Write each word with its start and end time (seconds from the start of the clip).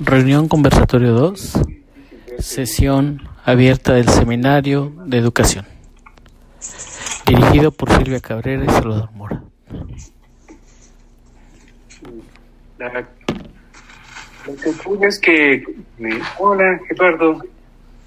Reunión 0.00 0.48
Conversatorio 0.48 1.12
2, 1.12 1.52
sesión 2.40 3.28
abierta 3.44 3.94
del 3.94 4.08
Seminario 4.08 4.92
de 5.06 5.18
Educación, 5.18 5.66
dirigido 7.26 7.70
por 7.70 7.90
Silvia 7.96 8.20
Cabrera 8.20 8.64
y 8.64 8.68
Salvador 8.70 9.10
Mora. 9.12 9.42
La- 12.78 13.06
lo 14.46 14.56
que 14.56 14.68
ocurre 14.70 15.08
es 15.08 15.18
que... 15.20 15.64
me- 15.98 16.20
Hola, 16.38 16.78
Eduardo. 16.90 17.42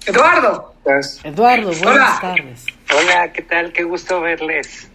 Eduardo, 0.06 0.74
¿Estás? 0.78 1.20
Eduardo, 1.24 1.66
buenas 1.68 1.84
Hola. 1.86 2.18
tardes. 2.20 2.66
Hola, 2.94 3.32
¿qué 3.32 3.42
tal? 3.42 3.72
Qué 3.72 3.82
gusto 3.82 4.20
verles. 4.20 4.88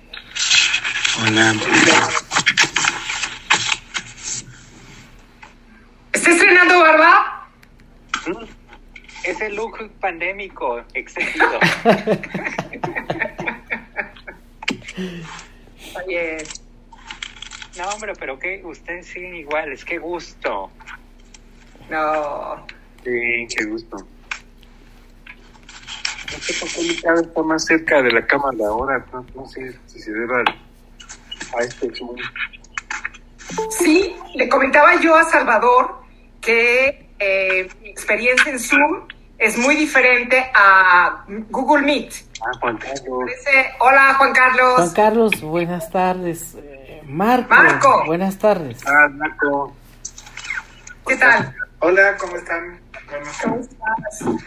Hola. 1.27 1.53
¿Está 6.13 6.31
estrenando 6.31 6.79
barba? 6.79 7.49
Es 9.23 9.41
el 9.41 9.55
look 9.55 9.89
pandémico 9.99 10.81
excedido. 10.93 11.59
Oye, 16.05 16.37
No, 17.77 17.89
hombre, 17.89 18.13
pero 18.19 18.37
que 18.37 18.61
ustedes 18.63 19.07
siguen 19.07 19.35
iguales. 19.35 19.83
Qué 19.85 19.97
gusto. 19.97 20.69
no. 21.89 22.65
Sí, 23.03 23.47
qué 23.55 23.65
gusto. 23.65 23.97
No 23.97 24.07
sé 26.39 26.53
por 26.59 26.69
qué 26.69 26.81
mi 26.81 26.95
cara 27.01 27.21
está 27.21 27.43
más 27.43 27.65
cerca 27.65 28.01
de 28.01 28.11
la 28.11 28.25
cámara 28.25 28.57
ahora. 28.67 29.05
No, 29.11 29.25
no 29.35 29.45
sé 29.47 29.77
si 29.87 29.99
se 29.99 30.11
deba 30.11 30.43
a 31.57 31.61
este. 31.63 31.91
Sí, 33.69 34.15
le 34.35 34.49
comentaba 34.49 34.99
yo 35.01 35.15
a 35.15 35.23
Salvador 35.25 36.02
que 36.43 37.09
eh, 37.19 37.69
mi 37.81 37.89
experiencia 37.89 38.51
en 38.51 38.59
Zoom 38.59 39.07
es 39.37 39.57
muy 39.57 39.75
diferente 39.75 40.51
a 40.53 41.25
Google 41.49 41.85
Meet. 41.85 42.13
Ah, 42.41 42.51
Juan 42.59 42.77
Carlos. 42.77 43.31
Hola, 43.79 44.13
Juan 44.15 44.33
Carlos. 44.33 44.73
Juan 44.75 44.93
Carlos, 44.93 45.41
buenas 45.41 45.89
tardes. 45.89 46.55
Eh, 46.55 47.01
Marco, 47.05 47.49
Marco. 47.49 48.03
buenas 48.05 48.37
tardes. 48.37 48.79
Ah, 48.85 49.07
Naco. 49.13 49.75
¿Qué 51.07 51.15
tal? 51.17 51.53
Hola, 51.79 52.15
¿cómo 52.17 52.35
están? 52.37 52.79
¿Cómo 53.43 53.59
estás? 53.59 54.39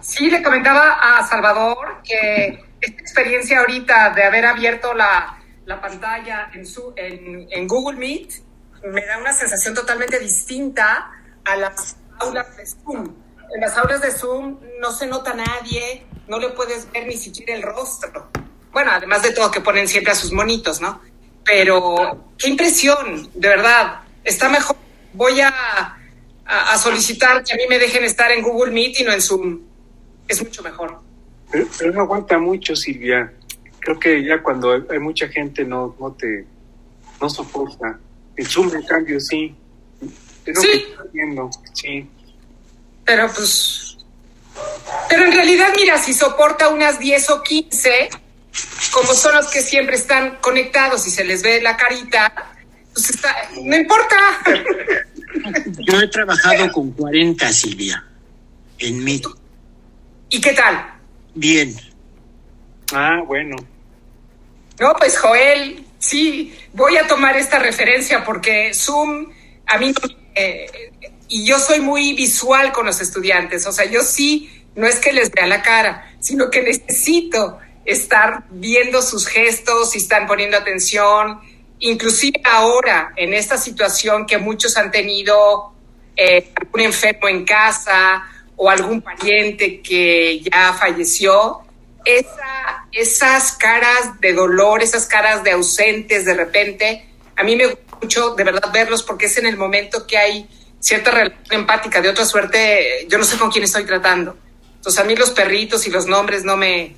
Sí, 0.00 0.30
le 0.30 0.42
comentaba 0.42 1.18
a 1.18 1.26
Salvador 1.26 2.00
que 2.02 2.64
esta 2.80 3.00
experiencia 3.00 3.60
ahorita 3.60 4.10
de 4.10 4.24
haber 4.24 4.46
abierto 4.46 4.94
la, 4.94 5.38
la 5.66 5.80
pantalla 5.80 6.50
en, 6.54 6.66
su, 6.66 6.92
en, 6.96 7.46
en 7.50 7.68
Google 7.68 7.98
Meet 7.98 8.32
me 8.84 9.04
da 9.06 9.18
una 9.18 9.32
sensación 9.32 9.74
totalmente 9.74 10.18
distinta 10.18 11.10
a 11.44 11.56
las 11.56 11.96
aulas 12.18 12.56
de 12.56 12.66
Zoom. 12.66 13.14
En 13.54 13.60
las 13.60 13.76
aulas 13.76 14.00
de 14.00 14.10
Zoom 14.10 14.58
no 14.80 14.92
se 14.92 15.06
nota 15.06 15.34
nadie, 15.34 16.06
no 16.28 16.38
le 16.38 16.50
puedes 16.50 16.90
ver 16.90 17.06
ni 17.06 17.16
siquiera 17.16 17.54
el 17.54 17.62
rostro. 17.62 18.30
Bueno, 18.72 18.90
además 18.92 19.22
de 19.22 19.32
todo 19.32 19.50
que 19.50 19.60
ponen 19.60 19.86
siempre 19.86 20.12
a 20.12 20.14
sus 20.14 20.32
monitos, 20.32 20.80
¿no? 20.80 21.00
Pero 21.44 22.30
qué 22.38 22.48
impresión, 22.48 23.28
de 23.34 23.48
verdad. 23.48 24.00
Está 24.24 24.48
mejor. 24.48 24.76
Voy 25.12 25.40
a, 25.40 25.98
a, 26.46 26.78
solicitar 26.78 27.44
que 27.44 27.52
a 27.52 27.56
mí 27.56 27.64
me 27.68 27.78
dejen 27.78 28.04
estar 28.04 28.30
en 28.30 28.42
Google 28.42 28.72
Meet 28.72 29.00
y 29.00 29.04
no 29.04 29.12
en 29.12 29.20
Zoom. 29.20 29.60
Es 30.26 30.42
mucho 30.42 30.62
mejor. 30.62 31.00
Pero, 31.50 31.66
pero 31.78 31.92
no 31.92 32.02
aguanta 32.02 32.38
mucho, 32.38 32.74
Silvia. 32.74 33.32
Creo 33.80 33.98
que 33.98 34.24
ya 34.24 34.42
cuando 34.42 34.72
hay, 34.72 34.82
hay 34.90 34.98
mucha 35.00 35.28
gente 35.28 35.64
no, 35.64 35.94
no 36.00 36.12
te 36.12 36.46
no 37.20 37.28
soporta. 37.28 37.98
En 38.36 38.46
Zoom, 38.46 38.74
en 38.74 38.82
cambio, 38.82 39.20
sí. 39.20 39.54
Es 40.46 40.54
lo 40.56 40.60
Sí. 40.62 40.68
que 40.68 40.76
estoy 40.90 41.08
viendo, 41.12 41.50
sí. 41.74 42.10
Pero 43.04 43.30
pues. 43.32 43.96
Pero 45.08 45.24
en 45.24 45.32
realidad, 45.32 45.68
mira, 45.76 45.98
si 45.98 46.12
soporta 46.12 46.68
unas 46.68 46.98
10 46.98 47.30
o 47.30 47.42
15, 47.42 48.10
como 48.92 49.12
son 49.14 49.34
los 49.34 49.48
que 49.48 49.62
siempre 49.62 49.96
están 49.96 50.36
conectados 50.40 51.06
y 51.06 51.10
se 51.10 51.24
les 51.24 51.42
ve 51.42 51.60
la 51.62 51.76
carita, 51.76 52.32
pues 52.92 53.10
está, 53.10 53.34
no 53.62 53.76
importa. 53.76 54.16
Yo 55.88 56.00
he 56.00 56.08
trabajado 56.08 56.70
con 56.72 56.92
40, 56.92 57.50
Silvia, 57.52 58.04
en 58.78 59.02
Meet. 59.02 59.24
¿Y 60.28 60.40
qué 60.40 60.52
tal? 60.52 60.92
Bien, 61.34 61.74
Ah, 62.94 63.22
bueno. 63.26 63.56
No, 64.78 64.94
pues 64.98 65.16
Joel, 65.18 65.82
sí, 65.98 66.54
voy 66.74 66.98
a 66.98 67.06
tomar 67.06 67.38
esta 67.38 67.58
referencia 67.58 68.22
porque 68.22 68.74
Zoom, 68.74 69.32
a 69.66 69.78
mí, 69.78 69.92
no- 69.92 70.21
y 71.28 71.44
yo 71.44 71.58
soy 71.58 71.80
muy 71.80 72.12
visual 72.14 72.72
con 72.72 72.86
los 72.86 73.00
estudiantes, 73.00 73.66
o 73.66 73.72
sea, 73.72 73.86
yo 73.86 74.02
sí, 74.02 74.50
no 74.74 74.86
es 74.86 74.98
que 74.98 75.12
les 75.12 75.30
vea 75.30 75.46
la 75.46 75.62
cara, 75.62 76.10
sino 76.20 76.50
que 76.50 76.62
necesito 76.62 77.58
estar 77.84 78.44
viendo 78.50 79.02
sus 79.02 79.26
gestos, 79.26 79.92
si 79.92 79.98
están 79.98 80.26
poniendo 80.26 80.56
atención, 80.56 81.40
inclusive 81.78 82.40
ahora, 82.44 83.12
en 83.16 83.34
esta 83.34 83.58
situación 83.58 84.26
que 84.26 84.38
muchos 84.38 84.76
han 84.76 84.90
tenido, 84.90 85.72
eh, 86.16 86.52
algún 86.54 86.80
enfermo 86.80 87.28
en 87.28 87.44
casa 87.44 88.22
o 88.56 88.70
algún 88.70 89.00
pariente 89.02 89.80
que 89.80 90.40
ya 90.40 90.72
falleció, 90.74 91.62
esa, 92.04 92.86
esas 92.92 93.52
caras 93.52 94.20
de 94.20 94.32
dolor, 94.32 94.82
esas 94.82 95.06
caras 95.06 95.42
de 95.42 95.52
ausentes 95.52 96.24
de 96.24 96.34
repente, 96.34 97.06
a 97.36 97.42
mí 97.42 97.56
me 97.56 97.66
gusta 97.66 97.91
mucho 98.02 98.34
de 98.34 98.44
verdad 98.44 98.70
verlos 98.72 99.02
porque 99.02 99.26
es 99.26 99.36
en 99.38 99.46
el 99.46 99.56
momento 99.56 100.06
que 100.06 100.16
hay 100.18 100.48
cierta 100.80 101.10
relación 101.10 101.42
empática. 101.60 102.00
De 102.00 102.08
otra 102.08 102.24
suerte, 102.24 103.06
yo 103.08 103.18
no 103.18 103.24
sé 103.24 103.38
con 103.38 103.50
quién 103.50 103.64
estoy 103.64 103.84
tratando. 103.84 104.36
Entonces 104.76 105.00
a 105.00 105.04
mí 105.04 105.14
los 105.16 105.30
perritos 105.30 105.86
y 105.86 105.90
los 105.90 106.06
nombres 106.06 106.44
no 106.44 106.56
me... 106.56 106.96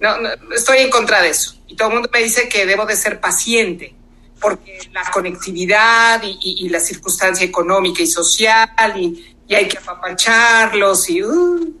No, 0.00 0.16
no, 0.20 0.28
estoy 0.54 0.78
en 0.78 0.90
contra 0.90 1.20
de 1.22 1.30
eso. 1.30 1.56
Y 1.66 1.76
todo 1.76 1.88
el 1.88 1.94
mundo 1.94 2.08
me 2.12 2.20
dice 2.22 2.48
que 2.48 2.64
debo 2.66 2.86
de 2.86 2.96
ser 2.96 3.20
paciente 3.20 3.94
porque 4.40 4.78
la 4.92 5.02
conectividad 5.10 6.22
y, 6.22 6.38
y- 6.40 6.66
y 6.66 6.68
la 6.68 6.78
circunstancia 6.80 7.44
económica 7.44 8.00
y 8.02 8.06
social 8.06 8.70
y, 8.96 9.34
y 9.48 9.54
hay 9.54 9.66
que 9.68 9.78
apapacharlos 9.78 11.10
y... 11.10 11.22
uh, 11.24 11.74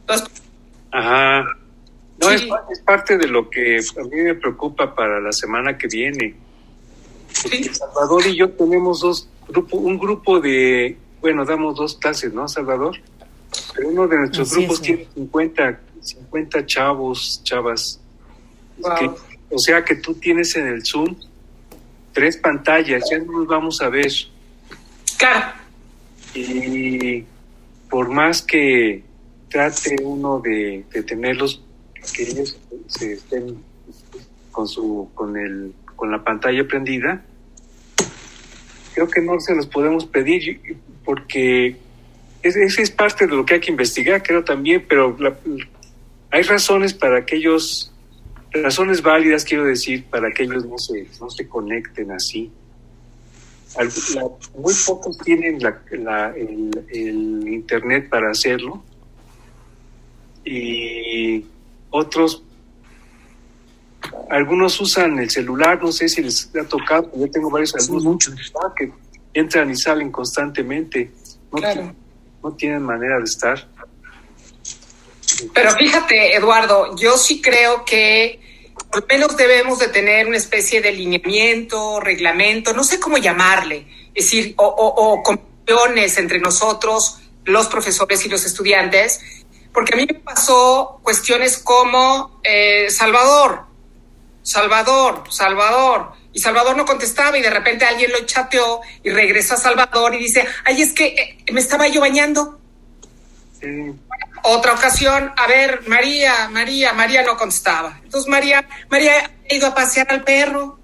entonces, 0.00 0.28
Ajá. 0.90 1.44
No, 2.18 2.28
Sí. 2.28 2.34
es, 2.34 2.78
es 2.78 2.80
parte 2.84 3.16
de 3.16 3.26
lo 3.26 3.48
que 3.50 3.78
a 3.78 4.02
mí 4.04 4.20
me 4.22 4.34
preocupa 4.34 4.94
para 4.94 5.18
la 5.20 5.32
semana 5.32 5.76
que 5.78 5.88
viene. 5.88 6.36
Sí. 7.34 7.64
Salvador 7.74 8.26
y 8.26 8.36
yo 8.36 8.50
tenemos 8.50 9.00
dos 9.00 9.28
grupo, 9.48 9.76
un 9.76 9.98
grupo 9.98 10.40
de, 10.40 10.96
bueno, 11.20 11.44
damos 11.44 11.76
dos 11.76 11.96
clases, 11.96 12.32
¿no, 12.32 12.48
Salvador? 12.48 12.96
Pero 13.74 13.88
uno 13.88 14.08
de 14.08 14.16
nuestros 14.18 14.50
Así 14.50 14.60
grupos 14.60 14.76
es, 14.76 14.82
tiene 14.82 15.08
50, 15.14 15.80
50 16.00 16.66
chavos, 16.66 17.40
chavas. 17.44 18.00
Es 18.78 18.82
Wow. 18.84 18.94
que- 18.98 19.10
o 19.54 19.58
sea 19.58 19.84
que 19.84 19.96
tú 19.96 20.14
tienes 20.14 20.56
en 20.56 20.66
el 20.68 20.84
Zoom 20.86 21.14
tres 22.14 22.36
pantallas, 22.38 23.04
ya 23.10 23.18
no 23.18 23.32
nos 23.40 23.46
vamos 23.46 23.80
a 23.82 23.88
ver. 23.90 24.10
Claro. 25.18 25.52
Y 26.34 27.24
por 27.90 28.08
más 28.08 28.40
que 28.42 29.04
trate 29.50 29.96
uno 30.02 30.40
de, 30.40 30.84
de 30.90 31.02
tenerlos, 31.02 31.62
que 32.14 32.22
ellos 32.22 32.56
se 32.88 33.12
estén 33.14 33.62
con 34.50 34.66
su, 34.66 35.10
con 35.14 35.36
el, 35.36 35.74
con 36.02 36.10
la 36.10 36.24
pantalla 36.24 36.66
prendida, 36.66 37.22
creo 38.92 39.08
que 39.08 39.20
no 39.20 39.38
se 39.38 39.54
los 39.54 39.68
podemos 39.68 40.04
pedir 40.04 40.60
porque 41.04 41.76
es, 42.42 42.56
es, 42.56 42.90
parte 42.90 43.28
de 43.28 43.36
lo 43.36 43.46
que 43.46 43.54
hay 43.54 43.60
que 43.60 43.70
investigar, 43.70 44.20
creo 44.20 44.42
también, 44.42 44.84
pero 44.88 45.16
hay 46.32 46.42
razones 46.42 46.92
para 46.92 47.24
que 47.24 47.36
ellos, 47.36 47.92
razones 48.50 49.00
válidas, 49.00 49.44
quiero 49.44 49.64
decir, 49.64 50.02
para 50.06 50.32
que 50.32 50.42
ellos 50.42 50.66
no 50.66 50.76
se, 50.76 51.06
no 51.20 51.30
se 51.30 51.46
conecten 51.46 52.10
así. 52.10 52.50
Muy 54.58 54.74
pocos 54.84 55.18
tienen 55.18 55.62
la, 55.62 55.80
la- 55.92 56.34
el, 56.36 56.84
el 56.92 57.46
internet 57.46 58.08
para 58.08 58.32
hacerlo 58.32 58.82
y 60.44 61.46
otros 61.90 62.42
algunos 64.30 64.80
usan 64.80 65.18
el 65.18 65.30
celular 65.30 65.80
no 65.82 65.92
sé 65.92 66.08
si 66.08 66.22
les 66.22 66.50
ha 66.60 66.64
tocado 66.64 67.10
yo 67.16 67.30
tengo 67.30 67.50
varios 67.50 67.74
alumnos 67.74 68.04
muchos. 68.04 68.34
que 68.76 68.90
entran 69.34 69.70
y 69.70 69.76
salen 69.76 70.10
constantemente 70.10 71.10
no, 71.52 71.58
Claro. 71.58 71.82
ti- 71.82 71.96
no 72.42 72.52
tienen 72.54 72.82
manera 72.82 73.18
de 73.18 73.24
estar 73.24 73.68
Pero 75.54 75.70
fíjate, 75.72 76.36
Eduardo, 76.36 76.94
yo 76.96 77.16
sí 77.16 77.40
creo 77.40 77.84
que 77.84 78.40
por 78.90 79.00
lo 79.02 79.06
menos 79.08 79.36
debemos 79.36 79.78
de 79.78 79.88
tener 79.88 80.26
una 80.26 80.36
especie 80.36 80.80
de 80.80 80.92
lineamiento, 80.92 81.98
reglamento, 82.00 82.72
no 82.74 82.84
sé 82.84 83.00
cómo 83.00 83.16
llamarle, 83.18 83.86
es 84.14 84.24
decir, 84.26 84.54
o, 84.56 84.66
o, 84.66 85.22
entre 86.18 86.38
nosotros, 86.38 87.18
los 87.44 87.66
profesores 87.68 88.24
y 88.26 88.28
los 88.28 88.44
estudiantes, 88.44 89.20
porque 89.72 89.94
a 89.94 89.96
mí 89.96 90.06
me 90.06 90.18
pasó 90.20 91.00
cuestiones 91.02 91.58
como 91.58 92.40
eh, 92.44 92.90
Salvador, 92.90 93.62
Salvador, 94.42 95.24
Salvador, 95.30 96.12
y 96.32 96.40
Salvador 96.40 96.76
no 96.76 96.84
contestaba 96.84 97.38
y 97.38 97.42
de 97.42 97.50
repente 97.50 97.84
alguien 97.84 98.10
lo 98.10 98.24
chateó 98.26 98.80
y 99.02 99.10
regresó 99.10 99.54
a 99.54 99.58
Salvador 99.58 100.14
y 100.14 100.18
dice, 100.18 100.46
ay, 100.64 100.82
es 100.82 100.92
que 100.92 101.06
eh, 101.06 101.52
me 101.52 101.60
estaba 101.60 101.86
yo 101.88 102.00
bañando. 102.00 102.58
Sí. 103.60 103.68
Otra 104.44 104.72
ocasión, 104.72 105.32
a 105.36 105.46
ver, 105.46 105.82
María, 105.86 106.48
María, 106.48 106.92
María 106.94 107.22
no 107.22 107.36
contestaba. 107.36 108.00
Entonces 108.02 108.28
María, 108.28 108.66
María 108.90 109.30
ha 109.48 109.54
ido 109.54 109.68
a 109.68 109.74
pasear 109.74 110.10
al 110.10 110.24
perro. 110.24 110.78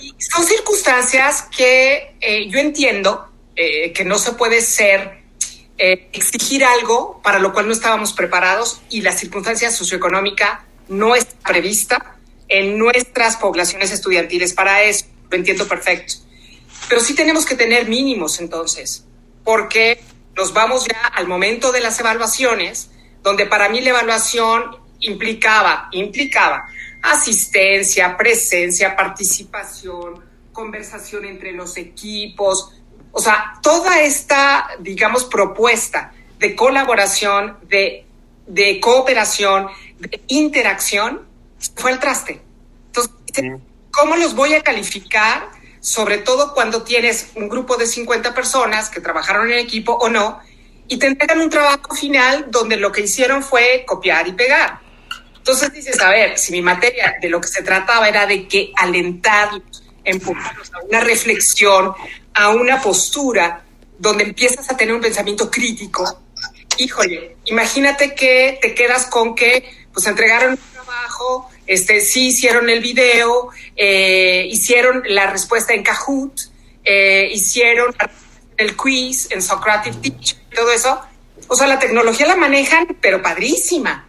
Y 0.00 0.14
son 0.18 0.44
circunstancias 0.44 1.46
que 1.56 2.16
eh, 2.20 2.48
yo 2.48 2.58
entiendo 2.58 3.28
eh, 3.54 3.92
que 3.92 4.04
no 4.04 4.18
se 4.18 4.32
puede 4.32 4.62
ser, 4.62 5.22
eh, 5.78 6.08
exigir 6.12 6.64
algo 6.64 7.20
para 7.22 7.38
lo 7.38 7.52
cual 7.52 7.66
no 7.66 7.72
estábamos 7.72 8.12
preparados 8.12 8.80
y 8.90 9.02
la 9.02 9.12
circunstancia 9.12 9.70
socioeconómica 9.70 10.64
no 10.88 11.14
está 11.14 11.36
prevista 11.48 12.16
en 12.50 12.76
nuestras 12.76 13.36
poblaciones 13.36 13.92
estudiantiles 13.92 14.52
para 14.52 14.82
eso. 14.82 15.06
Lo 15.30 15.36
entiendo 15.36 15.66
perfecto. 15.66 16.14
Pero 16.88 17.00
sí 17.00 17.14
tenemos 17.14 17.46
que 17.46 17.54
tener 17.54 17.88
mínimos 17.88 18.40
entonces, 18.40 19.06
porque 19.44 20.02
nos 20.36 20.52
vamos 20.52 20.86
ya 20.86 21.06
al 21.06 21.26
momento 21.28 21.72
de 21.72 21.80
las 21.80 21.98
evaluaciones, 22.00 22.90
donde 23.22 23.46
para 23.46 23.68
mí 23.68 23.80
la 23.80 23.90
evaluación 23.90 24.76
implicaba, 25.00 25.88
implicaba 25.92 26.66
asistencia, 27.02 28.16
presencia, 28.16 28.96
participación, 28.96 30.24
conversación 30.52 31.24
entre 31.24 31.52
los 31.52 31.76
equipos, 31.76 32.72
o 33.12 33.20
sea, 33.20 33.54
toda 33.62 34.02
esta, 34.02 34.68
digamos, 34.80 35.24
propuesta 35.24 36.12
de 36.38 36.54
colaboración, 36.54 37.58
de, 37.68 38.06
de 38.46 38.80
cooperación, 38.80 39.68
de 39.98 40.20
interacción, 40.28 41.29
fue 41.76 41.92
al 41.92 42.00
traste. 42.00 42.42
Entonces, 42.86 43.12
¿cómo 43.90 44.16
los 44.16 44.34
voy 44.34 44.54
a 44.54 44.62
calificar? 44.62 45.50
Sobre 45.80 46.18
todo 46.18 46.54
cuando 46.54 46.82
tienes 46.82 47.28
un 47.34 47.48
grupo 47.48 47.76
de 47.76 47.86
50 47.86 48.34
personas 48.34 48.90
que 48.90 49.00
trabajaron 49.00 49.50
en 49.50 49.58
equipo 49.58 49.92
o 49.92 50.08
no, 50.08 50.40
y 50.88 50.98
te 50.98 51.06
entregan 51.06 51.40
un 51.40 51.50
trabajo 51.50 51.94
final 51.94 52.46
donde 52.50 52.76
lo 52.76 52.90
que 52.90 53.02
hicieron 53.02 53.44
fue 53.44 53.84
copiar 53.86 54.26
y 54.26 54.32
pegar. 54.32 54.80
Entonces 55.36 55.72
dices, 55.72 56.00
a 56.00 56.10
ver, 56.10 56.36
si 56.36 56.50
mi 56.52 56.62
materia 56.62 57.14
de 57.20 57.30
lo 57.30 57.40
que 57.40 57.48
se 57.48 57.62
trataba 57.62 58.08
era 58.08 58.26
de 58.26 58.48
que 58.48 58.72
alentarlos, 58.76 59.84
empujarlos 60.04 60.72
a 60.74 60.80
una 60.80 61.00
reflexión, 61.00 61.94
a 62.34 62.50
una 62.50 62.80
postura 62.82 63.64
donde 63.98 64.24
empiezas 64.24 64.68
a 64.68 64.76
tener 64.76 64.94
un 64.94 65.00
pensamiento 65.00 65.48
crítico, 65.48 66.04
híjole, 66.76 67.36
imagínate 67.44 68.14
que 68.14 68.58
te 68.60 68.74
quedas 68.74 69.06
con 69.06 69.34
que 69.34 69.86
pues 69.92 70.06
entregaron 70.06 70.52
un 70.52 70.72
trabajo, 70.72 71.49
este, 71.70 72.00
sí 72.00 72.26
hicieron 72.26 72.68
el 72.68 72.80
video, 72.80 73.50
eh, 73.76 74.44
hicieron 74.50 75.04
la 75.06 75.28
respuesta 75.28 75.72
en 75.72 75.84
Kahoot, 75.84 76.40
eh, 76.82 77.28
hicieron 77.32 77.94
el 78.56 78.76
quiz 78.76 79.30
en 79.30 79.40
Socratic 79.40 80.00
Teacher, 80.00 80.36
todo 80.52 80.72
eso. 80.72 81.00
O 81.46 81.54
sea, 81.54 81.68
la 81.68 81.78
tecnología 81.78 82.26
la 82.26 82.34
manejan, 82.34 82.96
pero 83.00 83.22
padrísima. 83.22 84.04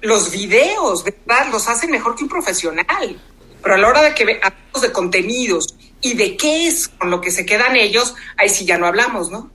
Los 0.00 0.32
videos, 0.32 1.04
de 1.04 1.14
verdad, 1.24 1.52
los 1.52 1.68
hacen 1.68 1.92
mejor 1.92 2.16
que 2.16 2.24
un 2.24 2.30
profesional. 2.30 3.22
Pero 3.62 3.74
a 3.76 3.78
la 3.78 3.86
hora 3.86 4.02
de 4.02 4.12
que 4.12 4.24
hablamos 4.42 4.82
de 4.82 4.90
contenidos 4.90 5.76
y 6.00 6.14
de 6.14 6.36
qué 6.36 6.66
es 6.66 6.88
con 6.88 7.12
lo 7.12 7.20
que 7.20 7.30
se 7.30 7.46
quedan 7.46 7.76
ellos, 7.76 8.16
ahí 8.36 8.48
sí 8.48 8.64
ya 8.64 8.76
no 8.76 8.88
hablamos, 8.88 9.30
¿no? 9.30 9.52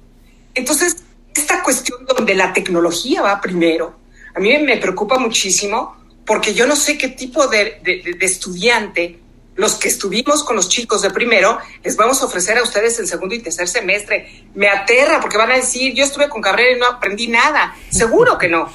Entonces, 0.53 1.03
esta 1.35 1.61
cuestión 1.61 2.05
donde 2.05 2.35
la 2.35 2.53
tecnología 2.53 3.21
va 3.21 3.41
primero, 3.41 3.99
a 4.33 4.39
mí 4.39 4.57
me 4.59 4.77
preocupa 4.77 5.19
muchísimo 5.19 5.99
porque 6.29 6.53
yo 6.53 6.67
no 6.67 6.75
sé 6.75 6.95
qué 6.95 7.07
tipo 7.07 7.47
de, 7.47 7.81
estudiante, 8.21 9.19
los 9.55 9.73
que 9.73 9.87
estuvimos 9.87 10.43
con 10.43 10.55
los 10.55 10.69
chicos 10.69 11.01
de 11.01 11.09
primero, 11.09 11.57
les 11.83 11.95
vamos 11.95 12.21
a 12.21 12.25
ofrecer 12.25 12.55
a 12.59 12.61
ustedes 12.61 12.99
en 12.99 13.07
segundo 13.07 13.33
y 13.33 13.39
tercer 13.39 13.67
semestre. 13.67 14.45
Me 14.53 14.69
aterra 14.69 15.19
porque 15.19 15.39
van 15.39 15.49
a 15.49 15.55
decir, 15.55 15.95
yo 15.95 16.03
estuve 16.03 16.29
con 16.29 16.39
Cabrera 16.39 16.77
y 16.77 16.79
no 16.79 16.85
aprendí 16.85 17.29
nada. 17.29 17.75
Seguro 17.89 18.37
que 18.37 18.47
no. 18.47 18.71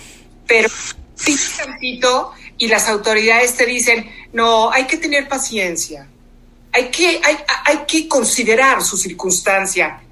Pero 0.49 0.69
sí, 1.15 1.39
tantito, 1.57 2.33
y 2.59 2.67
las 2.67 2.89
autoridades 2.89 3.55
te 3.55 3.67
dicen, 3.67 4.11
no, 4.33 4.73
hay 4.73 4.89
que 4.89 4.97
tener 4.97 5.29
paciencia. 5.29 6.09
Hay 6.73 6.89
que, 6.89 7.21
hay, 7.23 7.37
hay 7.67 7.79
que 7.87 8.09
considerar 8.09 8.83
su 8.83 8.97
circunstancia. 8.97 10.03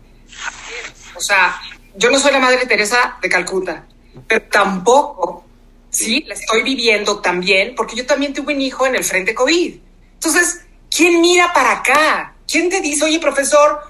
O 1.17 1.21
sea, 1.21 1.61
yo 1.97 2.09
no 2.09 2.21
soy 2.21 2.31
la 2.31 2.39
Madre 2.39 2.67
Teresa 2.67 3.19
de 3.21 3.29
Calcuta, 3.29 3.85
pero 4.29 4.43
tampoco 4.43 5.47
sí, 5.93 6.25
la 6.27 6.35
estoy 6.35 6.63
viviendo 6.63 7.21
también, 7.21 7.75
porque 7.77 7.95
yo 7.95 8.05
también 8.05 8.35
tuve 8.35 8.55
un 8.55 8.61
hijo 8.61 8.87
en 8.87 8.97
el 8.97 9.05
frente 9.05 9.35
COVID. 9.35 9.77
Entonces, 10.15 10.63
¿quién 10.91 11.21
mira 11.21 11.53
para 11.53 11.73
acá? 11.73 12.35
¿Quién 12.51 12.69
te 12.69 12.81
dice, 12.81 13.05
oye, 13.05 13.21
profesor, 13.21 13.81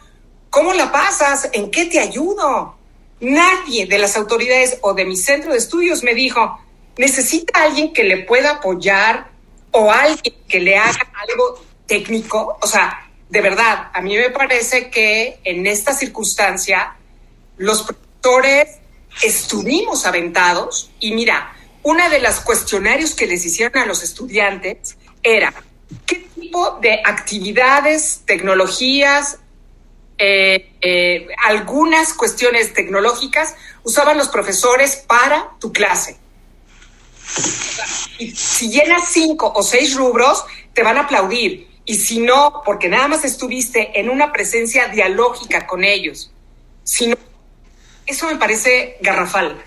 ¿cómo 0.50 0.74
la 0.74 0.92
pasas? 0.92 1.48
¿En 1.52 1.70
qué 1.70 1.86
te 1.86 1.98
ayudo? 1.98 2.76
Nadie 3.20 3.86
de 3.86 3.98
las 3.98 4.16
autoridades 4.16 4.78
o 4.82 4.92
de 4.92 5.04
mi 5.04 5.16
centro 5.16 5.52
de 5.52 5.58
estudios 5.58 6.02
me 6.02 6.14
dijo, 6.14 6.58
necesita 6.98 7.62
alguien 7.62 7.92
que 7.92 8.04
le 8.04 8.18
pueda 8.24 8.52
apoyar 8.52 9.30
o 9.70 9.90
alguien 9.90 10.34
que 10.48 10.60
le 10.60 10.76
haga 10.76 11.10
algo 11.28 11.62
técnico. 11.86 12.58
O 12.60 12.66
sea, 12.66 13.08
de 13.28 13.40
verdad, 13.40 13.90
a 13.94 14.00
mí 14.00 14.16
me 14.16 14.30
parece 14.30 14.90
que 14.90 15.40
en 15.44 15.66
esta 15.66 15.94
circunstancia 15.94 16.96
los 17.56 17.82
profesores 17.82 18.78
estuvimos 19.22 20.04
aventados 20.04 20.90
y 21.00 21.12
mira, 21.12 21.52
una 21.82 22.08
de 22.08 22.20
las 22.20 22.40
cuestionarios 22.40 23.14
que 23.14 23.26
les 23.26 23.44
hicieron 23.44 23.82
a 23.82 23.86
los 23.86 24.02
estudiantes 24.02 24.96
era 25.22 25.52
qué 26.06 26.16
tipo 26.34 26.78
de 26.80 27.00
actividades, 27.04 28.22
tecnologías, 28.24 29.38
eh, 30.18 30.72
eh, 30.80 31.26
algunas 31.44 32.14
cuestiones 32.14 32.72
tecnológicas 32.74 33.54
usaban 33.82 34.16
los 34.16 34.28
profesores 34.28 34.96
para 34.96 35.50
tu 35.58 35.72
clase. 35.72 36.18
Y 38.18 38.30
si 38.32 38.70
llenas 38.70 39.08
cinco 39.08 39.52
o 39.54 39.62
seis 39.62 39.94
rubros, 39.96 40.44
te 40.74 40.82
van 40.82 40.98
a 40.98 41.02
aplaudir. 41.02 41.68
Y 41.84 41.96
si 41.96 42.20
no, 42.20 42.62
porque 42.64 42.88
nada 42.88 43.08
más 43.08 43.24
estuviste 43.24 43.98
en 43.98 44.08
una 44.08 44.32
presencia 44.32 44.88
dialógica 44.88 45.66
con 45.66 45.82
ellos, 45.82 46.30
si 46.84 47.08
no, 47.08 47.16
eso 48.06 48.26
me 48.26 48.36
parece 48.36 48.96
garrafal 49.00 49.62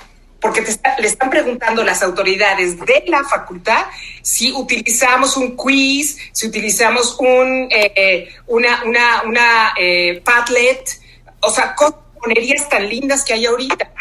porque 0.45 0.61
te 0.61 1.01
le 1.01 1.07
están 1.07 1.31
preguntando 1.31 1.83
las 1.83 2.03
autoridades 2.03 2.79
de 2.79 3.03
la 3.07 3.23
facultad 3.23 3.87
si 4.21 4.51
utilizamos 4.51 5.37
un 5.37 5.55
quiz, 5.55 6.19
si 6.33 6.45
utilizamos 6.45 7.17
un, 7.17 7.67
eh, 7.71 8.29
una, 8.45 8.83
una, 8.83 9.23
una 9.25 9.73
eh, 9.75 10.21
Padlet, 10.23 11.01
o 11.41 11.49
sea, 11.49 11.75
ponerías 12.21 12.69
tan 12.69 12.87
lindas 12.87 13.25
que 13.25 13.33
hay 13.33 13.47
ahorita. 13.47 13.91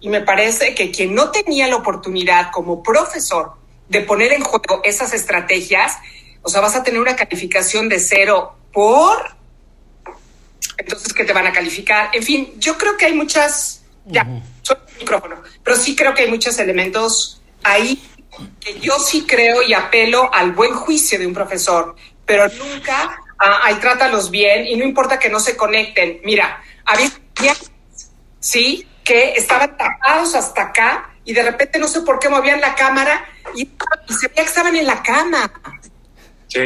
Y 0.00 0.08
me 0.08 0.22
parece 0.22 0.74
que 0.74 0.90
quien 0.90 1.14
no 1.14 1.30
tenía 1.30 1.68
la 1.68 1.76
oportunidad 1.76 2.50
como 2.52 2.82
profesor 2.82 3.52
de 3.90 4.00
poner 4.00 4.32
en 4.32 4.44
juego 4.44 4.80
esas 4.84 5.12
estrategias, 5.12 5.98
o 6.40 6.48
sea, 6.48 6.62
vas 6.62 6.74
a 6.74 6.82
tener 6.82 7.02
una 7.02 7.16
calificación 7.16 7.90
de 7.90 8.00
cero 8.00 8.56
por... 8.72 9.36
Entonces, 10.78 11.12
¿qué 11.12 11.24
te 11.24 11.34
van 11.34 11.48
a 11.48 11.52
calificar? 11.52 12.08
En 12.14 12.22
fin, 12.22 12.54
yo 12.56 12.78
creo 12.78 12.96
que 12.96 13.04
hay 13.04 13.12
muchas... 13.12 13.82
micrófono. 15.02 15.42
Pero 15.62 15.76
sí 15.76 15.94
creo 15.94 16.14
que 16.14 16.22
hay 16.22 16.30
muchos 16.30 16.58
elementos 16.58 17.42
ahí 17.62 18.02
que 18.60 18.80
yo 18.80 18.98
sí 18.98 19.26
creo 19.26 19.62
y 19.62 19.74
apelo 19.74 20.32
al 20.32 20.52
buen 20.52 20.72
juicio 20.72 21.18
de 21.18 21.26
un 21.26 21.34
profesor, 21.34 21.94
pero 22.24 22.48
nunca 22.48 23.18
ah, 23.38 23.60
ahí 23.64 23.74
trátalos 23.76 24.30
bien 24.30 24.66
y 24.66 24.76
no 24.76 24.84
importa 24.84 25.18
que 25.18 25.28
no 25.28 25.38
se 25.40 25.56
conecten. 25.56 26.20
Mira, 26.24 26.62
había 26.84 27.10
sí 28.40 28.86
que 29.04 29.32
estaban 29.34 29.76
tapados 29.76 30.34
hasta 30.34 30.62
acá 30.62 31.10
y 31.24 31.32
de 31.32 31.42
repente 31.42 31.78
no 31.78 31.86
sé 31.86 32.00
por 32.02 32.18
qué 32.18 32.28
movían 32.28 32.60
la 32.60 32.74
cámara 32.74 33.24
y, 33.54 33.62
y 33.62 34.14
se 34.14 34.28
veía 34.28 34.42
que 34.42 34.48
estaban 34.48 34.76
en 34.76 34.86
la 34.86 35.02
cama. 35.02 35.52
Sí. 36.48 36.60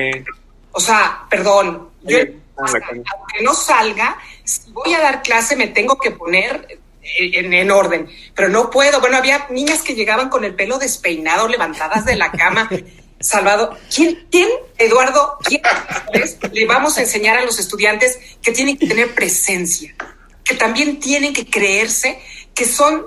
O 0.72 0.80
sea, 0.80 1.26
perdón, 1.28 1.90
yo, 2.02 2.18
aunque 2.56 3.42
no 3.42 3.54
salga, 3.54 4.18
si 4.44 4.70
voy 4.70 4.94
a 4.94 5.00
dar 5.00 5.22
clase 5.22 5.56
me 5.56 5.68
tengo 5.68 5.98
que 5.98 6.10
poner 6.10 6.78
en, 7.18 7.52
en, 7.52 7.70
orden, 7.70 8.08
pero 8.34 8.48
no 8.48 8.70
puedo. 8.70 9.00
Bueno, 9.00 9.16
había 9.16 9.46
niñas 9.50 9.82
que 9.82 9.94
llegaban 9.94 10.28
con 10.28 10.44
el 10.44 10.54
pelo 10.54 10.78
despeinado, 10.78 11.48
levantadas 11.48 12.04
de 12.04 12.16
la 12.16 12.30
cama. 12.32 12.68
Salvado, 13.20 13.76
¿quién, 13.94 14.26
quién, 14.30 14.48
Eduardo, 14.76 15.38
quién 15.42 15.62
le 16.52 16.66
vamos 16.66 16.98
a 16.98 17.00
enseñar 17.00 17.38
a 17.38 17.44
los 17.44 17.58
estudiantes 17.58 18.18
que 18.42 18.52
tienen 18.52 18.76
que 18.76 18.86
tener 18.86 19.14
presencia, 19.14 19.94
que 20.44 20.54
también 20.54 21.00
tienen 21.00 21.32
que 21.32 21.46
creerse 21.46 22.20
que 22.54 22.66
son 22.66 23.06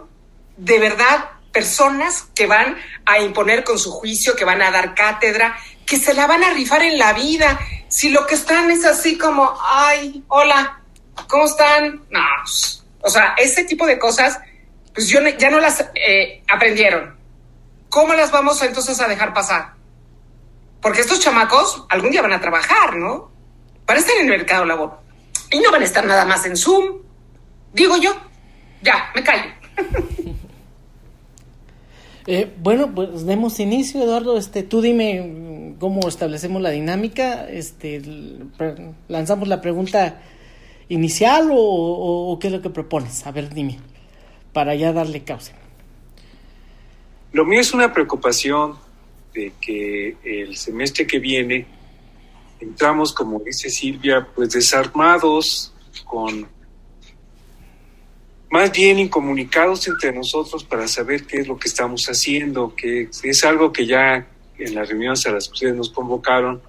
de 0.57 0.79
verdad 0.79 1.29
personas 1.51 2.25
que 2.33 2.47
van 2.47 2.77
a 3.05 3.19
imponer 3.19 3.63
con 3.63 3.77
su 3.77 3.91
juicio, 3.91 4.35
que 4.35 4.45
van 4.45 4.61
a 4.61 4.71
dar 4.71 4.95
cátedra, 4.95 5.57
que 5.85 5.97
se 5.97 6.13
la 6.13 6.27
van 6.27 6.43
a 6.43 6.53
rifar 6.53 6.83
en 6.83 6.97
la 6.97 7.13
vida. 7.13 7.59
Si 7.87 8.09
lo 8.09 8.25
que 8.25 8.35
están 8.35 8.69
es 8.71 8.85
así 8.85 9.17
como, 9.17 9.57
ay, 9.63 10.23
hola, 10.27 10.81
¿cómo 11.27 11.45
están? 11.45 12.03
No, 12.09 12.19
o 13.09 13.11
sea, 13.11 13.33
ese 13.37 13.63
tipo 13.63 13.87
de 13.87 13.97
cosas, 13.97 14.39
pues 14.93 15.07
yo 15.09 15.19
ya 15.37 15.49
no 15.49 15.59
las 15.59 15.81
eh, 15.95 16.43
aprendieron. 16.47 17.17
¿Cómo 17.89 18.13
las 18.13 18.31
vamos 18.31 18.61
entonces 18.61 18.99
a 19.01 19.07
dejar 19.07 19.33
pasar? 19.33 19.73
Porque 20.81 21.01
estos 21.01 21.19
chamacos 21.19 21.85
algún 21.89 22.11
día 22.11 22.21
van 22.21 22.33
a 22.33 22.39
trabajar, 22.39 22.95
¿no? 22.95 23.29
para 23.89 24.01
estar 24.01 24.15
en 24.17 24.25
el 24.25 24.37
mercado 24.37 24.65
laboral. 24.65 24.99
Y 25.51 25.59
no 25.61 25.71
van 25.71 25.81
a 25.81 25.85
estar 25.85 26.05
nada 26.05 26.23
más 26.23 26.45
en 26.45 26.55
Zoom. 26.55 26.99
Digo 27.73 27.97
yo, 27.97 28.15
ya, 28.83 29.09
me 29.15 29.23
callo. 29.23 29.51
Eh, 32.27 32.53
bueno, 32.59 32.93
pues 32.93 33.25
demos 33.25 33.59
inicio, 33.59 34.03
Eduardo. 34.03 34.37
Este, 34.37 34.61
tú 34.61 34.81
dime 34.81 35.19
mm, 35.19 35.79
cómo 35.79 36.07
establecemos 36.07 36.61
la 36.61 36.69
dinámica. 36.69 37.49
Este, 37.49 38.03
lanzamos 39.07 39.47
la 39.47 39.61
pregunta 39.61 40.21
inicial 40.89 41.49
o, 41.51 42.37
qué 42.41 42.47
es 42.47 42.53
lo 42.53 42.61
que 42.61 42.69
propones. 42.69 43.25
A 43.25 43.31
ver, 43.31 43.53
dime, 43.53 43.79
para 44.51 44.75
ya 44.75 44.91
darle 44.91 45.23
causa. 45.23 45.53
Lo 47.31 47.45
mío 47.45 47.61
es 47.61 47.73
una 47.73 47.93
preocupación 47.93 48.75
de 49.33 49.53
que 49.61 50.17
el 50.23 50.57
semestre 50.57 51.05
que 51.05 51.19
viene 51.19 51.65
entramos, 52.59 53.13
como 53.13 53.39
dice 53.39 53.69
Silvia, 53.69 54.27
pues 54.35 54.49
desarmados, 54.49 55.73
con 56.05 56.47
más 58.49 58.71
bien 58.71 58.97
incomunicados 58.97 59.87
entre 59.87 60.11
nosotros 60.11 60.63
para 60.63 60.87
saber 60.87 61.25
qué 61.25 61.41
es 61.41 61.47
lo 61.47 61.57
que 61.57 61.67
estamos 61.67 62.05
haciendo, 62.07 62.73
que 62.75 63.09
es 63.23 63.43
algo 63.43 63.71
que 63.71 63.85
ya 63.85 64.27
en 64.57 64.75
las 64.75 64.89
reuniones 64.89 65.25
a 65.27 65.31
las 65.31 65.47
que 65.47 65.53
ustedes 65.53 65.75
nos 65.75 65.91
convocaron 65.91 66.61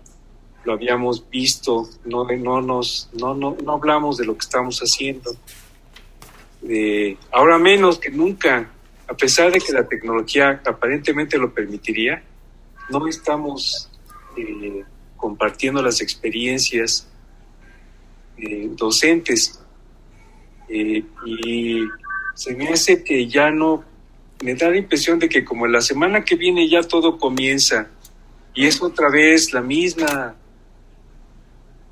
lo 0.65 0.75
habíamos 0.75 1.29
visto, 1.29 1.89
no, 2.05 2.25
no, 2.25 2.61
nos, 2.61 3.09
no, 3.13 3.35
no, 3.35 3.57
no 3.63 3.73
hablamos 3.73 4.19
de 4.19 4.27
lo 4.27 4.35
que 4.35 4.45
estamos 4.45 4.79
haciendo. 4.81 5.35
Eh, 6.69 7.17
ahora 7.33 7.59
menos 7.59 7.99
que 7.99 8.11
nunca, 8.11 8.71
a 9.09 9.15
pesar 9.15 9.51
de 9.51 9.59
que 9.59 9.73
la 9.73 9.89
tecnología 9.89 10.61
aparentemente 10.67 11.39
lo 11.39 11.53
permitiría, 11.53 12.23
no 12.91 13.07
estamos 13.07 13.91
eh, 14.37 14.85
compartiendo 15.17 15.83
las 15.83 16.01
experiencias 16.01 17.09
eh, 18.37 18.69
docentes. 18.73 19.61
Eh, 20.69 21.05
y 21.27 21.85
se 22.35 22.55
me 22.55 22.69
hace 22.69 23.03
que 23.03 23.27
ya 23.27 23.51
no, 23.51 23.85
me 24.43 24.55
da 24.55 24.71
la 24.71 24.77
impresión 24.77 25.19
de 25.19 25.29
que 25.29 25.45
como 25.45 25.67
la 25.67 25.81
semana 25.81 26.25
que 26.25 26.37
viene 26.37 26.69
ya 26.69 26.83
todo 26.83 27.19
comienza 27.19 27.89
y 28.55 28.67
es 28.67 28.81
otra 28.81 29.11
vez 29.11 29.53
la 29.53 29.61
misma 29.61 30.37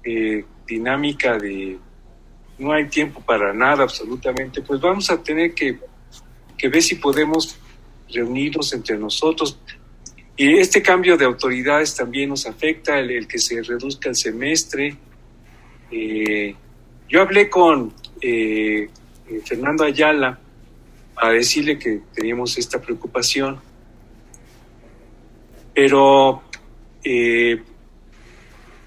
eh, 0.05 0.45
dinámica 0.67 1.39
de 1.39 1.79
no 2.59 2.73
hay 2.73 2.89
tiempo 2.89 3.21
para 3.21 3.53
nada 3.53 3.85
absolutamente, 3.85 4.63
pues 4.63 4.81
vamos 4.81 5.09
a 5.11 5.23
tener 5.23 5.55
que, 5.55 5.79
que 6.57 6.69
ver 6.69 6.83
si 6.83 6.97
podemos 6.97 7.59
reunirnos 8.13 8.73
entre 8.73 8.99
nosotros. 8.99 9.59
Y 10.37 10.59
este 10.59 10.83
cambio 10.83 11.17
de 11.17 11.25
autoridades 11.25 11.95
también 11.95 12.31
nos 12.31 12.47
afecta, 12.47 12.99
el, 12.99 13.27
que 13.27 13.39
se 13.39 13.63
reduzca 13.63 14.09
el 14.09 14.17
semestre. 14.17 14.97
Eh, 15.91 16.55
yo 17.09 17.23
hablé 17.23 17.49
con 17.49 17.93
eh, 18.21 18.89
eh, 19.29 19.41
Fernando 19.45 19.85
Ayala 19.85 20.39
a 21.17 21.31
decirle 21.31 21.79
que 21.79 22.01
teníamos 22.15 22.57
esta 22.59 22.81
preocupación, 22.81 23.61
pero 25.75 26.43
eh, 27.03 27.63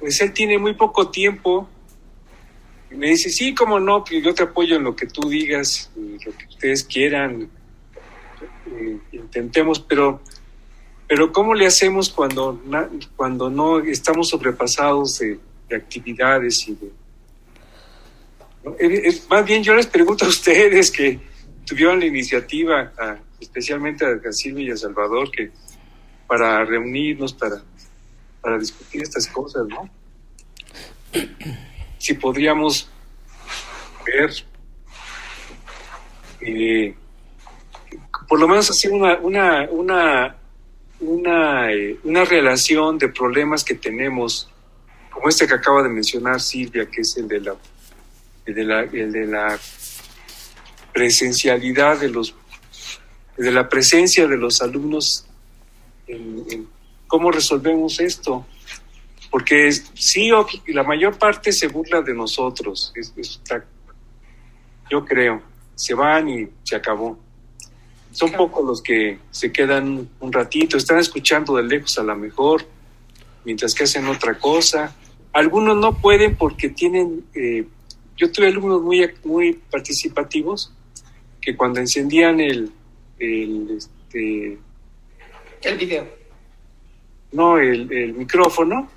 pues 0.01 0.19
él 0.19 0.33
tiene 0.33 0.57
muy 0.57 0.73
poco 0.73 1.09
tiempo. 1.09 1.69
Y 2.91 2.95
me 2.95 3.07
dice, 3.07 3.29
sí, 3.29 3.53
cómo 3.55 3.79
no, 3.79 4.03
yo 4.05 4.33
te 4.33 4.43
apoyo 4.43 4.75
en 4.75 4.83
lo 4.83 4.93
que 4.97 5.07
tú 5.07 5.29
digas, 5.29 5.89
lo 5.95 6.17
que 6.19 6.29
ustedes 6.49 6.83
quieran, 6.83 7.49
eh, 8.67 8.97
intentemos, 9.13 9.79
pero, 9.79 10.21
pero 11.07 11.31
¿cómo 11.31 11.53
le 11.53 11.65
hacemos 11.65 12.09
cuando, 12.09 12.61
cuando 13.15 13.49
no 13.49 13.79
estamos 13.79 14.27
sobrepasados 14.27 15.19
de, 15.19 15.39
de 15.69 15.75
actividades 15.77 16.67
y 16.67 16.75
de... 16.75 16.87
Eh, 18.77 19.09
eh, 19.09 19.21
más 19.29 19.45
bien 19.45 19.63
yo 19.63 19.73
les 19.73 19.87
pregunto 19.87 20.25
a 20.25 20.27
ustedes 20.27 20.91
que 20.91 21.17
tuvieron 21.65 21.99
la 21.99 22.07
iniciativa, 22.07 22.91
a- 22.99 23.17
especialmente 23.39 24.05
a 24.05 24.31
Silvia 24.33 24.67
y 24.67 24.71
a 24.71 24.77
Salvador, 24.77 25.31
que 25.31 25.49
para 26.27 26.63
reunirnos, 26.65 27.33
para, 27.33 27.63
para 28.41 28.57
discutir 28.57 29.03
estas 29.03 29.27
cosas, 29.27 29.63
¿no? 29.67 29.89
Si 31.97 32.15
podríamos 32.15 32.89
ver, 34.05 34.31
eh, 36.41 36.95
por 38.27 38.39
lo 38.39 38.47
menos 38.47 38.69
hacer 38.69 38.91
una, 38.91 39.17
una, 39.19 39.69
una, 39.69 40.35
una, 40.99 41.71
eh, 41.71 41.97
una 42.03 42.25
relación 42.25 42.97
de 42.97 43.09
problemas 43.09 43.63
que 43.63 43.75
tenemos, 43.75 44.49
como 45.11 45.29
este 45.29 45.47
que 45.47 45.53
acaba 45.53 45.83
de 45.83 45.89
mencionar 45.89 46.41
Silvia, 46.41 46.89
que 46.89 47.01
es 47.01 47.15
el 47.17 47.27
de 47.27 47.41
la, 47.41 47.55
el 48.45 48.55
de 48.55 48.63
la, 48.63 48.81
el 48.81 49.11
de 49.11 49.27
la 49.27 49.59
presencialidad 50.93 51.99
de 51.99 52.09
los, 52.09 52.33
de 53.37 53.51
la 53.51 53.69
presencia 53.69 54.27
de 54.27 54.37
los 54.37 54.61
alumnos 54.61 55.27
en, 56.07 56.45
en 56.49 56.67
cómo 57.11 57.29
resolvemos 57.29 57.99
esto. 57.99 58.45
Porque 59.29 59.67
es- 59.67 59.91
sí, 59.95 60.29
la 60.67 60.83
mayor 60.83 61.17
parte 61.17 61.51
se 61.51 61.67
burla 61.67 62.01
de 62.01 62.13
nosotros. 62.13 62.93
Es- 62.95 63.13
es- 63.17 63.31
está- 63.43 63.65
yo 64.89 65.03
creo. 65.05 65.41
Se 65.75 65.93
van 65.93 66.29
y 66.29 66.47
se 66.63 66.75
acabó. 66.77 67.19
Son 68.11 68.31
pocos 68.31 68.63
los 68.65 68.81
que 68.81 69.19
se 69.29 69.51
quedan 69.51 70.09
un 70.19 70.31
ratito, 70.33 70.77
están 70.77 70.99
escuchando 70.99 71.55
de 71.57 71.63
lejos 71.63 71.97
a 71.97 72.03
lo 72.03 72.15
mejor, 72.15 72.65
mientras 73.45 73.73
que 73.73 73.83
hacen 73.83 74.05
otra 74.07 74.37
cosa. 74.37 74.95
Algunos 75.33 75.77
no 75.77 75.93
pueden 75.97 76.35
porque 76.37 76.69
tienen... 76.69 77.25
eh, 77.33 77.65
yo 78.17 78.31
tuve 78.31 78.47
alumnos 78.47 78.81
muy, 78.83 79.09
muy 79.23 79.53
participativos 79.71 80.73
que 81.41 81.55
cuando 81.57 81.79
encendían 81.79 82.39
el, 82.39 82.71
el, 83.17 83.77
este, 83.77 84.57
El 85.63 85.77
video. 85.77 86.20
No 87.31 87.57
el, 87.57 88.13
micrófono, 88.13 88.89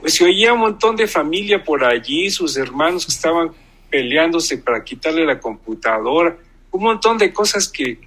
pues 0.00 0.14
se 0.14 0.24
oía 0.24 0.52
un 0.52 0.60
montón 0.60 0.96
de 0.96 1.06
familia 1.06 1.62
por 1.62 1.84
allí, 1.84 2.30
sus 2.30 2.56
hermanos 2.56 3.06
que 3.06 3.12
estaban 3.12 3.50
peleándose 3.90 4.58
para 4.58 4.82
quitarle 4.84 5.24
la 5.24 5.38
computadora, 5.40 6.36
un 6.70 6.82
montón 6.82 7.18
de 7.18 7.32
cosas 7.32 7.68
que 7.68 7.98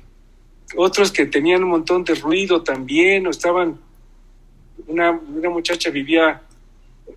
otros 0.75 1.11
que 1.11 1.25
tenían 1.25 1.63
un 1.63 1.69
montón 1.69 2.03
de 2.03 2.15
ruido 2.15 2.63
también, 2.63 3.27
o 3.27 3.29
estaban, 3.29 3.77
una, 4.87 5.11
una 5.11 5.49
muchacha 5.49 5.89
vivía 5.89 6.41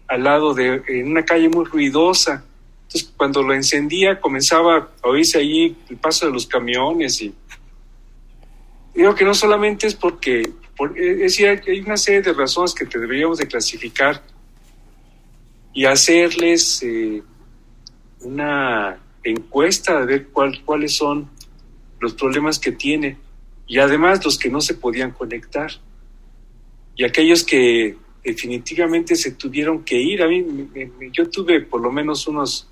al 0.09 0.25
lado 0.25 0.53
de, 0.53 0.83
en 0.89 1.09
una 1.11 1.25
calle 1.25 1.49
muy 1.49 1.65
ruidosa, 1.65 2.45
entonces 2.83 3.13
cuando 3.17 3.43
lo 3.43 3.55
encendía 3.55 4.21
comenzaba 4.21 4.91
a 5.03 5.09
oírse 5.09 5.39
allí 5.39 5.77
el 5.89 5.97
paso 5.97 6.27
de 6.27 6.33
los 6.33 6.47
camiones 6.47 7.21
y 7.21 7.33
digo 8.95 9.15
que 9.15 9.25
no 9.25 9.35
solamente 9.35 9.87
es 9.87 9.95
porque, 9.95 10.43
por- 10.43 10.66
es 10.97 11.19
decir, 11.19 11.49
hay 11.67 11.81
una 11.81 11.97
serie 11.97 12.23
de 12.23 12.33
razones 12.33 12.75
que 12.75 12.85
deberíamos 12.85 13.39
de 13.39 13.47
clasificar 13.47 14.23
y 15.73 15.85
hacerles 15.85 16.83
eh, 16.83 17.23
una 18.21 18.99
encuesta 19.23 20.01
de 20.01 20.07
ver 20.07 20.27
cuál, 20.29 20.63
cuáles 20.65 20.97
son 20.97 21.29
los 22.01 22.15
problemas 22.15 22.59
que 22.59 22.73
tiene 22.73 23.17
y 23.67 23.79
además 23.79 24.25
los 24.25 24.39
que 24.39 24.49
no 24.51 24.61
se 24.61 24.75
podían 24.75 25.11
conectar 25.13 25.71
y 26.95 27.05
aquellos 27.05 27.45
que 27.45 27.97
definitivamente 28.25 29.17
se 29.17 29.33
tuvieron 29.33 29.85
que 29.85 30.01
ir. 30.01 30.23
A 30.23 30.29
mí, 30.29 30.43
me- 30.43 30.87
me- 30.87 31.11
yo 31.13 31.29
tuve 31.29 31.61
por 31.61 31.81
lo 31.81 31.91
menos 31.93 32.27
unos 32.27 32.69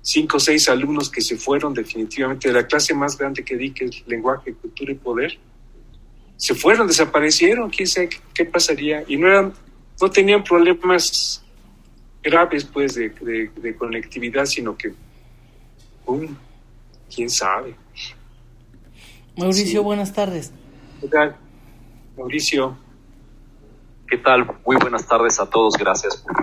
cinco 0.00 0.36
o 0.36 0.40
seis 0.40 0.68
alumnos 0.68 1.10
que 1.10 1.20
se 1.22 1.36
fueron 1.36 1.72
definitivamente 1.74 2.48
de 2.48 2.54
la 2.54 2.66
clase 2.66 2.94
más 2.94 3.16
grande 3.18 3.44
que 3.44 3.56
di, 3.56 3.70
que 3.72 3.86
es 3.86 4.02
lenguaje, 4.06 4.54
cultura 4.54 4.92
y 4.92 4.96
poder. 4.96 5.38
Se 6.36 6.54
fueron, 6.54 6.86
desaparecieron, 6.86 7.70
quién 7.70 7.86
sabe 7.86 8.08
qué, 8.08 8.18
qué 8.34 8.44
pasaría. 8.44 9.04
Y 9.06 9.16
no 9.16 9.28
eran, 9.28 9.52
no 10.00 10.10
tenían 10.10 10.42
problemas 10.44 11.42
graves 12.22 12.64
pues 12.64 12.94
de, 12.94 13.10
de- 13.10 13.50
de 13.56 13.76
conectividad, 13.76 14.44
sino 14.46 14.76
que, 14.76 14.92
¡pum! 16.04 16.34
quién 17.14 17.30
sabe. 17.30 17.74
Mauricio, 19.36 19.66
Sí. 19.80 19.84
buenas 19.84 20.12
tardes. 20.12 20.52
¿Qué 21.00 21.08
tal, 21.08 21.36
Mauricio? 22.16 22.76
¿Qué 24.08 24.18
tal? 24.18 24.46
Muy 24.66 24.76
buenas 24.76 25.06
tardes 25.06 25.38
a 25.40 25.46
todos. 25.48 25.74
Gracias 25.74 26.16
por, 26.18 26.34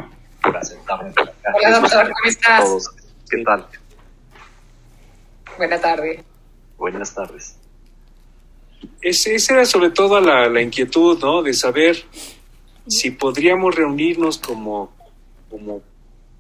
por 0.42 0.58
aceptarme 0.58 1.12
por 1.12 1.30
acá. 1.30 1.54
Hola, 1.56 1.80
doctor, 1.80 2.04
¿cómo 2.04 2.30
estás? 2.30 2.64
Todos. 2.64 2.90
¿Qué 3.30 3.44
tal? 3.44 3.68
Buena 5.58 5.80
tarde. 5.80 6.24
Buenas 6.78 7.14
tardes. 7.14 7.58
Ese, 9.02 9.36
esa 9.36 9.54
era 9.54 9.66
sobre 9.66 9.90
todo 9.90 10.20
la, 10.20 10.48
la 10.50 10.62
inquietud, 10.62 11.18
¿no? 11.20 11.42
De 11.42 11.54
saber 11.54 12.04
si 12.88 13.12
podríamos 13.12 13.76
reunirnos 13.76 14.38
como, 14.38 14.94
como 15.50 15.82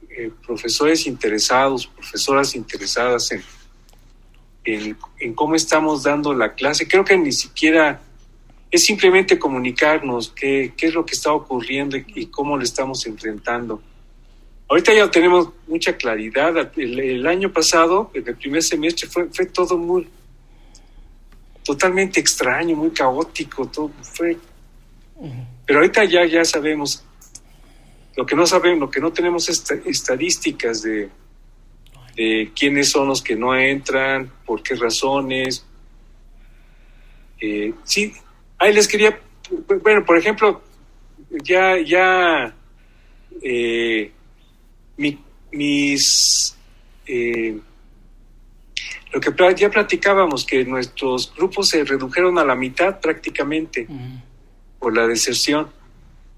eh, 0.09 0.31
profesores 0.45 1.07
interesados, 1.07 1.87
profesoras 1.87 2.55
interesadas 2.55 3.31
en, 3.31 3.43
en, 4.63 4.97
en 5.19 5.33
cómo 5.33 5.55
estamos 5.55 6.03
dando 6.03 6.33
la 6.33 6.53
clase. 6.53 6.87
Creo 6.87 7.03
que 7.05 7.17
ni 7.17 7.31
siquiera 7.31 8.01
es 8.69 8.85
simplemente 8.85 9.37
comunicarnos 9.37 10.29
qué, 10.29 10.73
qué 10.77 10.87
es 10.87 10.93
lo 10.93 11.05
que 11.05 11.13
está 11.13 11.31
ocurriendo 11.33 11.97
y, 11.97 12.05
y 12.15 12.25
cómo 12.27 12.57
lo 12.57 12.63
estamos 12.63 13.05
enfrentando. 13.05 13.81
ahorita 14.71 14.93
ya 14.93 15.11
tenemos 15.11 15.49
mucha 15.67 15.97
claridad. 15.97 16.71
El, 16.77 16.99
el 16.99 17.27
año 17.27 17.51
pasado, 17.51 18.09
en 18.13 18.25
el 18.27 18.35
primer 18.37 18.63
semestre, 18.63 19.09
fue, 19.09 19.27
fue 19.29 19.45
todo 19.47 19.77
muy 19.77 20.07
totalmente 21.63 22.19
extraño, 22.19 22.75
muy 22.75 22.91
caótico, 22.91 23.67
todo 23.67 23.91
fue. 24.01 24.37
Pero 25.65 25.79
ahorita 25.79 26.03
ya, 26.05 26.25
ya 26.25 26.43
sabemos. 26.43 27.03
Lo 28.15 28.25
que 28.25 28.35
no 28.35 28.45
sabemos, 28.45 28.79
lo 28.79 28.89
que 28.89 28.99
no 28.99 29.11
tenemos 29.11 29.47
es 29.47 29.63
estadísticas 29.85 30.81
de, 30.81 31.09
de 32.15 32.51
quiénes 32.55 32.89
son 32.89 33.07
los 33.07 33.21
que 33.21 33.35
no 33.35 33.55
entran, 33.55 34.31
por 34.45 34.61
qué 34.61 34.75
razones. 34.75 35.65
Eh, 37.39 37.73
sí, 37.83 38.13
ahí 38.57 38.73
les 38.73 38.87
quería, 38.87 39.19
bueno, 39.81 40.05
por 40.05 40.17
ejemplo, 40.17 40.61
ya, 41.43 41.79
ya, 41.79 42.53
eh, 43.41 44.11
mi, 44.97 45.19
mis, 45.51 46.55
eh, 47.07 47.57
lo 49.11 49.19
que 49.19 49.55
ya 49.55 49.69
platicábamos, 49.69 50.45
que 50.45 50.63
nuestros 50.63 51.33
grupos 51.35 51.69
se 51.69 51.83
redujeron 51.83 52.37
a 52.37 52.45
la 52.45 52.55
mitad 52.55 52.99
prácticamente 52.99 53.87
por 54.79 54.95
la 54.95 55.05
deserción. 55.05 55.67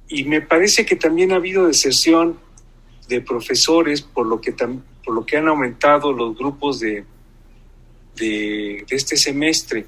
Y 0.07 0.23
me 0.23 0.41
parece 0.41 0.85
que 0.85 0.95
también 0.95 1.31
ha 1.31 1.35
habido 1.35 1.67
deserción 1.67 2.39
de 3.07 3.21
profesores 3.21 4.01
por 4.01 4.25
lo 4.25 4.41
que, 4.41 4.53
por 4.53 5.13
lo 5.13 5.25
que 5.25 5.37
han 5.37 5.47
aumentado 5.47 6.11
los 6.11 6.35
grupos 6.35 6.79
de, 6.79 7.05
de, 8.15 8.85
este 8.89 9.17
semestre, 9.17 9.85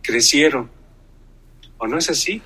crecieron. 0.00 0.70
¿O 1.78 1.86
no 1.86 1.98
es 1.98 2.08
así? 2.08 2.40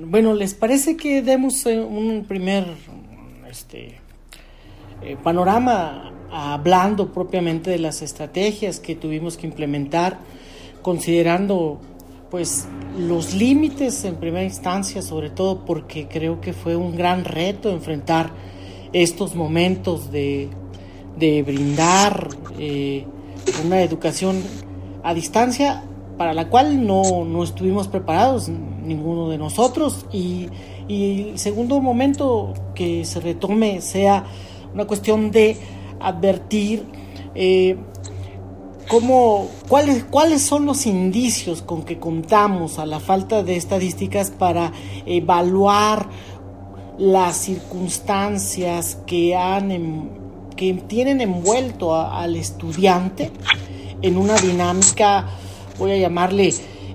Bueno, 0.00 0.34
¿les 0.34 0.54
parece 0.54 0.96
que 0.96 1.22
demos 1.22 1.64
eh, 1.66 1.78
un 1.78 2.24
primer 2.26 2.66
este, 3.48 4.00
eh, 5.04 5.16
panorama 5.22 6.12
hablando 6.30 7.12
propiamente 7.12 7.70
de 7.70 7.78
las 7.78 8.02
estrategias 8.02 8.80
que 8.80 8.96
tuvimos 8.96 9.36
que 9.36 9.46
implementar, 9.46 10.18
considerando 10.82 11.80
pues 12.30 12.66
los 12.98 13.34
límites 13.34 14.04
en 14.04 14.16
primera 14.16 14.44
instancia, 14.44 15.02
sobre 15.02 15.30
todo 15.30 15.64
porque 15.64 16.08
creo 16.08 16.40
que 16.40 16.52
fue 16.52 16.74
un 16.74 16.96
gran 16.96 17.24
reto 17.24 17.70
enfrentar 17.70 18.30
estos 18.92 19.34
momentos 19.34 20.10
de, 20.10 20.48
de 21.16 21.42
brindar 21.42 22.28
eh, 22.58 23.04
una 23.64 23.82
educación 23.82 24.42
a 25.02 25.14
distancia 25.14 25.84
para 26.16 26.32
la 26.32 26.48
cual 26.48 26.86
no, 26.86 27.24
no 27.24 27.44
estuvimos 27.44 27.88
preparados 27.88 28.48
ninguno 28.48 29.28
de 29.28 29.38
nosotros. 29.38 30.06
Y, 30.12 30.48
y 30.88 31.30
el 31.30 31.38
segundo 31.38 31.80
momento 31.80 32.54
que 32.74 33.04
se 33.04 33.20
retome 33.20 33.80
sea 33.80 34.24
una 34.74 34.86
cuestión 34.86 35.30
de 35.30 35.56
advertir 36.00 36.84
eh, 37.34 37.76
cómo, 38.88 39.48
cuáles, 39.68 40.04
cuáles 40.04 40.42
son 40.42 40.66
los 40.66 40.86
indicios 40.86 41.62
con 41.62 41.84
que 41.84 41.98
contamos 41.98 42.78
a 42.78 42.86
la 42.86 43.00
falta 43.00 43.42
de 43.42 43.56
estadísticas 43.56 44.30
para 44.30 44.72
evaluar 45.06 46.08
las 46.98 47.36
circunstancias 47.36 48.98
que, 49.06 49.34
han, 49.36 50.10
que 50.56 50.74
tienen 50.74 51.20
envuelto 51.20 51.94
al 51.96 52.36
estudiante 52.36 53.30
en 54.02 54.16
una 54.16 54.36
dinámica, 54.36 55.28
voy 55.78 55.92
a 55.92 55.96
llamarle, 55.96 56.52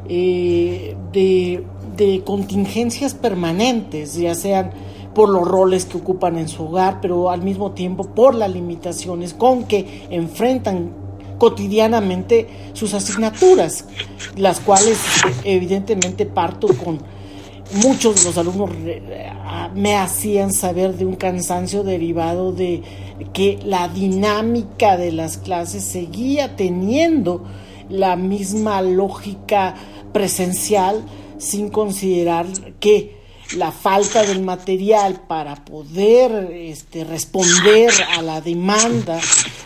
eh, 0.08 0.96
de, 1.12 1.64
de 1.96 2.24
contingencias 2.24 3.14
permanentes, 3.14 4.16
ya 4.16 4.36
sean 4.36 4.72
por 5.20 5.28
los 5.28 5.46
roles 5.46 5.84
que 5.84 5.98
ocupan 5.98 6.38
en 6.38 6.48
su 6.48 6.64
hogar, 6.64 7.02
pero 7.02 7.30
al 7.30 7.42
mismo 7.42 7.72
tiempo 7.72 8.06
por 8.06 8.34
las 8.34 8.50
limitaciones 8.50 9.34
con 9.34 9.66
que 9.66 10.08
enfrentan 10.10 10.94
cotidianamente 11.38 12.48
sus 12.72 12.94
asignaturas, 12.94 13.84
las 14.38 14.62
cuales 14.62 14.98
evidentemente 15.44 16.26
parto 16.26 16.70
con 16.70 17.00
muchos 17.84 18.16
de 18.16 18.24
los 18.24 18.38
alumnos 18.38 18.70
me 19.76 19.98
hacían 19.98 20.54
saber 20.54 20.96
de 20.96 21.06
un 21.06 21.18
cansancio 21.18 21.84
derivado 21.84 22.54
de 22.54 22.82
que 23.34 23.60
la 23.66 23.90
dinámica 23.90 24.96
de 24.96 25.12
las 25.12 25.38
clases 25.38 25.84
seguía 25.84 26.56
teniendo 26.56 27.44
la 27.90 28.16
misma 28.16 28.82
lógica 28.82 29.76
presencial 30.14 31.04
sin 31.38 31.68
considerar 31.68 32.46
que 32.80 33.19
la 33.56 33.72
falta 33.72 34.24
del 34.24 34.42
material 34.42 35.22
para 35.28 35.56
poder 35.66 36.52
este, 36.54 37.04
responder 37.04 37.92
a 38.16 38.22
la 38.22 38.42
demanda, 38.42 39.20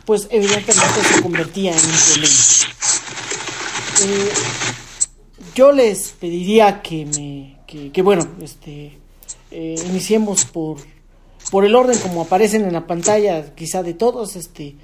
pues 0.06 0.28
evidentemente 0.32 1.04
se 1.04 1.22
convertía 1.22 1.72
en 1.72 1.78
un 1.78 1.96
problema. 2.12 2.34
Eh, 4.02 4.32
yo 5.56 5.72
les 5.72 6.10
pediría 6.12 6.82
que 6.82 7.06
me, 7.06 7.92
que, 7.92 8.02
bueno, 8.02 8.28
este, 8.42 9.00
eh, 9.52 9.76
iniciemos 9.88 10.46
por, 10.46 10.78
por 11.52 11.66
el 11.66 11.76
orden 11.76 11.98
como 12.00 12.22
aparecen 12.22 12.66
en 12.66 12.74
la 12.74 12.88
pantalla, 12.88 13.54
quizá 13.56 13.84
de 13.84 13.94
todos, 13.94 14.36
este, 14.36 14.76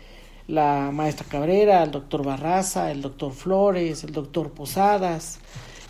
la 0.48 0.90
maestra 0.92 1.26
Cabrera, 1.30 1.84
el 1.84 1.92
doctor 1.92 2.26
Barraza, 2.26 2.92
el 2.92 3.02
doctor 3.02 3.34
Flores, 3.34 4.04
el 4.04 4.12
doctor 4.12 4.52
Posadas, 4.52 5.40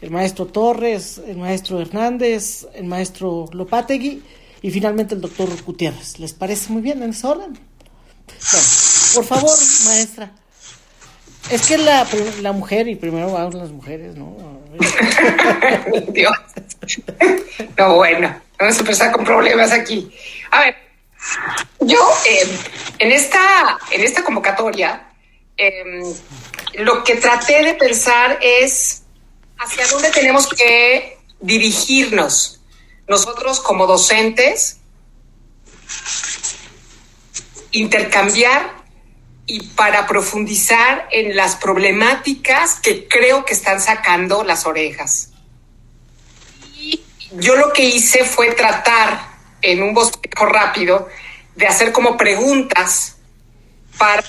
el 0.02 0.12
maestro 0.12 0.46
Torres, 0.46 1.22
el 1.26 1.38
maestro 1.38 1.82
Hernández, 1.82 2.68
el 2.74 2.86
maestro 2.86 3.46
Lopategui 3.52 4.24
y 4.62 4.72
finalmente 4.72 5.16
el 5.16 5.22
doctor 5.22 5.50
Gutiérrez. 5.64 6.20
¿Les 6.20 6.34
parece 6.34 6.72
muy 6.72 6.82
bien 6.82 7.04
en 7.04 7.12
ese 7.12 7.28
orden? 7.28 7.54
Bueno, 8.52 8.68
por 9.16 9.26
favor, 9.26 9.58
maestra. 9.86 10.32
Es 11.50 11.68
que 11.68 11.78
la, 11.78 12.08
la 12.42 12.52
mujer, 12.52 12.88
y 12.88 12.96
primero 12.96 13.32
van 13.32 13.58
las 13.58 13.72
mujeres, 13.72 14.16
¿no? 14.16 14.38
Dios. 16.10 16.34
No, 17.78 17.96
bueno, 17.96 18.40
vamos 18.60 18.78
a 18.78 18.80
empezar 18.80 19.12
con 19.12 19.26
problemas 19.26 19.72
aquí. 19.72 20.12
A 20.52 20.62
ver, 20.62 20.76
yo 21.80 21.98
eh, 22.30 22.48
en, 23.00 23.12
esta, 23.12 23.78
en 23.92 24.02
esta 24.04 24.24
convocatoria, 24.24 25.10
em, 25.58 26.04
lo 26.76 27.04
que 27.04 27.16
traté 27.16 27.64
de 27.64 27.74
pensar 27.74 28.38
es 28.42 29.04
hacia 29.60 29.86
dónde 29.88 30.10
tenemos 30.10 30.48
que 30.48 31.17
dirigirnos 31.41 32.62
nosotros 33.08 33.60
como 33.60 33.88
docentes, 33.88 34.78
intercambiar 37.72 38.80
y 39.45 39.67
para 39.69 40.08
profundizar 40.08 41.08
en 41.12 41.36
las 41.36 41.56
problemáticas 41.56 42.80
que 42.80 43.08
creo 43.08 43.45
que 43.45 43.54
están 43.54 43.82
sacando 43.82 44.43
las 44.43 44.65
orejas. 44.65 45.32
Y 46.76 47.02
yo 47.32 47.56
lo 47.56 47.74
que 47.74 47.84
hice 47.84 48.24
fue 48.24 48.54
tratar 48.54 49.28
en 49.62 49.82
un 49.82 49.93
bosquejo 49.93 50.45
rápido 50.45 51.10
de 51.56 51.67
hacer 51.67 51.91
como 51.91 52.15
preguntas 52.15 53.17
para 53.98 54.24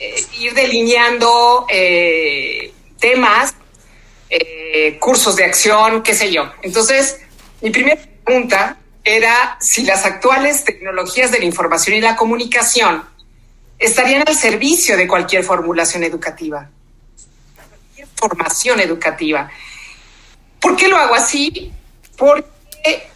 eh, 0.00 0.26
ir 0.38 0.52
delineando 0.52 1.66
eh, 1.70 2.72
temas 2.98 3.54
eh, 4.28 4.98
cursos 4.98 5.36
de 5.36 5.44
acción, 5.44 6.02
qué 6.02 6.14
sé 6.14 6.32
yo. 6.32 6.50
Entonces, 6.62 7.18
mi 7.60 7.70
primera 7.70 8.00
pregunta 8.24 8.76
era 9.04 9.56
si 9.60 9.84
las 9.84 10.04
actuales 10.04 10.64
tecnologías 10.64 11.30
de 11.30 11.38
la 11.38 11.44
información 11.44 11.96
y 11.96 12.00
la 12.00 12.16
comunicación 12.16 13.04
estarían 13.78 14.24
al 14.26 14.36
servicio 14.36 14.96
de 14.96 15.06
cualquier 15.06 15.44
formulación 15.44 16.02
educativa, 16.02 16.68
cualquier 17.54 18.08
formación 18.16 18.80
educativa. 18.80 19.50
¿Por 20.60 20.76
qué 20.76 20.88
lo 20.88 20.96
hago 20.96 21.14
así? 21.14 21.72
Porque, 22.16 23.08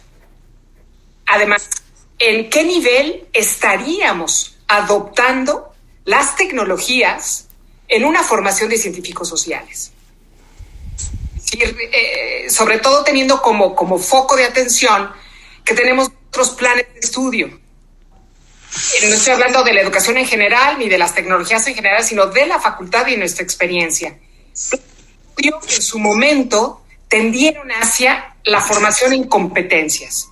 además, 1.25 1.69
¿en 2.19 2.49
qué 2.49 2.63
nivel 2.63 3.27
estaríamos 3.33 4.57
adoptando 4.67 5.73
las 6.05 6.37
tecnologías 6.37 7.47
en 7.87 8.05
una 8.05 8.23
formación 8.23 8.69
de 8.69 8.77
científicos 8.77 9.27
sociales? 9.27 9.90
Eh, 11.53 12.49
sobre 12.49 12.79
todo 12.79 13.03
teniendo 13.03 13.41
como, 13.41 13.75
como 13.75 13.99
foco 13.99 14.35
de 14.35 14.45
atención 14.45 15.11
que 15.65 15.73
tenemos 15.73 16.09
otros 16.29 16.51
planes 16.51 16.87
de 16.93 16.99
estudio. 16.99 17.47
No 17.47 19.15
estoy 19.15 19.33
hablando 19.33 19.63
de 19.63 19.73
la 19.73 19.81
educación 19.81 20.17
en 20.17 20.25
general 20.25 20.79
ni 20.79 20.87
de 20.87 20.97
las 20.97 21.13
tecnologías 21.13 21.67
en 21.67 21.75
general, 21.75 22.03
sino 22.03 22.27
de 22.27 22.45
la 22.45 22.59
facultad 22.59 23.05
y 23.07 23.17
nuestra 23.17 23.43
experiencia. 23.43 24.17
En 25.37 25.81
su 25.81 25.99
momento 25.99 26.83
tendieron 27.09 27.69
hacia 27.71 28.35
la 28.45 28.61
formación 28.61 29.13
en 29.13 29.25
competencias. 29.25 30.29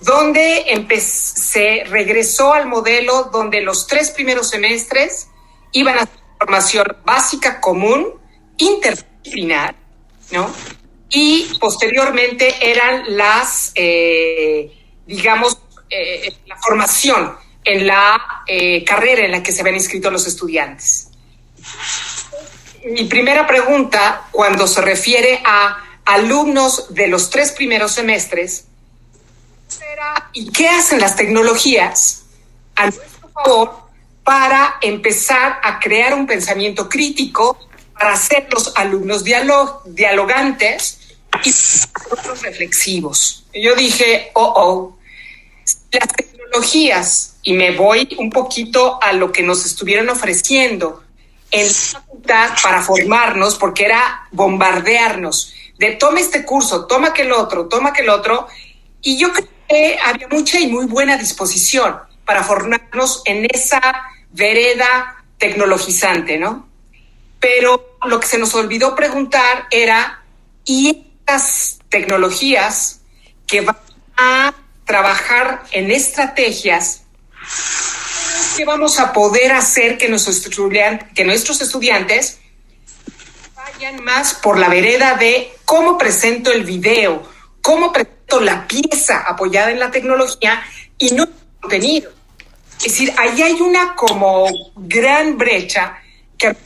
donde 0.00 0.64
se 1.00 1.84
regresó 1.84 2.52
al 2.52 2.66
modelo 2.66 3.30
donde 3.32 3.60
los 3.60 3.86
tres 3.86 4.10
primeros 4.10 4.50
semestres 4.50 5.28
iban 5.70 5.96
a 5.96 6.00
ser 6.00 6.20
formación 6.38 6.96
básica 7.04 7.60
común, 7.60 8.20
inter 8.58 9.11
disciplinar, 9.22 9.74
¿no? 10.30 10.50
y 11.12 11.58
posteriormente 11.60 12.70
eran 12.70 13.04
las, 13.16 13.72
eh, 13.74 14.72
digamos, 15.06 15.58
eh, 15.90 16.34
la 16.46 16.56
formación 16.56 17.36
en 17.64 17.86
la 17.86 18.42
eh, 18.46 18.82
carrera 18.82 19.26
en 19.26 19.32
la 19.32 19.42
que 19.42 19.52
se 19.52 19.60
habían 19.60 19.76
inscrito 19.76 20.10
los 20.10 20.26
estudiantes. 20.26 21.08
Mi 22.84 23.04
primera 23.04 23.46
pregunta, 23.46 24.28
cuando 24.30 24.66
se 24.66 24.80
refiere 24.80 25.40
a 25.44 26.00
alumnos 26.06 26.92
de 26.94 27.06
los 27.08 27.28
tres 27.30 27.52
primeros 27.52 27.92
semestres, 27.92 28.64
era, 29.92 30.30
¿y 30.32 30.50
qué 30.50 30.68
hacen 30.68 30.98
las 30.98 31.14
tecnologías 31.14 32.24
a 32.74 32.84
nuestro 32.84 33.28
favor 33.28 33.82
para 34.24 34.78
empezar 34.80 35.60
a 35.62 35.78
crear 35.78 36.14
un 36.14 36.26
pensamiento 36.26 36.88
crítico, 36.88 37.58
para 38.02 38.14
hacer 38.14 38.48
los 38.50 38.72
alumnos 38.74 39.22
dialog 39.22 39.84
dialogantes 39.84 40.98
y 41.44 41.52
reflexivos? 42.42 43.44
Yo 43.54 43.76
dije, 43.76 44.32
oh, 44.34 44.52
oh, 44.56 44.98
las 45.92 46.08
tecnologías, 46.08 47.36
y 47.44 47.52
me 47.52 47.76
voy 47.76 48.08
un 48.18 48.28
poquito 48.28 49.00
a 49.00 49.12
lo 49.12 49.30
que 49.30 49.44
nos 49.44 49.64
estuvieron 49.64 50.08
ofreciendo 50.08 51.04
en 51.52 51.68
la 51.68 51.72
facultad 51.72 52.50
para 52.60 52.82
formarnos, 52.82 53.54
porque 53.54 53.84
era 53.84 54.26
bombardearnos 54.32 55.54
de 55.78 55.92
toma 55.92 56.18
este 56.18 56.44
curso, 56.44 56.86
toma 56.86 57.10
aquel 57.10 57.30
otro, 57.30 57.68
toma 57.68 57.90
aquel 57.90 58.08
otro, 58.08 58.48
y 59.00 59.16
yo 59.16 59.32
creo 59.32 59.48
que 59.68 59.96
había 60.04 60.26
mucha 60.26 60.58
y 60.58 60.66
muy 60.66 60.86
buena 60.86 61.16
disposición 61.16 61.98
para 62.24 62.42
formarnos 62.42 63.22
en 63.26 63.46
esa 63.48 63.80
vereda 64.32 65.24
tecnologizante, 65.38 66.36
¿no? 66.36 66.71
Pero 67.42 67.98
lo 68.04 68.20
que 68.20 68.26
se 68.28 68.38
nos 68.38 68.54
olvidó 68.54 68.94
preguntar 68.94 69.66
era, 69.70 70.22
¿y 70.64 71.08
estas 71.26 71.80
tecnologías 71.88 73.00
que 73.46 73.62
van 73.62 73.76
a 74.16 74.54
trabajar 74.84 75.64
en 75.72 75.90
estrategias, 75.90 77.02
¿qué 78.56 78.64
vamos 78.64 78.98
a 78.98 79.12
poder 79.12 79.52
hacer 79.52 79.98
que 79.98 80.08
nuestros, 80.08 80.44
estudiantes, 80.44 81.08
que 81.14 81.24
nuestros 81.24 81.60
estudiantes 81.60 82.38
vayan 83.56 84.02
más 84.04 84.34
por 84.34 84.58
la 84.58 84.68
vereda 84.68 85.14
de 85.14 85.52
cómo 85.64 85.98
presento 85.98 86.52
el 86.52 86.64
video, 86.64 87.28
cómo 87.60 87.92
presento 87.92 88.40
la 88.40 88.66
pieza 88.68 89.24
apoyada 89.26 89.70
en 89.70 89.80
la 89.80 89.90
tecnología 89.90 90.62
y 90.96 91.10
no 91.10 91.24
el 91.24 91.30
contenido? 91.60 92.10
Es 92.78 92.92
decir, 92.92 93.12
ahí 93.16 93.42
hay 93.42 93.60
una 93.60 93.94
como 93.94 94.46
gran 94.76 95.38
brecha 95.38 95.98
que 96.36 96.56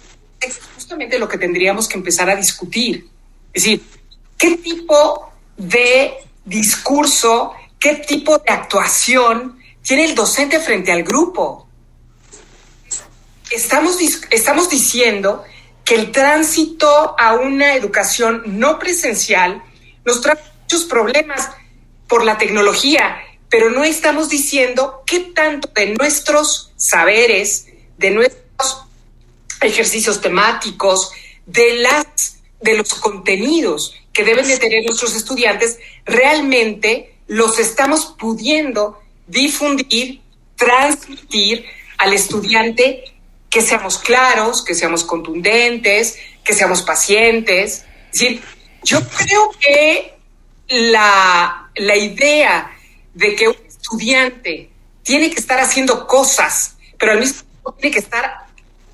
es 0.41 0.61
justamente 0.75 1.19
lo 1.19 1.29
que 1.29 1.39
tendríamos 1.39 1.89
que 1.89 1.97
empezar 1.97 2.31
a 2.31 2.37
discutir. 2.37 3.09
Es 3.53 3.65
decir, 3.65 3.83
¿qué 4.37 4.57
tipo 4.59 5.33
de 5.57 6.15
discurso 6.45 7.55
qué 7.79 7.95
tipo 7.95 8.39
de 8.39 8.53
actuación 8.53 9.59
tiene 9.83 10.07
el 10.07 10.15
docente 10.15 10.59
frente 10.59 10.91
al 10.91 11.05
grupo. 11.05 11.69
Estamos, 13.51 13.99
estamos 14.31 14.69
diciendo 14.69 15.45
que 15.85 15.95
el 15.95 16.11
tránsito 16.11 17.15
a 17.17 17.35
una 17.35 17.75
educación 17.75 18.43
no 18.59 18.79
presencial 18.79 19.63
nos 20.05 20.21
trae 20.21 20.39
muchos 20.63 20.85
problemas 20.85 21.51
por 22.09 22.25
la 22.25 22.39
tecnología, 22.39 23.19
pero 23.49 23.71
no 23.71 23.85
estamos 23.85 24.29
diciendo 24.29 25.05
qué 25.07 25.21
tanto 25.21 25.69
de 25.75 25.95
nuestros 25.95 26.73
saberes, 26.77 27.69
de 27.99 28.11
nuestros 28.11 28.86
ejercicios 29.61 30.21
temáticos, 30.21 31.13
de, 31.47 31.77
las, 31.77 32.39
de 32.61 32.75
los 32.75 32.95
contenidos 32.95 33.95
que 34.13 34.25
deben 34.25 34.47
de 34.47 34.59
tener 34.59 34.85
nuestros 34.85 35.15
estudiantes, 35.15 35.79
realmente 36.05 37.15
los 37.27 37.59
estamos 37.59 38.15
pudiendo 38.19 39.01
difundir, 39.27 40.21
transmitir 40.57 41.67
al 41.99 42.13
estudiante 42.13 43.05
que 43.51 43.63
seamos 43.63 43.99
claros, 43.99 44.65
que 44.65 44.75
seamos 44.75 45.05
contundentes, 45.05 46.19
que 46.45 46.53
seamos 46.53 46.83
pacientes. 46.83 47.85
Es 48.13 48.21
decir, 48.21 48.43
yo 48.83 49.01
creo 49.09 49.51
que 49.61 50.15
la, 50.69 51.71
la 51.75 51.97
idea 51.97 52.71
de 53.15 53.35
que 53.35 53.49
un 53.49 53.57
estudiante 53.67 54.71
tiene 55.03 55.31
que 55.31 55.41
estar 55.41 55.61
haciendo 55.61 56.07
cosas, 56.07 56.77
pero 56.99 57.13
al 57.13 57.21
mismo 57.21 57.43
tiempo 57.43 57.73
tiene 57.75 57.95
que 57.95 58.01
estar 58.01 58.46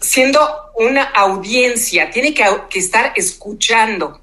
siendo 0.03 0.41
una 0.75 1.05
audiencia, 1.05 2.11
tiene 2.11 2.35
que, 2.35 2.45
estar 2.75 3.13
escuchando 3.17 4.21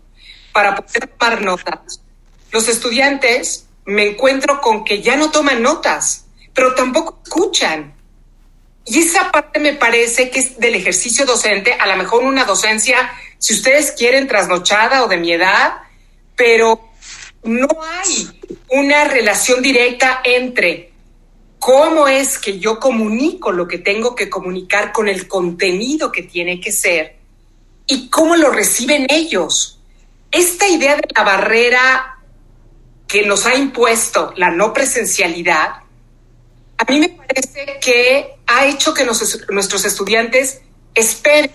para 0.52 0.76
poder 0.76 1.08
tomar 1.08 1.42
notas. 1.42 2.02
Los 2.52 2.68
estudiantes 2.68 3.66
me 3.86 4.10
encuentro 4.10 4.62
con 4.62 4.84
que 4.84 5.02
ya 5.02 5.16
no 5.16 5.32
toman 5.32 5.62
notas, 5.62 6.26
pero 6.54 6.76
tampoco 6.76 7.22
escuchan. 7.24 7.96
Y 8.86 9.00
esa 9.00 9.32
parte 9.32 9.60
me 9.60 9.74
parece 9.74 10.30
que 10.30 10.40
es 10.40 10.60
del 10.60 10.76
ejercicio 10.76 11.26
docente, 11.26 11.74
a 11.74 11.88
lo 11.88 11.96
mejor 11.96 12.24
una 12.24 12.44
docencia, 12.44 13.12
si 13.38 13.54
ustedes 13.54 13.92
quieren, 13.92 14.28
trasnochada 14.28 15.04
o 15.04 15.08
de 15.08 15.18
mi 15.18 15.32
edad, 15.32 15.78
pero 16.36 16.90
no 17.44 17.68
hay 17.82 18.42
una 18.70 19.06
relación 19.06 19.62
directa 19.62 20.22
entre 20.24 20.89
cómo 21.60 22.08
es 22.08 22.40
que 22.40 22.58
yo 22.58 22.80
comunico 22.80 23.52
lo 23.52 23.68
que 23.68 23.78
tengo 23.78 24.16
que 24.16 24.30
comunicar 24.30 24.92
con 24.92 25.08
el 25.08 25.28
contenido 25.28 26.12
que 26.12 26.24
tiene 26.24 26.60
que 26.60 26.72
ser 26.72 27.18
y 27.86 28.10
cómo 28.10 28.36
lo 28.38 28.50
reciben 28.50 29.06
ellos. 29.10 29.80
Esta 30.32 30.68
idea 30.68 30.96
de 30.96 31.08
la 31.16 31.24
barrera 31.24 32.20
que 33.08 33.26
nos 33.26 33.46
ha 33.46 33.56
impuesto 33.56 34.34
la 34.38 34.52
no 34.52 34.72
presencialidad, 34.72 35.84
a 36.78 36.92
mí 36.92 37.00
me 37.00 37.10
parece 37.10 37.80
que 37.82 38.36
ha 38.48 38.66
hecho 38.66 38.94
que 38.94 39.06
nuestros 39.06 39.86
estudiantes 39.86 40.62
esperen 40.96 41.52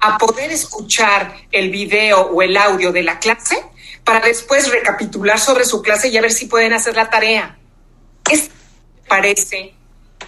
a 0.00 0.18
poder 0.18 0.50
escuchar 0.50 1.36
el 1.52 1.70
video 1.70 2.22
o 2.22 2.42
el 2.42 2.56
audio 2.56 2.90
de 2.90 3.02
la 3.02 3.18
clase 3.18 3.62
para 4.02 4.20
después 4.20 4.70
recapitular 4.70 5.38
sobre 5.38 5.64
su 5.64 5.82
clase 5.82 6.08
y 6.08 6.16
a 6.16 6.22
ver 6.22 6.32
si 6.32 6.46
pueden 6.46 6.72
hacer 6.72 6.96
la 6.96 7.10
tarea. 7.10 7.58
Es 8.30 8.50
parece 9.12 9.74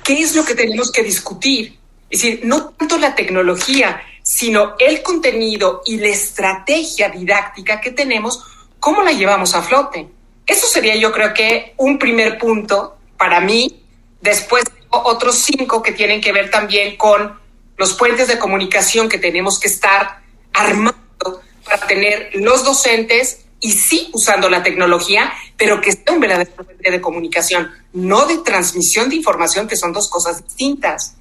qué 0.02 0.20
es 0.20 0.36
lo 0.36 0.44
que 0.44 0.54
tenemos 0.54 0.92
que 0.92 1.02
discutir. 1.02 1.78
Es 2.10 2.20
decir, 2.20 2.40
no 2.44 2.68
tanto 2.68 2.98
la 2.98 3.14
tecnología, 3.14 4.02
sino 4.22 4.74
el 4.78 5.02
contenido 5.02 5.80
y 5.86 5.96
la 5.96 6.08
estrategia 6.08 7.08
didáctica 7.08 7.80
que 7.80 7.92
tenemos, 7.92 8.44
cómo 8.78 9.02
la 9.02 9.12
llevamos 9.12 9.54
a 9.54 9.62
flote. 9.62 10.06
Eso 10.44 10.66
sería 10.66 10.96
yo 10.96 11.10
creo 11.12 11.32
que 11.32 11.72
un 11.78 11.98
primer 11.98 12.36
punto 12.36 12.98
para 13.16 13.40
mí. 13.40 13.82
Después 14.20 14.64
otros 14.90 15.36
cinco 15.36 15.80
que 15.80 15.92
tienen 15.92 16.20
que 16.20 16.32
ver 16.32 16.50
también 16.50 16.98
con 16.98 17.40
los 17.78 17.94
puentes 17.94 18.28
de 18.28 18.38
comunicación 18.38 19.08
que 19.08 19.16
tenemos 19.16 19.58
que 19.58 19.68
estar 19.68 20.20
armando 20.52 21.40
para 21.64 21.86
tener 21.86 22.32
los 22.34 22.62
docentes 22.62 23.43
y 23.64 23.72
sí 23.72 24.10
usando 24.12 24.50
la 24.50 24.62
tecnología, 24.62 25.32
pero 25.56 25.80
que 25.80 25.90
sea 25.90 26.12
un 26.12 26.20
verdadero 26.20 26.50
puente 26.50 26.90
de 26.90 27.00
comunicación, 27.00 27.72
no 27.94 28.26
de 28.26 28.36
transmisión 28.38 29.08
de 29.08 29.16
información, 29.16 29.66
que 29.66 29.74
son 29.74 29.90
dos 29.90 30.10
cosas 30.10 30.44
distintas. 30.44 31.16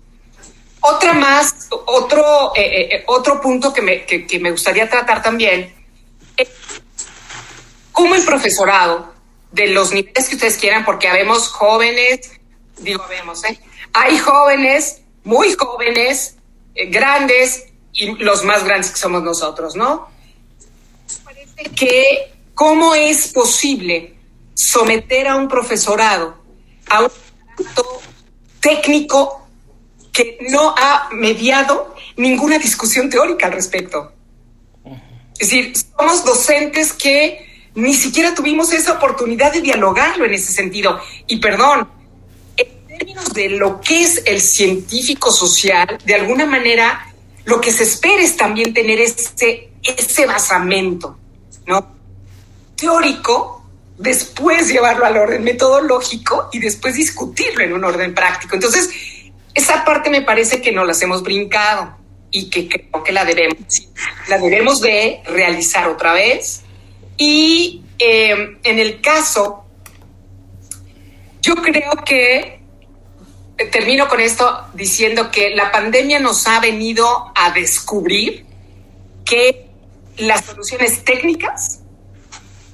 Otra 0.82 1.14
más, 1.14 1.70
otro, 1.70 2.52
eh, 2.54 2.62
eh, 2.62 2.96
eh, 2.96 3.04
otro 3.08 3.40
punto 3.40 3.72
que 3.72 3.82
me, 3.82 4.06
que, 4.06 4.40
me 4.42 4.52
gustaría 4.52 4.90
tratar 4.90 5.24
también 5.24 5.74
es 6.36 6.50
cómo 7.94 8.14
el 8.14 8.26
profesorado 8.26 9.14
de 9.54 9.68
los 9.68 9.94
niveles 9.94 10.28
que 10.28 10.36
ustedes 10.36 10.58
quieran, 10.58 10.84
porque 10.84 11.08
habemos 11.08 11.48
jóvenes, 11.48 12.30
digo, 12.78 13.04
habemos, 13.04 13.42
¿eh? 13.46 13.58
Hay 13.94 14.18
jóvenes, 14.18 15.02
muy 15.24 15.54
jóvenes, 15.54 16.36
grandes 16.90 17.68
y 17.94 18.22
los 18.22 18.44
más 18.44 18.66
grandes 18.66 18.92
que 18.92 18.98
somos 18.98 19.24
nosotros, 19.24 19.78
¿no? 19.78 20.10
Parece 21.24 21.64
que, 21.74 22.33
¿cómo 22.54 22.96
es 22.96 23.28
posible 23.30 24.16
someter 24.54 25.28
a 25.28 25.36
un 25.36 25.48
profesorado 25.48 26.38
a 26.90 27.02
un 27.02 27.12
acto 27.58 28.02
técnico 28.60 29.48
que 30.12 30.38
no 30.50 30.76
ha 30.78 31.10
mediado 31.12 31.96
ninguna 32.18 32.60
discusión 32.60 33.10
teórica 33.10 33.48
al 33.48 33.54
respecto? 33.54 34.14
Es 35.40 35.50
decir, 35.50 35.74
somos 35.98 36.24
docentes 36.24 36.94
que 36.94 37.54
ni 37.76 37.94
siquiera 37.94 38.36
tuvimos 38.36 38.72
esa 38.72 38.94
oportunidad 38.94 39.52
de 39.52 39.62
dialogarlo 39.62 40.26
en 40.26 40.34
ese 40.34 40.54
sentido. 40.54 41.00
Y 41.28 41.38
perdón, 41.38 41.90
en 42.56 42.88
términos 42.88 43.34
de 43.34 43.50
lo 43.50 43.82
que 43.82 44.04
es 44.04 44.22
el 44.26 44.40
científico 44.40 45.32
social, 45.32 45.98
de 46.06 46.16
alguna 46.16 46.46
manera, 46.46 47.12
lo 47.46 47.60
que 47.60 47.72
se 47.72 47.84
espera 47.84 48.22
es 48.22 48.38
también 48.38 48.74
tener 48.74 49.00
ese, 49.02 49.72
ese 49.82 50.26
basamento, 50.26 51.18
¿no? 51.66 51.93
Teórico, 52.76 53.66
después 53.98 54.70
llevarlo 54.70 55.06
al 55.06 55.18
orden 55.18 55.44
metodológico 55.44 56.50
y 56.52 56.60
después 56.60 56.96
discutirlo 56.96 57.64
en 57.64 57.74
un 57.74 57.84
orden 57.84 58.14
práctico. 58.14 58.56
Entonces, 58.56 58.90
esa 59.54 59.86
parte 59.86 60.10
me 60.10 60.22
parece 60.22 60.62
que 60.62 60.72
no 60.72 60.84
las 60.84 61.02
hemos 61.02 61.24
brincado 61.24 61.98
y 62.32 62.50
que 62.50 62.68
creo 62.68 63.04
que 63.04 63.12
la 63.12 63.26
debemos, 63.26 63.58
la 64.28 64.40
debemos 64.40 64.82
de 64.82 65.22
realizar 65.26 65.88
otra 65.88 66.14
vez 66.14 66.64
Y 67.16 67.84
eh, 68.00 68.58
en 68.64 68.80
el 68.80 69.00
caso, 69.02 69.66
yo 71.42 71.56
creo 71.56 71.92
que 72.04 72.60
eh, 73.58 73.66
termino 73.66 74.08
con 74.08 74.20
esto 74.20 74.66
diciendo 74.74 75.30
que 75.30 75.52
la 75.52 75.72
pandemia 75.72 76.20
nos 76.20 76.48
ha 76.48 76.60
venido 76.60 77.32
a 77.36 77.52
descubrir 77.52 78.46
que 79.24 79.68
las 80.18 80.44
soluciones 80.44 81.04
técnicas 81.04 81.83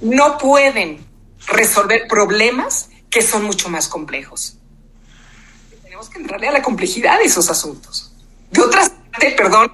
no 0.00 0.38
pueden 0.38 1.04
resolver 1.46 2.06
problemas 2.08 2.90
que 3.10 3.22
son 3.22 3.44
mucho 3.44 3.68
más 3.68 3.88
complejos. 3.88 4.56
Tenemos 5.82 6.08
que 6.08 6.18
entrarle 6.18 6.48
a 6.48 6.52
la 6.52 6.62
complejidad 6.62 7.18
de 7.18 7.24
esos 7.24 7.50
asuntos. 7.50 8.12
De 8.50 8.60
otra 8.62 8.82
parte, 9.10 9.32
perdón, 9.32 9.72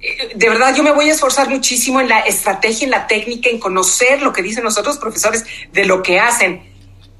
eh, 0.00 0.32
de 0.34 0.48
verdad 0.48 0.74
yo 0.74 0.82
me 0.82 0.92
voy 0.92 1.10
a 1.10 1.12
esforzar 1.12 1.48
muchísimo 1.48 2.00
en 2.00 2.08
la 2.08 2.20
estrategia, 2.20 2.84
en 2.84 2.90
la 2.90 3.06
técnica, 3.06 3.50
en 3.50 3.58
conocer 3.58 4.22
lo 4.22 4.32
que 4.32 4.42
dicen 4.42 4.64
los 4.64 4.78
otros 4.78 4.98
profesores 4.98 5.44
de 5.72 5.84
lo 5.84 6.02
que 6.02 6.20
hacen. 6.20 6.62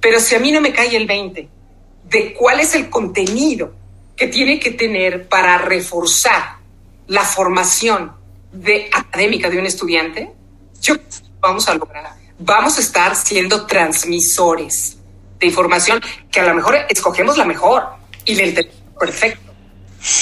Pero 0.00 0.20
si 0.20 0.35
a 0.35 0.38
mí 0.38 0.53
no 0.53 0.61
me 0.61 0.72
cae 0.72 0.96
el 0.96 1.07
20 1.07 1.48
de 2.05 2.35
cuál 2.35 2.61
es 2.61 2.74
el 2.74 2.88
contenido 2.88 3.74
que 4.16 4.29
tiene 4.29 4.59
que 4.59 4.70
tener 4.70 5.29
para 5.29 5.59
reforzar 5.59 6.59
la 7.07 7.24
formación 7.24 8.12
de 8.53 8.88
académica 8.92 9.48
de 9.48 9.59
un 9.59 9.66
estudiante, 9.66 10.31
yo 10.81 10.94
vamos 11.40 11.68
a 11.68 11.74
lograr, 11.74 12.19
vamos 12.40 12.79
a 12.79 12.81
estar 12.81 13.14
siendo 13.14 13.66
transmisores 13.66 14.96
de 15.38 15.46
información 15.46 16.00
que 16.31 16.40
a 16.40 16.44
lo 16.44 16.55
mejor 16.55 16.76
escogemos 16.88 17.37
la 17.37 17.44
mejor 17.44 17.87
y 18.24 18.35
le 18.35 18.48
entendemos 18.48 18.81
perfecto, 18.98 19.53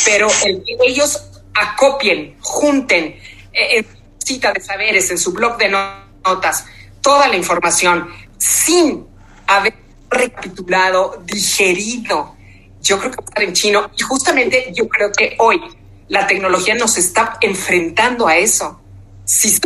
pero 0.05 0.29
el 0.45 0.63
que 0.63 0.77
ellos 0.87 1.21
acopien, 1.55 2.37
junten 2.41 3.05
eh, 3.53 3.79
en 3.79 3.87
cita 4.25 4.53
de 4.53 4.61
saberes, 4.61 5.11
en 5.11 5.19
su 5.19 5.33
blog 5.33 5.57
de 5.57 5.69
notas, 5.69 6.67
toda 7.01 7.29
la 7.29 7.37
información 7.37 8.09
sin 8.37 9.07
haber 9.47 9.75
recapitulado, 10.11 11.23
digerido. 11.25 12.37
Yo 12.81 12.99
creo 12.99 13.11
que 13.11 13.17
va 13.17 13.25
a 13.25 13.29
estar 13.29 13.43
en 13.43 13.53
chino 13.53 13.91
y 13.97 14.03
justamente 14.03 14.73
yo 14.75 14.89
creo 14.89 15.11
que 15.13 15.37
hoy 15.39 15.61
la 16.09 16.27
tecnología 16.27 16.75
nos 16.75 16.97
está 16.97 17.39
enfrentando 17.41 18.29
a 18.29 18.37
eso. 18.37 18.81
Si 19.25 19.59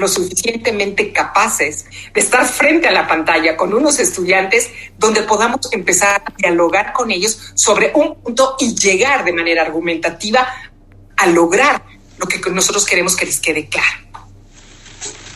lo 0.00 0.08
suficientemente 0.08 1.12
capaces 1.12 1.84
de 2.12 2.20
estar 2.20 2.46
frente 2.46 2.88
a 2.88 2.92
la 2.92 3.06
pantalla 3.06 3.56
con 3.56 3.72
unos 3.74 3.98
estudiantes 3.98 4.70
donde 4.98 5.22
podamos 5.22 5.72
empezar 5.72 6.22
a 6.24 6.32
dialogar 6.36 6.92
con 6.92 7.10
ellos 7.10 7.52
sobre 7.54 7.92
un 7.94 8.16
punto 8.16 8.56
y 8.58 8.74
llegar 8.74 9.24
de 9.24 9.32
manera 9.32 9.62
argumentativa 9.62 10.48
a 11.16 11.26
lograr 11.26 11.82
lo 12.18 12.26
que 12.26 12.40
nosotros 12.50 12.84
queremos 12.84 13.14
que 13.16 13.26
les 13.26 13.40
quede 13.40 13.68
claro. 13.68 14.10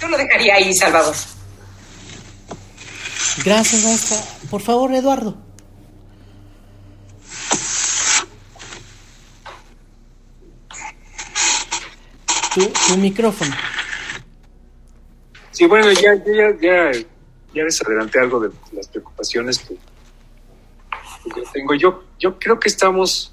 Yo 0.00 0.08
lo 0.08 0.16
dejaría 0.16 0.54
ahí, 0.54 0.74
Salvador. 0.74 1.14
Gracias, 3.44 3.82
maestra. 3.82 4.18
Por 4.50 4.62
favor, 4.62 4.94
Eduardo. 4.94 5.36
Tu, 12.54 12.66
tu 12.68 12.96
micrófono. 12.98 13.54
Sí, 15.54 15.66
bueno, 15.66 15.86
ya, 15.92 16.16
ya, 16.16 16.58
ya, 16.60 16.90
ya 17.54 17.62
les 17.62 17.80
adelanté 17.80 18.18
algo 18.18 18.40
de 18.40 18.50
las 18.72 18.88
preocupaciones 18.88 19.60
que, 19.60 19.76
tengo. 21.52 21.74
Yo, 21.74 22.02
yo 22.18 22.36
creo 22.40 22.58
que 22.58 22.68
estamos, 22.68 23.32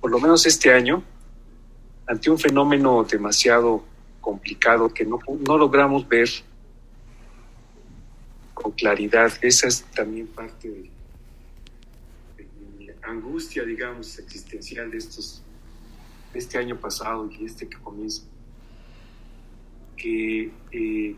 por 0.00 0.10
lo 0.10 0.18
menos 0.18 0.44
este 0.44 0.72
año, 0.72 1.04
ante 2.08 2.30
un 2.30 2.38
fenómeno 2.40 3.04
demasiado 3.04 3.84
complicado 4.20 4.92
que 4.92 5.04
no, 5.04 5.20
no 5.46 5.56
logramos 5.56 6.08
ver 6.08 6.28
con 8.54 8.72
claridad. 8.72 9.32
Esa 9.40 9.68
es 9.68 9.84
también 9.84 10.26
parte 10.26 10.68
de, 10.68 10.90
de 12.38 12.48
mi 12.76 12.88
angustia, 13.02 13.62
digamos, 13.62 14.18
existencial 14.18 14.90
de 14.90 14.98
estos 14.98 15.40
este 16.34 16.58
año 16.58 16.76
pasado 16.76 17.30
y 17.30 17.44
este 17.44 17.68
que 17.68 17.76
comienza. 17.78 18.24
Que 19.96 20.50
eh, 20.72 21.14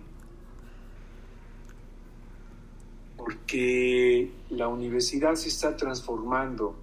porque 3.16 4.30
la 4.50 4.68
universidad 4.68 5.34
se 5.34 5.48
está 5.48 5.76
transformando 5.76 6.76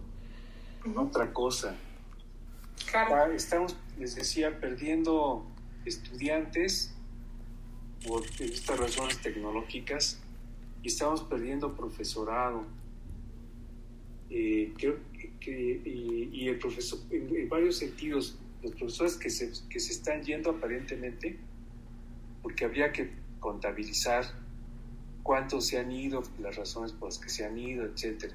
en 0.85 0.97
otra 0.97 1.33
cosa. 1.33 1.75
Claro. 2.89 3.33
Estamos, 3.33 3.75
les 3.97 4.15
decía, 4.15 4.59
perdiendo 4.59 5.45
estudiantes 5.85 6.93
por 8.05 8.23
estas 8.39 8.79
razones 8.79 9.19
tecnológicas 9.21 10.19
y 10.81 10.87
estamos 10.87 11.21
perdiendo 11.23 11.75
profesorado. 11.75 12.65
Eh, 14.29 14.73
creo 14.77 14.97
que, 15.39 15.81
y, 15.85 16.29
y, 16.31 16.47
el 16.47 16.57
profesor, 16.57 16.99
en, 17.11 17.35
en, 17.35 17.49
varios 17.49 17.77
sentidos, 17.77 18.39
los 18.63 18.71
profesores 18.73 19.17
que 19.17 19.29
se, 19.29 19.51
que 19.69 19.79
se 19.79 19.91
están 19.91 20.23
yendo 20.23 20.51
aparentemente, 20.51 21.37
porque 22.41 22.65
habría 22.65 22.91
que 22.91 23.11
contabilizar 23.39 24.40
cuántos 25.23 25.67
se 25.67 25.79
han 25.79 25.91
ido, 25.91 26.23
las 26.39 26.55
razones 26.55 26.91
por 26.91 27.09
las 27.09 27.17
que 27.17 27.29
se 27.29 27.45
han 27.45 27.57
ido, 27.57 27.85
etc. 27.85 28.31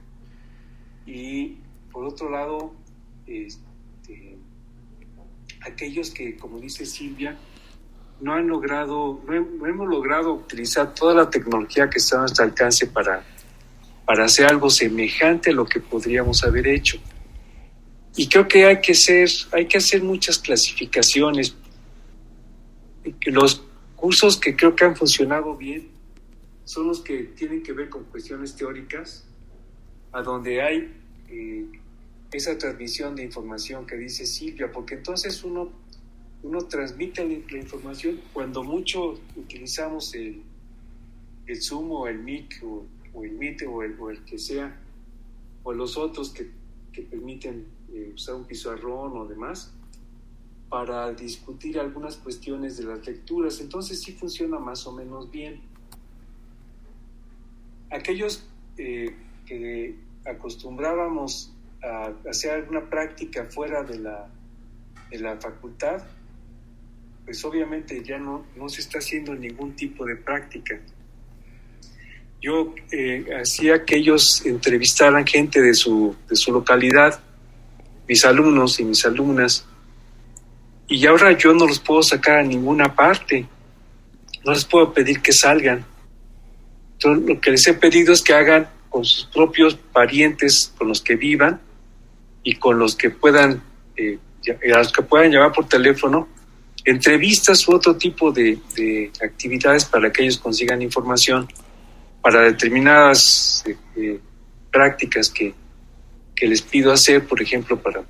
Y 1.06 1.58
por 1.92 2.04
otro 2.04 2.30
lado, 2.30 2.72
este, 3.26 4.36
aquellos 5.62 6.10
que, 6.10 6.36
como 6.36 6.58
dice 6.58 6.86
Silvia, 6.86 7.36
no 8.20 8.34
han 8.34 8.46
logrado, 8.48 9.20
no, 9.26 9.66
hemos 9.66 9.88
logrado 9.88 10.34
utilizar 10.34 10.94
toda 10.94 11.14
la 11.14 11.30
tecnología 11.30 11.88
que 11.90 11.98
está 11.98 12.16
a 12.16 12.20
nuestro 12.20 12.44
alcance 12.44 12.86
para, 12.86 13.22
para 14.04 14.24
hacer 14.24 14.46
algo 14.46 14.70
semejante 14.70 15.50
a 15.50 15.54
lo 15.54 15.66
que 15.66 15.80
podríamos 15.80 16.42
haber 16.44 16.66
hecho. 16.66 16.98
Y 18.16 18.28
creo 18.28 18.48
que 18.48 18.64
hay 18.64 18.80
que 18.80 18.92
hacer, 18.92 19.28
hay 19.52 19.66
que 19.66 19.76
hacer 19.76 20.02
muchas 20.02 20.38
clasificaciones. 20.38 21.54
Los 23.26 23.62
cursos 23.94 24.38
que 24.38 24.56
creo 24.56 24.74
que 24.74 24.84
han 24.86 24.96
funcionado 24.96 25.54
bien 25.54 25.95
son 26.66 26.88
los 26.88 27.00
que 27.00 27.22
tienen 27.22 27.62
que 27.62 27.72
ver 27.72 27.88
con 27.88 28.04
cuestiones 28.04 28.56
teóricas, 28.56 29.24
a 30.10 30.20
donde 30.20 30.60
hay 30.60 30.92
eh, 31.28 31.64
esa 32.32 32.58
transmisión 32.58 33.14
de 33.14 33.22
información 33.22 33.86
que 33.86 33.96
dice 33.96 34.26
Silvia, 34.26 34.72
porque 34.72 34.96
entonces 34.96 35.44
uno, 35.44 35.70
uno 36.42 36.58
transmite 36.62 37.24
la, 37.24 37.56
información 37.56 38.20
cuando 38.32 38.64
mucho 38.64 39.20
utilizamos 39.36 40.12
el, 40.16 40.42
el 41.46 41.62
Zoom 41.62 41.92
o 41.92 42.08
el 42.08 42.18
MIC 42.18 42.64
o, 42.64 42.84
o 43.14 43.24
el 43.24 43.32
MIT 43.32 43.62
o 43.68 43.84
el, 43.84 43.96
o 44.00 44.10
el, 44.10 44.24
que 44.24 44.36
sea, 44.36 44.76
o 45.62 45.72
los 45.72 45.96
otros 45.96 46.30
que, 46.30 46.50
que 46.92 47.02
permiten 47.02 47.64
eh, 47.92 48.10
usar 48.12 48.34
un 48.34 48.44
pizarrón 48.44 49.16
o 49.16 49.24
demás, 49.24 49.72
para 50.68 51.12
discutir 51.12 51.78
algunas 51.78 52.16
cuestiones 52.16 52.76
de 52.76 52.86
las 52.86 53.06
lecturas. 53.06 53.60
Entonces 53.60 54.02
sí 54.02 54.10
funciona 54.10 54.58
más 54.58 54.84
o 54.88 54.92
menos 54.92 55.30
bien 55.30 55.60
aquellos 57.90 58.46
eh, 58.78 59.14
que 59.46 59.94
acostumbrábamos 60.24 61.52
a 61.82 62.12
hacer 62.28 62.52
alguna 62.52 62.88
práctica 62.88 63.44
fuera 63.44 63.82
de 63.82 63.98
la, 63.98 64.28
de 65.10 65.18
la 65.18 65.36
facultad, 65.36 66.02
pues 67.24 67.44
obviamente 67.44 68.02
ya 68.04 68.18
no, 68.18 68.46
no 68.56 68.68
se 68.68 68.80
está 68.80 68.98
haciendo 68.98 69.34
ningún 69.34 69.74
tipo 69.74 70.04
de 70.04 70.16
práctica. 70.16 70.78
Yo 72.40 72.74
eh, 72.92 73.26
hacía 73.40 73.84
que 73.84 73.96
ellos 73.96 74.44
entrevistaran 74.44 75.26
gente 75.26 75.60
de 75.60 75.74
su, 75.74 76.14
de 76.28 76.36
su 76.36 76.52
localidad, 76.52 77.20
mis 78.08 78.24
alumnos 78.24 78.78
y 78.78 78.84
mis 78.84 79.04
alumnas, 79.04 79.66
y 80.88 81.04
ahora 81.06 81.36
yo 81.36 81.52
no 81.52 81.66
los 81.66 81.80
puedo 81.80 82.02
sacar 82.02 82.38
a 82.38 82.42
ninguna 82.42 82.94
parte, 82.94 83.46
no 84.44 84.52
les 84.52 84.64
puedo 84.64 84.92
pedir 84.92 85.20
que 85.20 85.32
salgan 85.32 85.84
entonces, 86.96 87.28
lo 87.28 87.40
que 87.40 87.50
les 87.50 87.66
he 87.66 87.74
pedido 87.74 88.12
es 88.12 88.22
que 88.22 88.32
hagan 88.32 88.68
con 88.88 89.04
sus 89.04 89.26
propios 89.26 89.74
parientes, 89.92 90.72
con 90.78 90.88
los 90.88 91.02
que 91.02 91.16
vivan 91.16 91.60
y 92.42 92.54
con 92.54 92.78
los 92.78 92.96
que 92.96 93.10
puedan, 93.10 93.62
eh, 93.96 94.18
los 94.62 94.92
que 94.92 95.02
puedan 95.02 95.30
llamar 95.30 95.52
por 95.52 95.68
teléfono, 95.68 96.28
entrevistas 96.84 97.68
u 97.68 97.74
otro 97.74 97.96
tipo 97.96 98.32
de, 98.32 98.58
de, 98.74 99.10
actividades 99.22 99.84
para 99.84 100.10
que 100.10 100.22
ellos 100.22 100.38
consigan 100.38 100.80
información 100.80 101.46
para 102.22 102.42
determinadas 102.42 103.62
eh, 103.66 103.76
eh, 103.96 104.20
prácticas 104.70 105.28
que, 105.28 105.52
que, 106.34 106.46
les 106.46 106.62
pido 106.62 106.92
hacer, 106.92 107.26
por 107.26 107.42
ejemplo, 107.42 107.78
para 107.78 108.02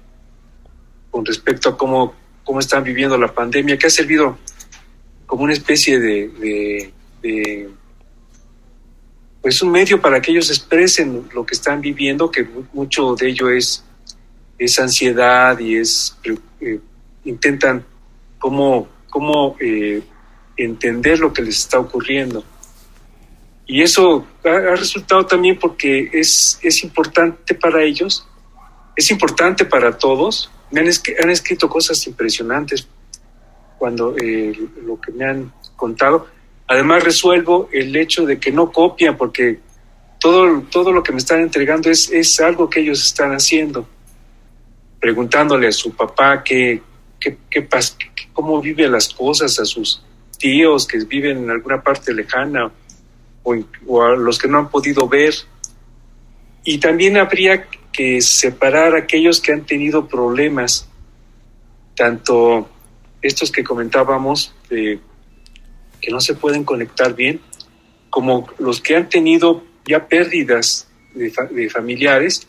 con 1.10 1.24
respecto 1.24 1.70
a 1.70 1.76
cómo, 1.76 2.14
cómo 2.44 2.60
están 2.60 2.84
viviendo 2.84 3.18
la 3.18 3.32
pandemia, 3.32 3.76
que 3.78 3.86
ha 3.86 3.90
servido 3.90 4.38
como 5.26 5.42
una 5.42 5.54
especie 5.54 5.98
de, 5.98 6.28
de, 6.28 6.92
de 7.22 7.70
pues 9.46 9.62
un 9.62 9.70
medio 9.70 10.00
para 10.00 10.20
que 10.20 10.32
ellos 10.32 10.50
expresen 10.50 11.28
lo 11.32 11.46
que 11.46 11.54
están 11.54 11.80
viviendo, 11.80 12.28
que 12.32 12.44
mucho 12.72 13.14
de 13.14 13.28
ello 13.28 13.48
es, 13.48 13.84
es 14.58 14.76
ansiedad 14.80 15.56
y 15.60 15.76
es 15.76 16.16
eh, 16.60 16.80
intentan 17.24 17.84
cómo, 18.40 18.88
cómo 19.08 19.54
eh, 19.60 20.02
entender 20.56 21.20
lo 21.20 21.32
que 21.32 21.42
les 21.42 21.58
está 21.58 21.78
ocurriendo. 21.78 22.42
Y 23.68 23.82
eso 23.82 24.26
ha, 24.44 24.74
resultado 24.74 25.24
también 25.26 25.56
porque 25.60 26.10
es, 26.12 26.58
es 26.60 26.82
importante 26.82 27.54
para 27.54 27.84
ellos, 27.84 28.26
es 28.96 29.12
importante 29.12 29.64
para 29.64 29.96
todos. 29.96 30.50
Me 30.72 30.80
han 30.80 31.30
escrito 31.30 31.68
cosas 31.68 32.04
impresionantes 32.08 32.88
cuando 33.78 34.16
eh, 34.16 34.58
lo 34.84 35.00
que 35.00 35.12
me 35.12 35.24
han 35.24 35.52
contado. 35.76 36.26
Además 36.68 37.04
resuelvo 37.04 37.68
el 37.72 37.94
hecho 37.94 38.26
de 38.26 38.38
que 38.38 38.50
no 38.50 38.72
copian 38.72 39.16
porque 39.16 39.60
todo, 40.18 40.62
todo 40.62 40.92
lo 40.92 41.02
que 41.02 41.12
me 41.12 41.18
están 41.18 41.40
entregando 41.40 41.90
es, 41.90 42.10
es 42.10 42.40
algo 42.40 42.68
que 42.68 42.80
ellos 42.80 43.04
están 43.04 43.32
haciendo. 43.32 43.86
Preguntándole 44.98 45.68
a 45.68 45.72
su 45.72 45.94
papá 45.94 46.42
qué, 46.42 46.82
qué, 47.20 47.38
qué 47.48 47.68
cómo 48.32 48.60
vive 48.60 48.88
las 48.88 49.08
cosas, 49.08 49.58
a 49.60 49.64
sus 49.64 50.02
tíos 50.38 50.86
que 50.86 50.98
viven 51.04 51.38
en 51.38 51.50
alguna 51.50 51.80
parte 51.82 52.12
lejana 52.12 52.70
o, 53.42 53.54
o 53.86 54.02
a 54.02 54.16
los 54.16 54.38
que 54.38 54.48
no 54.48 54.58
han 54.58 54.68
podido 54.68 55.08
ver. 55.08 55.34
Y 56.64 56.78
también 56.78 57.16
habría 57.16 57.68
que 57.92 58.20
separar 58.20 58.94
a 58.94 58.98
aquellos 58.98 59.40
que 59.40 59.52
han 59.52 59.64
tenido 59.64 60.06
problemas, 60.06 60.88
tanto 61.94 62.68
estos 63.22 63.50
que 63.50 63.64
comentábamos, 63.64 64.54
de 64.68 64.98
que 66.06 66.12
no 66.12 66.20
se 66.20 66.34
pueden 66.34 66.62
conectar 66.62 67.14
bien, 67.16 67.40
como 68.10 68.46
los 68.60 68.80
que 68.80 68.94
han 68.94 69.08
tenido 69.08 69.64
ya 69.88 70.06
pérdidas 70.06 70.86
de, 71.14 71.30
fa- 71.32 71.46
de 71.46 71.68
familiares, 71.68 72.46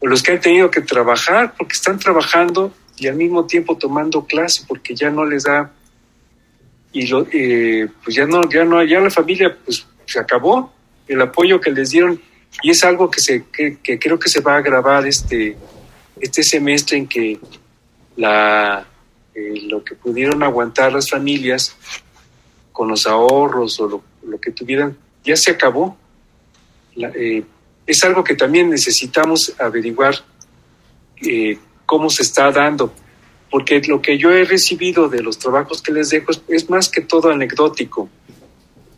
o 0.00 0.08
los 0.08 0.24
que 0.24 0.32
han 0.32 0.40
tenido 0.40 0.68
que 0.72 0.80
trabajar 0.80 1.54
porque 1.56 1.74
están 1.74 2.00
trabajando 2.00 2.74
y 2.98 3.06
al 3.06 3.14
mismo 3.14 3.46
tiempo 3.46 3.78
tomando 3.78 4.24
clase 4.26 4.64
porque 4.66 4.94
ya 4.96 5.08
no 5.10 5.24
les 5.24 5.44
da 5.44 5.70
y 6.92 7.06
lo, 7.06 7.26
eh, 7.32 7.88
pues 8.02 8.16
ya 8.16 8.26
no 8.26 8.42
ya 8.50 8.64
no 8.64 8.82
ya 8.84 8.98
la 9.00 9.10
familia 9.10 9.56
pues 9.64 9.86
se 10.06 10.18
acabó 10.18 10.72
el 11.08 11.20
apoyo 11.20 11.60
que 11.60 11.70
les 11.70 11.90
dieron 11.90 12.20
y 12.62 12.70
es 12.70 12.84
algo 12.84 13.08
que 13.10 13.20
se 13.20 13.44
que, 13.52 13.78
que 13.82 13.98
creo 13.98 14.18
que 14.18 14.28
se 14.28 14.40
va 14.40 14.54
a 14.54 14.58
agravar 14.58 15.06
este 15.06 15.56
este 16.20 16.42
semestre 16.42 16.98
en 16.98 17.06
que 17.08 17.38
la 18.16 18.86
eh, 19.34 19.62
lo 19.68 19.82
que 19.82 19.94
pudieron 19.96 20.42
aguantar 20.42 20.92
las 20.92 21.08
familias 21.10 21.74
con 22.74 22.88
los 22.88 23.06
ahorros 23.06 23.78
o 23.80 23.88
lo, 23.88 24.02
lo 24.26 24.38
que 24.38 24.50
tuvieran 24.50 24.98
ya 25.24 25.36
se 25.36 25.52
acabó 25.52 25.96
eh, 26.96 27.44
es 27.86 28.04
algo 28.04 28.24
que 28.24 28.34
también 28.34 28.68
necesitamos 28.68 29.54
averiguar 29.58 30.16
eh, 31.22 31.56
cómo 31.86 32.10
se 32.10 32.22
está 32.22 32.50
dando 32.50 32.92
porque 33.48 33.80
lo 33.86 34.02
que 34.02 34.18
yo 34.18 34.32
he 34.32 34.44
recibido 34.44 35.08
de 35.08 35.22
los 35.22 35.38
trabajos 35.38 35.80
que 35.80 35.92
les 35.92 36.10
dejo 36.10 36.32
es, 36.48 36.68
más 36.68 36.88
que 36.88 37.00
todo 37.00 37.30
anecdótico 37.30 38.08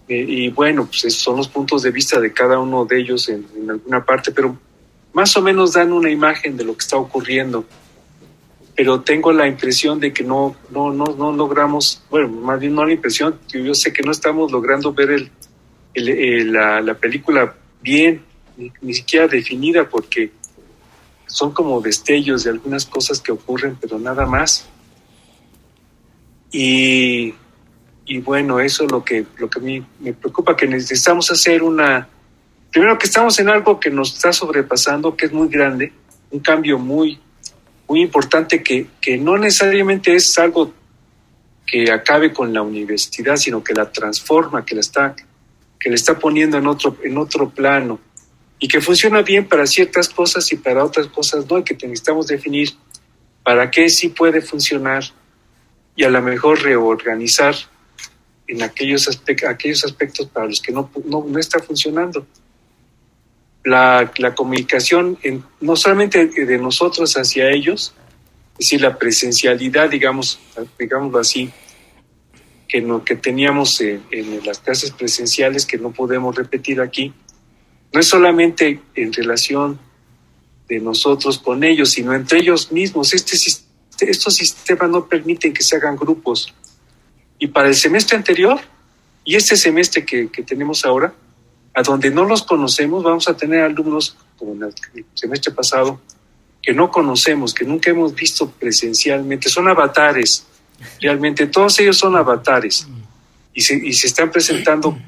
Eh, 0.08 0.24
y 0.28 0.50
bueno, 0.50 0.86
pues 0.86 1.14
son 1.16 1.36
los 1.36 1.48
puntos 1.48 1.82
de 1.82 1.90
vista 1.90 2.20
de 2.20 2.30
cada 2.32 2.60
uno 2.60 2.84
de 2.84 3.00
ellos 3.00 3.28
en 3.28 3.44
alguna 3.68 4.04
parte, 4.04 4.30
pero 4.30 4.56
más 5.12 5.36
o 5.36 5.42
menos 5.42 5.72
dan 5.72 5.92
una 5.92 6.10
imagen 6.10 6.56
de 6.56 6.64
lo 6.64 6.76
que 6.76 6.84
está 6.84 6.96
ocurriendo. 6.96 7.64
Pero 8.76 9.00
tengo 9.00 9.32
la 9.32 9.48
impresión 9.48 9.98
de 9.98 10.12
que 10.12 10.22
no, 10.22 10.54
no, 10.70 10.92
no, 10.92 11.06
no 11.16 11.32
logramos, 11.32 12.02
bueno, 12.10 12.28
más 12.28 12.60
bien 12.60 12.74
no 12.74 12.84
la 12.84 12.92
impresión, 12.92 13.38
yo, 13.48 13.74
sé 13.74 13.92
que 13.92 14.02
no 14.02 14.12
estamos 14.12 14.52
logrando 14.52 14.92
ver 14.92 15.30
el, 15.94 16.52
la, 16.52 16.80
la 16.82 16.94
película 16.94 17.54
bien, 17.80 18.22
ni, 18.56 18.70
ni 18.82 18.92
siquiera 18.92 19.26
definida, 19.26 19.88
porque 19.88 20.30
son 21.26 21.52
como 21.52 21.80
destellos 21.80 22.44
de 22.44 22.50
algunas 22.50 22.86
cosas 22.86 23.20
que 23.20 23.32
ocurren, 23.32 23.76
pero 23.80 23.98
nada 23.98 24.26
más. 24.26 24.68
Y, 26.52 27.34
y 28.06 28.18
bueno, 28.20 28.60
eso 28.60 28.84
es 28.84 28.92
lo 28.92 29.04
que, 29.04 29.26
lo 29.38 29.50
que 29.50 29.58
a 29.58 29.62
mí 29.62 29.84
me 30.00 30.12
preocupa, 30.12 30.56
que 30.56 30.66
necesitamos 30.66 31.30
hacer 31.30 31.62
una... 31.62 32.08
Primero 32.70 32.98
que 32.98 33.06
estamos 33.06 33.38
en 33.38 33.48
algo 33.48 33.80
que 33.80 33.90
nos 33.90 34.14
está 34.14 34.32
sobrepasando, 34.32 35.16
que 35.16 35.26
es 35.26 35.32
muy 35.32 35.48
grande, 35.48 35.92
un 36.30 36.40
cambio 36.40 36.78
muy, 36.78 37.18
muy 37.88 38.02
importante 38.02 38.62
que, 38.62 38.88
que 39.00 39.16
no 39.16 39.36
necesariamente 39.36 40.14
es 40.14 40.36
algo 40.38 40.72
que 41.66 41.90
acabe 41.90 42.32
con 42.32 42.52
la 42.52 42.62
universidad, 42.62 43.36
sino 43.36 43.62
que 43.62 43.74
la 43.74 43.90
transforma, 43.90 44.64
que 44.64 44.74
la 44.74 44.80
está, 44.80 45.14
que 45.78 45.88
le 45.88 45.96
está 45.96 46.18
poniendo 46.18 46.56
en 46.56 46.66
otro, 46.66 46.96
en 47.02 47.18
otro 47.18 47.50
plano 47.50 47.98
y 48.58 48.68
que 48.68 48.80
funciona 48.80 49.22
bien 49.22 49.46
para 49.46 49.66
ciertas 49.66 50.08
cosas 50.08 50.50
y 50.52 50.56
para 50.56 50.84
otras 50.84 51.08
cosas 51.08 51.44
no, 51.50 51.58
y 51.58 51.64
que 51.64 51.74
necesitamos 51.74 52.26
definir 52.28 52.70
para 53.42 53.70
qué 53.70 53.88
sí 53.88 54.08
puede 54.08 54.40
funcionar 54.40 55.04
y 55.94 56.04
a 56.04 56.10
lo 56.10 56.22
mejor 56.22 56.62
reorganizar 56.62 57.54
en 58.48 58.62
aquellos, 58.62 59.08
aspectos, 59.08 59.48
aquellos 59.48 59.84
aspectos 59.84 60.26
para 60.26 60.46
los 60.46 60.60
que 60.60 60.72
no, 60.72 60.90
no, 61.04 61.24
no 61.26 61.38
está 61.38 61.58
funcionando. 61.58 62.26
La, 63.66 64.32
comunicación, 64.36 65.18
no 65.60 65.74
solamente 65.74 66.26
de 66.26 66.58
nosotros 66.58 67.14
hacia 67.14 67.50
ellos, 67.50 67.92
es 68.52 68.58
decir, 68.58 68.80
la 68.80 68.96
presencialidad, 68.96 69.90
digamos, 69.90 70.38
digámoslo 70.78 71.18
así, 71.18 71.50
que, 72.68 72.80
no, 72.80 73.04
que 73.04 73.16
teníamos 73.16 73.80
en, 73.80 74.40
las 74.44 74.60
clases 74.60 74.92
presenciales 74.92 75.66
que 75.66 75.78
no 75.78 75.90
podemos 75.90 76.36
repetir 76.36 76.80
aquí, 76.80 77.12
no 77.92 77.98
es 77.98 78.06
solamente 78.06 78.80
en 78.94 79.12
relación 79.12 79.80
de 80.68 80.78
nosotros 80.78 81.40
con 81.40 81.64
ellos, 81.64 81.90
sino 81.90 82.14
entre 82.14 82.38
ellos 82.38 82.70
mismos. 82.70 83.14
Este, 83.14 83.36
estos 84.00 84.34
sistemas 84.34 84.90
no 84.90 85.08
permiten 85.08 85.52
que 85.52 85.64
se 85.64 85.74
hagan 85.74 85.96
grupos. 85.96 86.54
Y 87.38 87.48
para 87.48 87.66
el 87.66 87.74
semestre 87.74 88.16
anterior 88.16 88.60
y 89.24 89.34
este 89.34 89.56
semestre 89.56 90.04
que 90.04 90.42
tenemos 90.44 90.84
ahora, 90.84 91.12
a 91.76 91.82
donde 91.82 92.10
no 92.10 92.24
los 92.24 92.42
conocemos, 92.42 93.04
vamos 93.04 93.28
a 93.28 93.36
tener 93.36 93.60
alumnos, 93.60 94.16
como 94.38 94.54
en 94.54 94.62
el 94.62 94.74
semestre 95.12 95.52
pasado, 95.52 96.00
que 96.62 96.72
no 96.72 96.90
conocemos, 96.90 97.52
que 97.52 97.66
nunca 97.66 97.90
hemos 97.90 98.14
visto 98.14 98.50
presencialmente. 98.50 99.50
Son 99.50 99.68
avatares, 99.68 100.46
realmente 101.02 101.46
todos 101.48 101.78
ellos 101.80 101.98
son 101.98 102.16
avatares 102.16 102.88
y 103.52 103.60
se, 103.60 103.74
y 103.74 103.92
se 103.92 104.06
están 104.06 104.30
presentando 104.30 104.98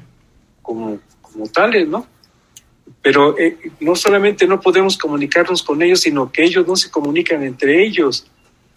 como, 0.61 0.99
como 1.23 1.47
tales, 1.47 1.87
¿no? 1.87 2.05
Pero 3.01 3.35
eh, 3.39 3.57
no 3.79 3.95
solamente 3.95 4.45
no 4.45 4.61
podemos 4.61 4.95
comunicarnos 4.95 5.63
con 5.63 5.81
ellos, 5.81 6.01
sino 6.01 6.31
que 6.31 6.43
ellos 6.43 6.67
no 6.67 6.75
se 6.75 6.91
comunican 6.91 7.41
entre 7.41 7.83
ellos. 7.83 8.27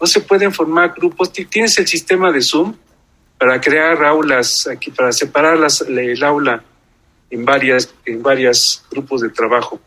No 0.01 0.07
se 0.07 0.21
pueden 0.21 0.51
formar 0.51 0.95
grupos. 0.97 1.31
Tienes 1.31 1.77
el 1.77 1.85
sistema 1.85 2.31
de 2.31 2.41
Zoom 2.41 2.75
para 3.37 3.61
crear 3.61 4.03
aulas, 4.03 4.65
aquí, 4.65 4.89
para 4.89 5.11
separar 5.11 5.59
las, 5.59 5.81
el 5.81 6.23
aula 6.23 6.63
en 7.33 7.45
varias, 7.45 7.91
en 8.05 8.21
varios 8.21 8.85
grupos 8.91 9.21
de 9.21 9.29
trabajo, 9.29 9.81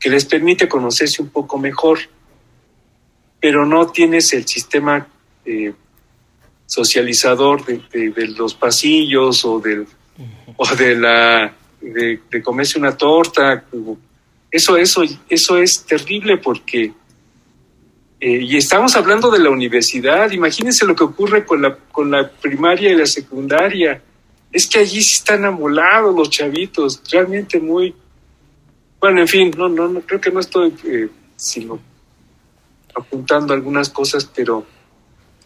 que 0.00 0.08
les 0.08 0.24
permite 0.24 0.66
conocerse 0.66 1.20
un 1.20 1.28
poco 1.28 1.58
mejor. 1.58 1.98
Pero 3.38 3.66
no 3.66 3.88
tienes 3.88 4.32
el 4.32 4.46
sistema 4.46 5.06
eh, 5.44 5.74
socializador 6.64 7.66
de, 7.66 7.82
de, 7.92 8.10
de, 8.10 8.28
los 8.28 8.54
pasillos 8.54 9.44
o, 9.44 9.60
del, 9.60 9.86
o 10.56 10.74
de 10.74 10.96
la 10.96 11.54
de, 11.82 12.20
de, 12.30 12.42
comerse 12.42 12.78
una 12.78 12.96
torta. 12.96 13.62
Eso, 14.50 14.78
eso, 14.78 15.02
eso 15.28 15.58
es 15.58 15.84
terrible 15.84 16.38
porque, 16.38 16.94
eh, 18.20 18.40
y 18.40 18.56
estamos 18.56 18.96
hablando 18.96 19.30
de 19.30 19.40
la 19.40 19.50
universidad, 19.50 20.30
imagínense 20.30 20.86
lo 20.86 20.96
que 20.96 21.04
ocurre 21.04 21.44
con 21.44 21.60
la, 21.60 21.76
con 21.76 22.10
la 22.10 22.26
primaria 22.26 22.90
y 22.90 22.96
la 22.96 23.06
secundaria. 23.06 24.02
Es 24.56 24.66
que 24.66 24.78
allí 24.78 25.02
sí 25.02 25.18
están 25.18 25.44
amolados 25.44 26.14
los 26.14 26.30
chavitos, 26.30 27.02
realmente 27.12 27.60
muy... 27.60 27.94
Bueno, 28.98 29.20
en 29.20 29.28
fin, 29.28 29.52
no, 29.54 29.68
no, 29.68 29.86
no 29.86 30.00
creo 30.00 30.18
que 30.18 30.30
no 30.30 30.40
estoy 30.40 30.74
eh, 30.84 31.10
sino 31.36 31.78
apuntando 32.94 33.52
algunas 33.52 33.90
cosas, 33.90 34.24
pero 34.24 34.64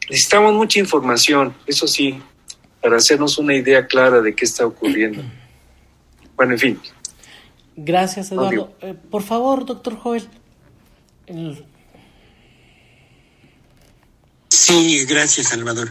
necesitamos 0.09 0.55
mucha 0.55 0.79
información, 0.79 1.53
eso 1.66 1.88
sí, 1.88 2.23
para 2.81 2.99
hacernos 2.99 3.37
una 3.38 3.57
idea 3.57 3.85
clara 3.88 4.20
de 4.20 4.33
qué 4.33 4.44
está 4.44 4.64
ocurriendo. 4.64 5.23
Bueno, 6.37 6.53
en 6.53 6.59
fin. 6.59 6.80
Gracias, 7.76 8.30
Eduardo. 8.30 8.72
Eh, 8.80 8.95
por 9.11 9.22
favor, 9.22 9.66
doctor 9.66 9.99
Joel. 9.99 10.26
El... 11.26 11.66
Sí, 14.49 15.05
gracias, 15.05 15.49
Salvador. 15.49 15.91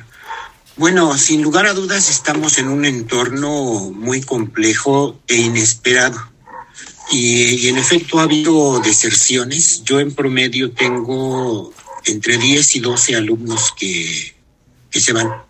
Bueno, 0.80 1.18
sin 1.18 1.42
lugar 1.42 1.66
a 1.66 1.74
dudas 1.74 2.10
estamos 2.10 2.58
en 2.58 2.70
un 2.70 2.86
entorno 2.86 3.92
muy 3.92 4.22
complejo 4.22 5.20
e 5.28 5.36
inesperado. 5.36 6.18
Y, 7.12 7.68
en 7.68 7.78
efecto 7.78 8.18
ha 8.18 8.24
habido 8.24 8.80
deserciones. 8.80 9.84
Yo 9.84 10.00
en 10.00 10.16
promedio 10.16 10.72
tengo 10.72 11.74
entre 12.06 12.38
10 12.38 12.78
y 12.78 12.80
12 12.80 13.18
alumnos 13.18 13.74
que, 13.78 14.34
que 14.90 15.02
se 15.02 15.12
van. 15.12 15.44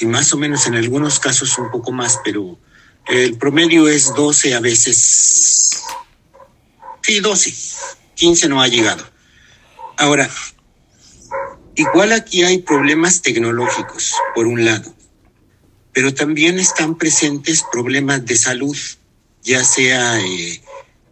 Y 0.00 0.06
más 0.06 0.32
o 0.32 0.36
menos 0.36 0.66
en 0.66 0.74
algunos 0.74 1.20
casos 1.20 1.56
un 1.56 1.70
poco 1.70 1.92
más, 1.92 2.18
pero 2.24 2.58
el 3.06 3.38
promedio 3.38 3.88
es 3.88 4.12
12 4.16 4.52
a 4.56 4.58
veces. 4.58 5.80
Sí, 7.02 7.20
12. 7.20 7.54
15 8.16 8.48
no 8.48 8.60
ha 8.60 8.66
llegado. 8.66 9.06
Ahora, 9.96 10.28
igual 11.76 12.12
aquí 12.12 12.42
hay 12.42 12.58
problemas 12.58 13.22
tecnológicos, 13.22 14.14
por 14.34 14.46
un 14.46 14.64
lado, 14.64 14.94
pero 15.92 16.14
también 16.14 16.58
están 16.58 16.96
presentes 16.96 17.64
problemas 17.72 18.24
de 18.24 18.36
salud. 18.36 18.76
ya 19.42 19.62
sea 19.62 20.18
eh, 20.20 20.62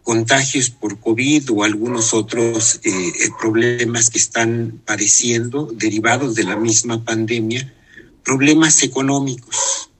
contagios 0.01 0.71
por 0.71 0.99
COVID 0.99 1.51
o 1.51 1.63
algunos 1.63 2.13
otros 2.13 2.79
eh, 2.83 3.13
problemas 3.39 4.09
que 4.09 4.17
están 4.17 4.81
padeciendo 4.85 5.69
derivados 5.71 6.33
de 6.33 6.43
la 6.43 6.55
misma 6.55 7.05
pandemia, 7.05 7.71
problemas 8.23 8.81
económicos. 8.81 9.91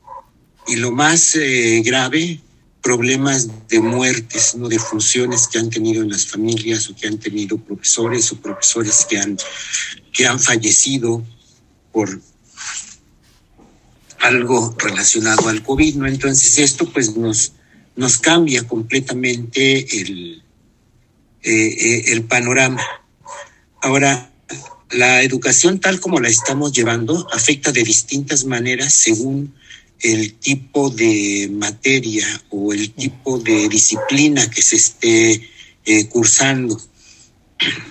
Y 0.66 0.78
lo 0.78 0.92
más 0.92 1.38
grave, 1.84 2.40
problemas 2.84 3.48
de 3.70 3.80
muertes, 3.80 4.56
no 4.56 4.68
de 4.68 4.78
funciones 4.78 5.48
que 5.48 5.58
han 5.58 5.70
tenido 5.70 6.04
en 6.04 6.12
las 6.12 6.28
familias 6.28 6.90
o 6.90 6.96
que 6.96 7.08
han 7.08 7.18
tenido 7.18 7.58
profesores 7.58 8.32
o 8.32 8.36
profesores 8.36 9.08
que 9.10 9.18
han, 9.18 9.38
que 10.12 10.28
han 10.28 10.38
fallecido 10.38 11.26
por 11.94 12.22
algo 14.20 14.76
relacionado 14.78 15.48
al 15.48 15.64
COVID. 15.64 16.04
Entonces 16.04 16.60
esto 16.60 16.86
pues 16.92 17.16
nos, 17.16 17.54
nos 17.96 18.18
cambia 18.18 18.68
completamente 18.68 20.02
el, 20.02 20.44
eh, 21.42 21.52
eh, 21.52 22.04
el 22.08 22.26
panorama. 22.26 22.82
Ahora, 23.82 24.30
la 24.92 25.24
educación 25.24 25.80
tal 25.80 26.02
como 26.02 26.20
la 26.20 26.28
estamos 26.28 26.74
llevando 26.74 27.28
afecta 27.32 27.72
de 27.72 27.84
distintas 27.84 28.44
maneras 28.44 28.94
según 28.94 29.56
el 30.04 30.34
tipo 30.34 30.90
de 30.90 31.50
materia 31.52 32.28
o 32.50 32.74
el 32.74 32.92
tipo 32.92 33.40
de 33.40 33.70
disciplina 33.70 34.50
que 34.50 34.62
se 34.62 34.76
esté 34.76 35.50
eh, 35.86 36.08
cursando. 36.10 36.80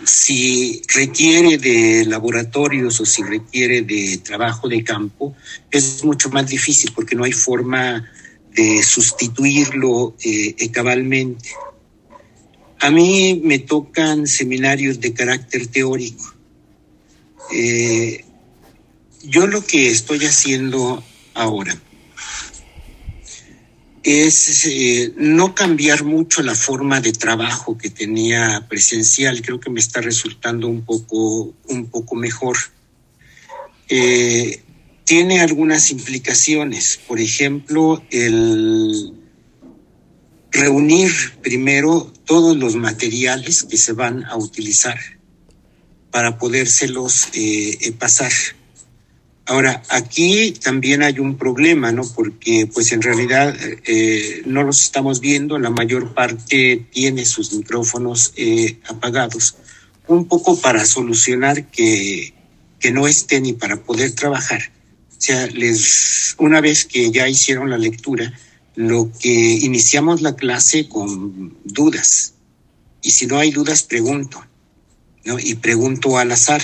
Si 0.04 0.82
requiere 0.94 1.56
de 1.56 2.04
laboratorios 2.04 3.00
o 3.00 3.06
si 3.06 3.22
requiere 3.22 3.80
de 3.80 4.18
trabajo 4.18 4.68
de 4.68 4.84
campo, 4.84 5.34
es 5.70 6.04
mucho 6.04 6.28
más 6.28 6.46
difícil 6.46 6.92
porque 6.94 7.16
no 7.16 7.24
hay 7.24 7.32
forma 7.32 8.06
de 8.54 8.82
sustituirlo 8.82 10.14
eh, 10.22 10.70
cabalmente. 10.70 11.48
A 12.80 12.90
mí 12.90 13.40
me 13.42 13.58
tocan 13.60 14.26
seminarios 14.26 15.00
de 15.00 15.14
carácter 15.14 15.66
teórico. 15.68 16.34
Eh, 17.54 18.22
yo 19.24 19.46
lo 19.46 19.64
que 19.64 19.88
estoy 19.88 20.18
haciendo 20.26 21.02
ahora 21.32 21.80
es 24.03 24.66
eh, 24.66 25.12
no 25.16 25.55
cambiar 25.55 26.05
mucho 26.05 26.42
la 26.42 26.55
forma 26.55 27.00
de 27.00 27.12
trabajo 27.12 27.78
que 27.78 27.90
tenía 27.90 28.66
presencial. 28.68 29.42
Creo 29.42 29.61
que 29.61 29.70
me 29.70 29.80
está 29.80 30.00
resultando 30.00 30.68
un 30.68 30.84
poco, 30.84 31.55
un 31.68 31.86
poco 31.86 32.16
mejor. 32.16 32.57
Eh, 33.88 34.62
tiene 35.05 35.40
algunas 35.40 35.90
implicaciones. 35.90 36.98
Por 37.07 37.20
ejemplo, 37.20 38.03
el 38.11 39.14
reunir 40.50 41.12
primero 41.42 42.12
todos 42.24 42.57
los 42.57 42.76
materiales 42.76 43.62
que 43.62 43.76
se 43.76 43.92
van 43.92 44.24
a 44.24 44.36
utilizar 44.36 44.98
para 46.11 46.38
podérselos 46.38 47.28
eh, 47.34 47.92
pasar 47.98 48.32
Ahora, 49.47 49.82
aquí 49.88 50.53
también 50.53 51.03
hay 51.03 51.18
un 51.18 51.36
problema, 51.36 51.90
¿no? 51.90 52.03
Porque 52.14 52.68
pues 52.72 52.93
en 52.93 53.03
realidad 53.03 53.55
eh, 53.84 54.43
no 54.47 54.62
los 54.62 54.82
estamos 54.82 55.20
viendo, 55.20 55.59
la 55.59 55.70
mayor 55.70 56.14
parte 56.14 56.86
tiene 56.93 57.24
sus 57.24 57.53
micrófonos 57.53 58.32
eh, 58.36 58.78
apagados, 58.88 59.57
un 60.07 60.26
poco 60.26 60.61
para 60.61 60.84
solucionar 60.84 61.66
que, 61.70 62.34
que 62.78 62.93
no 62.93 63.09
estén 63.09 63.45
y 63.47 63.53
para 63.55 63.82
poder 63.82 64.12
trabajar. 64.12 64.70
O 65.11 65.20
sea, 65.24 65.47
les, 65.49 66.36
una 66.38 66.61
vez 66.61 66.84
que 66.84 67.11
ya 67.11 67.28
hicieron 67.28 67.68
la 67.68 67.78
lectura, 67.78 68.32
lo 68.76 69.11
que 69.20 69.28
iniciamos 69.28 70.22
la 70.22 70.36
clase 70.36 70.88
con 70.88 71.57
dudas. 71.64 72.34
Y 73.03 73.11
si 73.11 73.26
no 73.26 73.38
hay 73.38 73.51
dudas, 73.51 73.82
pregunto. 73.82 74.45
¿No? 75.24 75.38
Y 75.38 75.54
pregunto 75.54 76.18
al 76.18 76.32
azar, 76.32 76.62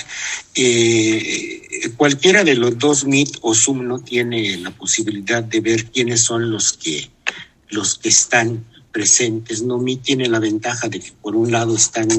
eh, 0.55 1.91
cualquiera 1.97 2.43
de 2.43 2.55
los 2.55 2.77
dos 2.77 3.05
Meet 3.05 3.37
o 3.41 3.53
Zoom 3.53 3.87
no 3.87 3.99
tiene 3.99 4.57
la 4.57 4.71
posibilidad 4.71 5.43
de 5.43 5.61
ver 5.61 5.85
quiénes 5.85 6.21
son 6.21 6.51
los 6.51 6.73
que, 6.73 7.09
los 7.69 7.95
que 7.97 8.09
están 8.09 8.65
presentes. 8.91 9.61
No 9.61 9.77
Meet 9.77 10.01
tiene 10.01 10.27
la 10.27 10.39
ventaja 10.39 10.89
de 10.89 10.99
que 10.99 11.11
por 11.21 11.35
un 11.35 11.51
lado 11.51 11.75
están 11.75 12.09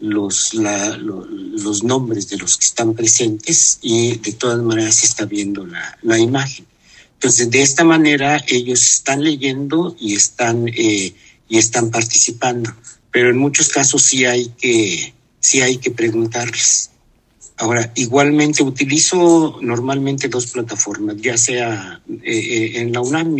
los, 0.00 0.52
la, 0.54 0.96
los 0.96 1.84
nombres 1.84 2.28
de 2.28 2.36
los 2.36 2.56
que 2.58 2.64
están 2.64 2.94
presentes 2.94 3.78
y 3.82 4.18
de 4.18 4.32
todas 4.32 4.60
maneras 4.60 4.96
se 4.96 5.06
está 5.06 5.26
viendo 5.26 5.64
la, 5.64 5.96
la 6.02 6.18
imagen. 6.18 6.66
Entonces, 7.14 7.50
de 7.50 7.62
esta 7.62 7.84
manera 7.84 8.42
ellos 8.48 8.82
están 8.82 9.22
leyendo 9.22 9.94
y 10.00 10.16
están, 10.16 10.66
eh, 10.66 11.14
y 11.48 11.56
están 11.56 11.90
participando, 11.92 12.74
pero 13.12 13.30
en 13.30 13.36
muchos 13.36 13.68
casos 13.68 14.02
sí 14.02 14.24
hay 14.24 14.48
que, 14.60 15.14
sí 15.42 15.60
hay 15.60 15.76
que 15.76 15.90
preguntarles. 15.90 16.90
Ahora, 17.58 17.92
igualmente 17.96 18.62
utilizo 18.62 19.58
normalmente 19.60 20.28
dos 20.28 20.46
plataformas, 20.46 21.16
ya 21.18 21.36
sea 21.36 22.00
eh, 22.08 22.20
eh, 22.24 22.80
en 22.80 22.92
la 22.92 23.00
UNAM 23.00 23.36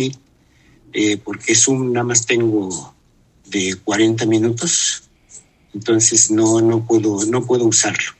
eh, 0.93 1.17
porque 1.17 1.55
Zoom 1.55 1.91
nada 1.91 2.05
más 2.05 2.25
tengo 2.25 2.93
de 3.47 3.75
40 3.83 4.25
minutos, 4.27 5.03
entonces 5.73 6.29
no, 6.29 6.61
no, 6.61 6.85
puedo, 6.85 7.25
no 7.25 7.45
puedo 7.45 7.65
usarlo. 7.65 8.11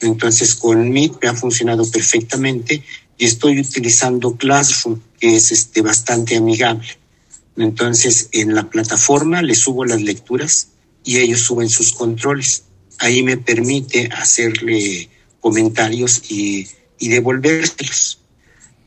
Entonces 0.00 0.54
con 0.54 0.90
Meet 0.90 1.14
me 1.22 1.28
ha 1.28 1.34
funcionado 1.34 1.90
perfectamente 1.90 2.82
y 3.16 3.24
estoy 3.24 3.60
utilizando 3.60 4.36
Classroom, 4.36 5.00
que 5.18 5.36
es 5.36 5.50
este, 5.50 5.80
bastante 5.80 6.36
amigable. 6.36 6.88
Entonces 7.56 8.28
en 8.32 8.54
la 8.54 8.68
plataforma 8.68 9.42
le 9.42 9.54
subo 9.54 9.84
las 9.84 10.02
lecturas 10.02 10.68
y 11.04 11.18
ellos 11.18 11.40
suben 11.40 11.68
sus 11.68 11.92
controles 11.92 12.64
ahí 12.98 13.22
me 13.22 13.36
permite 13.36 14.08
hacerle 14.12 15.08
comentarios 15.40 16.22
y, 16.30 16.68
y 16.98 17.08
devolvérselos. 17.08 18.20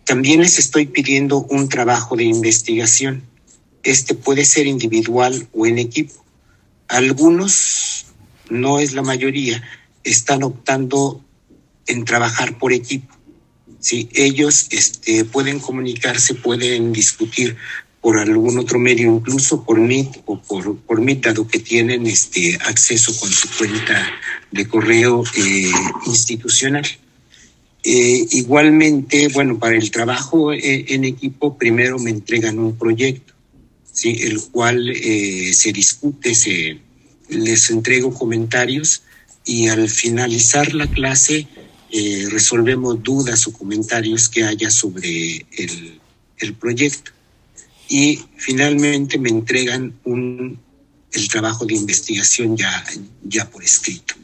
También 0.05 0.41
les 0.41 0.59
estoy 0.59 0.87
pidiendo 0.87 1.39
un 1.49 1.69
trabajo 1.69 2.15
de 2.15 2.25
investigación. 2.25 3.23
Este 3.83 4.13
puede 4.13 4.45
ser 4.45 4.67
individual 4.67 5.47
o 5.53 5.65
en 5.65 5.79
equipo. 5.79 6.23
Algunos, 6.87 8.05
no 8.49 8.79
es 8.79 8.93
la 8.93 9.01
mayoría, 9.01 9.63
están 10.03 10.43
optando 10.43 11.23
en 11.87 12.05
trabajar 12.05 12.57
por 12.57 12.73
equipo. 12.73 13.15
Si 13.79 14.09
ellos 14.13 14.67
este, 14.71 15.25
pueden 15.25 15.59
comunicarse, 15.59 16.35
pueden 16.35 16.93
discutir 16.93 17.57
por 18.01 18.17
algún 18.17 18.57
otro 18.57 18.79
medio, 18.79 19.15
incluso 19.15 19.63
por 19.63 19.79
Meet 19.79 20.23
o 20.25 20.41
por, 20.41 20.75
por 20.77 20.99
Meet, 20.99 21.25
dado 21.25 21.47
que 21.47 21.59
tienen 21.59 22.07
este 22.07 22.55
acceso 22.55 23.15
con 23.19 23.31
su 23.31 23.47
cuenta 23.57 24.11
de 24.51 24.67
correo 24.67 25.23
eh, 25.37 25.71
institucional. 26.07 26.85
Eh, 27.83 28.25
igualmente, 28.31 29.27
bueno, 29.27 29.59
para 29.59 29.75
el 29.75 29.91
trabajo 29.91 30.51
eh, 30.51 30.85
en 30.89 31.03
equipo, 31.03 31.57
primero 31.57 31.99
me 31.99 32.09
entregan 32.09 32.57
un 32.57 32.75
proyecto, 32.75 33.33
el 34.03 34.41
cual 34.51 34.91
se 35.53 35.71
discute, 35.71 36.33
se, 36.33 36.79
les 37.29 37.69
entrego 37.69 38.11
comentarios 38.13 39.03
y 39.45 39.67
al 39.67 39.89
finalizar 39.89 40.73
la 40.73 40.87
clase 40.87 41.47
resolvemos 42.31 43.03
dudas 43.03 43.45
o 43.45 43.53
comentarios 43.53 44.29
que 44.29 44.45
haya 44.45 44.71
sobre 44.71 45.45
el, 45.57 45.99
el 46.39 46.53
proyecto 46.55 47.11
y 47.91 48.23
finalmente 48.37 49.19
me 49.19 49.27
entregan 49.27 49.93
un, 50.05 50.57
el 51.11 51.27
trabajo 51.27 51.65
de 51.65 51.73
investigación 51.73 52.55
ya, 52.55 52.85
ya 53.21 53.49
por 53.49 53.65
escrito. 53.65 54.15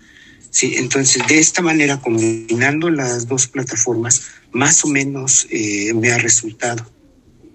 Sí, 0.49 0.75
entonces, 0.77 1.27
de 1.27 1.37
esta 1.37 1.61
manera, 1.61 1.99
combinando 1.99 2.89
las 2.89 3.27
dos 3.27 3.47
plataformas, 3.47 4.21
más 4.53 4.85
o 4.85 4.87
menos 4.87 5.47
eh, 5.49 5.93
me 5.93 6.13
ha 6.13 6.17
resultado, 6.17 6.89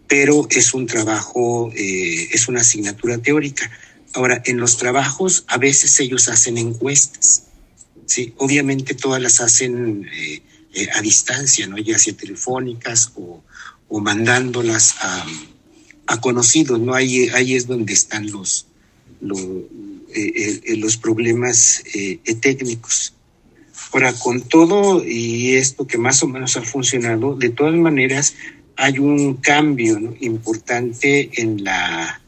pero 0.07 0.47
es 0.51 0.75
un 0.75 0.87
trabajo, 0.87 1.73
eh, 1.75 2.29
es 2.31 2.47
una 2.47 2.61
asignatura 2.61 3.17
teórica. 3.17 3.71
Ahora, 4.13 4.43
en 4.45 4.59
los 4.59 4.77
trabajos, 4.77 5.45
a 5.49 5.57
veces 5.57 5.99
ellos 5.99 6.29
hacen 6.29 6.59
encuestas. 6.59 7.45
Sí, 8.05 8.35
obviamente 8.37 8.93
todas 8.93 9.23
las 9.23 9.41
hacen 9.41 10.07
eh, 10.13 10.43
a 10.95 11.01
distancia, 11.01 11.67
¿no? 11.67 11.79
Ya 11.79 11.99
sea 11.99 12.15
telefónicas 12.15 13.13
o, 13.17 13.43
o 13.89 14.01
mandándolas 14.01 14.97
a, 15.01 15.25
a 16.07 16.21
conocidos, 16.21 16.81
¿no? 16.81 16.95
Ahí, 16.95 17.29
ahí 17.29 17.55
es 17.55 17.67
donde 17.67 17.93
están 17.93 18.31
los, 18.31 18.67
los, 19.21 19.41
eh, 19.41 20.61
eh, 20.65 20.77
los 20.77 20.97
problemas 20.97 21.83
eh, 21.95 22.19
técnicos. 22.41 23.15
Ahora, 23.93 24.13
con 24.15 24.41
todo 24.43 25.07
y 25.07 25.53
esto 25.53 25.87
que 25.87 25.99
más 25.99 26.23
o 26.23 26.27
menos 26.27 26.57
ha 26.57 26.63
funcionado, 26.63 27.35
de 27.35 27.51
todas 27.51 27.75
maneras 27.75 28.35
hay 28.77 28.99
un 28.99 29.35
cambio 29.35 30.17
importante 30.21 31.31
en 31.41 31.63
la, 31.63 32.23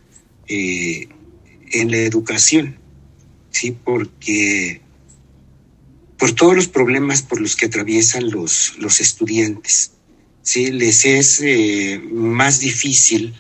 en 0.46 1.90
la 1.90 1.96
educación, 1.96 2.76
¿sí? 3.50 3.74
Porque 3.82 4.82
por 6.18 6.32
todos 6.32 6.54
los 6.54 6.68
problemas 6.68 7.22
por 7.22 7.40
los 7.40 7.56
que 7.56 7.66
atraviesan 7.66 8.30
los, 8.30 8.74
los 8.78 9.00
estudiantes, 9.00 9.92
¿sí? 10.42 10.70
Les 10.70 11.06
es 11.06 11.42
más 12.12 12.60
difícil 12.60 13.34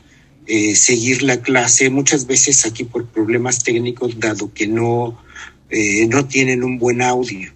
eh, 0.46 0.74
seguir 0.74 1.22
la 1.22 1.40
clase, 1.40 1.88
muchas 1.88 2.26
veces 2.26 2.66
aquí 2.66 2.84
por 2.84 3.06
problemas 3.06 3.64
técnicos, 3.64 4.20
dado 4.20 4.52
que 4.52 4.66
no, 4.66 5.18
eh, 5.70 6.06
no 6.06 6.26
tienen 6.26 6.62
un 6.62 6.78
buen 6.78 7.00
audio. 7.00 7.50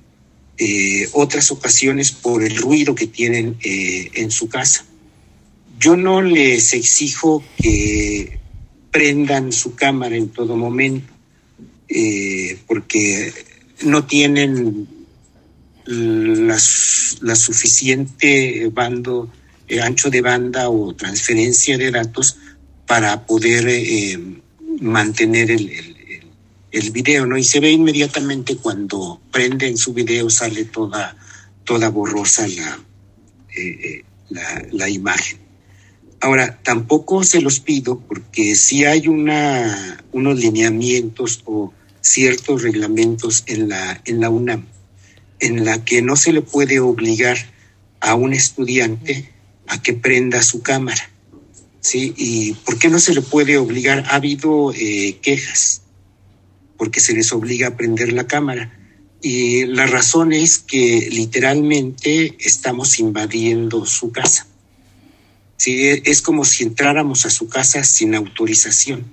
Eh, 0.57 1.07
otras 1.12 1.51
ocasiones 1.51 2.12
por 2.12 2.43
el 2.43 2.57
ruido 2.57 2.95
que 2.95 3.07
tienen 3.07 3.57
en 3.62 4.30
su 4.30 4.49
casa. 4.49 4.84
Yo 5.78 5.97
no 5.97 6.22
les 6.22 6.72
exijo 6.72 7.45
que 7.59 8.39
prendan 8.91 9.53
su 9.53 9.74
cámara 9.74 10.16
en 10.16 10.30
todo 10.30 10.57
momento, 10.57 11.12
porque 12.66 13.32
no 13.82 14.05
tienen 14.05 14.89
la, 15.86 16.59
suficiente 17.36 18.68
bando, 18.72 19.30
ancho 19.80 20.11
de 20.11 20.22
banda 20.22 20.68
o 20.70 20.93
transferencia 20.95 21.78
de 21.78 21.93
datos 21.93 22.36
para 22.89 23.26
poder 23.26 23.68
eh, 23.68 24.18
mantener 24.80 25.53
el, 25.53 25.70
el, 26.72 26.91
video, 26.91 27.26
¿no? 27.26 27.36
Y 27.36 27.45
se 27.45 27.61
ve 27.61 27.70
inmediatamente 27.70 28.57
cuando 28.57 29.20
prenden 29.30 29.76
su 29.76 29.93
video, 29.93 30.28
sale 30.30 30.64
toda, 30.64 31.16
toda 31.64 31.91
borrosa 31.91 32.49
la, 32.49 32.80
eh, 33.57 33.61
eh, 33.61 34.05
la, 34.30 34.66
la, 34.72 34.89
imagen. 34.89 35.39
Ahora, 36.20 36.59
tampoco 36.64 37.22
se 37.22 37.41
los 37.41 37.61
pido 37.61 38.01
porque 38.01 38.57
si 38.57 38.84
hay 38.84 39.07
una, 39.07 40.03
unos 40.11 40.41
lineamientos 40.41 41.43
o 41.45 41.72
ciertos 42.01 42.62
reglamentos 42.62 43.45
en 43.47 43.68
la, 43.68 44.01
en 44.05 44.20
la 44.20 44.30
UNAM 44.30 44.66
en 45.41 45.64
la 45.64 45.84
que 45.84 46.03
no 46.03 46.16
se 46.16 46.32
le 46.32 46.43
puede 46.43 46.80
obligar 46.80 47.36
a 48.01 48.14
un 48.14 48.32
estudiante 48.32 49.32
a 49.66 49.80
que 49.80 49.93
prenda 49.93 50.43
su 50.43 50.62
cámara. 50.62 51.11
¿Sí? 51.80 52.14
¿Y 52.16 52.52
por 52.52 52.78
qué 52.78 52.88
no 52.88 52.98
se 52.98 53.14
le 53.14 53.22
puede 53.22 53.56
obligar? 53.56 54.04
Ha 54.08 54.16
habido 54.16 54.72
eh, 54.74 55.18
quejas 55.22 55.82
porque 56.76 57.00
se 57.00 57.12
les 57.12 57.32
obliga 57.32 57.68
a 57.68 57.76
prender 57.76 58.12
la 58.12 58.26
cámara. 58.26 58.72
Y 59.20 59.66
la 59.66 59.86
razón 59.86 60.32
es 60.32 60.58
que 60.58 61.08
literalmente 61.10 62.36
estamos 62.38 63.00
invadiendo 63.00 63.84
su 63.84 64.12
casa. 64.12 64.46
¿sí? 65.56 65.86
E, 65.86 66.02
es 66.06 66.22
como 66.22 66.44
si 66.44 66.62
entráramos 66.62 67.26
a 67.26 67.30
su 67.30 67.48
casa 67.48 67.82
sin 67.82 68.14
autorización. 68.14 69.04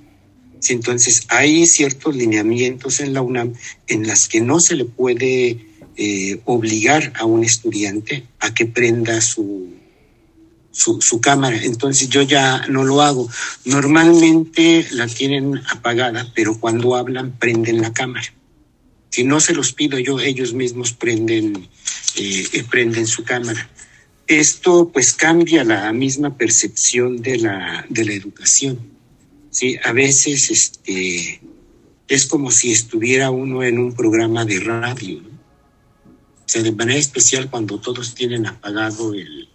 ¿sí? 0.60 0.74
Entonces 0.74 1.24
hay 1.30 1.66
ciertos 1.66 2.16
lineamientos 2.16 3.00
en 3.00 3.14
la 3.14 3.24
UNAM 3.24 3.54
en 3.88 4.08
las 4.08 4.28
que 4.28 4.42
no 4.42 4.60
se 4.60 4.76
le 4.76 4.86
puede 4.86 5.66
eh, 5.98 6.40
obligar 6.46 7.14
a 7.16 7.26
un 7.26 7.44
estudiante 7.44 8.26
a 8.40 8.54
que 8.54 8.68
prenda 8.68 9.22
su, 9.22 9.75
su, 10.76 11.22
cámara. 11.22 11.58
Entonces 11.64 12.10
yo 12.10 12.22
ya 12.22 12.66
no 12.68 12.84
lo 12.84 13.02
hago. 13.02 13.30
Normalmente 13.64 14.86
la 14.92 15.08
tienen 15.08 15.62
apagada, 15.70 16.32
pero 16.36 16.60
cuando 16.60 16.96
hablan 16.96 17.32
prenden 17.38 17.82
la 17.82 17.94
cámara. 17.94 18.34
Si 19.10 19.24
no 19.24 19.40
se 19.40 19.54
los 19.54 19.72
pido 19.72 19.98
yo, 20.00 20.20
ellos 20.20 20.54
mismos 20.54 20.92
prenden, 20.92 21.70
eh, 22.18 22.66
prenden 22.70 23.08
su 23.08 23.24
cámara. 23.24 23.70
Esto 24.28 24.90
pues 24.92 25.14
cambia 25.14 25.64
la 25.64 25.94
misma 25.94 26.36
percepción 26.36 27.22
de 27.22 27.38
la, 27.38 27.86
de 27.90 28.06
la 28.06 28.14
educación. 28.14 28.80
Sí, 29.52 29.78
a 29.84 29.94
veces 29.94 30.50
este, 30.50 31.40
es 32.10 32.26
como 32.26 32.52
si 32.52 32.74
estuviera 32.74 33.32
uno 33.32 33.64
en 33.64 33.80
un 33.80 33.94
programa 33.94 34.44
de 34.44 34.60
radio. 34.60 35.20
O 35.20 36.48
sea, 36.48 36.62
de 36.62 36.74
manera 36.74 37.00
especial 37.00 37.50
cuando 37.50 37.80
todos 37.80 38.14
tienen 38.14 38.46
apagado 38.46 39.14
el, 39.14 39.48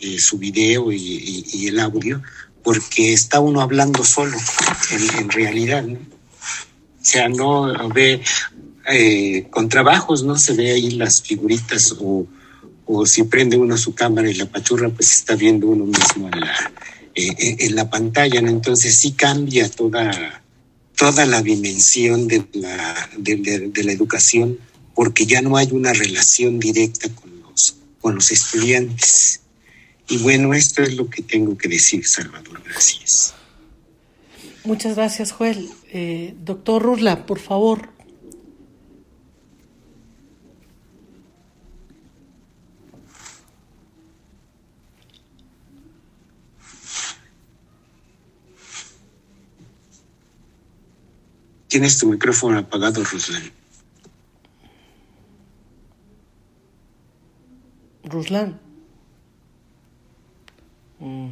eh, 0.00 0.18
su 0.18 0.38
video 0.38 0.92
y, 0.92 1.66
el 1.66 1.80
audio, 1.80 2.22
porque 2.62 3.12
está 3.12 3.40
uno 3.40 3.60
hablando 3.60 4.04
solo, 4.04 4.36
en, 5.18 5.28
realidad, 5.30 5.84
¿no? 5.84 5.98
O 5.98 7.08
sea, 7.08 7.28
no 7.28 7.72
ve, 7.90 8.20
eh, 8.90 9.46
con 9.50 9.68
trabajos 9.68 10.24
no 10.24 10.36
se 10.36 10.54
ve 10.54 10.72
ahí 10.72 10.90
las 10.92 11.22
figuritas 11.22 11.94
o, 12.00 12.26
si 13.04 13.24
prende 13.24 13.56
uno 13.56 13.76
su 13.76 13.94
cámara 13.94 14.30
y 14.30 14.34
la 14.34 14.46
pachurra, 14.46 14.88
pues 14.88 15.12
está 15.12 15.34
viendo 15.34 15.66
uno 15.66 15.86
mismo 15.86 16.28
en 16.32 16.40
la, 16.40 16.72
eh, 17.14 17.56
en 17.60 17.74
la 17.74 17.90
pantalla. 17.90 18.38
Entonces 18.38 18.96
sí 18.96 19.12
cambia 19.12 19.68
toda, 19.68 20.42
toda 20.96 21.26
la 21.26 21.42
dimensión 21.42 22.28
de 22.28 22.44
la, 22.52 23.08
de 23.16 23.82
la 23.82 23.92
educación 23.92 24.58
porque 24.96 25.26
ya 25.26 25.42
no 25.42 25.58
hay 25.58 25.68
una 25.72 25.92
relación 25.92 26.58
directa 26.58 27.08
con 27.10 27.30
los, 27.42 27.76
con 28.00 28.14
los 28.16 28.32
estudiantes. 28.32 29.42
Y 30.08 30.18
bueno, 30.18 30.54
esto 30.54 30.82
es 30.82 30.96
lo 30.96 31.10
que 31.10 31.22
tengo 31.22 31.58
que 31.58 31.68
decir, 31.68 32.06
Salvador. 32.06 32.62
Gracias. 32.64 33.34
Muchas 34.64 34.96
gracias, 34.96 35.32
Joel. 35.32 35.68
Eh, 35.92 36.34
doctor 36.38 36.82
Rusla, 36.82 37.26
por 37.26 37.38
favor. 37.38 37.88
Tienes 51.68 51.98
tu 51.98 52.08
micrófono 52.08 52.58
apagado, 52.58 53.04
Ruslan. 53.04 53.50
Ruslan. 58.04 58.65
Mm, 60.98 61.28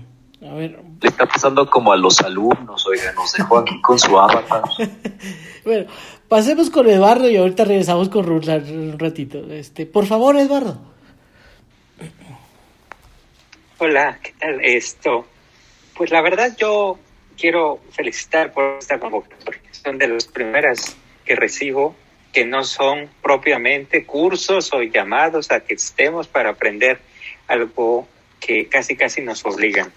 a 0.46 0.54
ver. 0.54 0.80
Le 1.00 1.08
está 1.08 1.26
pasando 1.26 1.68
como 1.68 1.92
a 1.92 1.96
los 1.96 2.20
alumnos, 2.20 2.86
oiga, 2.86 3.12
nos 3.12 3.32
dejó 3.32 3.58
aquí 3.58 3.80
con 3.80 3.98
su 3.98 4.18
avatar. 4.18 4.62
bueno, 5.64 5.86
pasemos 6.28 6.70
con 6.70 6.88
Eduardo 6.88 7.28
y 7.28 7.36
ahorita 7.36 7.64
regresamos 7.64 8.08
con 8.08 8.26
Ruslan 8.26 8.62
un 8.70 8.98
ratito. 8.98 9.38
Este, 9.50 9.86
por 9.86 10.06
favor, 10.06 10.36
Eduardo. 10.36 10.78
Hola, 13.78 14.18
¿qué 14.22 14.32
tal 14.38 14.60
esto? 14.62 15.26
Pues 15.96 16.10
la 16.10 16.22
verdad 16.22 16.56
yo 16.56 16.98
quiero 17.36 17.80
felicitar 17.90 18.52
por 18.52 18.78
esta 18.78 18.98
convocatoria. 18.98 19.60
Son 19.72 19.98
de 19.98 20.08
las 20.08 20.26
primeras 20.26 20.96
que 21.24 21.36
recibo 21.36 21.94
que 22.32 22.44
no 22.44 22.64
son 22.64 23.08
propiamente 23.22 24.04
cursos 24.04 24.72
o 24.72 24.82
llamados 24.82 25.52
a 25.52 25.60
que 25.60 25.74
estemos 25.74 26.26
para 26.26 26.50
aprender 26.50 26.98
algo 27.46 28.08
que 28.44 28.66
casi 28.66 28.96
casi 28.96 29.20
nos 29.20 29.44
obligan. 29.44 29.92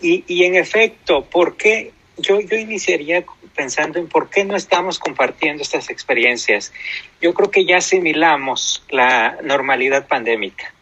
Y, 0.00 0.24
y 0.26 0.44
en 0.44 0.54
efecto, 0.54 1.24
¿por 1.24 1.56
qué? 1.56 1.92
Yo, 2.16 2.40
yo 2.40 2.56
iniciaría 2.56 3.24
pensando 3.54 3.98
en 3.98 4.08
por 4.08 4.28
qué 4.30 4.44
no 4.44 4.56
estamos 4.56 4.98
compartiendo 4.98 5.62
estas 5.62 5.90
experiencias. 5.90 6.72
Yo 7.20 7.32
creo 7.34 7.50
que 7.50 7.64
ya 7.64 7.78
asimilamos 7.78 8.84
la 8.90 9.38
normalidad 9.42 10.06
pandémica. 10.06 10.72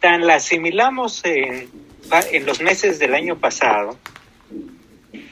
Tan 0.00 0.26
la 0.26 0.36
asimilamos 0.36 1.24
en, 1.24 1.68
en 2.32 2.46
los 2.46 2.60
meses 2.60 2.98
del 2.98 3.14
año 3.14 3.38
pasado 3.38 3.98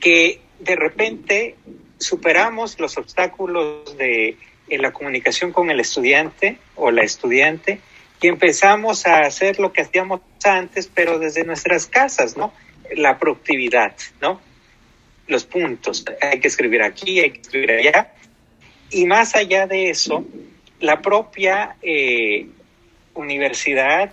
que 0.00 0.40
de 0.58 0.76
repente 0.76 1.56
superamos 1.98 2.78
los 2.80 2.96
obstáculos 2.98 3.96
de 3.96 4.36
en 4.68 4.82
la 4.82 4.92
comunicación 4.92 5.52
con 5.52 5.70
el 5.70 5.78
estudiante 5.78 6.56
o 6.74 6.90
la 6.90 7.02
estudiante 7.02 7.80
y 8.20 8.28
empezamos 8.28 9.06
a 9.06 9.20
hacer 9.20 9.58
lo 9.58 9.72
que 9.72 9.82
hacíamos 9.82 10.20
antes, 10.44 10.90
pero 10.92 11.18
desde 11.18 11.44
nuestras 11.44 11.86
casas, 11.86 12.36
¿no? 12.36 12.52
La 12.96 13.18
productividad, 13.18 13.94
¿no? 14.20 14.40
Los 15.26 15.44
puntos, 15.44 16.04
hay 16.20 16.40
que 16.40 16.48
escribir 16.48 16.82
aquí, 16.82 17.20
hay 17.20 17.30
que 17.30 17.40
escribir 17.40 17.72
allá. 17.72 18.12
Y 18.90 19.06
más 19.06 19.34
allá 19.34 19.66
de 19.66 19.90
eso, 19.90 20.24
la 20.80 21.00
propia 21.00 21.76
eh, 21.82 22.46
universidad 23.14 24.10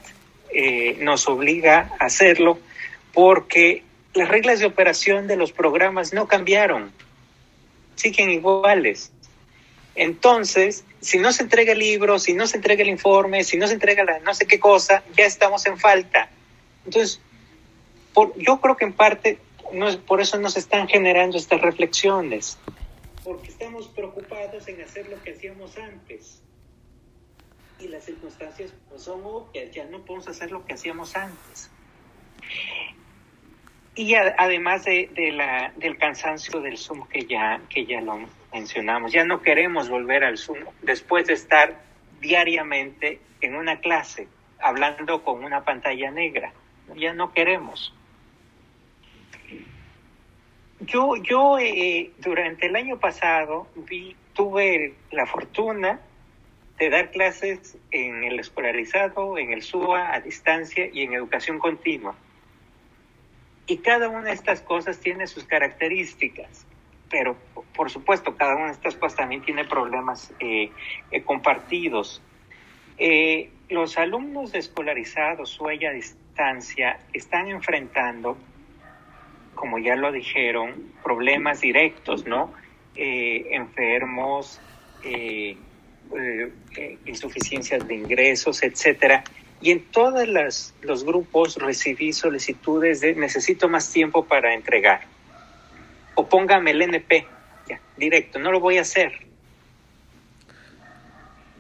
eh, 0.53 0.97
nos 0.99 1.27
obliga 1.27 1.91
a 1.99 2.05
hacerlo 2.05 2.59
porque 3.13 3.83
las 4.13 4.29
reglas 4.29 4.59
de 4.59 4.65
operación 4.65 5.27
de 5.27 5.37
los 5.37 5.51
programas 5.51 6.13
no 6.13 6.27
cambiaron, 6.27 6.91
siguen 7.95 8.29
iguales. 8.29 9.11
Entonces, 9.95 10.85
si 11.01 11.19
no 11.19 11.33
se 11.33 11.43
entrega 11.43 11.73
el 11.73 11.79
libro, 11.79 12.19
si 12.19 12.33
no 12.33 12.47
se 12.47 12.57
entrega 12.57 12.83
el 12.83 12.89
informe, 12.89 13.43
si 13.43 13.57
no 13.57 13.67
se 13.67 13.73
entrega 13.73 14.03
la 14.03 14.19
no 14.19 14.33
sé 14.33 14.47
qué 14.47 14.59
cosa, 14.59 15.03
ya 15.17 15.25
estamos 15.25 15.65
en 15.65 15.77
falta. 15.77 16.29
Entonces, 16.85 17.19
por, 18.13 18.37
yo 18.37 18.59
creo 18.61 18.77
que 18.77 18.85
en 18.85 18.93
parte 18.93 19.39
no, 19.73 19.87
por 19.99 20.21
eso 20.21 20.39
nos 20.39 20.57
están 20.57 20.87
generando 20.87 21.37
estas 21.37 21.61
reflexiones, 21.61 22.57
porque 23.23 23.49
estamos 23.49 23.87
preocupados 23.87 24.67
en 24.67 24.81
hacer 24.81 25.07
lo 25.07 25.21
que 25.21 25.31
hacíamos 25.33 25.77
antes. 25.77 26.41
Y 27.79 27.87
las 27.87 28.05
circunstancias 28.05 28.73
pues, 28.89 29.03
son 29.03 29.21
obvias, 29.23 29.71
ya 29.71 29.85
no 29.85 30.03
podemos 30.03 30.27
hacer 30.27 30.51
lo 30.51 30.65
que 30.65 30.73
hacíamos 30.73 31.15
antes. 31.15 31.69
Y 33.95 34.15
además 34.15 34.85
de, 34.85 35.09
de, 35.13 35.31
la, 35.31 35.73
del 35.75 35.97
cansancio 35.97 36.61
del 36.61 36.77
Zoom 36.77 37.07
que 37.07 37.25
ya, 37.25 37.61
que 37.69 37.85
ya 37.85 38.01
lo 38.01 38.13
mencionamos. 38.53 39.11
Ya 39.11 39.25
no 39.25 39.41
queremos 39.41 39.89
volver 39.89 40.23
al 40.23 40.37
Zoom 40.37 40.59
después 40.81 41.27
de 41.27 41.33
estar 41.33 41.81
diariamente 42.19 43.19
en 43.41 43.55
una 43.55 43.79
clase 43.79 44.27
hablando 44.59 45.23
con 45.23 45.43
una 45.43 45.63
pantalla 45.63 46.11
negra. 46.11 46.53
Ya 46.95 47.13
no 47.13 47.33
queremos. 47.33 47.93
yo, 50.81 51.15
yo 51.17 51.59
eh, 51.59 52.11
durante 52.17 52.67
el 52.67 52.75
año 52.75 52.99
pasado 52.99 53.67
vi, 53.75 54.15
tuve 54.33 54.95
la 55.11 55.25
fortuna 55.25 55.99
de 56.79 56.89
dar 56.89 57.11
clases 57.11 57.77
en 57.91 58.23
el 58.23 58.39
escolarizado, 58.39 59.37
en 59.37 59.53
el 59.53 59.61
SUA 59.61 60.13
a 60.13 60.19
distancia 60.19 60.89
y 60.91 61.03
en 61.03 61.13
educación 61.13 61.59
continua. 61.59 62.15
Y 63.67 63.77
cada 63.77 64.09
una 64.09 64.23
de 64.23 64.33
estas 64.33 64.61
cosas 64.61 64.99
tiene 64.99 65.27
sus 65.27 65.43
características, 65.43 66.65
pero 67.11 67.35
por 67.75 67.91
supuesto 67.91 68.35
cada 68.35 68.55
una 68.55 68.67
de 68.67 68.71
estas 68.71 68.95
cosas 68.95 69.17
también 69.17 69.41
tiene 69.41 69.65
problemas 69.65 70.33
eh, 70.39 70.71
eh, 71.11 71.21
compartidos. 71.23 72.21
Eh, 72.97 73.49
los 73.69 73.97
alumnos 73.97 74.53
escolarizados 74.53 75.59
o 75.59 75.67
a 75.67 75.71
distancia 75.71 76.99
están 77.13 77.49
enfrentando, 77.49 78.37
como 79.55 79.77
ya 79.77 79.95
lo 79.95 80.11
dijeron, 80.11 80.91
problemas 81.03 81.61
directos, 81.61 82.25
¿no? 82.25 82.53
enfermos, 82.93 84.59
insuficiencias 87.05 87.87
de 87.87 87.95
ingresos, 87.95 88.61
etcétera 88.63 89.23
y 89.61 89.71
en 89.71 89.79
todos 89.91 90.27
los 90.27 91.05
grupos 91.05 91.55
recibí 91.55 92.13
solicitudes 92.13 92.99
de 92.99 93.13
necesito 93.15 93.69
más 93.69 93.91
tiempo 93.91 94.25
para 94.25 94.53
entregar. 94.53 95.01
O 96.15 96.27
póngame 96.27 96.71
el 96.71 96.81
NP, 96.81 97.25
ya, 97.67 97.81
directo, 97.97 98.39
no 98.39 98.51
lo 98.51 98.59
voy 98.59 98.77
a 98.77 98.81
hacer. 98.81 99.13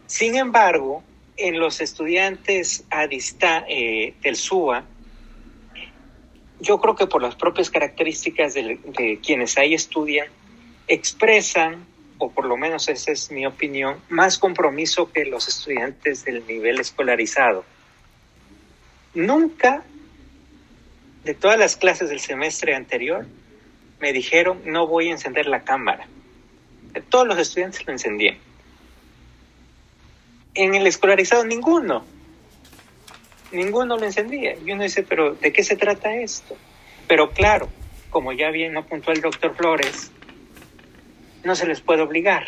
Sin 0.07 0.35
embargo, 0.35 1.03
en 1.37 1.59
los 1.59 1.81
estudiantes 1.81 2.83
a 2.89 3.07
dista, 3.07 3.65
eh, 3.67 4.13
del 4.21 4.35
SUA, 4.35 4.83
yo 6.59 6.79
creo 6.79 6.95
que 6.95 7.07
por 7.07 7.21
las 7.21 7.35
propias 7.35 7.69
características 7.69 8.53
de, 8.53 8.77
de 8.97 9.19
quienes 9.23 9.57
ahí 9.57 9.73
estudian, 9.73 10.27
expresan, 10.87 11.85
o 12.17 12.29
por 12.29 12.45
lo 12.45 12.57
menos 12.57 12.87
esa 12.89 13.11
es 13.11 13.31
mi 13.31 13.45
opinión, 13.45 13.99
más 14.09 14.37
compromiso 14.37 15.11
que 15.11 15.25
los 15.25 15.47
estudiantes 15.47 16.23
del 16.25 16.45
nivel 16.45 16.79
escolarizado 16.79 17.63
Nunca, 19.13 19.83
de 21.25 21.33
todas 21.33 21.59
las 21.59 21.75
clases 21.75 22.09
del 22.09 22.21
semestre 22.21 22.75
anterior, 22.75 23.25
me 24.01 24.13
dijeron 24.13 24.61
no 24.65 24.87
voy 24.87 25.07
a 25.09 25.11
encender 25.11 25.45
la 25.47 25.63
cámara. 25.63 26.07
Todos 27.09 27.27
los 27.27 27.37
estudiantes 27.37 27.85
lo 27.85 27.93
encendían. 27.93 28.37
En 30.53 30.75
el 30.75 30.87
escolarizado 30.87 31.45
ninguno. 31.45 32.03
Ninguno 33.51 33.97
lo 33.97 34.05
encendía. 34.05 34.55
Y 34.65 34.71
uno 34.71 34.83
dice, 34.83 35.03
pero 35.03 35.35
¿de 35.35 35.53
qué 35.53 35.63
se 35.63 35.77
trata 35.77 36.13
esto? 36.15 36.57
Pero 37.07 37.31
claro, 37.31 37.69
como 38.09 38.33
ya 38.33 38.49
bien 38.49 38.75
apuntó 38.75 39.11
el 39.11 39.21
doctor 39.21 39.55
Flores, 39.55 40.11
no 41.43 41.55
se 41.55 41.67
les 41.67 41.81
puede 41.81 42.01
obligar. 42.01 42.45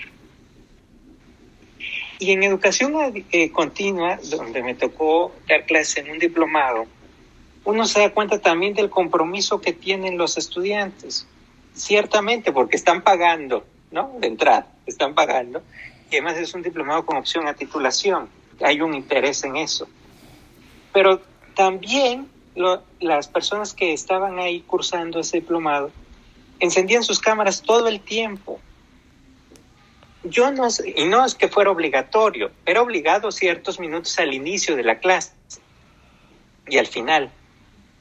Y 2.20 2.32
en 2.32 2.44
educación 2.44 2.94
eh, 3.32 3.52
continua, 3.52 4.20
donde 4.30 4.64
me 4.64 4.76
tocó 4.76 5.34
dar 5.48 5.66
clase 5.66 6.02
en 6.02 6.12
un 6.12 6.20
diplomado, 6.20 6.86
uno 7.66 7.86
se 7.86 8.02
da 8.02 8.14
cuenta 8.14 8.40
también 8.40 8.74
del 8.74 8.90
compromiso 8.90 9.62
que 9.62 9.74
tienen 9.74 10.18
los 10.18 10.38
estudiantes. 10.38 11.28
Ciertamente, 11.74 12.52
porque 12.52 12.76
están 12.76 13.02
pagando, 13.02 13.66
¿no? 13.92 14.16
De 14.20 14.28
entrada, 14.28 14.68
están 14.86 15.14
pagando. 15.14 15.62
Y 16.10 16.16
además 16.16 16.38
es 16.38 16.54
un 16.54 16.62
diplomado 16.62 17.06
con 17.06 17.18
opción 17.18 17.48
a 17.48 17.54
titulación. 17.54 18.30
Hay 18.62 18.82
un 18.82 18.94
interés 18.94 19.44
en 19.44 19.56
eso. 19.56 19.88
Pero 20.94 21.22
también 21.56 22.30
las 23.00 23.28
personas 23.28 23.74
que 23.74 23.94
estaban 23.94 24.40
ahí 24.40 24.62
cursando 24.62 25.20
ese 25.20 25.40
diplomado 25.40 25.92
encendían 26.60 27.04
sus 27.04 27.20
cámaras 27.20 27.64
todo 27.64 27.88
el 27.88 28.00
tiempo 28.00 28.60
yo 30.24 30.52
no 30.52 30.70
sé, 30.70 30.94
y 30.96 31.06
no 31.06 31.26
es 31.26 31.36
que 31.36 31.50
fuera 31.50 31.72
obligatorio, 31.72 32.52
era 32.66 32.82
obligado 32.82 33.32
ciertos 33.32 33.80
minutos 33.80 34.18
al 34.20 34.34
inicio 34.34 34.76
de 34.76 34.84
la 34.84 35.00
clase 35.00 35.34
y 36.68 36.78
al 36.78 36.88
final. 36.88 37.32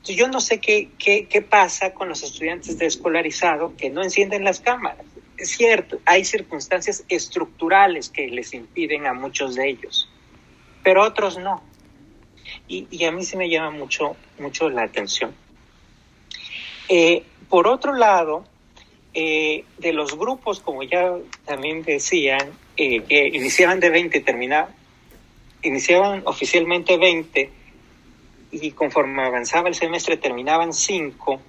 Yo 0.05 0.29
no 0.29 0.41
sé 0.41 0.61
qué, 0.61 0.91
qué, 0.99 1.27
qué 1.29 1.43
pasa 1.43 1.95
con 1.95 2.09
los 2.09 2.23
estudiantes 2.23 2.79
de 2.79 2.87
escolarizado 2.87 3.75
que 3.77 3.89
no 3.89 4.03
encienden 4.03 4.45
las 4.45 4.61
cámaras. 4.61 5.07
Es 5.37 5.51
cierto, 5.51 6.01
hay 6.05 6.25
circunstancias 6.25 7.05
estructurales 7.09 8.09
que 8.09 8.29
les 8.29 8.53
impiden 8.53 9.07
a 9.07 9.13
muchos 9.13 9.55
de 9.55 9.69
ellos, 9.69 10.09
pero 10.83 11.05
otros 11.05 11.39
no. 11.39 11.63
Y, 12.69 12.87
y 12.91 13.05
a 13.05 13.13
mí 13.13 13.25
sí 13.25 13.37
me 13.37 13.49
llama 13.49 13.71
mucho, 13.71 14.17
mucho 14.39 14.69
la 14.69 14.83
atención. 14.83 15.35
Eh, 16.89 17.25
por 17.49 17.69
otro 17.69 17.95
lado, 17.95 18.45
eh, 19.15 19.65
de 19.79 19.93
los 19.93 20.17
grupos, 20.17 20.61
como 20.61 20.83
ya 20.83 21.13
también 21.45 21.83
decían, 21.83 22.53
eh, 22.77 23.03
que 23.03 23.29
iniciaban 23.29 23.79
de 23.79 23.91
20 23.91 24.19
y 24.19 24.21
terminaban, 24.23 24.75
iniciaban 25.63 26.23
oficialmente 26.25 26.97
20 26.97 27.51
y 28.53 28.73
conforme 28.73 29.23
avanzaba 29.23 29.69
el 29.69 29.75
semestre 29.75 30.19
terminaban 30.19 30.75
5, 30.75 31.41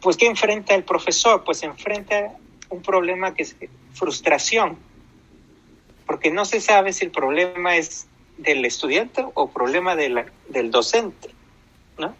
pues 0.00 0.16
¿qué 0.16 0.26
enfrenta 0.26 0.74
el 0.74 0.82
profesor? 0.82 1.44
Pues 1.44 1.62
enfrenta 1.62 2.34
un 2.70 2.80
problema 2.80 3.34
que 3.34 3.42
es 3.42 3.54
frustración, 3.92 4.78
porque 6.06 6.30
no 6.30 6.46
se 6.46 6.60
sabe 6.60 6.94
si 6.94 7.04
el 7.04 7.10
problema 7.10 7.76
es 7.76 8.08
del 8.38 8.64
estudiante 8.64 9.24
o 9.34 9.50
problema 9.50 9.94
de 9.94 10.08
la, 10.08 10.26
del 10.48 10.70
docente, 10.70 11.28
¿no? 11.98 12.16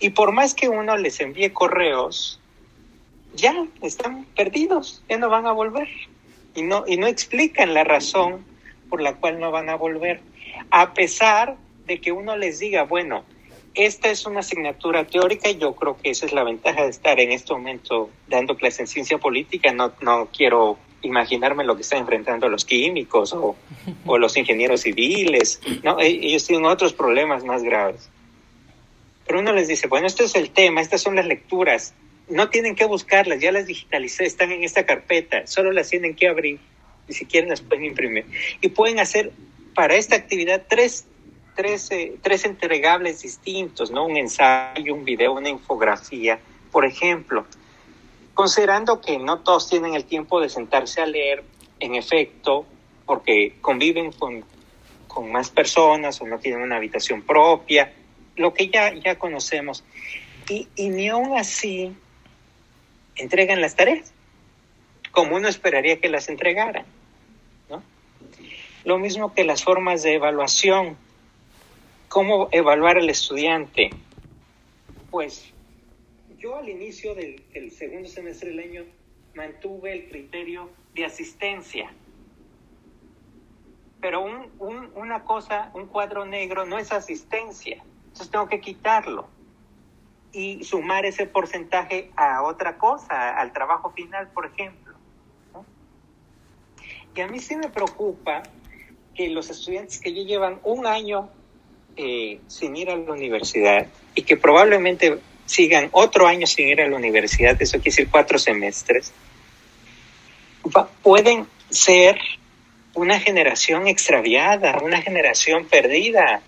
Y 0.00 0.10
por 0.10 0.32
más 0.32 0.54
que 0.54 0.68
uno 0.68 0.96
les 0.96 1.20
envíe 1.20 1.52
correos, 1.52 2.40
ya 3.34 3.64
están 3.80 4.24
perdidos, 4.36 5.04
ya 5.08 5.18
no 5.18 5.28
van 5.28 5.46
a 5.46 5.52
volver. 5.52 5.88
Y 6.54 6.62
no, 6.62 6.84
y 6.86 6.96
no 6.96 7.06
explican 7.06 7.74
la 7.74 7.84
razón 7.84 8.44
por 8.90 9.00
la 9.00 9.14
cual 9.14 9.38
no 9.38 9.52
van 9.52 9.68
a 9.68 9.76
volver. 9.76 10.20
A 10.70 10.92
pesar 10.94 11.56
de 11.88 12.00
que 12.00 12.12
uno 12.12 12.36
les 12.36 12.60
diga, 12.60 12.84
bueno, 12.84 13.24
esta 13.74 14.10
es 14.10 14.26
una 14.26 14.40
asignatura 14.40 15.04
teórica 15.04 15.50
y 15.50 15.58
yo 15.58 15.74
creo 15.74 15.96
que 15.96 16.10
esa 16.10 16.26
es 16.26 16.32
la 16.32 16.44
ventaja 16.44 16.84
de 16.84 16.90
estar 16.90 17.18
en 17.18 17.32
este 17.32 17.52
momento 17.52 18.10
dando 18.28 18.56
clases 18.56 18.80
en 18.80 18.86
ciencia 18.86 19.18
política. 19.18 19.72
No, 19.72 19.92
no 20.00 20.28
quiero 20.34 20.78
imaginarme 21.02 21.64
lo 21.64 21.76
que 21.76 21.82
están 21.82 22.00
enfrentando 22.00 22.48
los 22.48 22.64
químicos 22.64 23.32
o, 23.32 23.56
o 24.06 24.18
los 24.18 24.36
ingenieros 24.36 24.82
civiles. 24.82 25.60
¿no? 25.82 25.98
E, 25.98 26.08
ellos 26.08 26.46
tienen 26.46 26.66
otros 26.66 26.92
problemas 26.92 27.44
más 27.44 27.62
graves. 27.62 28.08
Pero 29.26 29.40
uno 29.40 29.52
les 29.52 29.68
dice, 29.68 29.88
bueno, 29.88 30.06
este 30.06 30.24
es 30.24 30.34
el 30.34 30.50
tema, 30.50 30.80
estas 30.80 31.02
son 31.02 31.16
las 31.16 31.26
lecturas, 31.26 31.94
no 32.28 32.48
tienen 32.48 32.74
que 32.74 32.84
buscarlas, 32.84 33.40
ya 33.40 33.52
las 33.52 33.66
digitalicé, 33.66 34.24
están 34.24 34.52
en 34.52 34.64
esta 34.64 34.86
carpeta, 34.86 35.46
solo 35.46 35.72
las 35.72 35.90
tienen 35.90 36.14
que 36.14 36.28
abrir 36.28 36.58
y 37.08 37.12
si 37.12 37.26
quieren 37.26 37.50
las 37.50 37.60
pueden 37.60 37.84
imprimir. 37.84 38.26
Y 38.60 38.68
pueden 38.68 38.98
hacer 39.00 39.32
para 39.74 39.96
esta 39.96 40.16
actividad 40.16 40.64
tres, 40.68 41.06
tres, 41.58 42.44
entregables 42.44 43.22
distintos, 43.22 43.90
¿no? 43.90 44.06
Un 44.06 44.16
ensayo, 44.16 44.94
un 44.94 45.04
video, 45.04 45.32
una 45.32 45.48
infografía, 45.48 46.38
por 46.70 46.84
ejemplo. 46.84 47.46
Considerando 48.32 49.00
que 49.00 49.18
no 49.18 49.40
todos 49.40 49.68
tienen 49.68 49.94
el 49.94 50.04
tiempo 50.04 50.40
de 50.40 50.48
sentarse 50.48 51.00
a 51.00 51.06
leer, 51.06 51.42
en 51.80 51.96
efecto, 51.96 52.64
porque 53.06 53.56
conviven 53.60 54.12
con, 54.12 54.44
con 55.08 55.32
más 55.32 55.50
personas 55.50 56.20
o 56.20 56.26
no 56.28 56.38
tienen 56.38 56.62
una 56.62 56.76
habitación 56.76 57.22
propia, 57.22 57.92
lo 58.36 58.54
que 58.54 58.68
ya, 58.68 58.94
ya 58.94 59.18
conocemos. 59.18 59.82
Y, 60.48 60.68
y 60.76 60.90
ni 60.90 61.08
aún 61.08 61.36
así 61.36 61.92
entregan 63.16 63.60
las 63.60 63.74
tareas, 63.74 64.12
como 65.10 65.34
uno 65.34 65.48
esperaría 65.48 65.98
que 66.00 66.08
las 66.08 66.28
entregaran. 66.28 66.86
¿no? 67.68 67.82
Lo 68.84 68.98
mismo 68.98 69.34
que 69.34 69.42
las 69.42 69.64
formas 69.64 70.04
de 70.04 70.14
evaluación. 70.14 70.96
¿Cómo 72.08 72.48
evaluar 72.52 72.96
al 72.96 73.10
estudiante? 73.10 73.90
Pues 75.10 75.52
yo 76.38 76.56
al 76.56 76.68
inicio 76.68 77.14
del, 77.14 77.70
segundo 77.70 78.08
semestre 78.08 78.48
del 78.48 78.60
año 78.60 78.84
mantuve 79.34 79.92
el 79.92 80.08
criterio 80.08 80.70
de 80.94 81.04
asistencia. 81.04 81.92
Pero 84.00 84.22
un, 84.22 84.50
un, 84.58 84.90
una 84.94 85.24
cosa, 85.24 85.70
un 85.74 85.86
cuadro 85.86 86.24
negro 86.24 86.64
no 86.64 86.78
es 86.78 86.92
asistencia. 86.92 87.82
Entonces 88.04 88.30
tengo 88.30 88.48
que 88.48 88.60
quitarlo 88.60 89.28
y 90.32 90.64
sumar 90.64 91.04
ese 91.04 91.26
porcentaje 91.26 92.10
a 92.16 92.42
otra 92.42 92.78
cosa, 92.78 93.36
al 93.36 93.52
trabajo 93.52 93.90
final, 93.90 94.28
por 94.28 94.46
ejemplo. 94.46 94.94
Y 97.14 97.20
a 97.20 97.26
mí 97.26 97.38
sí 97.40 97.56
me 97.56 97.68
preocupa 97.68 98.44
que 99.14 99.28
los 99.28 99.50
estudiantes 99.50 100.00
que 100.00 100.14
ya 100.14 100.22
llevan 100.22 100.60
un 100.62 100.86
año 100.86 101.28
eh, 102.00 102.38
sin 102.46 102.76
ir 102.76 102.90
a 102.90 102.96
la 102.96 103.10
universidad 103.10 103.88
y 104.14 104.22
que 104.22 104.36
probablemente 104.36 105.18
sigan 105.46 105.88
otro 105.90 106.28
año 106.28 106.46
sin 106.46 106.68
ir 106.68 106.80
a 106.80 106.88
la 106.88 106.96
universidad, 106.96 107.60
eso 107.60 107.78
quiere 107.78 107.90
decir 107.90 108.08
cuatro 108.08 108.38
semestres, 108.38 109.12
pueden 111.02 111.48
ser 111.70 112.20
una 112.94 113.18
generación 113.18 113.88
extraviada, 113.88 114.78
una 114.80 115.02
generación 115.02 115.64
perdida, 115.64 116.40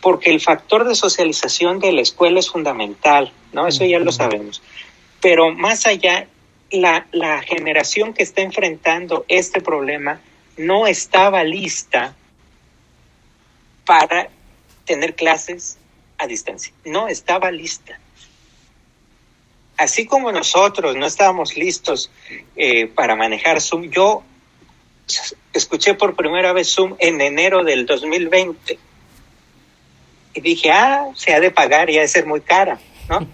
porque 0.00 0.30
el 0.30 0.40
factor 0.40 0.88
de 0.88 0.94
socialización 0.94 1.78
de 1.78 1.92
la 1.92 2.00
escuela 2.00 2.40
es 2.40 2.48
fundamental, 2.48 3.32
¿no? 3.52 3.66
Eso 3.66 3.84
ya 3.84 3.98
lo 3.98 4.10
sabemos. 4.10 4.62
Pero 5.20 5.52
más 5.52 5.86
allá, 5.86 6.28
la, 6.70 7.06
la 7.12 7.42
generación 7.42 8.14
que 8.14 8.22
está 8.22 8.40
enfrentando 8.40 9.26
este 9.28 9.60
problema 9.60 10.20
no 10.56 10.86
estaba 10.86 11.44
lista 11.44 12.14
para 13.84 14.30
tener 14.86 15.14
clases 15.14 15.76
a 16.16 16.26
distancia. 16.26 16.72
No 16.84 17.08
estaba 17.08 17.50
lista. 17.50 17.98
Así 19.76 20.06
como 20.06 20.32
nosotros 20.32 20.96
no 20.96 21.04
estábamos 21.04 21.56
listos 21.56 22.10
eh, 22.56 22.86
para 22.86 23.14
manejar 23.14 23.60
Zoom, 23.60 23.90
yo 23.90 24.22
escuché 25.52 25.94
por 25.94 26.16
primera 26.16 26.54
vez 26.54 26.72
Zoom 26.74 26.96
en 26.98 27.20
enero 27.20 27.62
del 27.62 27.84
2020 27.84 28.78
y 30.34 30.40
dije, 30.40 30.70
ah, 30.70 31.08
se 31.14 31.34
ha 31.34 31.40
de 31.40 31.50
pagar 31.50 31.90
y 31.90 31.98
ha 31.98 32.02
de 32.02 32.08
ser 32.08 32.26
muy 32.26 32.40
cara, 32.40 32.78
¿no? 33.08 33.26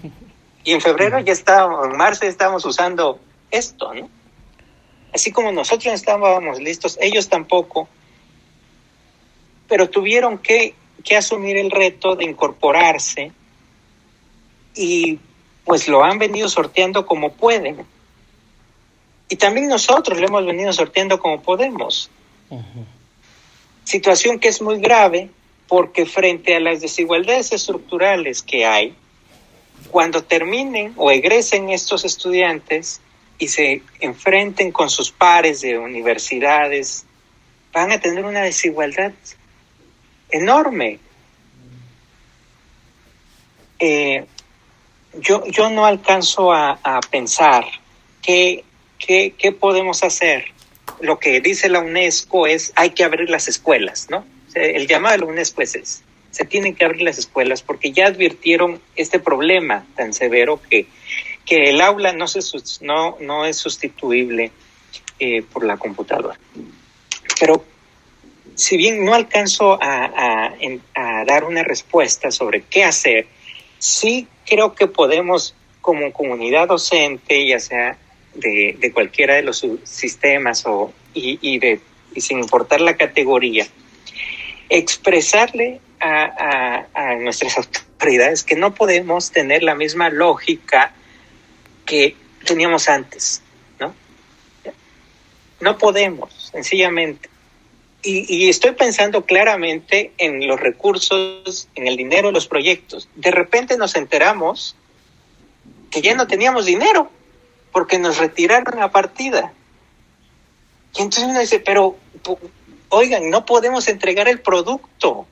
Y 0.65 0.73
en 0.73 0.81
febrero 0.81 1.19
ya 1.19 1.33
estábamos, 1.33 1.87
en 1.87 1.97
marzo 1.97 2.25
estábamos 2.25 2.65
usando 2.65 3.19
esto, 3.51 3.93
¿no? 3.95 4.09
Así 5.13 5.33
como 5.33 5.51
nosotros 5.51 5.87
no 5.87 5.93
estábamos 5.93 6.61
listos, 6.61 6.97
ellos 7.01 7.29
tampoco, 7.29 7.89
pero 9.69 9.91
tuvieron 9.91 10.39
que, 10.39 10.75
que 11.03 11.17
asumir 11.17 11.57
el 11.57 11.71
reto 11.71 12.17
de 12.17 12.25
incorporarse 12.25 13.33
y 14.75 15.19
pues 15.65 15.89
lo 15.89 16.05
han 16.05 16.19
venido 16.19 16.49
sorteando 16.49 17.07
como 17.07 17.33
pueden. 17.33 17.85
Y 19.29 19.37
también 19.37 19.69
nosotros 19.69 20.19
lo 20.19 20.27
hemos 20.27 20.45
venido 20.45 20.73
sorteando 20.73 21.19
como 21.19 21.41
podemos. 21.43 22.11
Situación 23.85 24.39
que 24.39 24.49
es 24.49 24.61
muy 24.61 24.79
grave 24.81 25.31
porque 25.69 26.07
frente 26.07 26.55
a 26.55 26.61
las 26.61 26.81
desigualdades 26.81 27.53
estructurales 27.53 28.43
que 28.43 28.67
hay, 28.67 28.95
cuando 29.91 30.23
terminen 30.23 30.93
o 30.97 31.11
egresen 31.11 31.71
estos 31.71 32.05
estudiantes, 32.05 33.01
y 33.43 33.49
se 33.49 33.83
enfrenten 33.99 34.71
con 34.71 34.89
sus 34.89 35.11
pares 35.11 35.63
de 35.63 35.77
universidades, 35.77 37.05
van 37.73 37.91
a 37.91 37.99
tener 37.99 38.25
una 38.25 38.43
desigualdad 38.43 39.11
enorme. 40.33 40.99
Eh, 43.79 44.25
yo, 45.21 45.47
yo 45.47 45.71
no 45.71 45.87
alcanzo 45.87 46.53
a, 46.53 47.01
pensar 47.11 47.65
qué, 48.23 48.65
qué, 48.99 49.35
qué, 49.37 49.53
podemos 49.53 50.03
hacer. 50.03 50.47
Lo 51.01 51.19
que 51.19 51.41
dice 51.41 51.69
la 51.69 51.81
UNESCO 51.81 52.47
es 52.47 52.73
hay 52.77 52.91
que 52.91 53.05
abrir 53.05 53.31
las 53.31 53.49
escuelas, 53.49 54.09
¿no? 54.11 54.25
El 54.55 54.87
llamado 54.87 55.15
de 55.15 55.19
la 55.21 55.27
UNESCO 55.27 55.63
es. 55.63 56.03
Se 56.31 56.45
tienen 56.45 56.75
que 56.75 56.85
abrir 56.85 57.03
las 57.03 57.19
escuelas 57.19 57.63
porque 57.63 57.93
ya 57.93 58.07
advirtieron 58.07 58.81
este 58.97 59.19
problema 59.19 59.85
tan 59.97 60.13
severo 60.13 60.61
que 60.69 60.87
que 61.45 61.71
el 61.71 61.81
aula 61.81 62.13
no, 62.13 62.29
se, 62.29 62.41
no, 62.81 63.17
no 63.21 63.45
es 63.45 63.57
sustituible 63.57 64.53
eh, 65.19 65.43
por 65.43 65.65
la 65.65 65.77
computadora. 65.77 66.39
Pero 67.39 67.65
si 68.55 68.77
bien 68.77 69.05
no 69.05 69.15
alcanzo 69.15 69.79
a, 69.81 70.55
dar 71.27 71.45
una 71.45 71.63
respuesta 71.63 72.31
sobre 72.31 72.63
qué 72.63 72.85
hacer, 72.85 73.27
sí 73.79 74.27
creo 74.47 74.75
que 74.75 74.87
podemos 74.87 75.55
como 75.81 76.13
comunidad 76.13 76.69
docente, 76.69 77.47
ya 77.47 77.59
sea 77.59 77.97
de, 78.35 78.91
cualquiera 78.93 79.35
de 79.35 79.43
los 79.43 79.67
sistemas 79.85 80.65
o, 80.67 80.93
y, 81.15 81.61
sin 82.17 82.39
importar 82.39 82.81
la 82.81 82.97
categoría, 82.97 83.67
expresarle 84.69 85.81
a, 86.01 86.87
a, 86.95 87.15
nuestras 87.17 87.57
autoridades 87.59 88.43
que 88.43 88.57
no 88.57 88.75
podemos 88.75 89.31
tener 89.31 89.63
la 89.63 89.75
misma 89.75 90.11
lógica 90.11 90.93
que 91.85 92.17
teníamos 92.45 92.89
antes, 92.89 93.43
¿no? 93.79 93.95
No 95.61 95.79
podemos, 95.79 96.51
sencillamente. 96.53 97.32
Y, 98.05 98.49
estoy 98.49 98.73
pensando 98.73 99.25
claramente 99.25 100.13
en 100.19 100.47
los 100.49 100.59
recursos, 100.59 101.69
en 101.77 101.87
el 101.87 101.97
dinero 101.97 102.33
los 102.33 102.49
proyectos. 102.49 103.09
De 103.15 103.31
repente 103.31 103.77
nos 103.77 103.95
enteramos 103.95 104.75
que 105.91 106.03
ya 106.03 106.15
no 106.15 106.27
teníamos 106.27 106.67
dinero 106.67 107.11
porque 107.71 107.99
nos 107.99 108.19
retiraron 108.19 108.81
la 108.81 108.91
partida. 108.91 109.53
Y 110.97 111.03
entonces 111.03 111.31
uno 111.31 111.39
dice, 111.39 111.61
pero 111.61 111.97
oigan, 112.89 113.31
no 113.31 113.47
podemos 113.47 113.87
entregar 113.87 114.29
el 114.29 114.41
producto. 114.41 115.27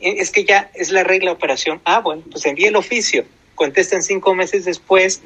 Es 0.00 0.30
que 0.30 0.44
ya 0.44 0.70
es 0.74 0.90
la 0.90 1.04
regla 1.04 1.30
de 1.30 1.36
operación. 1.36 1.82
Ah, 1.84 2.00
bueno, 2.00 2.22
pues 2.30 2.46
envíe 2.46 2.66
el 2.66 2.76
oficio 2.76 3.26
contestan 3.54 4.02
cinco 4.02 4.34
meses 4.34 4.64
después 4.64 5.22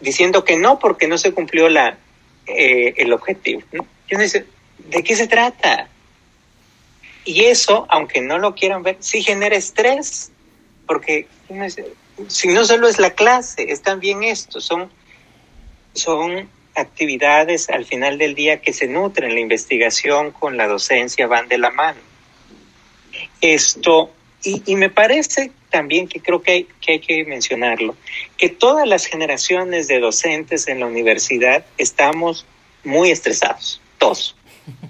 diciendo 0.00 0.44
que 0.44 0.56
no 0.56 0.78
porque 0.78 1.06
no 1.06 1.18
se 1.18 1.32
cumplió 1.32 1.68
la, 1.68 1.98
eh, 2.46 2.94
el 2.96 3.12
objetivo. 3.12 3.62
¿no? 3.72 3.86
dice, 4.18 4.46
¿de 4.78 5.02
qué 5.02 5.16
se 5.16 5.26
trata? 5.26 5.88
Y 7.24 7.44
eso, 7.44 7.86
aunque 7.90 8.20
no 8.20 8.38
lo 8.38 8.54
quieran 8.54 8.82
ver, 8.82 8.98
sí 9.00 9.22
genera 9.22 9.56
estrés, 9.56 10.30
porque 10.86 11.26
si 12.28 12.48
no 12.48 12.64
solo 12.64 12.88
es 12.88 12.98
la 12.98 13.10
clase, 13.10 13.72
es 13.72 13.82
también 13.82 14.22
esto, 14.22 14.60
son, 14.60 14.90
son 15.92 16.48
actividades 16.76 17.68
al 17.68 17.84
final 17.84 18.18
del 18.18 18.34
día 18.34 18.60
que 18.60 18.72
se 18.72 18.86
nutren, 18.86 19.34
la 19.34 19.40
investigación 19.40 20.30
con 20.30 20.56
la 20.56 20.68
docencia 20.68 21.26
van 21.26 21.48
de 21.48 21.58
la 21.58 21.70
mano. 21.70 21.98
Esto, 23.40 24.12
y, 24.44 24.62
y 24.66 24.76
me 24.76 24.88
parece 24.88 25.50
también 25.76 26.08
que 26.08 26.22
creo 26.22 26.40
que 26.40 26.52
hay, 26.52 26.64
que 26.80 26.92
hay 26.92 27.00
que 27.00 27.22
mencionarlo, 27.26 27.96
que 28.38 28.48
todas 28.48 28.88
las 28.88 29.04
generaciones 29.04 29.88
de 29.88 30.00
docentes 30.00 30.68
en 30.68 30.80
la 30.80 30.86
universidad 30.86 31.66
estamos 31.76 32.46
muy 32.82 33.10
estresados, 33.10 33.82
todos. 33.98 34.34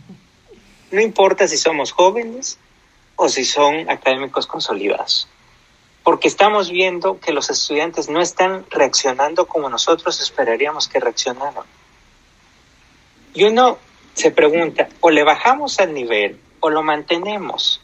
No 0.93 1.01
importa 1.01 1.49
si 1.49 1.57
somos 1.57 1.91
jóvenes 1.91 2.61
o 3.17 3.29
si 3.29 3.45
son 3.45 3.91
académicos 3.91 4.47
consolidados, 4.47 5.29
porque 6.05 6.29
estamos 6.29 6.71
viendo 6.71 7.19
que 7.19 7.33
los 7.33 7.51
estudiantes 7.51 8.09
no 8.09 8.21
están 8.23 8.65
reaccionando 8.71 9.47
como 9.47 9.69
nosotros 9.69 10.21
esperaríamos 10.21 10.87
que 10.87 11.01
reaccionaran. 11.01 11.65
Y 13.35 13.43
uno 13.43 13.79
se 14.15 14.31
pregunta, 14.31 14.89
o 15.01 15.11
le 15.11 15.25
bajamos 15.25 15.81
al 15.81 15.93
nivel 15.93 16.39
o 16.61 16.71
lo 16.71 16.85
mantenemos. 16.85 17.81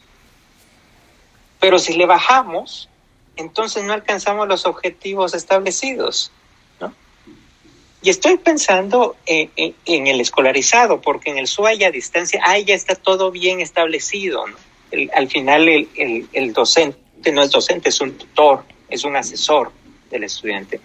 Pero 1.59 1.77
si 1.77 1.93
le 1.93 2.05
bajamos, 2.05 2.89
entonces 3.35 3.83
no 3.83 3.93
alcanzamos 3.93 4.47
los 4.47 4.65
objetivos 4.65 5.33
establecidos. 5.33 6.31
¿no? 6.79 6.93
Y 8.01 8.09
estoy 8.09 8.37
pensando 8.37 9.15
en, 9.25 9.77
el 9.85 10.21
escolarizado, 10.21 11.01
porque 11.01 11.29
en 11.29 11.37
el 11.37 11.47
SUAY 11.47 11.83
a 11.83 11.91
distancia, 11.91 12.41
ahí 12.43 12.65
ya 12.65 12.75
está 12.75 12.95
todo 12.95 13.31
bien 13.31 13.59
establecido. 13.61 14.45
al 15.13 15.27
final 15.29 15.67
el, 15.67 16.27
el, 16.31 16.53
docente 16.53 17.31
no 17.31 17.41
es 17.41 17.51
docente, 17.51 17.89
es 17.89 18.01
un 18.01 18.17
tutor, 18.17 18.63
es 18.89 19.03
un 19.03 19.15
asesor 19.15 19.71
del 20.09 20.25
estudiante. 20.25 20.79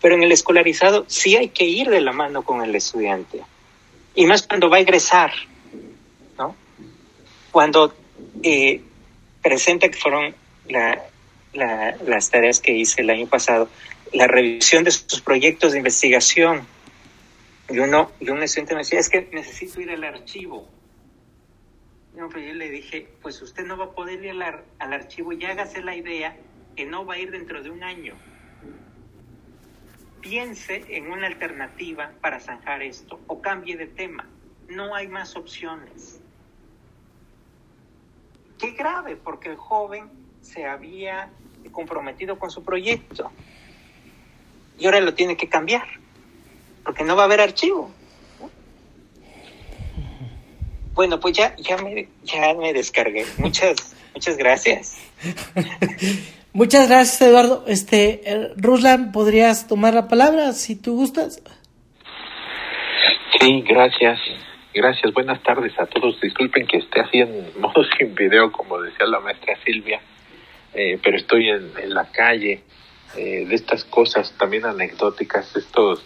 Pero 0.00 0.16
en 0.16 0.22
el 0.22 0.32
escolarizado 0.32 1.04
sí 1.08 1.36
hay 1.36 1.48
que 1.48 1.64
ir 1.64 1.88
de 1.88 2.00
la 2.00 2.12
mano 2.12 2.42
con 2.42 2.62
el 2.62 2.74
estudiante. 2.74 3.40
Y 4.14 4.26
más 4.26 4.46
cuando 4.46 4.68
va 4.68 4.78
a 4.78 4.80
egresar, 4.80 5.32
¿no? 6.38 6.54
Cuando 7.50 7.94
eh, 8.42 8.80
presenta 9.42 9.88
que 9.88 9.98
fueron 9.98 10.34
la, 10.68 11.02
las 11.56 12.30
tareas 12.30 12.60
que 12.60 12.72
hice 12.72 13.02
el 13.02 13.10
año 13.10 13.26
pasado, 13.26 13.68
la 14.12 14.26
revisión 14.26 14.84
de 14.84 14.90
sus 14.90 15.20
proyectos 15.20 15.72
de 15.72 15.78
investigación. 15.78 16.66
Y 17.68 17.78
uno, 17.78 18.12
y 18.20 18.30
un 18.30 18.42
estudiante 18.42 18.74
me 18.74 18.80
decía, 18.80 19.00
es 19.00 19.10
que 19.10 19.28
necesito 19.32 19.80
ir 19.80 19.90
al 19.90 20.04
archivo. 20.04 20.68
Yo 22.16 22.28
le 22.28 22.70
dije, 22.70 23.08
pues 23.20 23.42
usted 23.42 23.66
no 23.66 23.76
va 23.76 23.86
a 23.86 23.90
poder 23.90 24.24
ir 24.24 24.30
al, 24.30 24.64
al 24.78 24.92
archivo 24.92 25.32
y 25.32 25.44
hágase 25.44 25.82
la 25.82 25.94
idea 25.94 26.36
que 26.74 26.86
no 26.86 27.04
va 27.04 27.14
a 27.14 27.18
ir 27.18 27.30
dentro 27.30 27.62
de 27.62 27.70
un 27.70 27.82
año. 27.82 28.14
Piense 30.20 30.84
en 30.88 31.10
una 31.10 31.26
alternativa 31.26 32.12
para 32.20 32.40
zanjar 32.40 32.82
esto 32.82 33.20
o 33.26 33.40
cambie 33.40 33.76
de 33.76 33.86
tema. 33.86 34.26
No 34.68 34.94
hay 34.94 35.08
más 35.08 35.36
opciones. 35.36 36.20
Qué 38.58 38.70
grave, 38.70 39.16
porque 39.16 39.50
el 39.50 39.56
joven 39.56 40.08
se 40.40 40.64
había 40.64 41.30
comprometido 41.70 42.38
con 42.38 42.50
su 42.50 42.62
proyecto. 42.62 43.30
Y 44.78 44.86
ahora 44.86 45.00
lo 45.00 45.14
tiene 45.14 45.36
que 45.36 45.48
cambiar, 45.48 45.86
porque 46.84 47.04
no 47.04 47.16
va 47.16 47.22
a 47.22 47.24
haber 47.26 47.40
archivo. 47.40 47.90
Bueno, 50.94 51.20
pues 51.20 51.36
ya, 51.36 51.54
ya, 51.56 51.76
me, 51.76 52.08
ya 52.24 52.54
me 52.54 52.72
descargué. 52.72 53.26
Muchas, 53.38 53.94
muchas 54.14 54.36
gracias. 54.36 54.96
muchas 56.52 56.88
gracias, 56.88 57.20
Eduardo. 57.20 57.64
Este, 57.66 58.22
eh, 58.24 58.52
Ruslan, 58.56 59.12
¿podrías 59.12 59.68
tomar 59.68 59.94
la 59.94 60.08
palabra 60.08 60.52
si 60.52 60.74
tú 60.74 60.96
gustas? 60.96 61.42
Sí, 63.38 63.62
gracias. 63.62 64.18
Gracias, 64.76 65.12
buenas 65.14 65.42
tardes 65.42 65.72
a 65.78 65.86
todos. 65.86 66.20
Disculpen 66.20 66.66
que 66.66 66.76
esté 66.76 67.00
así 67.00 67.18
en 67.18 67.50
modo 67.60 67.82
sin 67.96 68.14
video, 68.14 68.52
como 68.52 68.78
decía 68.80 69.06
la 69.06 69.20
maestra 69.20 69.54
Silvia, 69.64 70.00
eh, 70.76 70.98
pero 71.02 71.16
estoy 71.16 71.48
en, 71.48 71.72
en 71.82 71.94
la 71.94 72.10
calle. 72.12 72.62
Eh, 73.16 73.46
de 73.48 73.54
estas 73.54 73.84
cosas 73.84 74.34
también 74.38 74.66
anecdóticas, 74.66 75.56
esto 75.56 75.98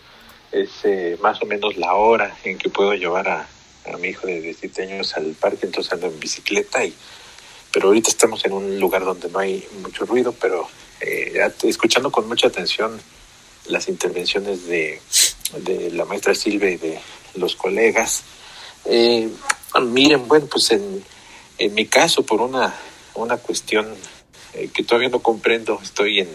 es 0.53 0.71
eh, 0.85 1.19
más 1.21 1.43
o 1.43 1.47
menos 1.47 1.77
la 1.77 1.95
hora 1.95 2.37
en 2.45 2.57
que 2.57 2.69
puedo 2.69 2.95
llevar 2.95 3.29
a, 3.29 3.49
a 3.93 3.97
mi 3.97 4.09
hijo 4.09 4.29
de 4.29 4.41
17 4.41 4.83
años 4.83 5.17
al 5.17 5.33
parque, 5.33 5.67
entonces 5.67 5.93
ando 5.93 6.07
en 6.07 6.21
bicicleta 6.21 6.85
y 6.85 6.95
pero 7.73 7.89
ahorita 7.89 8.11
estamos 8.11 8.45
en 8.45 8.53
un 8.53 8.79
lugar 8.81 9.05
donde 9.05 9.29
no 9.29 9.39
hay 9.39 9.65
mucho 9.83 10.05
ruido, 10.05 10.33
pero 10.41 10.69
eh, 11.01 11.33
escuchando 11.63 12.11
con 12.11 12.29
mucha 12.29 12.49
atención 12.49 13.01
las 13.67 13.89
intervenciones 13.89 14.67
de, 14.67 15.01
de 15.59 15.91
la 15.93 16.05
maestra 16.05 16.35
Silvia 16.35 16.71
y 16.71 16.77
de 16.77 17.01
los 17.35 17.55
colegas. 17.55 18.25
Eh, 18.87 19.29
miren, 19.83 20.27
bueno, 20.27 20.47
pues 20.47 20.73
en, 20.73 21.05
en 21.59 21.75
mi 21.75 21.87
caso, 21.87 22.25
por 22.25 22.41
una, 22.41 22.75
una 23.15 23.37
cuestión 23.37 23.95
eh, 24.55 24.69
que 24.73 24.83
todavía 24.83 25.09
no 25.09 25.21
comprendo, 25.21 25.79
estoy 25.83 26.21
en 26.21 26.29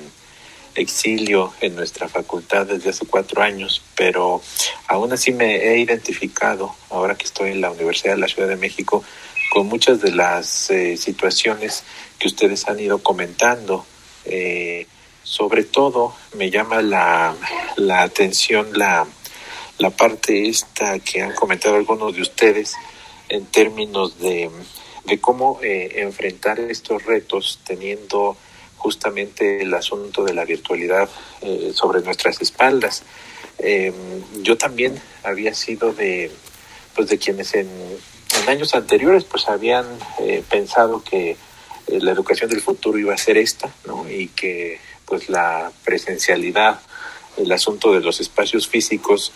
exilio 0.75 1.53
en 1.61 1.75
nuestra 1.75 2.07
facultad 2.09 2.65
desde 2.65 2.89
hace 2.89 3.05
cuatro 3.05 3.41
años, 3.41 3.81
pero 3.95 4.41
aún 4.87 5.13
así 5.13 5.31
me 5.31 5.55
he 5.55 5.79
identificado, 5.79 6.75
ahora 6.89 7.15
que 7.15 7.25
estoy 7.25 7.51
en 7.51 7.61
la 7.61 7.71
Universidad 7.71 8.15
de 8.15 8.21
la 8.21 8.27
Ciudad 8.27 8.49
de 8.49 8.57
México, 8.57 9.03
con 9.51 9.67
muchas 9.67 10.01
de 10.01 10.11
las 10.11 10.69
eh, 10.69 10.97
situaciones 10.97 11.83
que 12.19 12.27
ustedes 12.27 12.67
han 12.67 12.79
ido 12.79 12.99
comentando. 12.99 13.85
Eh, 14.25 14.87
sobre 15.23 15.63
todo 15.63 16.15
me 16.35 16.51
llama 16.51 16.81
la, 16.81 17.35
la 17.77 18.03
atención 18.03 18.67
la, 18.73 19.07
la 19.79 19.89
parte 19.89 20.47
esta 20.47 20.99
que 20.99 21.21
han 21.21 21.33
comentado 21.33 21.75
algunos 21.75 22.15
de 22.15 22.21
ustedes 22.21 22.75
en 23.29 23.45
términos 23.45 24.19
de, 24.19 24.49
de 25.05 25.19
cómo 25.19 25.59
eh, 25.61 26.01
enfrentar 26.01 26.59
estos 26.59 27.03
retos 27.03 27.59
teniendo 27.65 28.37
justamente 28.77 29.63
el 29.63 29.73
asunto 29.73 30.23
de 30.23 30.33
la 30.33 30.45
virtualidad 30.45 31.09
eh, 31.41 31.71
sobre 31.73 32.01
nuestras 32.01 32.41
espaldas. 32.41 33.03
Eh, 33.57 33.91
yo 34.41 34.57
también 34.57 35.01
había 35.23 35.53
sido 35.55 35.93
de, 35.93 36.29
pues 36.93 37.09
de 37.09 37.17
quienes 37.17 37.55
en, 37.55 37.67
en 37.67 38.49
años 38.49 38.75
anteriores 38.75 39.23
pues 39.23 39.47
habían 39.47 39.85
eh, 40.19 40.43
pensado 40.47 41.03
que 41.03 41.35
la 41.87 42.11
educación 42.11 42.49
del 42.49 42.61
futuro 42.61 42.97
iba 42.99 43.13
a 43.13 43.17
ser 43.17 43.37
esta, 43.37 43.73
¿no? 43.85 44.09
Y 44.09 44.27
que 44.29 44.79
pues 45.05 45.29
la 45.29 45.71
presencialidad, 45.83 46.79
el 47.37 47.51
asunto 47.51 47.93
de 47.93 48.01
los 48.01 48.19
espacios 48.19 48.67
físicos 48.67 49.31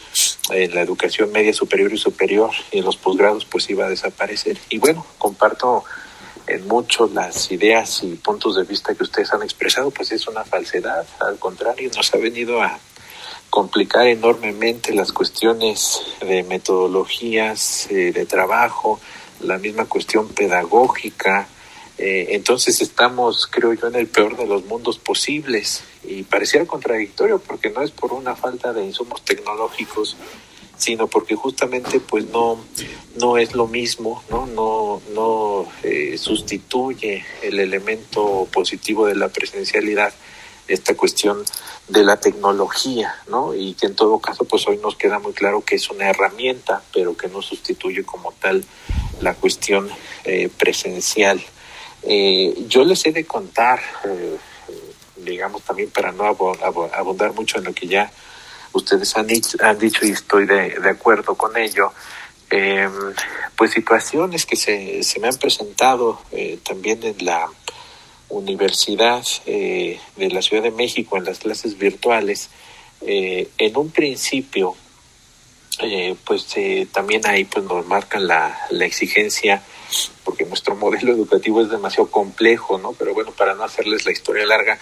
en 0.52 0.74
la 0.74 0.82
educación 0.82 1.32
media 1.32 1.54
superior 1.54 1.94
y 1.94 1.98
superior 1.98 2.52
y 2.72 2.80
en 2.80 2.86
los 2.86 2.98
posgrados 2.98 3.46
pues 3.46 3.70
iba 3.70 3.86
a 3.86 3.90
desaparecer. 3.90 4.58
Y 4.70 4.78
bueno, 4.78 5.06
comparto 5.18 5.84
en 6.48 6.68
mucho 6.68 7.10
las 7.14 7.52
ideas 7.52 8.02
y 8.04 8.16
puntos 8.16 8.56
de 8.56 8.64
vista 8.64 8.96
que 8.96 9.04
ustedes 9.04 9.32
han 9.34 9.44
expresado, 9.44 9.92
pues 9.92 10.12
es 10.12 10.28
una 10.28 10.44
falsedad, 10.44 11.06
al 11.20 11.38
contrario, 11.38 11.92
nos 11.96 12.14
ha 12.14 12.18
venido 12.18 12.62
a 12.62 12.80
complicar 13.50 14.08
enormemente 14.08 14.94
las 14.94 15.12
cuestiones 15.12 16.02
de 16.22 16.44
metodologías 16.44 17.88
eh, 17.92 18.12
de 18.12 18.26
trabajo, 18.26 19.00
la 19.42 19.58
misma 19.58 19.86
cuestión 19.86 20.28
pedagógica. 20.30 21.48
Eh, 21.98 22.28
entonces 22.32 22.82
estamos, 22.82 23.48
creo 23.48 23.74
yo, 23.74 23.88
en 23.88 23.96
el 23.96 24.08
peor 24.08 24.38
de 24.38 24.46
los 24.46 24.66
mundos 24.66 24.98
posibles 24.98 25.84
y 26.04 26.24
pareciera 26.24 26.66
contradictorio 26.66 27.40
porque 27.40 27.70
no 27.70 27.82
es 27.82 27.92
por 27.92 28.14
una 28.14 28.36
falta 28.36 28.74
de 28.74 28.86
insumos 28.86 29.24
tecnológicos, 29.24 30.18
sino 30.78 31.08
porque 31.08 31.36
justamente 31.36 32.00
pues 32.00 32.26
no 32.30 32.58
no 33.18 33.38
es 33.38 33.54
lo 33.54 33.68
mismo, 33.68 34.24
no 34.30 34.46
no 34.46 35.02
no 35.14 35.66
eh, 35.84 36.18
sustituye 36.18 37.26
el 37.42 37.60
elemento 37.60 38.48
positivo 38.52 39.06
de 39.06 39.16
la 39.16 39.30
presencialidad 39.30 40.14
esta 40.70 40.96
cuestión 40.96 41.44
de 41.88 42.04
la 42.04 42.18
tecnología, 42.18 43.16
¿no? 43.28 43.56
Y 43.56 43.74
que 43.74 43.88
en 43.88 43.96
todo 43.96 44.20
caso, 44.20 44.46
pues 44.46 44.68
hoy 44.68 44.78
nos 44.78 44.96
queda 44.96 45.20
muy 45.20 45.34
claro 45.34 45.62
que 45.62 45.76
es 45.76 45.90
una 45.90 46.10
herramienta, 46.10 46.82
pero 46.94 47.18
que 47.18 47.28
no 47.28 47.42
sustituye 47.42 48.04
como 48.04 48.32
tal 48.34 48.64
la 49.22 49.34
cuestión 49.34 49.90
eh, 50.24 50.50
presencial. 50.56 51.42
Eh, 52.04 52.54
yo 52.68 52.86
les 52.86 53.06
he 53.06 53.12
de 53.12 53.26
contar, 53.26 53.82
eh, 54.06 54.38
digamos 55.30 55.64
también 55.64 55.90
para 55.90 56.12
no 56.12 56.26
abundar 56.26 57.34
mucho 57.34 57.60
en 57.60 57.66
lo 57.66 57.74
que 57.74 57.88
ya 57.88 58.12
ustedes 58.74 59.16
han 59.18 59.28
dicho, 59.28 59.58
han 59.62 59.80
dicho 59.80 60.06
y 60.06 60.12
estoy 60.12 60.46
de, 60.46 60.90
acuerdo 60.90 61.36
con 61.36 61.58
ello, 61.58 61.92
eh, 62.52 62.90
pues 63.56 63.72
situaciones 63.72 64.46
que 64.46 64.56
se, 64.56 65.04
se 65.04 65.20
me 65.20 65.28
han 65.28 65.38
presentado 65.38 66.22
eh, 66.32 66.60
también 66.64 67.04
en 67.04 67.26
la 67.26 67.48
Universidad 68.30 69.26
eh, 69.46 70.00
de 70.16 70.30
la 70.30 70.42
Ciudad 70.42 70.64
de 70.64 70.72
México 70.72 71.18
en 71.18 71.26
las 71.26 71.40
clases 71.40 71.78
virtuales, 71.78 72.50
eh, 73.02 73.50
en 73.58 73.78
un 73.78 73.90
principio, 73.90 74.76
eh, 75.82 76.16
pues 76.26 76.48
también 76.92 77.26
ahí 77.26 77.46
pues 77.46 77.66
nos 77.66 77.86
marcan 77.88 78.28
la, 78.28 78.56
la, 78.70 78.86
exigencia, 78.86 79.64
porque 80.24 80.46
nuestro 80.46 80.76
modelo 80.76 81.12
educativo 81.12 81.62
es 81.62 81.70
demasiado 81.70 82.12
complejo, 82.12 82.78
¿no? 82.78 82.94
Pero 82.94 83.14
bueno, 83.14 83.32
para 83.32 83.56
no 83.56 83.64
hacerles 83.64 84.06
la 84.06 84.12
historia 84.12 84.46
larga, 84.46 84.78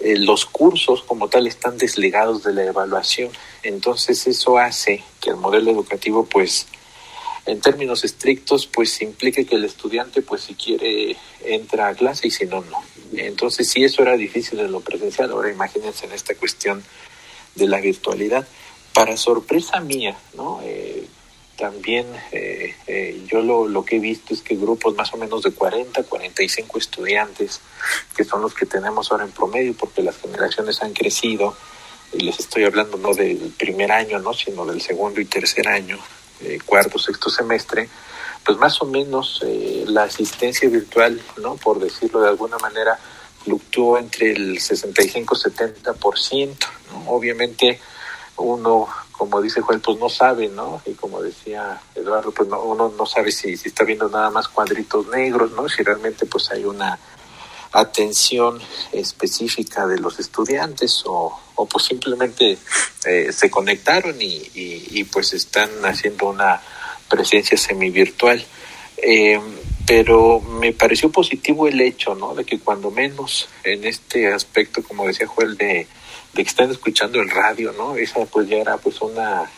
los 0.00 0.46
cursos 0.46 1.02
como 1.02 1.28
tal 1.28 1.46
están 1.46 1.76
desligados 1.78 2.42
de 2.42 2.54
la 2.54 2.64
evaluación, 2.64 3.30
entonces 3.62 4.26
eso 4.26 4.58
hace 4.58 5.04
que 5.20 5.30
el 5.30 5.36
modelo 5.36 5.70
educativo 5.70 6.24
pues 6.24 6.66
en 7.46 7.60
términos 7.60 8.04
estrictos, 8.04 8.66
pues 8.66 9.00
implica 9.02 9.42
que 9.44 9.56
el 9.56 9.64
estudiante, 9.64 10.22
pues 10.22 10.42
si 10.42 10.54
quiere, 10.54 11.16
entra 11.44 11.88
a 11.88 11.94
clase 11.94 12.28
y 12.28 12.30
si 12.30 12.46
no, 12.46 12.60
no. 12.62 12.78
Entonces, 13.12 13.68
si 13.68 13.82
eso 13.82 14.02
era 14.02 14.16
difícil 14.16 14.60
en 14.60 14.70
lo 14.70 14.80
presencial, 14.80 15.30
ahora 15.30 15.50
imagínense 15.50 16.06
en 16.06 16.12
esta 16.12 16.34
cuestión 16.34 16.82
de 17.54 17.66
la 17.66 17.80
virtualidad. 17.80 18.46
Para 18.92 19.16
sorpresa 19.16 19.80
mía, 19.80 20.16
¿no? 20.34 20.60
Eh, 20.62 21.06
también 21.60 22.06
eh, 22.32 22.74
eh, 22.86 23.22
yo 23.30 23.42
lo, 23.42 23.68
lo, 23.68 23.84
que 23.84 23.96
he 23.96 24.00
visto 24.00 24.32
es 24.32 24.40
que 24.40 24.56
grupos 24.56 24.96
más 24.96 25.12
o 25.12 25.18
menos 25.18 25.42
de 25.42 25.52
40, 25.52 26.02
45 26.04 26.78
estudiantes, 26.78 27.60
que 28.16 28.24
son 28.24 28.40
los 28.40 28.54
que 28.54 28.64
tenemos 28.64 29.12
ahora 29.12 29.24
en 29.24 29.30
promedio, 29.30 29.74
porque 29.74 30.02
las 30.02 30.16
generaciones 30.16 30.82
han 30.82 30.94
crecido, 30.94 31.54
y 32.12 32.20
les 32.20 32.40
estoy 32.40 32.64
hablando 32.64 32.96
no 32.96 33.12
del 33.14 33.52
primer 33.58 33.92
año, 33.92 34.18
¿no? 34.20 34.32
sino 34.32 34.64
del 34.64 34.80
segundo 34.80 35.20
y 35.20 35.26
tercer 35.26 35.68
año, 35.68 35.98
eh, 36.40 36.58
cuarto, 36.64 36.98
sexto 36.98 37.28
semestre, 37.28 37.90
pues 38.44 38.56
más 38.56 38.80
o 38.80 38.86
menos 38.86 39.42
eh, 39.44 39.84
la 39.86 40.04
asistencia 40.04 40.66
virtual, 40.68 41.20
¿no? 41.42 41.56
Por 41.56 41.78
decirlo 41.78 42.22
de 42.22 42.30
alguna 42.30 42.56
manera, 42.56 42.98
fluctuó 43.44 43.98
entre 43.98 44.32
el 44.32 44.58
65-70%, 44.58 46.56
¿no? 46.90 47.10
Obviamente 47.10 47.78
uno, 48.38 48.88
como 49.20 49.42
dice 49.42 49.60
Joel, 49.60 49.80
pues 49.80 49.98
no 49.98 50.08
sabe, 50.08 50.48
¿no? 50.48 50.80
Y 50.86 50.92
como 50.92 51.20
decía 51.20 51.78
Eduardo, 51.94 52.32
pues 52.32 52.48
no, 52.48 52.62
uno 52.62 52.90
no 52.96 53.04
sabe 53.04 53.30
si, 53.30 53.54
si 53.54 53.68
está 53.68 53.84
viendo 53.84 54.08
nada 54.08 54.30
más 54.30 54.48
cuadritos 54.48 55.08
negros, 55.08 55.52
¿no? 55.52 55.68
Si 55.68 55.82
realmente 55.82 56.24
pues 56.24 56.50
hay 56.50 56.64
una 56.64 56.98
atención 57.70 58.58
específica 58.92 59.86
de 59.86 59.98
los 59.98 60.18
estudiantes 60.20 61.02
o, 61.04 61.38
o 61.54 61.66
pues 61.66 61.84
simplemente 61.84 62.56
eh, 63.04 63.30
se 63.30 63.50
conectaron 63.50 64.22
y, 64.22 64.36
y, 64.54 64.88
y, 64.92 65.04
pues 65.04 65.34
están 65.34 65.68
haciendo 65.84 66.30
una 66.30 66.58
presencia 67.06 67.58
semi-virtual. 67.58 68.42
Eh, 68.96 69.38
pero 69.86 70.40
me 70.40 70.72
pareció 70.72 71.12
positivo 71.12 71.68
el 71.68 71.78
hecho, 71.82 72.14
¿no? 72.14 72.34
De 72.34 72.46
que 72.46 72.58
cuando 72.58 72.90
menos 72.90 73.50
en 73.64 73.84
este 73.84 74.32
aspecto, 74.32 74.82
como 74.82 75.06
decía 75.06 75.26
Joel, 75.26 75.58
de, 75.58 75.86
de 76.32 76.42
que 76.42 76.48
están 76.48 76.70
escuchando 76.70 77.20
el 77.20 77.30
radio, 77.30 77.72
¿no? 77.72 77.96
Esa 77.96 78.24
pues 78.26 78.48
ya 78.48 78.58
era 78.58 78.76
pues 78.76 79.00
una 79.00 79.50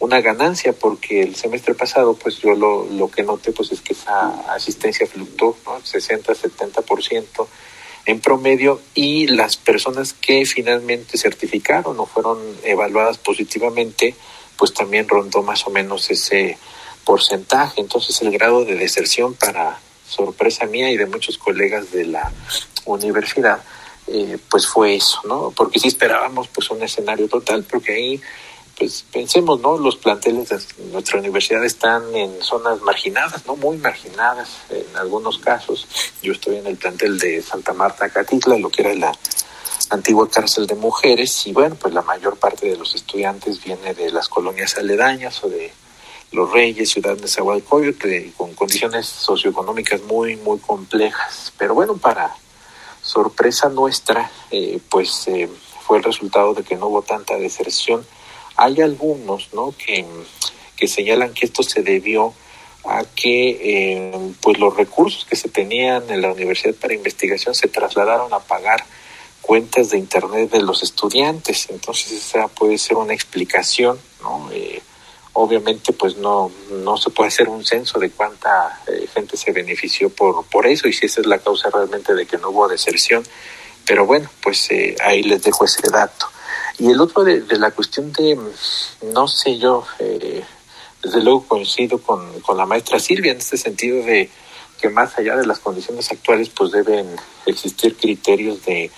una 0.00 0.20
ganancia 0.20 0.72
porque 0.72 1.22
el 1.22 1.34
semestre 1.34 1.74
pasado 1.74 2.14
pues 2.14 2.38
yo 2.38 2.54
lo, 2.54 2.86
lo 2.86 3.10
que 3.10 3.22
noté 3.22 3.52
pues 3.52 3.72
es 3.72 3.80
que 3.80 3.94
esa 3.94 4.28
asistencia 4.52 5.06
fluctuó 5.06 5.56
¿no? 5.64 5.80
60 5.84 6.32
70% 6.34 7.46
en 8.06 8.20
promedio 8.20 8.80
y 8.94 9.26
las 9.26 9.56
personas 9.56 10.12
que 10.12 10.46
finalmente 10.46 11.18
certificaron 11.18 11.98
o 11.98 12.06
fueron 12.06 12.38
evaluadas 12.62 13.18
positivamente 13.18 14.14
pues 14.56 14.72
también 14.72 15.08
rondó 15.08 15.42
más 15.42 15.66
o 15.66 15.70
menos 15.70 16.10
ese 16.10 16.58
porcentaje 17.04 17.80
entonces 17.80 18.22
el 18.22 18.30
grado 18.30 18.64
de 18.64 18.76
deserción 18.76 19.34
para 19.34 19.80
sorpresa 20.08 20.66
mía 20.66 20.90
y 20.90 20.96
de 20.96 21.06
muchos 21.06 21.38
colegas 21.38 21.90
de 21.90 22.06
la 22.06 22.30
universidad 22.84 23.60
eh, 24.10 24.38
pues 24.50 24.66
fue 24.66 24.96
eso 24.96 25.20
no 25.24 25.52
porque 25.56 25.78
sí 25.78 25.88
esperábamos 25.88 26.48
pues 26.48 26.70
un 26.70 26.82
escenario 26.82 27.28
total 27.28 27.64
porque 27.64 27.92
ahí 27.92 28.20
pues 28.78 29.04
pensemos, 29.12 29.60
¿no? 29.60 29.76
Los 29.76 29.96
planteles 29.96 30.48
de 30.50 30.58
nuestra 30.92 31.18
universidad 31.18 31.64
están 31.64 32.14
en 32.14 32.40
zonas 32.40 32.80
marginadas, 32.80 33.44
¿no? 33.44 33.56
Muy 33.56 33.76
marginadas 33.78 34.58
en 34.70 34.96
algunos 34.96 35.38
casos. 35.38 35.88
Yo 36.22 36.32
estoy 36.32 36.58
en 36.58 36.66
el 36.68 36.76
plantel 36.76 37.18
de 37.18 37.42
Santa 37.42 37.72
Marta, 37.72 38.08
Catitla, 38.08 38.56
lo 38.56 38.70
que 38.70 38.82
era 38.82 38.94
la 38.94 39.12
antigua 39.90 40.30
cárcel 40.30 40.66
de 40.66 40.74
mujeres, 40.76 41.46
y 41.46 41.52
bueno, 41.52 41.74
pues 41.74 41.92
la 41.92 42.02
mayor 42.02 42.36
parte 42.36 42.68
de 42.68 42.76
los 42.76 42.94
estudiantes 42.94 43.62
viene 43.64 43.94
de 43.94 44.12
las 44.12 44.28
colonias 44.28 44.76
aledañas 44.76 45.42
o 45.42 45.48
de 45.48 45.72
Los 46.30 46.52
Reyes, 46.52 46.90
Ciudad 46.90 47.16
de 47.16 47.26
Zahualcóyotl, 47.26 48.32
con 48.36 48.54
condiciones 48.54 49.06
socioeconómicas 49.06 50.02
muy, 50.02 50.36
muy 50.36 50.58
complejas. 50.58 51.52
Pero 51.56 51.74
bueno, 51.74 51.96
para 51.96 52.36
sorpresa 53.08 53.70
nuestra, 53.70 54.30
eh, 54.50 54.78
pues 54.90 55.26
eh, 55.28 55.48
fue 55.86 55.98
el 55.98 56.04
resultado 56.04 56.52
de 56.52 56.62
que 56.62 56.76
no 56.76 56.88
hubo 56.88 57.02
tanta 57.02 57.36
deserción. 57.36 58.06
Hay 58.56 58.80
algunos, 58.82 59.48
¿no? 59.54 59.74
Que, 59.76 60.04
que 60.76 60.86
señalan 60.86 61.32
que 61.32 61.46
esto 61.46 61.62
se 61.62 61.82
debió 61.82 62.34
a 62.84 63.04
que 63.04 63.58
eh, 63.60 64.32
pues 64.40 64.58
los 64.58 64.76
recursos 64.76 65.24
que 65.24 65.36
se 65.36 65.48
tenían 65.48 66.10
en 66.10 66.22
la 66.22 66.32
universidad 66.32 66.74
para 66.74 66.94
investigación 66.94 67.54
se 67.54 67.68
trasladaron 67.68 68.32
a 68.32 68.38
pagar 68.38 68.84
cuentas 69.40 69.90
de 69.90 69.98
internet 69.98 70.50
de 70.50 70.62
los 70.62 70.82
estudiantes 70.82 71.68
entonces 71.70 72.12
esa 72.12 72.48
puede 72.48 72.78
ser 72.78 72.96
una 72.96 73.14
explicación 73.14 73.98
no 74.22 74.48
eh, 74.52 74.80
obviamente 75.38 75.92
pues 75.92 76.16
no 76.16 76.50
no 76.70 76.96
se 76.96 77.10
puede 77.10 77.28
hacer 77.28 77.48
un 77.48 77.64
censo 77.64 77.98
de 77.98 78.10
cuánta 78.10 78.80
eh, 78.86 79.06
gente 79.14 79.36
se 79.36 79.52
benefició 79.52 80.10
por 80.10 80.44
por 80.46 80.66
eso 80.66 80.88
y 80.88 80.92
si 80.92 81.06
esa 81.06 81.20
es 81.20 81.26
la 81.26 81.38
causa 81.38 81.70
realmente 81.70 82.14
de 82.14 82.26
que 82.26 82.38
no 82.38 82.50
hubo 82.50 82.68
deserción. 82.68 83.24
Pero 83.86 84.04
bueno 84.04 84.28
pues 84.42 84.68
ahí 85.04 85.22
les 85.22 85.42
dejo 85.42 85.64
ese 85.64 85.88
dato. 85.90 86.26
Y 86.78 86.90
el 86.90 87.00
otro 87.00 87.24
de, 87.24 87.40
de 87.40 87.58
la 87.58 87.70
cuestión 87.70 88.12
de 88.12 88.38
no 89.14 89.28
sé 89.28 89.58
yo 89.58 89.84
eh, 89.98 90.42
desde 91.02 91.22
luego 91.22 91.46
coincido 91.46 91.98
con, 91.98 92.40
con 92.40 92.56
la 92.56 92.66
maestra 92.66 92.98
Silvia 92.98 93.32
en 93.32 93.38
este 93.38 93.56
sentido 93.56 94.04
de 94.04 94.30
que 94.80 94.88
más 94.88 95.18
allá 95.18 95.36
de 95.36 95.46
las 95.46 95.58
condiciones 95.58 96.10
actuales 96.10 96.48
pues 96.50 96.70
deben 96.72 97.16
existir 97.46 97.96
criterios 97.96 98.64
de 98.64 98.90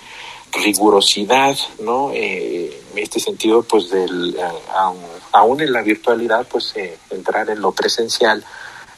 rigurosidad, 0.51 1.57
¿no? 1.79 2.11
Eh, 2.13 2.81
este 2.95 3.19
sentido, 3.19 3.63
pues, 3.63 3.89
del, 3.89 4.37
aún, 4.73 4.99
aún 5.31 5.61
en 5.61 5.71
la 5.71 5.81
virtualidad, 5.81 6.47
pues, 6.47 6.73
eh, 6.75 6.97
entrar 7.09 7.49
en 7.49 7.61
lo 7.61 7.71
presencial. 7.71 8.43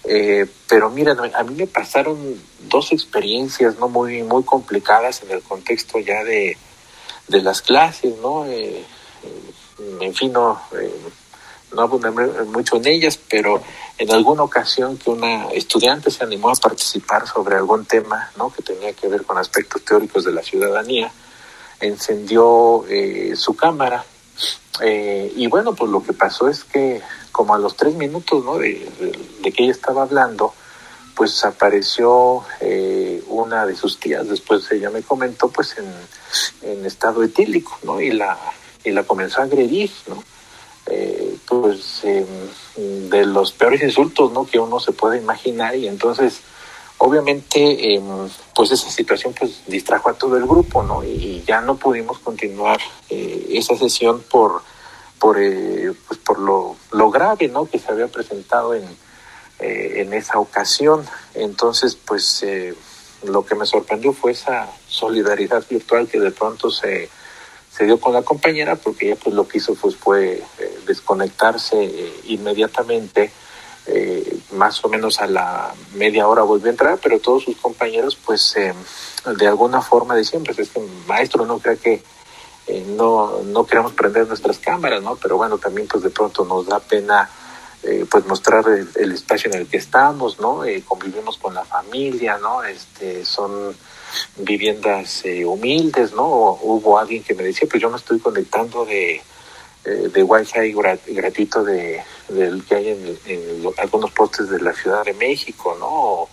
Eh, 0.05 0.45
pero 0.67 0.89
miren, 0.89 1.17
a 1.19 1.43
mí 1.43 1.55
me 1.55 1.67
pasaron 1.67 2.41
dos 2.67 2.91
experiencias, 2.91 3.77
¿no? 3.79 3.87
Muy, 3.87 4.23
muy 4.23 4.43
complicadas 4.43 5.23
en 5.23 5.31
el 5.31 5.41
contexto 5.41 5.99
ya 5.99 6.23
de, 6.23 6.57
de 7.27 7.41
las 7.41 7.61
clases, 7.61 8.17
¿no? 8.21 8.45
Eh, 8.45 8.83
en 10.01 10.13
fin, 10.13 10.31
no, 10.33 10.59
eh, 10.79 10.91
no 11.73 11.81
abundé 11.81 12.11
mucho 12.45 12.77
en 12.77 12.87
ellas, 12.87 13.17
pero 13.29 13.61
en 13.97 14.11
alguna 14.11 14.43
ocasión 14.43 14.97
que 14.97 15.09
una 15.09 15.49
estudiante 15.49 16.11
se 16.11 16.23
animó 16.23 16.49
a 16.49 16.55
participar 16.55 17.27
sobre 17.27 17.55
algún 17.55 17.85
tema 17.85 18.31
¿no? 18.37 18.51
que 18.51 18.61
tenía 18.61 18.93
que 18.93 19.07
ver 19.07 19.23
con 19.23 19.37
aspectos 19.37 19.83
teóricos 19.83 20.23
de 20.23 20.31
la 20.31 20.43
ciudadanía, 20.43 21.11
encendió 21.83 22.85
eh, 22.87 23.33
su 23.35 23.55
cámara 23.55 24.05
eh, 24.81 25.31
y 25.35 25.47
bueno, 25.47 25.73
pues 25.73 25.91
lo 25.91 26.03
que 26.03 26.13
pasó 26.13 26.49
es 26.49 26.63
que 26.63 27.01
como 27.31 27.53
a 27.53 27.59
los 27.59 27.75
tres 27.75 27.95
minutos 27.95 28.43
¿no? 28.43 28.57
de, 28.57 28.89
de, 29.41 29.51
que 29.51 29.63
ella 29.63 29.71
estaba 29.71 30.03
hablando, 30.03 30.53
pues 31.15 31.43
apareció 31.45 32.43
eh, 32.59 33.23
una 33.27 33.65
de 33.65 33.75
sus 33.75 33.99
tías, 33.99 34.27
después 34.27 34.71
ella 34.71 34.89
me 34.89 35.03
comentó, 35.03 35.49
pues 35.49 35.75
en, 35.77 35.91
en 36.69 36.85
estado 36.85 37.23
etílico, 37.23 37.77
¿no? 37.83 38.01
Y 38.01 38.11
la, 38.11 38.37
y 38.83 38.91
la 38.91 39.03
comenzó 39.03 39.41
a 39.41 39.45
agredir, 39.45 39.91
¿no? 40.07 40.23
Eh, 40.87 41.37
pues 41.47 42.01
eh, 42.03 42.25
de 42.75 43.25
los 43.25 43.53
peores 43.53 43.81
insultos 43.81 44.33
¿no? 44.33 44.45
que 44.45 44.59
uno 44.59 44.81
se 44.81 44.91
puede 44.91 45.17
imaginar 45.17 45.77
y 45.77 45.87
entonces 45.87 46.41
obviamente 47.03 47.95
eh, 47.95 48.01
pues 48.55 48.71
esa 48.71 48.89
situación 48.89 49.33
pues 49.37 49.63
distrajo 49.67 50.09
a 50.09 50.13
todo 50.13 50.37
el 50.37 50.45
grupo 50.45 50.83
no 50.83 51.03
y 51.03 51.43
ya 51.45 51.59
no 51.59 51.75
pudimos 51.75 52.17
continuar 52.19 52.79
eh, 53.09 53.45
esa 53.49 53.75
sesión 53.75 54.23
por 54.31 54.61
por 55.19 55.37
eh, 55.37 55.91
pues 56.07 56.19
por 56.21 56.39
lo, 56.39 56.77
lo 56.91 57.11
grave 57.11 57.49
no 57.49 57.65
que 57.65 57.77
se 57.77 57.91
había 57.91 58.07
presentado 58.07 58.73
en 58.73 58.85
eh, 59.59 60.01
en 60.01 60.13
esa 60.13 60.39
ocasión. 60.39 61.05
Entonces 61.33 61.95
pues 61.95 62.45
lo 63.25 63.45
que 63.45 63.55
me 63.55 63.65
sorprendió 63.65 64.13
fue 64.13 64.31
esa 64.31 64.69
solidaridad 64.87 65.63
virtual 65.69 66.07
que 66.07 66.21
de 66.21 66.31
pronto 66.31 66.71
se 66.71 67.09
se 67.69 67.85
dio 67.85 67.99
con 67.99 68.13
la 68.13 68.21
compañera 68.21 68.77
porque 68.77 69.07
ella 69.07 69.19
pues 69.21 69.35
lo 69.35 69.45
que 69.45 69.57
hizo 69.57 69.75
fue 69.75 70.41
desconectarse 70.85 72.13
inmediatamente 72.27 73.31
eh, 73.87 74.39
más 74.53 74.83
o 74.83 74.89
menos 74.89 75.19
a 75.19 75.27
la 75.27 75.73
media 75.95 76.27
hora 76.27 76.43
volvió 76.43 76.67
a 76.67 76.71
entrar 76.71 76.99
pero 77.01 77.19
todos 77.19 77.43
sus 77.43 77.57
compañeros 77.57 78.15
pues 78.15 78.55
de 78.55 79.47
alguna 79.47 79.81
forma 79.81 80.15
decían 80.15 80.43
pues 80.43 80.59
es 80.59 80.69
que 80.69 80.81
maestro 81.07 81.45
no 81.45 81.59
crea 81.59 81.75
que 81.75 82.01
no 82.97 83.41
no 83.43 83.65
queremos 83.65 83.93
prender 83.93 84.27
nuestras 84.27 84.57
cámaras 84.59 85.01
no 85.01 85.15
pero 85.15 85.37
bueno 85.37 85.57
también 85.57 85.87
pues 85.87 86.03
de 86.03 86.09
pronto 86.09 86.45
nos 86.45 86.67
da 86.67 86.79
pena 86.79 87.29
pues 88.09 88.25
mostrar 88.25 88.65
el, 88.95 89.11
espacio 89.11 89.51
en 89.51 89.59
el 89.59 89.67
que 89.67 89.77
estamos 89.77 90.39
no 90.39 90.61
convivimos 90.87 91.37
con 91.37 91.53
la 91.53 91.65
familia 91.65 92.37
no 92.37 92.63
este 92.63 93.25
son 93.25 93.75
viviendas 94.37 95.25
eh, 95.25 95.45
humildes, 95.45 96.13
¿no? 96.13 96.25
Hubo 96.61 96.97
alguien 96.99 97.23
que 97.23 97.33
me 97.33 97.43
decía, 97.43 97.67
pues 97.69 97.81
yo 97.81 97.89
me 97.89 97.97
estoy 97.97 98.19
conectando 98.19 98.85
de, 98.85 99.21
eh, 99.85 100.09
de 100.13 100.23
wifi 100.23 100.71
grat, 100.71 101.01
gratuito 101.07 101.63
de, 101.63 102.01
del 102.29 102.63
que 102.63 102.75
hay 102.75 102.89
en, 102.89 103.63
algunos 103.77 104.11
postes 104.11 104.49
de 104.49 104.61
la 104.61 104.73
Ciudad 104.73 105.03
de 105.03 105.13
México, 105.13 105.75
¿no? 105.79 106.29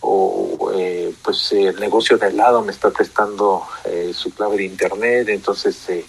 O, 0.00 0.72
eh, 0.74 1.14
pues 1.22 1.52
el 1.52 1.78
negocio 1.80 2.18
de 2.18 2.26
al 2.26 2.36
lado 2.36 2.62
me 2.62 2.72
está 2.72 2.90
prestando 2.90 3.62
eh, 3.84 4.12
su 4.14 4.30
clave 4.34 4.58
de 4.58 4.64
internet, 4.64 5.28
entonces 5.28 5.76
eh, 5.88 6.04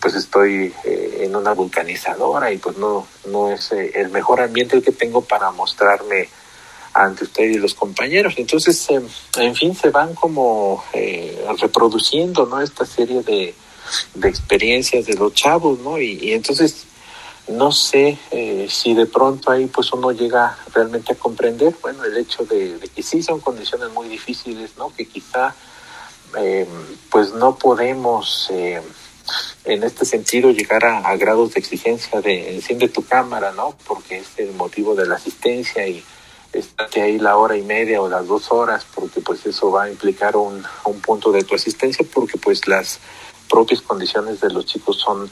pues 0.00 0.14
estoy 0.14 0.72
eh, 0.84 1.20
en 1.22 1.36
una 1.36 1.52
vulcanizadora 1.52 2.52
y 2.52 2.58
pues 2.58 2.76
no, 2.78 3.06
no 3.26 3.50
es 3.50 3.72
el 3.72 4.08
mejor 4.10 4.40
ambiente 4.40 4.76
el 4.76 4.82
que 4.82 4.92
tengo 4.92 5.22
para 5.22 5.50
mostrarme 5.50 6.28
ante 6.92 7.24
usted 7.24 7.44
y 7.44 7.54
los 7.54 7.74
compañeros. 7.74 8.34
Entonces, 8.36 8.86
en 9.36 9.54
fin, 9.54 9.74
se 9.74 9.90
van 9.90 10.14
como 10.14 10.84
reproduciendo, 11.60 12.46
¿no? 12.46 12.60
Esta 12.60 12.86
serie 12.86 13.22
de, 13.22 13.54
de, 14.14 14.28
experiencias 14.28 15.06
de 15.06 15.14
los 15.14 15.34
chavos, 15.34 15.78
¿no? 15.80 16.00
Y, 16.00 16.32
entonces, 16.32 16.84
no 17.48 17.72
sé 17.72 18.18
eh, 18.30 18.66
si 18.70 18.94
de 18.94 19.06
pronto 19.06 19.50
ahí 19.50 19.66
pues 19.66 19.92
uno 19.92 20.12
llega 20.12 20.56
realmente 20.72 21.12
a 21.12 21.16
comprender, 21.16 21.74
bueno, 21.82 22.04
el 22.04 22.16
hecho 22.16 22.44
de, 22.44 22.78
que 22.94 23.02
sí 23.02 23.22
son 23.22 23.40
condiciones 23.40 23.90
muy 23.90 24.08
difíciles, 24.08 24.70
¿no? 24.78 24.94
Que 24.94 25.06
quizá 25.06 25.54
eh, 26.38 26.66
pues 27.10 27.32
no 27.34 27.56
podemos 27.56 28.48
eh, 28.50 28.80
en 29.64 29.82
este 29.82 30.04
sentido 30.04 30.50
llegar 30.50 30.84
a, 30.84 30.98
a, 31.00 31.16
grados 31.16 31.54
de 31.54 31.60
exigencia 31.60 32.20
de 32.20 32.54
enciende 32.54 32.88
tu 32.88 33.04
cámara, 33.04 33.52
¿no? 33.52 33.76
Porque 33.86 34.18
es 34.18 34.28
el 34.38 34.52
motivo 34.52 34.94
de 34.94 35.06
la 35.06 35.16
asistencia 35.16 35.86
y 35.86 36.02
estate 36.58 37.02
ahí 37.02 37.18
la 37.18 37.36
hora 37.36 37.56
y 37.56 37.62
media 37.62 38.00
o 38.00 38.08
las 38.08 38.26
dos 38.26 38.50
horas, 38.52 38.86
porque 38.94 39.20
pues 39.20 39.44
eso 39.46 39.70
va 39.70 39.84
a 39.84 39.90
implicar 39.90 40.36
un, 40.36 40.64
un 40.84 41.00
punto 41.00 41.32
de 41.32 41.42
tu 41.44 41.54
asistencia, 41.54 42.06
porque 42.12 42.38
pues 42.38 42.66
las 42.66 43.00
propias 43.54 43.82
condiciones 43.82 44.40
de 44.40 44.50
los 44.50 44.66
chicos 44.66 44.98
son 44.98 45.30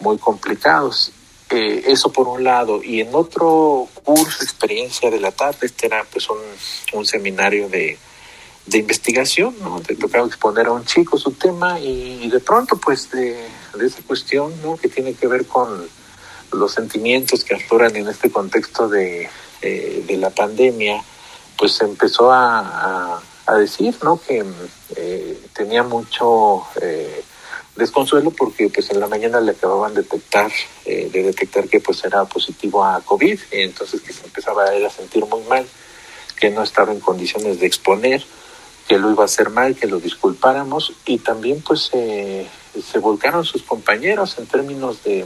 muy 0.00 0.18
complicados. 0.18 1.12
Eh, 1.48 1.84
eso 1.86 2.10
por 2.10 2.26
un 2.26 2.42
lado. 2.42 2.82
Y 2.82 3.00
en 3.00 3.14
otro 3.14 3.86
curso, 4.02 4.42
experiencia 4.42 5.08
de 5.08 5.20
la 5.20 5.30
tarde, 5.30 5.66
este 5.66 5.86
era 5.86 6.04
pues 6.12 6.26
un, 6.92 7.06
seminario 7.06 7.68
de, 7.68 7.96
de 8.66 8.78
investigación, 8.78 9.54
¿no? 9.60 9.80
Te 9.80 9.94
tocaba 9.94 10.26
exponer 10.26 10.66
a 10.66 10.72
un 10.72 10.84
chico 10.84 11.16
su 11.16 11.30
tema 11.30 11.78
y 11.78 12.28
de 12.28 12.40
pronto 12.40 12.76
pues 12.76 13.08
de, 13.12 13.46
esa 13.80 14.02
cuestión, 14.02 14.52
¿no? 14.64 14.76
Que 14.76 14.88
tiene 14.88 15.14
que 15.14 15.28
ver 15.28 15.46
con 15.46 15.88
los 16.52 16.72
sentimientos 16.72 17.44
que 17.44 17.54
afloran 17.54 17.94
en 17.94 18.08
este 18.08 18.32
contexto 18.32 18.88
de, 18.88 19.30
eh, 19.62 20.04
de 20.08 20.16
la 20.16 20.30
pandemia, 20.30 21.04
pues 21.56 21.74
se 21.74 21.84
empezó 21.84 22.32
a, 22.32 23.22
decir, 23.58 23.96
¿no? 24.02 24.20
Que 24.20 24.44
eh, 24.96 25.40
tenía 25.52 25.84
mucho 25.84 26.64
desconsuelo 27.80 28.30
porque 28.30 28.68
pues 28.68 28.90
en 28.90 29.00
la 29.00 29.08
mañana 29.08 29.40
le 29.40 29.52
acababan 29.52 29.94
de 29.94 30.02
detectar, 30.02 30.52
eh, 30.84 31.10
de 31.12 31.22
detectar 31.24 31.68
que 31.68 31.80
pues 31.80 32.04
era 32.04 32.24
positivo 32.24 32.84
a 32.84 33.00
COVID, 33.00 33.40
y 33.50 33.60
entonces 33.62 34.00
que 34.00 34.12
se 34.12 34.24
empezaba 34.24 34.64
a 34.64 34.74
él 34.74 34.86
a 34.86 34.90
sentir 34.90 35.24
muy 35.26 35.42
mal, 35.48 35.66
que 36.38 36.50
no 36.50 36.62
estaba 36.62 36.92
en 36.92 37.00
condiciones 37.00 37.58
de 37.58 37.66
exponer, 37.66 38.24
que 38.86 38.98
lo 38.98 39.10
iba 39.10 39.22
a 39.22 39.26
hacer 39.26 39.50
mal, 39.50 39.74
que 39.74 39.86
lo 39.88 39.98
disculpáramos, 39.98 40.92
y 41.06 41.18
también 41.18 41.60
pues 41.62 41.90
eh, 41.92 42.46
se 42.80 42.98
volcaron 42.98 43.44
sus 43.44 43.62
compañeros 43.62 44.38
en 44.38 44.46
términos 44.46 45.02
de 45.02 45.24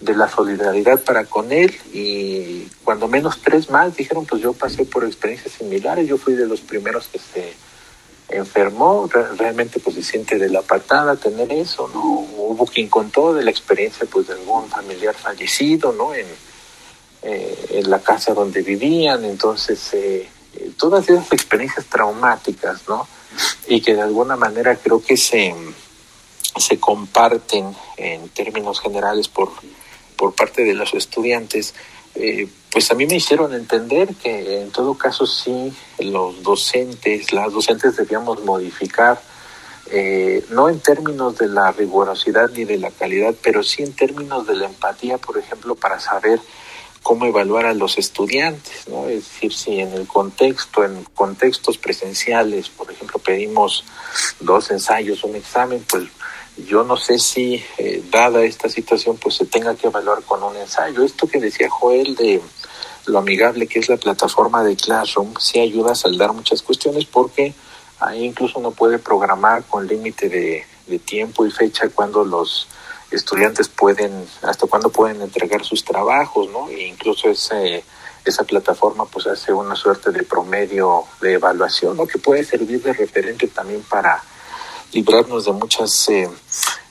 de 0.00 0.14
la 0.14 0.28
solidaridad 0.28 1.02
para 1.02 1.24
con 1.24 1.52
él 1.52 1.74
y 1.92 2.66
cuando 2.84 3.08
menos 3.08 3.40
tres 3.42 3.70
más 3.70 3.96
dijeron 3.96 4.26
pues 4.26 4.42
yo 4.42 4.52
pasé 4.52 4.84
por 4.84 5.04
experiencias 5.04 5.54
similares 5.54 6.06
yo 6.06 6.18
fui 6.18 6.34
de 6.34 6.46
los 6.46 6.60
primeros 6.60 7.08
que 7.08 7.18
se 7.18 7.54
enfermó 8.28 9.08
realmente 9.38 9.78
pues 9.78 9.96
se 9.96 10.02
siente 10.02 10.38
de 10.38 10.48
la 10.48 10.62
patada 10.62 11.16
tener 11.16 11.52
eso 11.52 11.88
no 11.94 12.02
hubo 12.02 12.66
quien 12.66 12.88
contó 12.88 13.32
de 13.32 13.44
la 13.44 13.50
experiencia 13.50 14.06
pues 14.10 14.26
de 14.26 14.34
algún 14.34 14.68
familiar 14.68 15.14
fallecido 15.14 15.92
no 15.92 16.12
en 16.12 16.26
eh, 17.28 17.66
en 17.70 17.90
la 17.90 17.98
casa 17.98 18.34
donde 18.34 18.62
vivían. 18.62 19.24
Entonces 19.24 19.92
eh, 19.94 20.28
todas 20.76 21.08
esas 21.08 21.32
experiencias 21.32 21.84
traumáticas 21.86 22.82
no 22.86 23.08
y 23.66 23.80
que 23.80 23.94
de 23.94 24.02
alguna 24.02 24.36
manera 24.36 24.76
creo 24.76 25.02
que 25.02 25.16
se 25.16 25.52
se 26.56 26.78
comparten 26.78 27.74
en 27.96 28.28
términos 28.28 28.80
generales 28.80 29.26
por 29.26 29.50
por 30.16 30.34
parte 30.34 30.62
de 30.62 30.74
los 30.74 30.94
estudiantes 30.94 31.74
eh, 32.18 32.48
pues 32.70 32.90
a 32.90 32.94
mí 32.94 33.06
me 33.06 33.16
hicieron 33.16 33.52
entender 33.54 34.14
que 34.16 34.62
en 34.62 34.70
todo 34.70 34.94
caso 34.94 35.26
sí 35.26 35.72
los 35.98 36.42
docentes, 36.42 37.32
las 37.32 37.52
docentes 37.52 37.96
debíamos 37.96 38.42
modificar, 38.44 39.20
eh, 39.90 40.44
no 40.50 40.68
en 40.68 40.80
términos 40.80 41.36
de 41.36 41.48
la 41.48 41.72
rigurosidad 41.72 42.50
ni 42.50 42.64
de 42.64 42.78
la 42.78 42.90
calidad, 42.90 43.34
pero 43.42 43.62
sí 43.62 43.82
en 43.82 43.92
términos 43.92 44.46
de 44.46 44.56
la 44.56 44.66
empatía, 44.66 45.18
por 45.18 45.38
ejemplo, 45.38 45.74
para 45.74 46.00
saber 46.00 46.40
cómo 47.02 47.26
evaluar 47.26 47.66
a 47.66 47.74
los 47.74 47.98
estudiantes, 47.98 48.88
¿no? 48.88 49.08
Es 49.08 49.24
decir, 49.24 49.52
si 49.52 49.78
en 49.78 49.92
el 49.92 50.08
contexto, 50.08 50.84
en 50.84 51.04
contextos 51.14 51.78
presenciales, 51.78 52.68
por 52.68 52.90
ejemplo, 52.90 53.20
pedimos 53.20 53.84
dos 54.40 54.70
ensayos, 54.70 55.22
un 55.22 55.36
examen, 55.36 55.84
pues 55.88 56.04
yo 56.56 56.84
no 56.84 56.96
sé 56.96 57.18
si, 57.18 57.62
eh, 57.78 58.02
dada 58.10 58.42
esta 58.42 58.68
situación, 58.68 59.18
pues 59.18 59.36
se 59.36 59.46
tenga 59.46 59.74
que 59.74 59.88
evaluar 59.88 60.22
con 60.22 60.42
un 60.42 60.56
ensayo. 60.56 61.02
Esto 61.04 61.26
que 61.26 61.38
decía 61.38 61.68
Joel 61.68 62.14
de 62.14 62.40
lo 63.06 63.18
amigable 63.18 63.66
que 63.66 63.78
es 63.78 63.88
la 63.88 63.96
plataforma 63.96 64.64
de 64.64 64.76
Classroom, 64.76 65.34
sí 65.38 65.60
ayuda 65.60 65.92
a 65.92 65.94
saldar 65.94 66.32
muchas 66.32 66.62
cuestiones 66.62 67.04
porque 67.04 67.54
ahí 68.00 68.24
incluso 68.24 68.58
uno 68.58 68.72
puede 68.72 68.98
programar 68.98 69.64
con 69.64 69.86
límite 69.86 70.28
de, 70.28 70.66
de 70.86 70.98
tiempo 70.98 71.46
y 71.46 71.50
fecha 71.50 71.88
cuando 71.88 72.24
los 72.24 72.66
estudiantes 73.10 73.68
pueden, 73.68 74.26
hasta 74.42 74.66
cuándo 74.66 74.90
pueden 74.90 75.20
entregar 75.20 75.64
sus 75.64 75.84
trabajos, 75.84 76.50
¿no? 76.50 76.68
E 76.68 76.88
incluso 76.88 77.28
ese, 77.28 77.84
esa 78.24 78.44
plataforma 78.44 79.06
pues 79.06 79.26
hace 79.26 79.52
una 79.52 79.76
suerte 79.76 80.10
de 80.10 80.24
promedio 80.24 81.04
de 81.20 81.34
evaluación, 81.34 81.96
¿no? 81.96 82.06
Que 82.06 82.18
puede 82.18 82.44
servir 82.44 82.82
de 82.82 82.92
referente 82.92 83.46
también 83.48 83.82
para 83.82 84.22
librarnos 84.92 85.44
de 85.44 85.52
muchas 85.52 86.08
eh, 86.08 86.28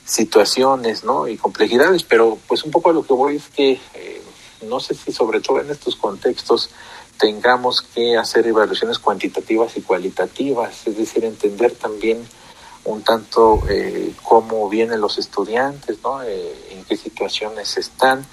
situaciones 0.04 1.04
¿no? 1.04 1.28
y 1.28 1.36
complejidades, 1.36 2.02
pero 2.02 2.38
pues 2.46 2.64
un 2.64 2.70
poco 2.70 2.90
a 2.90 2.92
lo 2.92 3.04
que 3.04 3.12
voy 3.12 3.36
es 3.36 3.48
que 3.48 3.80
eh, 3.94 4.22
no 4.68 4.80
sé 4.80 4.94
si 4.94 5.12
sobre 5.12 5.40
todo 5.40 5.60
en 5.60 5.70
estos 5.70 5.96
contextos 5.96 6.70
tengamos 7.18 7.82
que 7.82 8.16
hacer 8.16 8.46
evaluaciones 8.46 8.98
cuantitativas 8.98 9.76
y 9.76 9.80
cualitativas, 9.80 10.86
es 10.86 10.98
decir, 10.98 11.24
entender 11.24 11.72
también 11.72 12.22
un 12.84 13.02
tanto 13.02 13.62
eh, 13.68 14.12
cómo 14.22 14.68
vienen 14.68 15.00
los 15.00 15.18
estudiantes, 15.18 15.98
¿no? 16.04 16.22
en 16.22 16.84
qué 16.88 16.96
situaciones 16.96 17.76
están. 17.78 18.24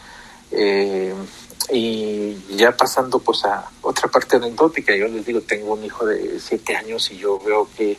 y 1.71 2.55
ya 2.55 2.75
pasando 2.75 3.19
pues 3.19 3.45
a 3.45 3.71
otra 3.81 4.09
parte 4.09 4.35
anecdótica, 4.35 4.95
yo 4.95 5.07
les 5.07 5.25
digo, 5.25 5.41
tengo 5.41 5.73
un 5.73 5.83
hijo 5.83 6.05
de 6.05 6.39
siete 6.39 6.75
años 6.75 7.09
y 7.09 7.17
yo 7.17 7.39
veo 7.39 7.67
que 7.75 7.97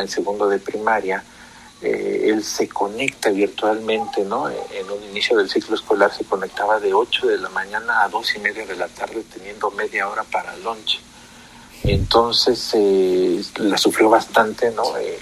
en 0.00 0.08
segundo 0.08 0.48
de 0.48 0.58
primaria, 0.58 1.22
eh, 1.82 2.30
él 2.30 2.44
se 2.44 2.68
conecta 2.68 3.30
virtualmente, 3.30 4.24
¿no? 4.24 4.48
En 4.48 4.88
un 4.88 5.02
inicio 5.10 5.36
del 5.36 5.50
ciclo 5.50 5.74
escolar 5.74 6.14
se 6.14 6.24
conectaba 6.24 6.78
de 6.78 6.94
8 6.94 7.26
de 7.26 7.38
la 7.38 7.48
mañana 7.48 8.04
a 8.04 8.08
2 8.08 8.36
y 8.36 8.38
media 8.38 8.64
de 8.64 8.76
la 8.76 8.86
tarde, 8.86 9.24
teniendo 9.32 9.68
media 9.72 10.08
hora 10.08 10.22
para 10.22 10.54
el 10.54 10.62
lunch. 10.62 11.00
Entonces 11.82 12.70
eh, 12.74 13.42
la 13.56 13.76
sufrió 13.76 14.08
bastante, 14.08 14.70
¿no? 14.70 14.96
Eh, 14.96 15.18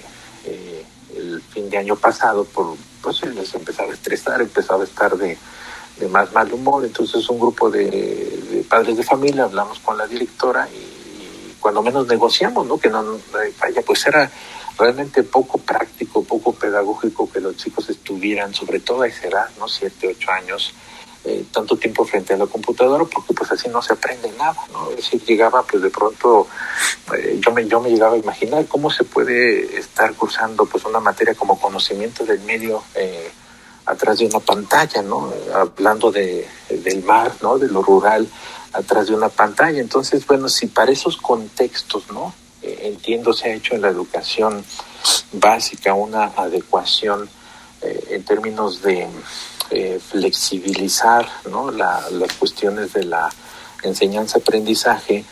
el 1.15 1.41
fin 1.41 1.67
de 1.67 1.77
año 1.79 1.95
pasado, 1.95 2.45
por, 2.45 2.75
pues 3.01 3.23
él 3.23 3.43
se 3.43 3.57
empezaba 3.57 3.89
a 3.89 3.95
estresar, 3.95 4.39
empezaba 4.39 4.81
a 4.81 4.85
estar 4.85 5.17
de, 5.17 5.35
de 5.99 6.07
más 6.09 6.31
mal 6.31 6.53
humor. 6.53 6.85
Entonces 6.85 7.27
un 7.27 7.39
grupo 7.39 7.71
de, 7.71 7.89
de, 7.89 8.63
padres 8.69 8.97
de 8.97 9.03
familia 9.03 9.45
hablamos 9.45 9.79
con 9.79 9.97
la 9.97 10.05
directora 10.05 10.69
y, 10.69 10.75
y 10.75 11.55
cuando 11.59 11.81
menos 11.81 12.05
negociamos, 12.05 12.67
¿no? 12.67 12.77
Que 12.77 12.89
no 12.89 13.03
vaya, 13.59 13.81
pues 13.81 14.05
era 14.05 14.29
realmente 14.77 15.23
poco 15.23 15.57
práctico, 15.57 16.23
poco 16.23 16.53
pedagógico 16.53 17.29
que 17.29 17.39
los 17.39 17.55
chicos 17.57 17.89
estuvieran, 17.89 18.53
sobre 18.53 18.79
todo 18.79 19.03
a 19.03 19.07
esa 19.07 19.27
edad, 19.27 19.49
¿no? 19.59 19.67
Siete, 19.67 20.07
ocho 20.07 20.31
años, 20.31 20.73
eh, 21.23 21.45
tanto 21.51 21.77
tiempo 21.77 22.03
frente 22.03 22.33
a 22.33 22.37
la 22.37 22.47
computadora, 22.47 23.05
porque 23.05 23.33
pues 23.33 23.51
así 23.51 23.69
no 23.69 23.81
se 23.81 23.93
aprende 23.93 24.31
nada, 24.37 24.57
¿no? 24.71 24.89
Es 24.89 24.97
decir, 24.97 25.23
llegaba 25.23 25.63
pues 25.63 25.83
de 25.83 25.89
pronto, 25.89 26.47
eh, 27.15 27.39
yo, 27.39 27.51
me, 27.51 27.67
yo 27.67 27.79
me 27.79 27.89
llegaba 27.89 28.15
a 28.15 28.17
imaginar 28.17 28.65
cómo 28.67 28.89
se 28.89 29.03
puede 29.03 29.77
estar 29.77 30.13
cursando 30.15 30.65
pues 30.65 30.83
una 30.85 30.99
materia 30.99 31.35
como 31.35 31.59
conocimiento 31.59 32.25
del 32.25 32.39
medio 32.41 32.83
eh, 32.95 33.31
atrás 33.85 34.17
de 34.19 34.25
una 34.25 34.39
pantalla, 34.39 35.01
¿no? 35.01 35.31
Hablando 35.53 36.11
de, 36.11 36.47
del 36.69 37.03
mar, 37.03 37.33
¿no? 37.41 37.57
De 37.57 37.67
lo 37.67 37.83
rural 37.83 38.27
atrás 38.73 39.07
de 39.07 39.15
una 39.15 39.29
pantalla. 39.29 39.79
Entonces, 39.79 40.25
bueno, 40.25 40.49
si 40.49 40.67
para 40.67 40.91
esos 40.91 41.17
contextos, 41.17 42.09
¿no? 42.11 42.33
Entiendo 42.61 43.33
se 43.33 43.49
ha 43.49 43.53
hecho 43.53 43.75
en 43.75 43.81
la 43.81 43.89
educación 43.89 44.63
básica 45.33 45.93
una 45.93 46.25
adecuación 46.25 47.29
eh, 47.81 48.07
en 48.11 48.23
términos 48.23 48.81
de 48.81 49.07
eh, 49.71 49.99
flexibilizar 49.99 51.27
¿no? 51.49 51.71
la, 51.71 52.09
las 52.11 52.33
cuestiones 52.33 52.93
de 52.93 53.05
la 53.05 53.29
enseñanza-aprendizaje, 53.81 55.23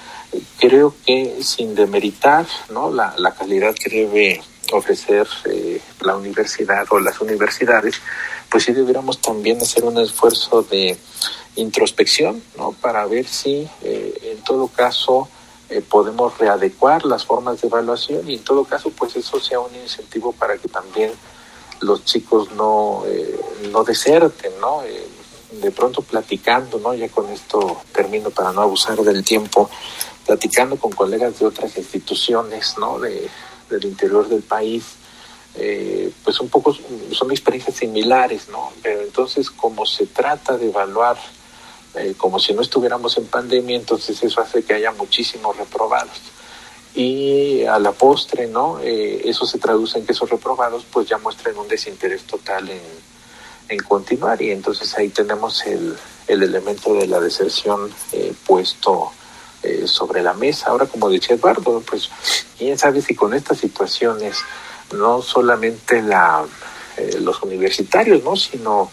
creo 0.58 0.96
que 1.06 1.44
sin 1.44 1.76
demeritar 1.76 2.48
¿no? 2.72 2.90
la, 2.90 3.14
la 3.18 3.36
calidad 3.36 3.76
que 3.76 3.90
debe 3.90 4.42
ofrecer 4.72 5.28
eh, 5.46 5.80
la 6.02 6.16
universidad 6.16 6.88
o 6.90 7.00
las 7.00 7.22
universidades, 7.22 8.02
pues 8.50 8.64
sí 8.64 8.72
deberíamos 8.72 9.22
también 9.22 9.62
hacer 9.62 9.84
un 9.84 10.00
esfuerzo 10.00 10.64
de 10.64 10.98
introspección, 11.56 12.42
¿no? 12.58 12.72
Para 12.72 13.06
ver 13.06 13.28
si 13.28 13.68
en 13.84 14.38
todo 14.44 14.68
caso 14.68 15.28
eh, 15.70 15.82
podemos 15.82 16.38
readecuar 16.38 17.06
las 17.06 17.26
formas 17.26 17.62
de 17.62 17.68
evaluación 17.68 18.30
y 18.30 18.36
en 18.36 18.44
todo 18.44 18.64
caso 18.64 18.90
pues 18.90 19.16
eso 19.16 19.40
sea 19.40 19.60
un 19.60 19.76
incentivo 19.76 20.34
para 20.34 20.58
que 20.58 20.68
también 20.68 21.12
los 21.82 22.04
chicos 22.06 22.52
no, 22.52 23.04
eh, 23.06 23.40
no 23.72 23.84
deserten, 23.84 24.52
¿no? 24.60 24.84
Eh, 24.84 25.08
de 25.62 25.72
pronto 25.72 26.02
platicando, 26.02 26.80
¿no? 26.80 26.94
Ya 26.94 27.10
con 27.10 27.30
esto 27.30 27.82
termino 27.92 28.30
para 28.30 28.52
no 28.52 28.62
abusar 28.62 28.98
del 28.98 29.24
tiempo, 29.24 29.70
platicando 30.26 30.76
con 30.78 30.92
colegas 30.92 31.40
de 31.40 31.46
otras 31.46 31.76
instituciones, 31.78 32.76
¿no? 32.78 33.00
De, 33.00 33.30
del 33.70 33.86
interior 33.86 34.28
del 34.28 34.42
país, 34.42 34.84
eh, 35.56 36.12
pues 36.24 36.40
un 36.40 36.50
poco 36.50 36.76
son 37.12 37.32
experiencias 37.32 37.78
similares, 37.78 38.50
¿no? 38.50 38.72
Pero 38.82 39.02
entonces 39.02 39.50
como 39.50 39.86
se 39.86 40.06
trata 40.08 40.58
de 40.58 40.70
evaluar 40.70 41.18
eh, 41.96 42.14
como 42.18 42.40
si 42.40 42.54
no 42.54 42.62
estuviéramos 42.62 43.18
en 43.18 43.26
pandemia, 43.26 43.76
entonces 43.76 44.22
eso 44.22 44.42
hace 44.42 44.64
que 44.64 44.76
haya 44.76 44.92
muchísimos 44.92 45.58
reprobados. 45.58 46.22
Y 46.94 47.64
a 47.66 47.80
la 47.80 47.92
postre, 47.92 48.48
¿no? 48.48 48.80
Eh, 48.80 49.22
eso 49.26 49.46
se 49.46 49.60
traduce 49.60 50.00
en 50.00 50.06
que 50.06 50.12
esos 50.12 50.30
reprobados 50.30 50.86
pues 50.92 51.08
ya 51.08 51.18
muestren 51.18 51.58
un 51.58 51.68
desinterés 51.68 52.24
total 52.24 52.70
en, 52.70 52.82
en 53.70 53.80
continuar 53.80 54.42
y 54.42 54.52
entonces 54.52 54.96
ahí 54.98 55.10
tenemos 55.10 55.66
el, 55.66 55.96
el 56.28 56.44
elemento 56.44 56.94
de 56.94 57.08
la 57.08 57.20
deserción 57.20 57.92
eh, 58.12 58.34
puesto 58.46 59.12
eh, 59.64 59.88
sobre 59.88 60.24
la 60.24 60.34
mesa. 60.34 60.70
Ahora, 60.70 60.86
como 60.88 61.10
decía 61.10 61.36
Eduardo, 61.36 61.82
pues 61.88 62.10
quién 62.58 62.78
sabe 62.78 63.02
si 63.02 63.16
con 63.16 63.34
estas 63.34 63.60
situaciones 63.60 64.38
no 64.94 65.22
solamente 65.22 66.02
la, 66.02 66.44
los 67.20 67.42
universitarios, 67.44 68.24
¿no? 68.24 68.36
sino 68.36 68.90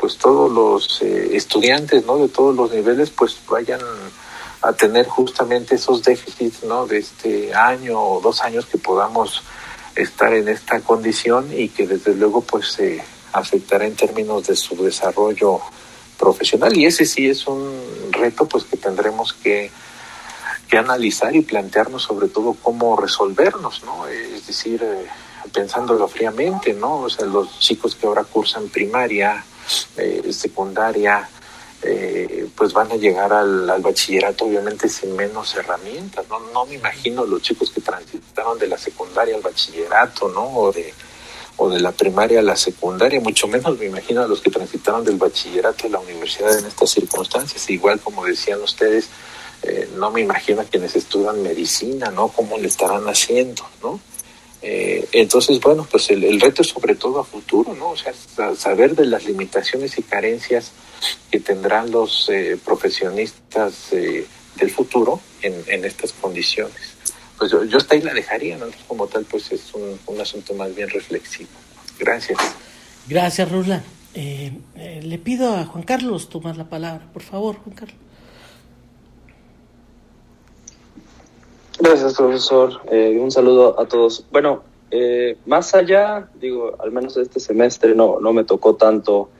pues 0.00 0.16
todos 0.16 0.50
los 0.50 1.02
eh, 1.02 1.36
estudiantes 1.36 2.06
no 2.06 2.16
de 2.16 2.28
todos 2.28 2.56
los 2.56 2.72
niveles 2.72 3.10
pues 3.10 3.36
vayan 3.48 3.80
a 4.62 4.72
tener 4.72 5.06
justamente 5.06 5.74
esos 5.74 6.02
déficits 6.02 6.64
no 6.64 6.86
de 6.86 6.98
este 6.98 7.54
año 7.54 8.00
o 8.00 8.20
dos 8.20 8.40
años 8.40 8.64
que 8.64 8.78
podamos 8.78 9.42
estar 9.94 10.32
en 10.32 10.48
esta 10.48 10.80
condición 10.80 11.48
y 11.54 11.68
que 11.68 11.86
desde 11.86 12.14
luego 12.14 12.40
pues 12.40 12.72
se 12.72 13.02
afectará 13.32 13.86
en 13.86 13.94
términos 13.94 14.46
de 14.46 14.56
su 14.56 14.82
desarrollo 14.82 15.60
profesional. 16.18 16.76
Y 16.76 16.86
ese 16.86 17.04
sí 17.04 17.28
es 17.28 17.46
un 17.46 18.10
reto 18.10 18.46
pues 18.46 18.64
que 18.64 18.76
tendremos 18.76 19.34
que 19.34 19.70
que 20.70 20.78
analizar 20.78 21.34
y 21.34 21.42
plantearnos 21.42 22.04
sobre 22.04 22.28
todo 22.28 22.56
cómo 22.62 22.96
resolvernos 22.96 23.82
no 23.82 24.06
es 24.06 24.46
decir 24.46 24.80
eh, 24.84 25.04
pensándolo 25.52 26.06
fríamente 26.06 26.72
no 26.74 27.00
o 27.00 27.10
sea 27.10 27.26
los 27.26 27.58
chicos 27.58 27.96
que 27.96 28.06
ahora 28.06 28.22
cursan 28.22 28.68
primaria 28.68 29.44
eh, 29.96 30.32
secundaria, 30.32 31.28
eh, 31.82 32.48
pues 32.54 32.72
van 32.72 32.92
a 32.92 32.96
llegar 32.96 33.32
al, 33.32 33.80
bachillerato 33.80 34.44
obviamente 34.44 34.88
sin 34.88 35.16
menos 35.16 35.54
herramientas. 35.54 36.26
¿no? 36.28 36.40
no 36.52 36.66
me 36.66 36.74
imagino 36.74 37.24
los 37.24 37.42
chicos 37.42 37.70
que 37.70 37.80
transitaron 37.80 38.58
de 38.58 38.68
la 38.68 38.78
secundaria 38.78 39.34
al 39.34 39.42
bachillerato, 39.42 40.28
¿no? 40.28 40.46
O 40.46 40.72
de, 40.72 40.92
o 41.56 41.68
de 41.68 41.80
la 41.80 41.92
primaria 41.92 42.40
a 42.40 42.42
la 42.42 42.56
secundaria, 42.56 43.20
mucho 43.20 43.46
menos 43.46 43.78
me 43.78 43.86
imagino 43.86 44.22
a 44.22 44.26
los 44.26 44.40
que 44.40 44.50
transitaron 44.50 45.04
del 45.04 45.16
bachillerato 45.16 45.86
a 45.86 45.90
la 45.90 46.00
universidad 46.00 46.58
en 46.58 46.66
estas 46.66 46.90
circunstancias. 46.90 47.68
Igual 47.70 48.00
como 48.00 48.24
decían 48.24 48.60
ustedes, 48.62 49.08
eh, 49.62 49.90
no 49.96 50.10
me 50.10 50.22
imagino 50.22 50.62
a 50.62 50.64
quienes 50.64 50.96
estudian 50.96 51.42
medicina, 51.42 52.10
¿no? 52.10 52.28
¿Cómo 52.28 52.56
le 52.56 52.68
estarán 52.68 53.04
haciendo, 53.04 53.62
¿no? 53.82 54.00
Eh, 54.62 55.08
entonces, 55.12 55.58
bueno, 55.60 55.86
pues 55.90 56.10
el, 56.10 56.40
reto 56.40 56.62
es 56.62 56.68
sobre 56.68 56.94
todo 56.94 57.20
a 57.20 57.24
futuro, 57.24 57.74
¿no? 57.74 57.90
O 57.90 57.96
sea, 57.96 58.12
saber 58.54 58.94
de 58.94 59.06
las 59.06 59.24
limitaciones 59.24 59.98
y 59.98 60.02
carencias 60.02 60.72
que 61.30 61.40
tendrán 61.40 61.90
los 61.90 62.28
eh, 62.28 62.58
profesionistas 62.62 63.92
eh, 63.92 64.26
del 64.56 64.70
futuro 64.70 65.20
en, 65.42 65.54
en, 65.66 65.84
estas 65.84 66.12
condiciones. 66.12 66.94
Pues 67.38 67.50
yo, 67.50 67.64
yo 67.64 67.78
hasta 67.78 67.94
ahí 67.94 68.02
la 68.02 68.12
dejaría, 68.12 68.58
¿no? 68.58 68.66
Como 68.86 69.06
tal, 69.06 69.24
pues 69.24 69.50
es 69.50 69.72
un, 69.72 69.98
un 70.06 70.20
asunto 70.20 70.52
más 70.54 70.74
bien 70.74 70.90
reflexivo. 70.90 71.48
Gracias. 71.98 72.38
Gracias, 73.08 73.50
Rula. 73.50 73.82
Eh, 74.14 74.52
le 75.02 75.18
pido 75.18 75.54
a 75.54 75.64
Juan 75.64 75.84
Carlos 75.84 76.28
tomar 76.28 76.56
la 76.56 76.68
palabra, 76.68 77.06
por 77.12 77.22
favor, 77.22 77.56
Juan 77.56 77.76
Carlos. 77.76 77.96
Gracias, 81.82 82.14
profesor. 82.14 82.82
Eh, 82.90 83.18
un 83.18 83.30
saludo 83.30 83.80
a 83.80 83.86
todos. 83.86 84.26
Bueno, 84.30 84.62
eh, 84.90 85.38
más 85.46 85.74
allá, 85.74 86.28
digo, 86.34 86.76
al 86.78 86.92
menos 86.92 87.16
este 87.16 87.40
semestre 87.40 87.94
no, 87.94 88.20
no 88.20 88.34
me 88.34 88.44
tocó 88.44 88.76
tanto 88.76 89.30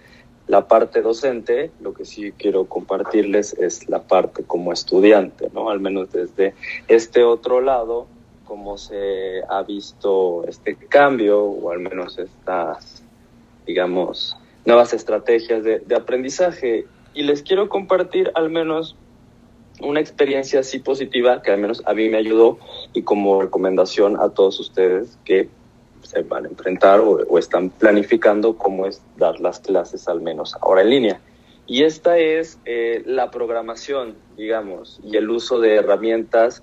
la 0.46 0.66
parte 0.66 1.02
docente, 1.02 1.70
lo 1.82 1.92
que 1.92 2.06
sí 2.06 2.32
quiero 2.32 2.64
compartirles 2.64 3.52
es 3.52 3.90
la 3.90 4.04
parte 4.04 4.42
como 4.42 4.72
estudiante, 4.72 5.50
¿no? 5.52 5.68
Al 5.68 5.80
menos 5.80 6.12
desde 6.12 6.54
este 6.88 7.24
otro 7.24 7.60
lado, 7.60 8.06
cómo 8.46 8.78
se 8.78 9.42
ha 9.46 9.62
visto 9.62 10.44
este 10.48 10.76
cambio 10.76 11.42
o 11.42 11.70
al 11.70 11.80
menos 11.80 12.18
estas, 12.18 13.02
digamos, 13.66 14.34
nuevas 14.64 14.94
estrategias 14.94 15.62
de, 15.62 15.80
de 15.80 15.94
aprendizaje. 15.94 16.86
Y 17.12 17.22
les 17.24 17.42
quiero 17.42 17.68
compartir 17.68 18.32
al 18.34 18.48
menos 18.48 18.96
una 19.82 20.00
experiencia 20.00 20.60
así 20.60 20.78
positiva 20.78 21.42
que 21.42 21.50
al 21.50 21.58
menos 21.58 21.82
a 21.86 21.94
mí 21.94 22.08
me 22.08 22.18
ayudó 22.18 22.58
y 22.92 23.02
como 23.02 23.40
recomendación 23.40 24.18
a 24.18 24.30
todos 24.30 24.60
ustedes 24.60 25.18
que 25.24 25.48
se 26.02 26.22
van 26.22 26.46
a 26.46 26.48
enfrentar 26.48 27.00
o, 27.00 27.38
están 27.38 27.70
planificando 27.70 28.56
cómo 28.56 28.86
es 28.86 29.02
dar 29.16 29.40
las 29.40 29.60
clases 29.60 30.08
al 30.08 30.20
menos 30.20 30.56
ahora 30.60 30.82
en 30.82 30.90
línea. 30.90 31.20
Y 31.66 31.84
esta 31.84 32.18
es 32.18 32.58
eh, 32.64 33.02
la 33.06 33.30
programación, 33.30 34.16
digamos, 34.36 35.00
y 35.04 35.16
el 35.16 35.30
uso 35.30 35.60
de 35.60 35.76
herramientas 35.76 36.62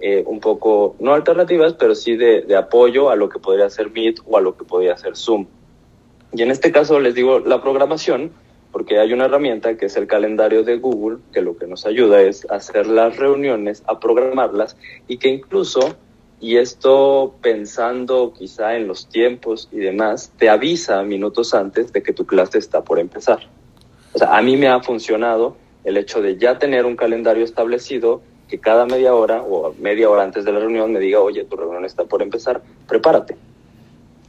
eh, 0.00 0.24
un 0.26 0.40
poco, 0.40 0.96
no 1.00 1.14
alternativas, 1.14 1.74
pero 1.74 1.94
sí 1.94 2.16
de, 2.16 2.42
de, 2.42 2.56
apoyo 2.56 3.10
a 3.10 3.16
lo 3.16 3.28
que 3.28 3.38
podría 3.38 3.68
ser 3.70 3.90
Meet 3.90 4.20
o 4.26 4.36
a 4.36 4.40
lo 4.40 4.56
que 4.56 4.64
podría 4.64 4.96
ser 4.96 5.16
Zoom. 5.16 5.46
Y 6.32 6.42
en 6.42 6.50
este 6.50 6.72
caso 6.72 7.00
les 7.00 7.14
digo 7.14 7.40
la 7.40 7.62
programación, 7.62 8.32
porque 8.72 8.98
hay 8.98 9.12
una 9.12 9.26
herramienta 9.26 9.76
que 9.76 9.86
es 9.86 9.96
el 9.96 10.06
calendario 10.06 10.62
de 10.62 10.78
Google, 10.78 11.18
que 11.32 11.40
lo 11.40 11.56
que 11.56 11.66
nos 11.66 11.86
ayuda 11.86 12.20
es 12.20 12.46
hacer 12.50 12.86
las 12.86 13.16
reuniones, 13.16 13.82
a 13.86 13.98
programarlas 13.98 14.76
y 15.06 15.18
que 15.18 15.28
incluso 15.28 15.96
y 16.40 16.56
esto 16.56 17.34
pensando 17.42 18.32
quizá 18.32 18.76
en 18.76 18.86
los 18.86 19.08
tiempos 19.08 19.68
y 19.72 19.78
demás, 19.78 20.32
te 20.38 20.48
avisa 20.48 21.02
minutos 21.02 21.52
antes 21.52 21.92
de 21.92 22.02
que 22.02 22.12
tu 22.12 22.26
clase 22.26 22.58
está 22.58 22.82
por 22.82 23.00
empezar. 23.00 23.40
O 24.12 24.18
sea, 24.18 24.36
a 24.36 24.42
mí 24.42 24.56
me 24.56 24.68
ha 24.68 24.80
funcionado 24.80 25.56
el 25.84 25.96
hecho 25.96 26.22
de 26.22 26.36
ya 26.36 26.58
tener 26.58 26.86
un 26.86 26.96
calendario 26.96 27.44
establecido 27.44 28.22
que 28.48 28.58
cada 28.58 28.86
media 28.86 29.14
hora 29.14 29.42
o 29.42 29.74
media 29.80 30.08
hora 30.08 30.22
antes 30.22 30.44
de 30.44 30.52
la 30.52 30.60
reunión 30.60 30.92
me 30.92 31.00
diga, 31.00 31.20
oye, 31.20 31.44
tu 31.44 31.56
reunión 31.56 31.84
está 31.84 32.04
por 32.04 32.22
empezar, 32.22 32.62
prepárate. 32.86 33.36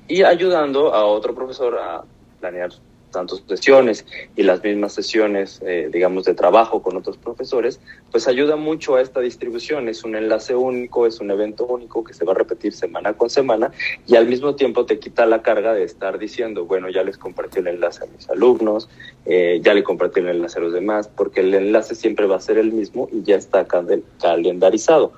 Y 0.07 0.23
ayudando 0.23 0.93
a 0.93 1.05
otro 1.05 1.35
profesor 1.35 1.77
a 1.77 2.03
planear 2.39 2.71
tantas 3.11 3.43
sesiones 3.47 4.05
y 4.35 4.43
las 4.43 4.63
mismas 4.63 4.93
sesiones, 4.93 5.61
eh, 5.65 5.89
digamos, 5.91 6.25
de 6.25 6.33
trabajo 6.33 6.81
con 6.81 6.97
otros 6.97 7.17
profesores, 7.17 7.79
pues 8.11 8.27
ayuda 8.27 8.55
mucho 8.55 8.95
a 8.95 9.01
esta 9.01 9.19
distribución. 9.19 9.89
Es 9.89 10.03
un 10.03 10.15
enlace 10.15 10.55
único, 10.55 11.05
es 11.05 11.19
un 11.19 11.31
evento 11.31 11.65
único 11.65 12.03
que 12.03 12.13
se 12.13 12.25
va 12.25 12.33
a 12.33 12.35
repetir 12.35 12.73
semana 12.73 13.13
con 13.13 13.29
semana 13.29 13.71
y 14.07 14.15
al 14.15 14.27
mismo 14.27 14.55
tiempo 14.55 14.85
te 14.85 14.99
quita 14.99 15.25
la 15.25 15.41
carga 15.41 15.73
de 15.73 15.83
estar 15.83 16.19
diciendo, 16.19 16.65
bueno, 16.65 16.89
ya 16.89 17.03
les 17.03 17.17
compartí 17.17 17.59
el 17.59 17.67
enlace 17.67 18.03
a 18.03 18.07
mis 18.07 18.29
alumnos, 18.29 18.89
eh, 19.25 19.59
ya 19.63 19.73
le 19.73 19.83
compartí 19.83 20.19
el 20.19 20.29
enlace 20.29 20.59
a 20.59 20.61
los 20.61 20.73
demás, 20.73 21.07
porque 21.07 21.41
el 21.41 21.53
enlace 21.53 21.95
siempre 21.95 22.27
va 22.27 22.37
a 22.37 22.41
ser 22.41 22.57
el 22.57 22.71
mismo 22.71 23.09
y 23.11 23.23
ya 23.23 23.35
está 23.35 23.65
calendarizado. 24.19 25.13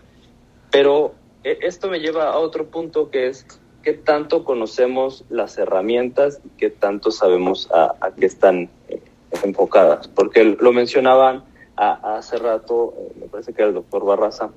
Pero 0.71 1.13
eh, 1.43 1.59
esto 1.61 1.89
me 1.89 1.99
lleva 1.99 2.29
a 2.29 2.37
otro 2.37 2.67
punto 2.67 3.09
que 3.09 3.27
es 3.27 3.45
qué 3.83 3.93
tanto 3.93 4.43
conocemos 4.43 5.25
las 5.29 5.57
herramientas 5.57 6.39
y 6.45 6.49
qué 6.57 6.69
tanto 6.69 7.11
sabemos 7.11 7.69
a, 7.71 8.11
qué 8.19 8.25
están 8.25 8.69
eh, 8.89 9.01
enfocadas. 9.43 10.07
Porque 10.07 10.43
lo 10.43 10.73
mencionaban 10.73 11.43
hace 11.75 12.37
rato, 12.37 12.93
eh, 12.97 13.11
me 13.21 13.27
parece 13.27 13.53
que 13.53 13.61
era 13.61 13.69
el 13.69 13.75
doctor 13.75 14.05
Barraza, 14.05 14.49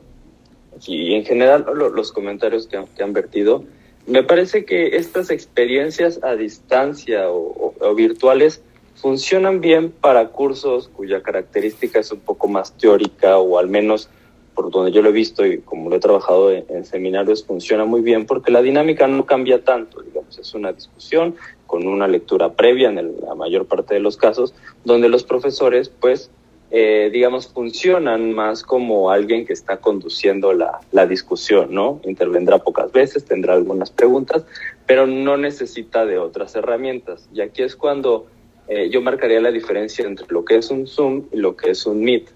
y 0.87 1.15
en 1.15 1.25
general 1.25 1.65
los 1.75 2.13
comentarios 2.13 2.67
que, 2.67 3.03
han 3.03 3.13
vertido, 3.13 3.65
me 4.07 4.23
parece 4.23 4.65
que 4.65 4.97
estas 4.97 5.31
experiencias 5.31 6.21
a 6.23 6.35
distancia 6.35 7.31
o 7.31 7.95
virtuales 7.95 8.61
funcionan 9.05 9.61
bien 9.61 9.91
para 9.91 10.29
cursos 10.29 10.89
cuya 10.89 11.23
característica 11.23 12.01
es 12.01 12.11
un 12.13 12.21
poco 12.21 12.49
más 12.49 12.73
teórica 12.73 13.39
o 13.39 13.59
al 13.59 13.69
menos 13.69 14.09
por 14.55 14.71
donde 14.71 14.93
yo 14.93 15.03
lo 15.03 15.11
he 15.11 15.13
visto 15.13 15.45
y 15.45 15.59
como 15.59 15.91
lo 15.91 15.97
he 15.97 16.01
trabajado 16.01 16.53
en, 16.53 16.85
seminarios, 16.85 17.45
funciona 17.45 17.85
muy 17.85 18.01
bien 18.01 18.27
porque 18.27 18.53
la 18.53 18.63
dinámica 18.63 19.07
no 19.07 19.27
cambia 19.27 19.63
tanto, 19.63 20.03
digamos, 20.03 20.39
es 20.39 20.55
una 20.55 20.73
discusión 20.73 21.35
con 21.67 21.87
una 21.87 22.07
lectura 22.07 22.53
previa 22.53 22.89
en 22.89 23.21
la 23.21 23.35
mayor 23.35 23.67
parte 23.67 23.95
de 23.95 24.01
los 24.01 24.17
casos, 24.17 24.55
donde 24.85 25.09
los 25.09 25.25
profesores, 25.25 25.89
pues, 25.89 26.31
eh, 26.71 27.11
digamos, 27.13 27.49
funcionan 27.49 28.33
más 28.33 28.63
como 28.63 29.11
alguien 29.11 29.47
que 29.47 29.53
está 29.53 29.79
conduciendo 29.79 30.53
la, 30.53 30.81
la, 30.93 31.07
discusión, 31.07 31.73
¿no? 31.73 32.01
Intervendrá 32.05 32.59
pocas 32.59 32.91
veces, 32.93 33.25
tendrá 33.25 33.55
algunas 33.55 33.91
preguntas, 33.91 34.45
pero 34.87 35.07
no 35.07 35.37
necesita 35.37 36.05
de 36.05 36.19
otras 36.19 36.55
herramientas. 36.55 37.29
Y 37.33 37.41
aquí 37.41 37.63
es 37.63 37.77
cuando 37.77 38.27
eh, 38.67 38.89
yo 38.91 39.03
marcaría 39.03 39.41
la 39.41 39.51
diferencia 39.51 40.07
entre 40.07 40.27
lo 40.29 40.45
que 40.45 40.57
es 40.57 40.71
un 40.71 40.87
Zoom 40.87 41.25
y 41.33 41.37
lo 41.37 41.57
que 41.57 41.71
es 41.71 41.87
un 41.87 42.01
Meet. 42.01 42.29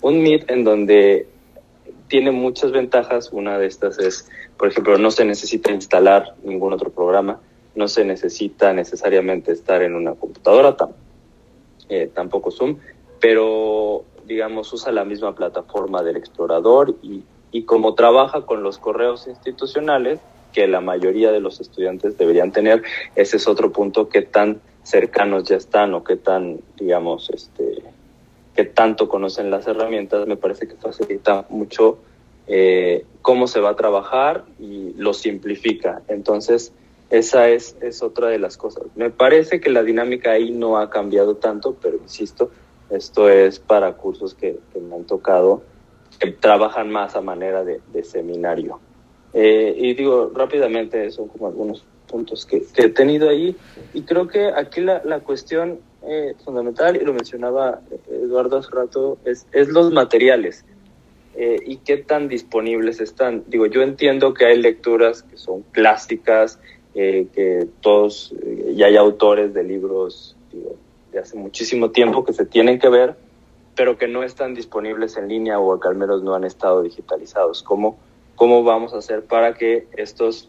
Un 0.00 0.22
Meet 0.22 0.50
en 0.50 0.64
donde 0.64 1.26
tiene 2.08 2.30
muchas 2.30 2.72
ventajas. 2.72 3.30
Una 3.32 3.58
de 3.58 3.66
estas 3.66 3.98
es, 3.98 4.30
por 4.56 4.68
ejemplo, 4.68 4.98
no 4.98 5.10
se 5.10 5.24
necesita 5.24 5.72
instalar 5.72 6.34
ningún 6.42 6.72
otro 6.72 6.90
programa, 6.90 7.40
no 7.74 7.88
se 7.88 8.04
necesita 8.04 8.72
necesariamente 8.72 9.52
estar 9.52 9.82
en 9.82 9.94
una 9.94 10.14
computadora, 10.14 10.76
eh, 11.88 12.10
tampoco 12.14 12.50
Zoom, 12.50 12.78
pero 13.20 14.04
digamos 14.26 14.72
usa 14.72 14.92
la 14.92 15.04
misma 15.04 15.34
plataforma 15.34 16.02
del 16.02 16.16
explorador 16.16 16.96
y, 17.02 17.22
y 17.52 17.64
como 17.64 17.94
trabaja 17.94 18.42
con 18.46 18.62
los 18.62 18.78
correos 18.78 19.26
institucionales 19.26 20.20
que 20.52 20.66
la 20.68 20.80
mayoría 20.80 21.32
de 21.32 21.40
los 21.40 21.60
estudiantes 21.60 22.16
deberían 22.16 22.52
tener, 22.52 22.82
ese 23.16 23.36
es 23.36 23.48
otro 23.48 23.72
punto 23.72 24.08
que 24.08 24.22
tan 24.22 24.60
cercanos 24.84 25.44
ya 25.44 25.56
están 25.56 25.94
o 25.94 26.04
qué 26.04 26.16
tan, 26.16 26.60
digamos, 26.76 27.28
este, 27.30 27.82
que 28.54 28.64
tanto 28.64 29.08
conocen 29.08 29.50
las 29.50 29.66
herramientas, 29.66 30.26
me 30.26 30.36
parece 30.36 30.68
que 30.68 30.76
facilita 30.76 31.46
mucho 31.48 31.98
eh, 32.46 33.04
cómo 33.22 33.46
se 33.46 33.60
va 33.60 33.70
a 33.70 33.76
trabajar 33.76 34.44
y 34.58 34.92
lo 34.96 35.12
simplifica. 35.12 36.02
Entonces, 36.08 36.72
esa 37.10 37.48
es, 37.48 37.76
es 37.80 38.02
otra 38.02 38.28
de 38.28 38.38
las 38.38 38.56
cosas. 38.56 38.84
Me 38.94 39.10
parece 39.10 39.60
que 39.60 39.70
la 39.70 39.82
dinámica 39.82 40.32
ahí 40.32 40.50
no 40.50 40.78
ha 40.78 40.90
cambiado 40.90 41.36
tanto, 41.36 41.76
pero 41.80 41.96
insisto, 41.96 42.50
esto 42.90 43.28
es 43.28 43.58
para 43.58 43.92
cursos 43.94 44.34
que, 44.34 44.58
me 44.80 44.96
han 44.96 45.04
tocado, 45.04 45.62
que 46.18 46.30
trabajan 46.32 46.90
más 46.90 47.16
a 47.16 47.20
manera 47.20 47.64
de, 47.64 48.04
seminario. 48.04 48.78
Eh, 49.32 49.74
y 49.76 49.94
digo, 49.94 50.30
rápidamente, 50.32 51.10
son 51.10 51.28
como 51.28 51.48
algunos 51.48 51.84
puntos 52.06 52.46
que, 52.46 52.62
he 52.76 52.88
tenido 52.90 53.28
ahí. 53.28 53.56
Y 53.94 54.02
creo 54.02 54.28
que 54.28 54.46
aquí 54.48 54.80
la, 54.80 55.02
la 55.04 55.20
cuestión 55.20 55.80
eh, 56.06 56.34
fundamental, 56.44 56.96
y 56.96 57.04
lo 57.04 57.12
mencionaba 57.12 57.80
Eduardo 58.10 58.58
hace 58.58 58.70
rato, 58.70 59.18
es, 59.24 59.46
es 59.52 59.68
los 59.68 59.92
materiales 59.92 60.64
eh, 61.34 61.56
y 61.64 61.78
qué 61.78 61.96
tan 61.96 62.28
disponibles 62.28 63.00
están. 63.00 63.44
Digo, 63.46 63.66
yo 63.66 63.82
entiendo 63.82 64.34
que 64.34 64.46
hay 64.46 64.60
lecturas 64.60 65.22
que 65.22 65.36
son 65.36 65.62
clásicas, 65.72 66.58
eh, 66.94 67.28
que 67.34 67.66
todos, 67.80 68.34
y 68.70 68.82
hay 68.82 68.96
autores 68.96 69.54
de 69.54 69.64
libros 69.64 70.36
de 71.10 71.18
hace 71.18 71.36
muchísimo 71.36 71.90
tiempo 71.90 72.24
que 72.24 72.32
se 72.32 72.44
tienen 72.44 72.78
que 72.78 72.88
ver, 72.88 73.16
pero 73.74 73.96
que 73.98 74.06
no 74.06 74.22
están 74.22 74.54
disponibles 74.54 75.16
en 75.16 75.28
línea 75.28 75.58
o 75.58 75.80
que 75.80 75.88
al 75.88 75.96
menos 75.96 76.22
no 76.22 76.34
han 76.34 76.44
estado 76.44 76.82
digitalizados. 76.82 77.62
¿Cómo, 77.62 77.98
cómo 78.36 78.62
vamos 78.62 78.94
a 78.94 78.98
hacer 78.98 79.24
para 79.24 79.54
que 79.54 79.86
estos, 79.96 80.48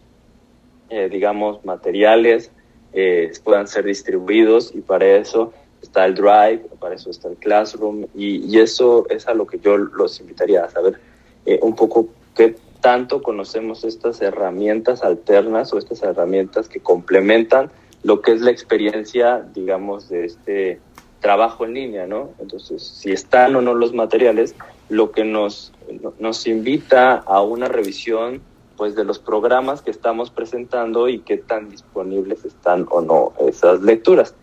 digamos, 0.88 1.64
materiales 1.64 2.52
eh, 2.98 3.30
puedan 3.44 3.68
ser 3.68 3.84
distribuidos 3.84 4.74
y 4.74 4.80
para 4.80 5.06
eso 5.06 5.52
está 5.82 6.06
el 6.06 6.14
Drive, 6.14 6.62
para 6.80 6.94
eso 6.94 7.10
está 7.10 7.28
el 7.28 7.36
Classroom 7.36 8.06
y, 8.14 8.58
eso 8.58 9.06
es 9.10 9.28
a 9.28 9.34
lo 9.34 9.46
que 9.46 9.58
yo 9.58 9.76
los 9.76 10.18
invitaría 10.18 10.64
a 10.64 10.70
saber 10.70 10.98
eh, 11.44 11.58
un 11.60 11.76
poco 11.76 12.08
qué 12.34 12.56
tanto 12.80 13.22
conocemos 13.22 13.84
estas 13.84 14.22
herramientas 14.22 15.02
alternas 15.02 15.74
o 15.74 15.78
estas 15.78 16.02
herramientas 16.02 16.70
que 16.70 16.80
complementan 16.80 17.70
lo 18.02 18.22
que 18.22 18.32
es 18.32 18.40
la 18.40 18.50
experiencia, 18.50 19.46
digamos, 19.54 20.08
de 20.08 20.24
este 20.24 20.80
trabajo 21.20 21.66
en 21.66 21.74
línea, 21.74 22.06
¿no? 22.06 22.30
Entonces, 22.38 22.82
si 22.82 23.12
están 23.12 23.56
o 23.56 23.60
no 23.60 23.74
los 23.74 23.92
materiales, 23.92 24.54
lo 24.88 25.10
que 25.10 25.24
nos, 25.24 25.74
nos 26.18 26.46
invita 26.46 27.16
a 27.16 27.42
una 27.42 27.68
revisión 27.68 28.40
pues 28.76 28.94
de 28.94 29.04
los 29.04 29.18
programas 29.18 29.82
que 29.82 29.90
estamos 29.90 30.30
presentando 30.30 31.08
y 31.08 31.20
qué 31.20 31.38
tan 31.38 31.70
disponibles 31.70 32.44
están 32.44 32.86
o 32.90 33.00
no 33.00 33.32
esas 33.46 33.80
lecturas. 33.82 34.34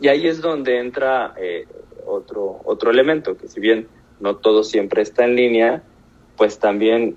Y 0.00 0.08
ahí 0.08 0.26
es 0.26 0.40
donde 0.40 0.78
entra 0.78 1.34
eh, 1.36 1.66
otro, 2.06 2.60
otro 2.64 2.90
elemento, 2.90 3.36
que 3.36 3.48
si 3.48 3.60
bien 3.60 3.88
no 4.20 4.36
todo 4.36 4.64
siempre 4.64 5.02
está 5.02 5.24
en 5.24 5.36
línea, 5.36 5.82
pues 6.36 6.58
también 6.58 7.16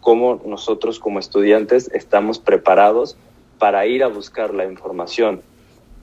cómo 0.00 0.40
nosotros 0.44 0.98
como 0.98 1.18
estudiantes 1.18 1.90
estamos 1.92 2.38
preparados 2.38 3.16
para 3.58 3.86
ir 3.86 4.04
a 4.04 4.08
buscar 4.08 4.54
la 4.54 4.64
información. 4.64 5.42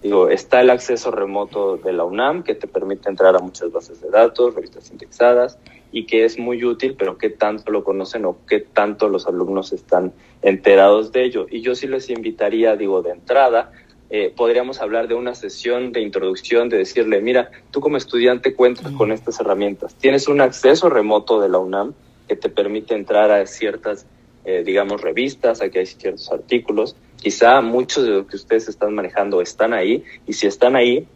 Digo, 0.02 0.28
está 0.28 0.60
el 0.60 0.70
acceso 0.70 1.12
remoto 1.12 1.78
de 1.78 1.94
la 1.94 2.04
UNAM 2.04 2.44
que 2.44 2.56
te 2.56 2.68
permite 2.68 3.10
entrar 3.10 3.36
a 3.36 3.40
muchas 3.40 3.72
bases 3.72 4.02
de 4.02 4.10
datos, 4.10 4.54
revistas 4.54 4.91
indexadas, 4.91 5.58
y 5.94 6.06
que 6.06 6.26
es 6.26 6.40
muy 6.40 6.65
útil, 6.65 6.95
pero 6.98 7.20
qué 7.20 7.30
tanto 7.30 7.72
lo 7.72 7.84
conocen 7.84 8.26
o 8.26 8.38
qué 8.48 8.60
tanto 8.60 9.07
los 9.07 9.28
alumnos 9.28 9.72
están 9.72 10.11
enterados 10.41 11.11
de 11.11 11.24
ello. 11.24 11.45
Y 11.49 11.61
yo 11.61 11.76
sí 11.76 11.88
les 11.88 12.10
invitaría, 12.10 12.76
digo, 12.76 13.03
de 13.03 13.11
entrada, 13.11 13.72
eh, 14.10 14.34
podríamos 14.36 14.82
hablar 14.82 15.07
de 15.07 15.14
una 15.14 15.36
sesión 15.36 15.91
de 15.91 16.02
introducción, 16.02 16.68
de 16.68 16.80
decirle, 16.80 17.22
mira, 17.22 17.52
tú 17.70 17.80
como 17.80 17.98
estudiante 17.98 18.56
cuentas 18.56 18.91
con 18.94 19.11
estas 19.11 19.40
herramientas, 19.40 19.94
tienes 19.94 20.28
un 20.28 20.41
acceso 20.41 20.90
remoto 20.90 21.40
de 21.40 21.49
la 21.49 21.60
UNAM 21.60 21.94
que 22.28 22.36
te 22.36 22.49
permite 22.49 22.95
entrar 22.95 23.32
a 23.32 23.45
ciertas, 23.45 24.07
eh, 24.45 24.64
digamos, 24.65 24.99
revistas, 25.02 25.61
aquí 25.61 25.78
hay 25.78 25.86
ciertos 25.86 26.32
artículos, 26.32 26.95
quizá 27.18 27.61
muchos 27.61 28.03
de 28.03 28.10
los 28.10 28.28
que 28.28 28.36
ustedes 28.36 28.68
están 28.68 28.95
manejando 28.95 29.41
están 29.41 29.74
ahí, 29.74 30.03
y 30.26 30.34
si 30.34 30.48
están 30.48 30.76
ahí, 30.76 31.07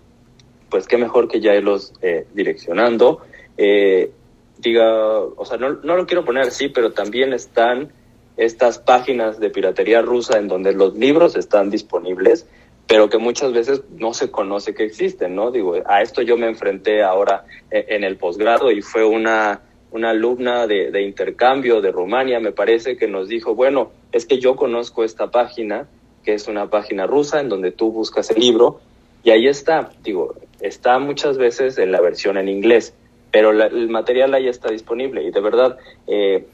pues 0.69 0.87
qué 0.87 0.97
mejor 0.97 1.27
que 1.27 1.39
ya 1.39 1.55
irlos 1.55 1.93
eh, 2.01 2.27
direccionando. 2.33 3.21
Eh, 3.57 4.11
diga, 4.59 5.19
o 5.19 5.45
sea, 5.45 5.57
no, 5.57 5.73
no 5.83 5.95
lo 5.95 6.05
quiero 6.05 6.25
poner 6.25 6.47
así, 6.47 6.69
pero 6.69 6.91
también 6.91 7.33
están 7.33 7.91
estas 8.37 8.77
páginas 8.79 9.39
de 9.39 9.49
piratería 9.49 10.01
rusa 10.01 10.37
en 10.37 10.47
donde 10.47 10.73
los 10.73 10.95
libros 10.95 11.35
están 11.35 11.69
disponibles, 11.69 12.47
pero 12.87 13.09
que 13.09 13.17
muchas 13.17 13.51
veces 13.51 13.83
no 13.89 14.13
se 14.13 14.31
conoce 14.31 14.73
que 14.73 14.85
existen, 14.85 15.35
¿no? 15.35 15.51
Digo, 15.51 15.75
a 15.85 16.01
esto 16.01 16.21
yo 16.21 16.37
me 16.37 16.47
enfrenté 16.47 17.03
ahora 17.03 17.45
e, 17.69 17.85
en 17.89 18.03
el 18.03 18.17
posgrado 18.17 18.71
y 18.71 18.81
fue 18.81 19.03
una, 19.03 19.61
una 19.91 20.11
alumna 20.11 20.67
de, 20.67 20.91
de, 20.91 21.01
intercambio 21.01 21.81
de 21.81 21.91
Rumania, 21.91 22.39
me 22.39 22.51
parece, 22.51 22.95
que 22.95 23.07
nos 23.07 23.27
dijo, 23.27 23.55
bueno, 23.55 23.91
es 24.11 24.25
que 24.25 24.39
yo 24.39 24.55
conozco 24.55 25.03
esta 25.03 25.31
página, 25.31 25.87
que 26.23 26.33
es 26.33 26.47
una 26.47 26.69
página 26.69 27.07
rusa 27.07 27.41
en 27.41 27.49
donde 27.49 27.71
tú 27.71 27.91
buscas 27.91 28.29
el 28.31 28.39
libro, 28.39 28.79
y 29.23 29.31
ahí 29.31 29.47
está, 29.47 29.89
digo, 30.03 30.35
está 30.61 30.99
muchas 30.99 31.37
veces 31.37 31.77
en 31.79 31.91
la 31.91 31.99
versión 31.99 32.37
en 32.37 32.47
inglés, 32.47 32.93
pero 33.31 33.51
la, 33.51 33.65
el 33.67 33.89
material 33.89 34.33
ahí 34.33 34.47
está 34.47 34.69
disponible 34.69 35.23
y 35.23 35.31
de 35.31 35.39
verdad 35.41 35.77
eh, 36.07 36.45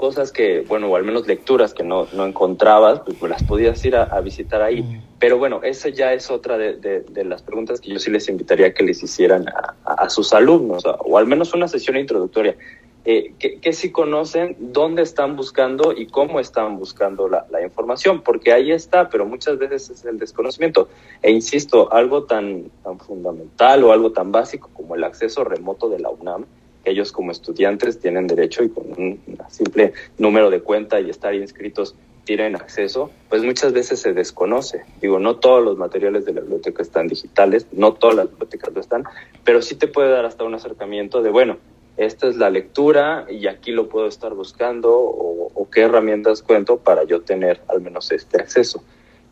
cosas 0.00 0.32
que, 0.32 0.62
bueno, 0.62 0.88
o 0.88 0.96
al 0.96 1.04
menos 1.04 1.26
lecturas 1.26 1.74
que 1.74 1.82
no, 1.82 2.08
no 2.14 2.24
encontrabas, 2.24 3.00
pues 3.00 3.30
las 3.30 3.42
podías 3.42 3.84
ir 3.84 3.94
a, 3.96 4.04
a 4.04 4.22
visitar 4.22 4.62
ahí. 4.62 4.82
Pero 5.18 5.36
bueno, 5.36 5.60
esa 5.62 5.90
ya 5.90 6.14
es 6.14 6.30
otra 6.30 6.56
de, 6.56 6.76
de, 6.76 7.00
de, 7.00 7.22
las 7.22 7.42
preguntas 7.42 7.82
que 7.82 7.90
yo 7.90 7.98
sí 7.98 8.10
les 8.10 8.26
invitaría 8.30 8.72
que 8.72 8.82
les 8.82 9.02
hicieran 9.02 9.46
a, 9.50 9.74
a 9.84 10.08
sus 10.08 10.32
alumnos, 10.32 10.84
o 10.86 11.18
al 11.18 11.26
menos 11.26 11.52
una 11.52 11.68
sesión 11.68 11.98
introductoria. 11.98 12.56
Eh, 13.06 13.32
que, 13.38 13.60
que 13.60 13.72
si 13.72 13.90
conocen 13.90 14.56
dónde 14.58 15.00
están 15.00 15.34
buscando 15.34 15.92
y 15.96 16.06
cómo 16.06 16.38
están 16.38 16.78
buscando 16.78 17.28
la, 17.28 17.46
la, 17.50 17.62
información, 17.62 18.20
porque 18.20 18.52
ahí 18.52 18.72
está, 18.72 19.08
pero 19.08 19.24
muchas 19.24 19.56
veces 19.58 19.88
es 19.88 20.04
el 20.04 20.18
desconocimiento. 20.18 20.88
E 21.22 21.30
insisto, 21.30 21.90
algo 21.92 22.24
tan, 22.24 22.70
tan 22.84 22.98
fundamental 22.98 23.84
o 23.84 23.92
algo 23.92 24.12
tan 24.12 24.32
básico 24.32 24.68
como 24.74 24.96
el 24.96 25.04
acceso 25.04 25.44
remoto 25.44 25.88
de 25.88 25.98
la 25.98 26.10
UNAM, 26.10 26.44
que 26.84 26.90
ellos 26.90 27.10
como 27.10 27.32
estudiantes 27.32 27.98
tienen 28.00 28.26
derecho 28.26 28.62
y 28.64 28.68
con 28.68 28.84
un 28.90 29.20
simple 29.48 29.94
número 30.18 30.50
de 30.50 30.60
cuenta 30.60 31.00
y 31.00 31.08
estar 31.08 31.34
inscritos 31.34 31.94
tienen 32.24 32.54
acceso, 32.54 33.10
pues 33.28 33.42
muchas 33.42 33.72
veces 33.72 34.00
se 34.00 34.12
desconoce. 34.12 34.84
Digo, 35.00 35.18
no 35.18 35.36
todos 35.36 35.64
los 35.64 35.78
materiales 35.78 36.24
de 36.26 36.34
la 36.34 36.42
biblioteca 36.42 36.82
están 36.82 37.08
digitales, 37.08 37.66
no 37.72 37.94
todas 37.94 38.14
las 38.14 38.30
bibliotecas 38.30 38.74
lo 38.74 38.80
están, 38.80 39.04
pero 39.42 39.62
sí 39.62 39.74
te 39.74 39.88
puede 39.88 40.10
dar 40.10 40.26
hasta 40.26 40.44
un 40.44 40.54
acercamiento 40.54 41.22
de, 41.22 41.30
bueno, 41.30 41.56
esta 41.96 42.28
es 42.28 42.36
la 42.36 42.50
lectura 42.50 43.26
y 43.28 43.46
aquí 43.46 43.72
lo 43.72 43.88
puedo 43.88 44.06
estar 44.06 44.34
buscando 44.34 44.96
o, 44.98 45.50
o 45.54 45.70
qué 45.70 45.82
herramientas 45.82 46.42
cuento 46.42 46.78
para 46.78 47.04
yo 47.04 47.22
tener 47.22 47.60
al 47.68 47.80
menos 47.80 48.10
este 48.12 48.40
acceso. 48.40 48.82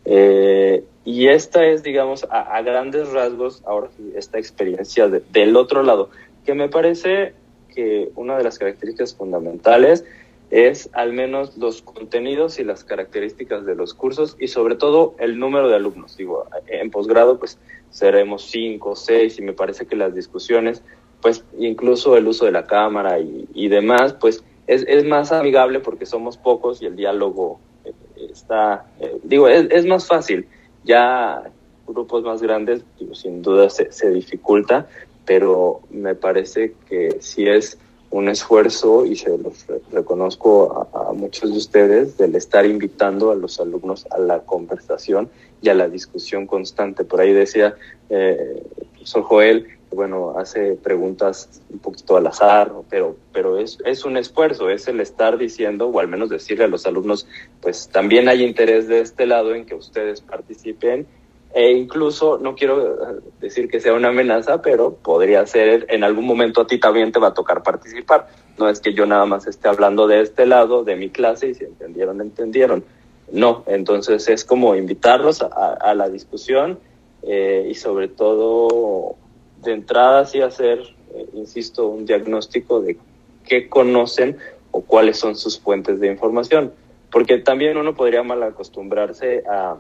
Eh, 0.04 0.84
y 1.04 1.28
esta 1.28 1.66
es, 1.66 1.82
digamos, 1.82 2.26
a, 2.30 2.62
grandes 2.62 3.10
rasgos, 3.12 3.62
ahora 3.66 3.88
esta 4.14 4.38
experiencia 4.38 5.08
de, 5.08 5.22
del 5.32 5.56
otro 5.56 5.82
lado, 5.82 6.10
que 6.46 6.54
me 6.54 6.68
parece 6.68 7.34
que 7.74 8.10
una 8.14 8.38
de 8.38 8.44
las 8.44 8.58
características 8.58 9.14
fundamentales 9.14 10.04
es 10.50 10.88
al 10.94 11.12
menos 11.12 11.58
los 11.58 11.82
contenidos 11.82 12.58
y 12.58 12.64
las 12.64 12.84
características 12.84 13.66
de 13.66 13.74
los 13.74 13.92
cursos 13.92 14.34
y 14.40 14.48
sobre 14.48 14.76
todo 14.76 15.14
el 15.18 15.38
número 15.38 15.68
de 15.68 15.76
alumnos. 15.76 16.16
Digo, 16.16 16.46
en 16.68 16.90
posgrado 16.90 17.38
pues 17.38 17.58
seremos 17.90 18.44
cinco, 18.50 18.96
seis 18.96 19.38
y 19.38 19.42
me 19.42 19.52
parece 19.52 19.86
que 19.86 19.94
las 19.94 20.14
discusiones 20.14 20.82
pues 21.20 21.44
incluso 21.58 22.16
el 22.16 22.26
uso 22.28 22.44
de 22.44 22.52
la 22.52 22.66
cámara 22.66 23.18
y, 23.18 23.68
demás, 23.68 24.12
pues 24.12 24.44
es, 24.66 24.84
es, 24.86 25.04
más 25.04 25.32
amigable 25.32 25.80
porque 25.80 26.06
somos 26.06 26.36
pocos 26.36 26.80
y 26.82 26.86
el 26.86 26.96
diálogo 26.96 27.58
eh, 27.84 27.92
está, 28.30 28.86
eh, 29.00 29.18
digo, 29.22 29.48
es, 29.48 29.66
es, 29.70 29.86
más 29.86 30.06
fácil. 30.06 30.46
Ya 30.84 31.42
grupos 31.86 32.22
más 32.22 32.42
grandes, 32.42 32.82
sin 33.14 33.42
duda 33.42 33.70
se, 33.70 33.90
se, 33.90 34.10
dificulta, 34.10 34.86
pero 35.24 35.80
me 35.90 36.14
parece 36.14 36.74
que 36.88 37.16
sí 37.20 37.46
es 37.46 37.78
un 38.10 38.28
esfuerzo 38.28 39.04
y 39.04 39.16
se 39.16 39.36
los 39.36 39.66
reconozco 39.92 40.88
a, 40.94 41.12
muchos 41.12 41.50
de 41.50 41.58
ustedes 41.58 42.16
del 42.16 42.34
estar 42.36 42.64
invitando 42.64 43.30
a 43.30 43.34
los 43.34 43.60
alumnos 43.60 44.06
a 44.10 44.18
la 44.18 44.40
conversación 44.40 45.28
y 45.60 45.68
a 45.68 45.74
la 45.74 45.88
discusión 45.88 46.46
constante. 46.46 47.04
Por 47.04 47.20
ahí 47.20 47.32
decía 47.32 47.74
eh, 48.08 48.62
Joel, 49.04 49.77
bueno, 49.90 50.34
hace 50.38 50.74
preguntas 50.74 51.62
un 51.70 51.78
poquito 51.78 52.16
al 52.16 52.26
azar, 52.26 52.72
pero, 52.90 53.16
pero 53.32 53.58
es, 53.58 53.78
es 53.84 54.04
un 54.04 54.16
esfuerzo, 54.16 54.70
es 54.70 54.86
el 54.88 55.00
estar 55.00 55.38
diciendo, 55.38 55.88
o 55.88 56.00
al 56.00 56.08
menos 56.08 56.28
decirle 56.28 56.64
a 56.64 56.68
los 56.68 56.86
alumnos, 56.86 57.26
pues 57.60 57.88
también 57.88 58.28
hay 58.28 58.44
interés 58.44 58.88
de 58.88 59.00
este 59.00 59.26
lado 59.26 59.54
en 59.54 59.66
que 59.66 59.74
ustedes 59.74 60.20
participen, 60.20 61.06
e 61.54 61.72
incluso, 61.72 62.38
no 62.38 62.54
quiero 62.54 63.22
decir 63.40 63.68
que 63.68 63.80
sea 63.80 63.94
una 63.94 64.08
amenaza, 64.08 64.60
pero 64.60 64.94
podría 64.94 65.46
ser, 65.46 65.86
en 65.88 66.04
algún 66.04 66.26
momento 66.26 66.60
a 66.60 66.66
ti 66.66 66.78
también 66.78 67.10
te 67.10 67.18
va 67.18 67.28
a 67.28 67.34
tocar 67.34 67.62
participar. 67.62 68.28
No 68.58 68.68
es 68.68 68.80
que 68.80 68.92
yo 68.92 69.06
nada 69.06 69.24
más 69.24 69.46
esté 69.46 69.68
hablando 69.68 70.06
de 70.06 70.20
este 70.20 70.44
lado, 70.44 70.84
de 70.84 70.96
mi 70.96 71.08
clase, 71.08 71.48
y 71.48 71.54
si 71.54 71.64
entendieron, 71.64 72.20
entendieron. 72.20 72.84
No, 73.32 73.64
entonces 73.66 74.28
es 74.28 74.44
como 74.44 74.74
invitarlos 74.74 75.42
a, 75.42 75.74
a 75.74 75.94
la 75.94 76.08
discusión 76.08 76.78
eh, 77.22 77.66
y 77.70 77.74
sobre 77.74 78.08
todo 78.08 79.16
de 79.62 79.72
entrada 79.72 80.24
sí 80.24 80.40
hacer, 80.40 80.80
eh, 81.14 81.26
insisto, 81.34 81.88
un 81.88 82.06
diagnóstico 82.06 82.80
de 82.80 82.98
qué 83.44 83.68
conocen 83.68 84.36
o 84.70 84.82
cuáles 84.82 85.18
son 85.18 85.34
sus 85.36 85.58
fuentes 85.58 86.00
de 86.00 86.08
información. 86.08 86.72
Porque 87.10 87.38
también 87.38 87.76
uno 87.76 87.94
podría 87.94 88.22
mal 88.22 88.42
acostumbrarse 88.42 89.42
a, 89.50 89.78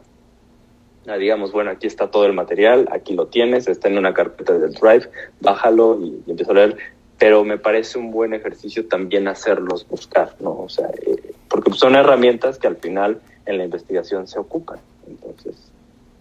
digamos, 1.18 1.52
bueno, 1.52 1.70
aquí 1.70 1.86
está 1.86 2.10
todo 2.10 2.26
el 2.26 2.32
material, 2.32 2.88
aquí 2.90 3.14
lo 3.14 3.26
tienes, 3.26 3.68
está 3.68 3.88
en 3.88 3.98
una 3.98 4.14
carpeta 4.14 4.58
del 4.58 4.72
Drive, 4.72 5.10
bájalo 5.40 5.98
y, 6.00 6.22
y 6.26 6.50
a 6.50 6.52
leer. 6.52 6.76
Pero 7.18 7.44
me 7.44 7.58
parece 7.58 7.98
un 7.98 8.12
buen 8.12 8.32
ejercicio 8.32 8.86
también 8.86 9.26
hacerlos 9.28 9.86
buscar, 9.88 10.36
¿no? 10.40 10.52
O 10.60 10.68
sea, 10.68 10.88
eh, 11.02 11.34
porque 11.48 11.72
son 11.72 11.96
herramientas 11.96 12.58
que 12.58 12.68
al 12.68 12.76
final 12.76 13.20
en 13.44 13.58
la 13.58 13.64
investigación 13.64 14.28
se 14.28 14.38
ocupan. 14.38 14.78
Entonces, 15.06 15.56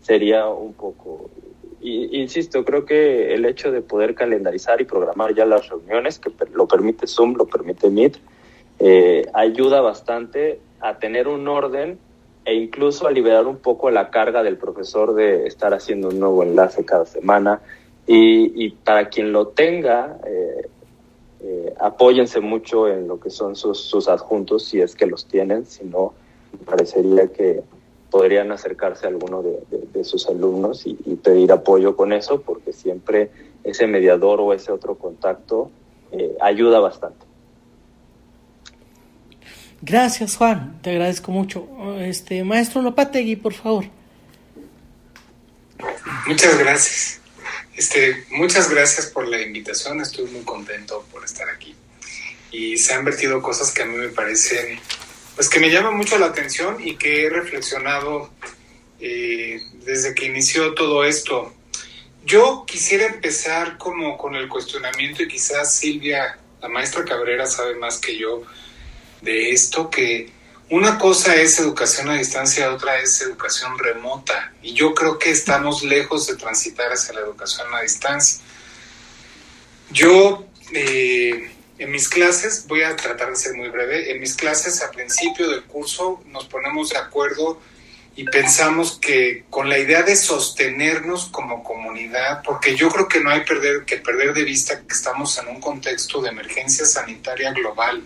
sería 0.01 0.47
un 0.47 0.73
poco 0.73 1.29
insisto, 1.81 2.65
creo 2.65 2.85
que 2.85 3.33
el 3.33 3.45
hecho 3.45 3.71
de 3.71 3.81
poder 3.81 4.15
calendarizar 4.15 4.81
y 4.81 4.85
programar 4.85 5.33
ya 5.35 5.45
las 5.45 5.69
reuniones, 5.69 6.19
que 6.19 6.31
lo 6.53 6.67
permite 6.67 7.07
Zoom, 7.07 7.35
lo 7.35 7.45
permite 7.45 7.89
Meet, 7.89 8.17
eh, 8.79 9.25
ayuda 9.33 9.81
bastante 9.81 10.59
a 10.79 10.97
tener 10.99 11.27
un 11.27 11.47
orden 11.47 11.97
e 12.45 12.53
incluso 12.55 13.07
a 13.07 13.11
liberar 13.11 13.45
un 13.45 13.57
poco 13.57 13.89
la 13.91 14.09
carga 14.09 14.43
del 14.43 14.57
profesor 14.57 15.13
de 15.13 15.47
estar 15.47 15.73
haciendo 15.73 16.09
un 16.09 16.19
nuevo 16.19 16.43
enlace 16.43 16.85
cada 16.85 17.05
semana. 17.05 17.61
Y, 18.05 18.65
y 18.65 18.69
para 18.69 19.09
quien 19.09 19.33
lo 19.33 19.47
tenga, 19.47 20.17
eh, 20.25 20.67
eh, 21.41 21.73
apóyense 21.79 22.39
mucho 22.39 22.87
en 22.87 23.07
lo 23.07 23.19
que 23.19 23.29
son 23.29 23.55
sus, 23.55 23.79
sus 23.79 24.07
adjuntos, 24.07 24.65
si 24.65 24.79
es 24.79 24.95
que 24.95 25.05
los 25.05 25.25
tienen, 25.25 25.65
si 25.65 25.83
no, 25.83 26.13
me 26.51 26.65
parecería 26.65 27.27
que 27.27 27.61
podrían 28.09 28.51
acercarse 28.51 29.05
a 29.05 29.09
alguno 29.09 29.43
de, 29.43 29.59
de, 29.69 29.87
de 29.93 30.03
sus 30.03 30.27
alumnos 30.27 30.85
y, 30.85 30.97
y, 31.05 31.15
pedir 31.15 31.51
apoyo 31.51 31.95
con 31.95 32.13
eso, 32.13 32.41
porque 32.41 32.73
siempre 32.73 33.31
ese 33.63 33.87
mediador 33.87 34.39
o 34.39 34.53
ese 34.53 34.71
otro 34.71 34.95
contacto 34.95 35.71
eh, 36.11 36.35
ayuda 36.41 36.79
bastante. 36.79 37.25
Gracias, 39.81 40.37
Juan, 40.37 40.79
te 40.81 40.91
agradezco 40.91 41.31
mucho. 41.31 41.67
Este 41.99 42.43
maestro 42.43 42.81
Lopategui, 42.81 43.35
por 43.35 43.53
favor. 43.53 43.85
Muchas 46.25 46.57
gracias. 46.57 47.21
Este, 47.75 48.25
muchas 48.31 48.71
gracias 48.71 49.05
por 49.07 49.27
la 49.27 49.39
invitación, 49.39 50.01
estoy 50.01 50.25
muy 50.25 50.41
contento 50.41 51.05
por 51.11 51.23
estar 51.23 51.47
aquí. 51.49 51.75
Y 52.51 52.77
se 52.77 52.93
han 52.93 53.05
vertido 53.05 53.41
cosas 53.41 53.71
que 53.71 53.83
a 53.83 53.85
mí 53.85 53.95
me 53.95 54.07
parecen 54.07 54.79
pues 55.37 55.49
que 55.49 55.59
me 55.59 55.69
llama 55.69 55.91
mucho 55.91 56.17
la 56.17 56.25
atención 56.25 56.77
y 56.83 56.95
que 56.95 57.25
he 57.25 57.29
reflexionado 57.29 58.31
eh, 58.99 59.61
desde 59.85 60.15
que 60.15 60.25
inició 60.25 60.73
todo 60.73 61.03
esto. 61.03 61.53
Yo 62.25 62.65
quisiera 62.65 63.05
empezar 63.05 63.77
como 63.77 64.17
con 64.17 64.33
el 64.33 64.49
cuestionamiento 64.49 65.21
y 65.21 65.27
quizás 65.27 65.75
Silvia, 65.75 66.39
la 66.59 66.69
maestra 66.69 67.05
Cabrera, 67.05 67.45
sabe 67.45 67.75
más 67.75 67.99
que 67.99 68.17
yo 68.17 68.41
de 69.21 69.51
esto, 69.51 69.91
que 69.91 70.31
una 70.71 70.97
cosa 70.97 71.35
es 71.35 71.59
educación 71.59 72.09
a 72.09 72.15
distancia, 72.15 72.73
otra 72.73 72.99
es 72.99 73.21
educación 73.21 73.77
remota. 73.77 74.53
Y 74.63 74.73
yo 74.73 74.95
creo 74.95 75.19
que 75.19 75.29
estamos 75.29 75.83
lejos 75.83 76.25
de 76.25 76.35
transitar 76.35 76.91
hacia 76.91 77.13
la 77.13 77.21
educación 77.21 77.67
a 77.75 77.81
distancia. 77.81 78.41
Yo 79.91 80.47
eh, 80.73 81.51
en 81.79 81.91
mis 81.91 82.09
clases, 82.09 82.65
voy 82.67 82.81
a 82.81 82.95
tratar 82.95 83.29
de 83.29 83.35
ser 83.35 83.53
muy 83.53 83.69
breve, 83.69 84.11
en 84.11 84.19
mis 84.19 84.35
clases 84.35 84.81
a 84.81 84.91
principio 84.91 85.49
del 85.49 85.63
curso 85.63 86.23
nos 86.27 86.45
ponemos 86.45 86.89
de 86.89 86.97
acuerdo 86.97 87.61
y 88.15 88.23
pensamos 88.23 88.97
que 88.99 89.43
con 89.51 89.69
la 89.69 89.77
idea 89.77 90.01
de 90.01 90.15
sostenernos 90.15 91.29
como 91.29 91.63
comunidad, 91.63 92.41
porque 92.43 92.75
yo 92.75 92.89
creo 92.89 93.07
que 93.07 93.19
no 93.19 93.29
hay 93.29 93.41
perder, 93.41 93.85
que 93.85 93.97
perder 93.97 94.33
de 94.33 94.43
vista 94.43 94.81
que 94.81 94.93
estamos 94.93 95.37
en 95.37 95.49
un 95.49 95.61
contexto 95.61 96.19
de 96.19 96.29
emergencia 96.29 96.83
sanitaria 96.85 97.51
global, 97.51 98.03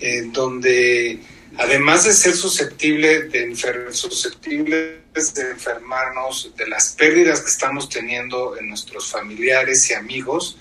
eh, 0.00 0.22
donde 0.32 1.20
además 1.56 2.04
de 2.04 2.12
ser 2.14 2.34
susceptible 2.34 3.28
de 3.28 3.54
susceptibles 3.92 5.34
de 5.34 5.50
enfermarnos, 5.52 6.50
de 6.56 6.66
las 6.66 6.94
pérdidas 6.94 7.40
que 7.40 7.50
estamos 7.50 7.88
teniendo 7.88 8.56
en 8.58 8.68
nuestros 8.68 9.08
familiares 9.08 9.88
y 9.90 9.94
amigos, 9.94 10.56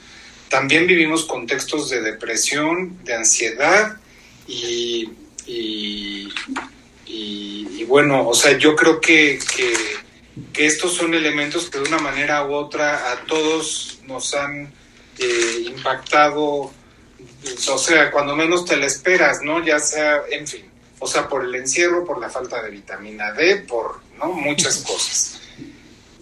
también 0.49 0.87
vivimos 0.87 1.25
contextos 1.25 1.89
de 1.89 2.01
depresión, 2.01 3.03
de 3.03 3.15
ansiedad 3.15 3.97
y, 4.47 5.09
y, 5.45 6.33
bueno, 7.85 8.27
o 8.27 8.33
sea, 8.33 8.57
yo 8.57 8.75
creo 8.75 8.99
que, 8.99 9.39
que, 9.55 9.73
que, 10.51 10.65
estos 10.65 10.93
son 10.93 11.13
elementos 11.13 11.69
que 11.69 11.79
de 11.79 11.87
una 11.87 11.99
manera 11.99 12.45
u 12.45 12.53
otra 12.53 13.13
a 13.13 13.25
todos 13.25 13.99
nos 14.05 14.33
han 14.33 14.73
eh, 15.19 15.63
impactado, 15.65 16.43
o 17.69 17.77
sea, 17.77 18.11
cuando 18.11 18.35
menos 18.35 18.65
te 18.65 18.75
la 18.75 18.85
esperas, 18.85 19.41
¿no? 19.41 19.65
Ya 19.65 19.79
sea, 19.79 20.23
en 20.29 20.45
fin, 20.45 20.65
o 20.99 21.07
sea, 21.07 21.27
por 21.27 21.45
el 21.45 21.55
encierro, 21.55 22.05
por 22.05 22.19
la 22.19 22.29
falta 22.29 22.61
de 22.61 22.71
vitamina 22.71 23.31
D, 23.31 23.57
por 23.67 24.01
¿no? 24.17 24.33
muchas 24.33 24.77
cosas. 24.77 25.39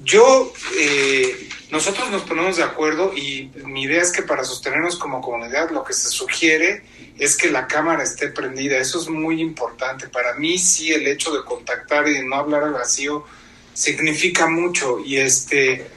Yo, 0.04 0.54
eh, 0.78 1.50
nosotros 1.72 2.12
nos 2.12 2.22
ponemos 2.24 2.58
de 2.58 2.64
acuerdo 2.64 3.14
y 3.16 3.52
mi 3.64 3.84
idea 3.84 4.02
es 4.02 4.12
que 4.12 4.22
para 4.22 4.44
sostenernos 4.44 4.98
como 4.98 5.22
comunidad 5.22 5.72
lo 5.72 5.84
que 5.84 5.94
se 5.94 6.10
sugiere 6.10 6.84
es 7.18 7.36
que 7.36 7.50
la 7.50 7.68
cámara 7.68 8.04
esté 8.04 8.28
prendida. 8.28 8.78
Eso 8.78 9.00
es 9.00 9.10
muy 9.10 9.42
importante. 9.42 10.08
Para 10.08 10.36
mí 10.36 10.58
sí 10.58 10.92
el 10.92 11.08
hecho 11.08 11.36
de 11.36 11.44
contactar 11.44 12.08
y 12.08 12.14
de 12.14 12.24
no 12.24 12.36
hablar 12.36 12.64
al 12.64 12.74
vacío 12.74 13.26
significa 13.74 14.48
mucho 14.48 15.00
y 15.00 15.18
este 15.18 15.88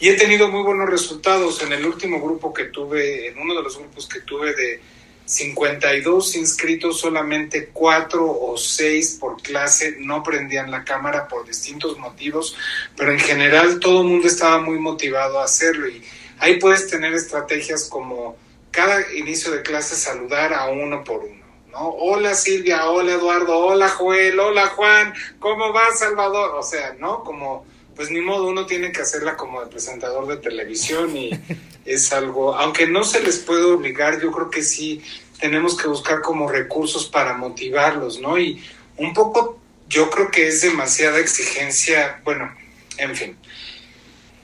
y 0.00 0.08
he 0.08 0.14
tenido 0.14 0.48
muy 0.48 0.62
buenos 0.62 0.88
resultados 0.88 1.60
en 1.62 1.72
el 1.72 1.84
último 1.84 2.20
grupo 2.20 2.54
que 2.54 2.66
tuve, 2.66 3.28
en 3.28 3.38
uno 3.38 3.54
de 3.54 3.62
los 3.62 3.76
grupos 3.76 4.06
que 4.08 4.20
tuve 4.20 4.54
de 4.54 4.80
52 5.28 6.36
inscritos, 6.36 7.00
solamente 7.00 7.68
4 7.70 8.24
o 8.26 8.56
6 8.56 9.18
por 9.20 9.42
clase 9.42 9.96
no 9.98 10.22
prendían 10.22 10.70
la 10.70 10.84
cámara 10.84 11.28
por 11.28 11.46
distintos 11.46 11.98
motivos, 11.98 12.56
pero 12.96 13.12
en 13.12 13.18
general 13.18 13.78
todo 13.78 14.00
el 14.00 14.08
mundo 14.08 14.26
estaba 14.26 14.58
muy 14.62 14.78
motivado 14.78 15.38
a 15.38 15.44
hacerlo 15.44 15.86
y 15.86 16.02
ahí 16.38 16.58
puedes 16.58 16.88
tener 16.88 17.12
estrategias 17.12 17.84
como 17.90 18.36
cada 18.70 19.12
inicio 19.12 19.52
de 19.52 19.60
clase 19.60 19.96
saludar 19.96 20.54
a 20.54 20.68
uno 20.68 21.04
por 21.04 21.24
uno. 21.24 21.44
¿no? 21.70 21.90
Hola 21.90 22.34
Silvia, 22.34 22.88
hola 22.88 23.12
Eduardo, 23.12 23.58
hola 23.58 23.90
Joel, 23.90 24.40
hola 24.40 24.68
Juan, 24.68 25.12
¿cómo 25.38 25.74
va 25.74 25.94
Salvador? 25.94 26.54
O 26.54 26.62
sea, 26.62 26.96
¿no? 26.98 27.22
Como 27.22 27.66
pues 27.98 28.12
ni 28.12 28.20
modo, 28.20 28.46
uno 28.46 28.64
tiene 28.64 28.92
que 28.92 29.02
hacerla 29.02 29.36
como 29.36 29.60
el 29.60 29.68
presentador 29.68 30.28
de 30.28 30.36
televisión 30.36 31.16
y 31.16 31.30
es 31.88 32.12
algo, 32.12 32.54
aunque 32.54 32.86
no 32.86 33.04
se 33.04 33.20
les 33.20 33.38
puede 33.38 33.64
obligar, 33.64 34.20
yo 34.20 34.30
creo 34.30 34.50
que 34.50 34.62
sí 34.62 35.02
tenemos 35.40 35.76
que 35.76 35.88
buscar 35.88 36.20
como 36.20 36.48
recursos 36.48 37.06
para 37.06 37.34
motivarlos, 37.34 38.20
¿no? 38.20 38.38
Y 38.38 38.62
un 38.96 39.14
poco 39.14 39.58
yo 39.88 40.10
creo 40.10 40.30
que 40.30 40.48
es 40.48 40.60
demasiada 40.60 41.18
exigencia, 41.18 42.20
bueno, 42.24 42.54
en 42.98 43.16
fin. 43.16 43.38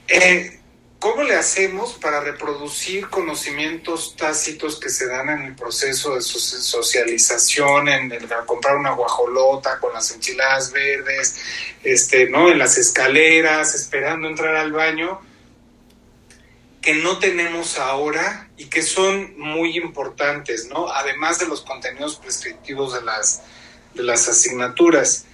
Eh, 0.09 0.61
¿Cómo 1.05 1.23
le 1.23 1.35
hacemos 1.35 1.93
para 2.01 2.21
reproducir 2.21 3.11
conocimientos 3.11 4.17
tácitos 4.17 4.81
que 4.81 4.89
se 4.89 5.07
dan 5.07 5.29
en 5.29 5.43
el 5.43 5.55
proceso 5.55 6.15
de 6.15 6.23
socialización, 6.23 7.89
en, 7.89 8.11
el 8.11 8.27
comprar 8.47 8.77
una 8.77 8.93
guajolota 8.93 9.79
con 9.81 9.93
las 9.93 10.11
enchiladas 10.13 10.73
verdes, 10.73 11.37
este, 11.83 12.31
¿no? 12.31 12.51
en 12.51 12.59
las 12.59 12.79
escaleras, 12.79 13.75
esperando 13.75 14.29
entrar 14.29 14.57
al 14.57 14.73
baño, 14.73 15.21
que 16.85 16.93
no 16.93 17.19
tenemos 17.19 17.79
ahora 17.79 18.51
y 18.59 18.67
que 18.67 18.83
son 18.83 19.39
muy 19.39 19.79
importantes, 19.79 20.69
¿no? 20.69 20.91
Además 20.91 21.39
de 21.39 21.49
los 21.49 21.63
contenidos 21.63 22.17
prescriptivos 22.17 22.93
de 22.93 23.01
las, 23.01 23.43
de 23.95 24.03
las 24.03 24.29
asignaturas. 24.29 25.25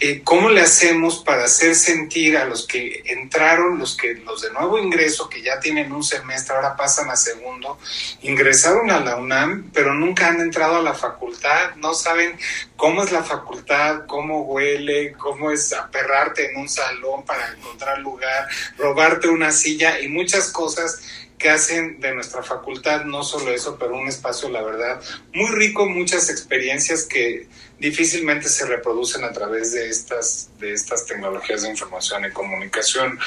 Eh, 0.00 0.22
¿cómo 0.22 0.48
le 0.48 0.60
hacemos 0.60 1.24
para 1.24 1.44
hacer 1.44 1.74
sentir 1.74 2.36
a 2.36 2.44
los 2.44 2.68
que 2.68 3.02
entraron, 3.06 3.80
los 3.80 3.96
que 3.96 4.14
los 4.14 4.42
de 4.42 4.52
nuevo 4.52 4.78
ingreso, 4.78 5.28
que 5.28 5.42
ya 5.42 5.58
tienen 5.58 5.90
un 5.90 6.04
semestre, 6.04 6.54
ahora 6.54 6.76
pasan 6.76 7.10
a 7.10 7.16
segundo, 7.16 7.78
ingresaron 8.22 8.92
a 8.92 9.00
la 9.00 9.16
UNAM, 9.16 9.70
pero 9.74 9.94
nunca 9.94 10.28
han 10.28 10.40
entrado 10.40 10.76
a 10.76 10.82
la 10.82 10.94
facultad, 10.94 11.74
no 11.76 11.94
saben 11.94 12.38
cómo 12.76 13.02
es 13.02 13.10
la 13.10 13.24
facultad, 13.24 14.06
cómo 14.06 14.42
huele, 14.42 15.14
cómo 15.14 15.50
es 15.50 15.72
aperrarte 15.72 16.48
en 16.48 16.58
un 16.58 16.68
salón 16.68 17.24
para 17.24 17.48
encontrar 17.48 17.98
lugar, 17.98 18.46
robarte 18.76 19.28
una 19.28 19.50
silla 19.50 19.98
y 19.98 20.06
muchas 20.06 20.52
cosas 20.52 21.00
que 21.38 21.50
hacen 21.50 22.00
de 22.00 22.14
nuestra 22.14 22.42
facultad 22.42 23.04
no 23.04 23.22
solo 23.22 23.52
eso, 23.52 23.76
pero 23.78 23.96
un 23.96 24.08
espacio, 24.08 24.48
la 24.48 24.62
verdad, 24.62 25.00
muy 25.32 25.50
rico, 25.50 25.88
muchas 25.88 26.28
experiencias 26.30 27.04
que 27.04 27.46
difícilmente 27.78 28.48
se 28.48 28.66
reproducen 28.66 29.24
a 29.24 29.32
través 29.32 29.72
de 29.72 29.88
estas, 29.88 30.50
de 30.58 30.72
estas 30.72 31.06
tecnologías 31.06 31.62
de 31.62 31.70
información 31.70 32.24
y 32.24 32.30
comunicación. 32.30 33.18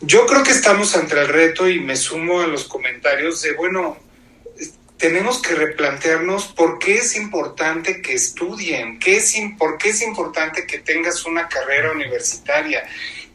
Yo 0.00 0.26
creo 0.26 0.42
que 0.42 0.50
estamos 0.50 0.94
ante 0.94 1.18
el 1.18 1.28
reto 1.28 1.68
y 1.68 1.80
me 1.80 1.96
sumo 1.96 2.40
a 2.40 2.46
los 2.46 2.64
comentarios 2.64 3.40
de, 3.40 3.54
bueno, 3.54 3.96
tenemos 4.98 5.42
que 5.42 5.54
replantearnos 5.54 6.46
por 6.46 6.78
qué 6.78 6.96
es 6.96 7.16
importante 7.16 8.00
que 8.00 8.14
estudien, 8.14 8.98
qué 8.98 9.16
es, 9.16 9.34
por 9.58 9.78
qué 9.78 9.90
es 9.90 10.02
importante 10.02 10.66
que 10.66 10.78
tengas 10.78 11.24
una 11.24 11.48
carrera 11.48 11.92
universitaria, 11.92 12.86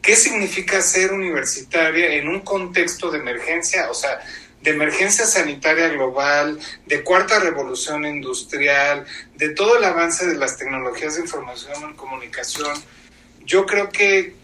qué 0.02 0.16
significa 0.16 0.80
ser 0.80 1.12
universitaria 1.12 2.14
en 2.14 2.28
un 2.28 2.40
contexto 2.40 3.10
de 3.10 3.18
emergencia, 3.18 3.90
o 3.90 3.94
sea, 3.94 4.20
de 4.62 4.70
emergencia 4.70 5.26
sanitaria 5.26 5.88
global, 5.88 6.58
de 6.86 7.02
cuarta 7.02 7.38
revolución 7.38 8.04
industrial, 8.04 9.06
de 9.36 9.50
todo 9.50 9.78
el 9.78 9.84
avance 9.84 10.26
de 10.26 10.36
las 10.36 10.58
tecnologías 10.58 11.14
de 11.14 11.22
información 11.22 11.90
y 11.90 11.96
comunicación, 11.96 12.72
yo 13.44 13.64
creo 13.64 13.88
que 13.88 14.34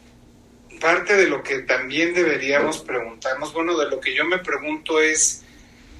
parte 0.80 1.16
de 1.16 1.28
lo 1.28 1.42
que 1.42 1.60
también 1.60 2.14
deberíamos 2.14 2.78
preguntarnos, 2.78 3.52
bueno, 3.52 3.76
de 3.78 3.88
lo 3.88 4.00
que 4.00 4.14
yo 4.14 4.24
me 4.24 4.38
pregunto 4.38 5.00
es, 5.00 5.42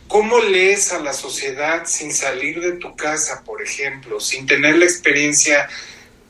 ¿cómo 0.09 0.39
lees 0.41 0.93
a 0.93 0.99
la 0.99 1.13
sociedad 1.13 1.85
sin 1.87 2.13
salir 2.13 2.61
de 2.61 2.73
tu 2.73 2.97
casa, 2.97 3.43
por 3.45 3.63
ejemplo, 3.63 4.21
sin 4.21 4.47
tener 4.47 4.77
la 4.77 4.85
experiencia 4.85 5.69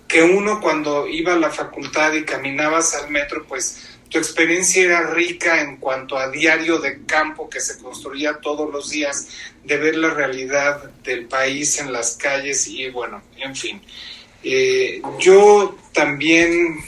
que 0.09 0.23
uno 0.23 0.61
cuando 0.61 1.07
iba 1.07 1.35
a 1.35 1.39
la 1.39 1.51
facultad 1.51 2.13
y 2.13 2.25
caminabas 2.25 2.95
al 2.95 3.11
metro, 3.11 3.45
pues 3.47 3.97
tu 4.09 4.19
experiencia 4.19 4.85
era 4.85 5.11
rica 5.11 5.61
en 5.61 5.79
cuanto 5.79 6.17
a 6.17 6.31
diario 6.31 6.79
de 6.79 7.05
campo 7.05 7.51
que 7.51 7.61
se 7.61 7.79
construía 7.79 8.35
todos 8.41 8.73
los 8.73 8.91
días, 8.91 9.29
de 9.65 9.77
ver 9.77 9.97
la 9.97 10.11
realidad 10.11 10.91
del 11.03 11.27
país 11.27 11.81
en 11.81 11.93
las 11.93 12.17
calles 12.17 12.67
y 12.69 12.89
bueno, 12.91 13.23
en 13.37 13.57
fin. 13.57 13.83
Eh, 14.45 15.03
yo 15.19 15.77
también 15.93 16.79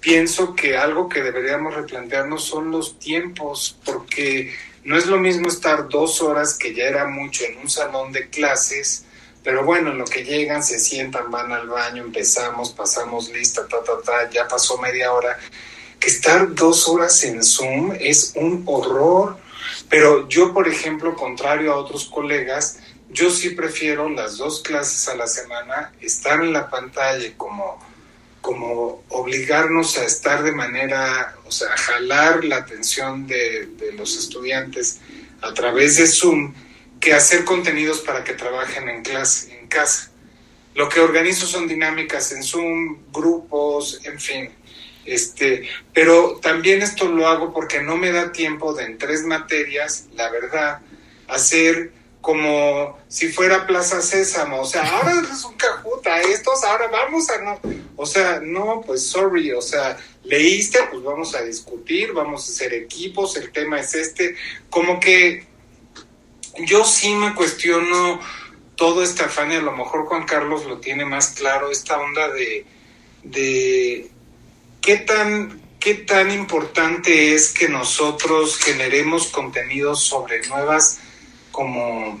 pienso 0.00 0.54
que 0.54 0.76
algo 0.76 1.08
que 1.08 1.22
deberíamos 1.22 1.74
replantearnos 1.74 2.44
son 2.44 2.70
los 2.70 2.98
tiempos, 2.98 3.78
porque 3.84 4.52
no 4.84 4.96
es 4.96 5.06
lo 5.06 5.18
mismo 5.18 5.48
estar 5.48 5.88
dos 5.88 6.20
horas, 6.20 6.58
que 6.58 6.74
ya 6.74 6.84
era 6.84 7.06
mucho, 7.06 7.44
en 7.44 7.58
un 7.58 7.70
salón 7.70 8.12
de 8.12 8.28
clases, 8.28 9.04
pero 9.42 9.64
bueno, 9.64 9.92
en 9.92 9.98
lo 9.98 10.04
que 10.04 10.24
llegan, 10.24 10.62
se 10.62 10.78
sientan, 10.78 11.30
van 11.30 11.52
al 11.52 11.68
baño, 11.68 12.02
empezamos, 12.02 12.70
pasamos 12.70 13.30
lista, 13.30 13.66
ta, 13.66 13.82
ta, 13.82 14.00
ta, 14.04 14.30
ya 14.30 14.46
pasó 14.46 14.78
media 14.78 15.12
hora 15.12 15.38
que 15.98 16.08
estar 16.08 16.54
dos 16.54 16.88
horas 16.88 17.22
en 17.24 17.42
Zoom 17.42 17.92
es 17.98 18.32
un 18.36 18.62
horror. 18.66 19.36
Pero 19.88 20.28
yo, 20.28 20.52
por 20.52 20.68
ejemplo, 20.68 21.14
contrario 21.14 21.72
a 21.72 21.76
otros 21.76 22.06
colegas, 22.06 22.78
yo 23.10 23.30
sí 23.30 23.50
prefiero 23.50 24.08
las 24.08 24.36
dos 24.36 24.62
clases 24.62 25.08
a 25.08 25.16
la 25.16 25.26
semana, 25.26 25.92
estar 26.00 26.40
en 26.40 26.52
la 26.52 26.68
pantalla 26.68 27.32
como, 27.36 27.78
como 28.40 29.02
obligarnos 29.08 29.96
a 29.98 30.04
estar 30.04 30.42
de 30.42 30.52
manera, 30.52 31.36
o 31.46 31.50
sea, 31.50 31.68
jalar 31.76 32.44
la 32.44 32.56
atención 32.56 33.26
de 33.26 33.68
los 33.96 34.16
estudiantes 34.16 35.00
a 35.40 35.54
través 35.54 35.96
de 35.96 36.06
Zoom, 36.06 36.52
que 37.00 37.14
hacer 37.14 37.44
contenidos 37.44 38.00
para 38.00 38.24
que 38.24 38.34
trabajen 38.34 38.88
en 38.88 39.02
clase, 39.02 39.58
en 39.58 39.68
casa. 39.68 40.10
Lo 40.74 40.88
que 40.88 41.00
organizo 41.00 41.46
son 41.46 41.66
dinámicas 41.66 42.32
en 42.32 42.42
Zoom, 42.42 42.98
grupos, 43.12 44.00
en 44.04 44.20
fin. 44.20 44.50
Este, 45.04 45.66
pero 45.94 46.38
también 46.42 46.82
esto 46.82 47.08
lo 47.08 47.26
hago 47.26 47.52
porque 47.52 47.82
no 47.82 47.96
me 47.96 48.12
da 48.12 48.30
tiempo 48.30 48.74
de 48.74 48.84
en 48.84 48.98
tres 48.98 49.22
materias, 49.24 50.06
la 50.14 50.28
verdad, 50.30 50.80
hacer 51.26 51.92
como 52.20 52.98
si 53.08 53.28
fuera 53.28 53.66
Plaza 53.66 54.02
Sésamo, 54.02 54.60
o 54.60 54.66
sea, 54.66 54.82
ahora 54.82 55.14
es 55.32 55.44
un 55.44 55.54
cajuta, 55.54 56.20
estos 56.20 56.62
ahora 56.62 56.88
vamos 56.88 57.30
a 57.30 57.40
no, 57.40 57.58
o 57.96 58.04
sea, 58.04 58.40
no, 58.42 58.82
pues 58.86 59.06
sorry, 59.06 59.50
o 59.52 59.62
sea, 59.62 59.96
leíste, 60.24 60.78
pues 60.90 61.02
vamos 61.02 61.34
a 61.34 61.42
discutir, 61.42 62.12
vamos 62.12 62.46
a 62.46 62.52
hacer 62.52 62.74
equipos, 62.74 63.36
el 63.36 63.50
tema 63.50 63.80
es 63.80 63.94
este, 63.94 64.36
como 64.68 65.00
que 65.00 65.47
yo 66.66 66.84
sí 66.84 67.14
me 67.14 67.34
cuestiono 67.34 68.20
todo 68.76 69.02
este 69.02 69.24
afán 69.24 69.52
y 69.52 69.56
a 69.56 69.60
lo 69.60 69.72
mejor 69.72 70.06
Juan 70.06 70.24
Carlos 70.24 70.64
lo 70.64 70.78
tiene 70.78 71.04
más 71.04 71.30
claro, 71.30 71.70
esta 71.70 71.98
onda 71.98 72.28
de, 72.28 72.64
qué 74.80 74.96
tan 74.98 75.68
qué 75.80 75.94
tan 75.94 76.32
importante 76.32 77.34
es 77.34 77.52
que 77.52 77.68
nosotros 77.68 78.58
generemos 78.58 79.28
contenidos 79.28 80.02
sobre 80.02 80.46
nuevas 80.48 80.98
como 81.52 82.20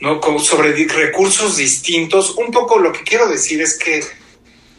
no 0.00 0.20
sobre 0.40 0.72
recursos 0.86 1.56
distintos. 1.56 2.34
Un 2.36 2.50
poco 2.50 2.78
lo 2.78 2.92
que 2.92 3.02
quiero 3.02 3.28
decir 3.28 3.60
es 3.60 3.78
que 3.78 4.02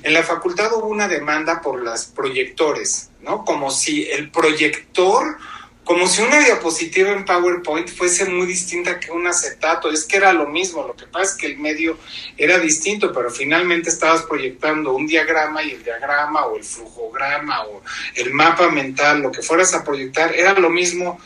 en 0.04 0.14
la 0.14 0.24
facultad 0.24 0.74
hubo 0.74 0.88
una 0.88 1.08
demanda 1.08 1.62
por 1.62 1.82
las 1.82 2.06
proyectores, 2.06 3.10
¿no? 3.22 3.46
Como 3.46 3.72
si 3.72 4.04
el 4.04 4.32
proyector 4.32 5.38
como 5.84 6.08
si 6.08 6.22
una 6.22 6.40
diapositiva 6.40 7.12
en 7.12 7.26
PowerPoint 7.26 7.90
fuese 7.90 8.26
muy 8.26 8.46
distinta 8.46 9.00
que 9.00 9.12
un 9.12 9.28
acetato, 9.28 9.92
es 9.92 10.06
que 10.06 10.16
era 10.16 10.32
lo 10.32 10.48
mismo, 10.48 10.88
lo 10.88 10.96
que 10.96 11.08
pasa 11.08 11.34
es 11.34 11.36
que 11.36 11.48
el 11.48 11.58
medio 11.58 11.98
era 12.38 12.58
distinto, 12.58 13.12
pero 13.12 13.30
finalmente 13.30 13.90
estabas 13.90 14.24
proyectando 14.24 14.94
un 14.94 15.08
diagrama 15.08 15.62
y 15.62 15.72
el 15.72 15.84
diagrama 15.84 16.46
o 16.46 16.56
el 16.56 16.64
flujograma 16.64 17.66
o 17.66 17.82
el 18.16 18.34
mapa 18.34 18.70
mental, 18.70 19.22
lo 19.22 19.32
que 19.32 19.42
fueras 19.42 19.74
a 19.74 19.84
proyectar, 19.84 20.34
era 20.34 20.54
lo 20.54 20.70
mismo, 20.70 21.20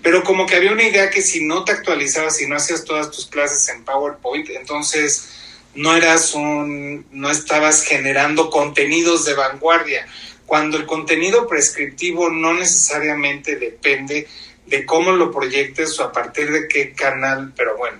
pero 0.00 0.22
como 0.22 0.46
que 0.46 0.56
había 0.56 0.72
una 0.72 0.84
idea 0.84 1.10
que 1.10 1.22
si 1.22 1.44
no 1.44 1.64
te 1.64 1.72
actualizabas, 1.72 2.36
si 2.36 2.46
no 2.46 2.56
hacías 2.56 2.84
todas 2.84 3.10
tus 3.10 3.26
clases 3.26 3.68
en 3.68 3.84
PowerPoint, 3.84 4.48
entonces 4.50 5.30
no 5.74 5.96
eras 5.96 6.34
un, 6.34 7.04
no 7.10 7.30
estabas 7.30 7.82
generando 7.82 8.48
contenidos 8.48 9.24
de 9.24 9.34
vanguardia 9.34 10.06
cuando 10.46 10.76
el 10.76 10.86
contenido 10.86 11.46
prescriptivo 11.46 12.30
no 12.30 12.54
necesariamente 12.54 13.56
depende 13.56 14.28
de 14.66 14.86
cómo 14.86 15.12
lo 15.12 15.30
proyectes 15.30 15.98
o 16.00 16.04
a 16.04 16.12
partir 16.12 16.50
de 16.50 16.68
qué 16.68 16.92
canal, 16.92 17.52
pero 17.56 17.76
bueno. 17.76 17.98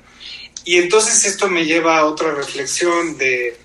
Y 0.65 0.79
entonces 0.79 1.25
esto 1.27 1.49
me 1.49 1.65
lleva 1.65 1.99
a 1.99 2.07
otra 2.07 2.33
reflexión 2.33 3.19
de 3.19 3.57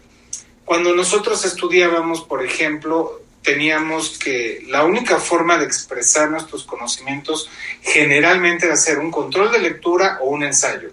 cuando 0.65 0.93
nosotros 0.95 1.45
estudiábamos, 1.45 2.21
por 2.21 2.45
ejemplo, 2.45 3.21
teníamos 3.41 4.19
que 4.19 4.63
la 4.67 4.83
única 4.83 5.17
forma 5.17 5.57
de 5.57 5.65
expresar 5.65 6.29
nuestros 6.29 6.63
conocimientos 6.63 7.49
generalmente 7.81 8.65
era 8.65 8.75
hacer 8.75 8.99
un 8.99 9.11
control 9.11 9.51
de 9.51 9.59
lectura 9.59 10.19
o 10.21 10.29
un 10.29 10.43
ensayo, 10.43 10.91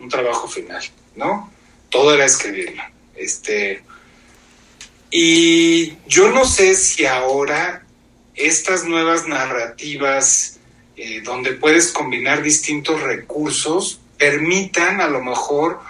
un 0.00 0.08
trabajo 0.08 0.48
final, 0.48 0.82
¿no? 1.16 1.52
Todo 1.90 2.14
era 2.14 2.24
escribirlo. 2.24 2.82
Este, 3.14 3.82
y 5.14 5.98
yo 6.08 6.30
no 6.30 6.46
sé 6.46 6.74
si 6.74 7.04
ahora 7.04 7.84
estas 8.34 8.84
nuevas 8.84 9.28
narrativas 9.28 10.58
eh, 10.96 11.20
donde 11.20 11.52
puedes 11.52 11.92
combinar 11.92 12.42
distintos 12.42 13.02
recursos 13.02 14.00
permitan 14.16 15.02
a 15.02 15.08
lo 15.08 15.22
mejor 15.22 15.80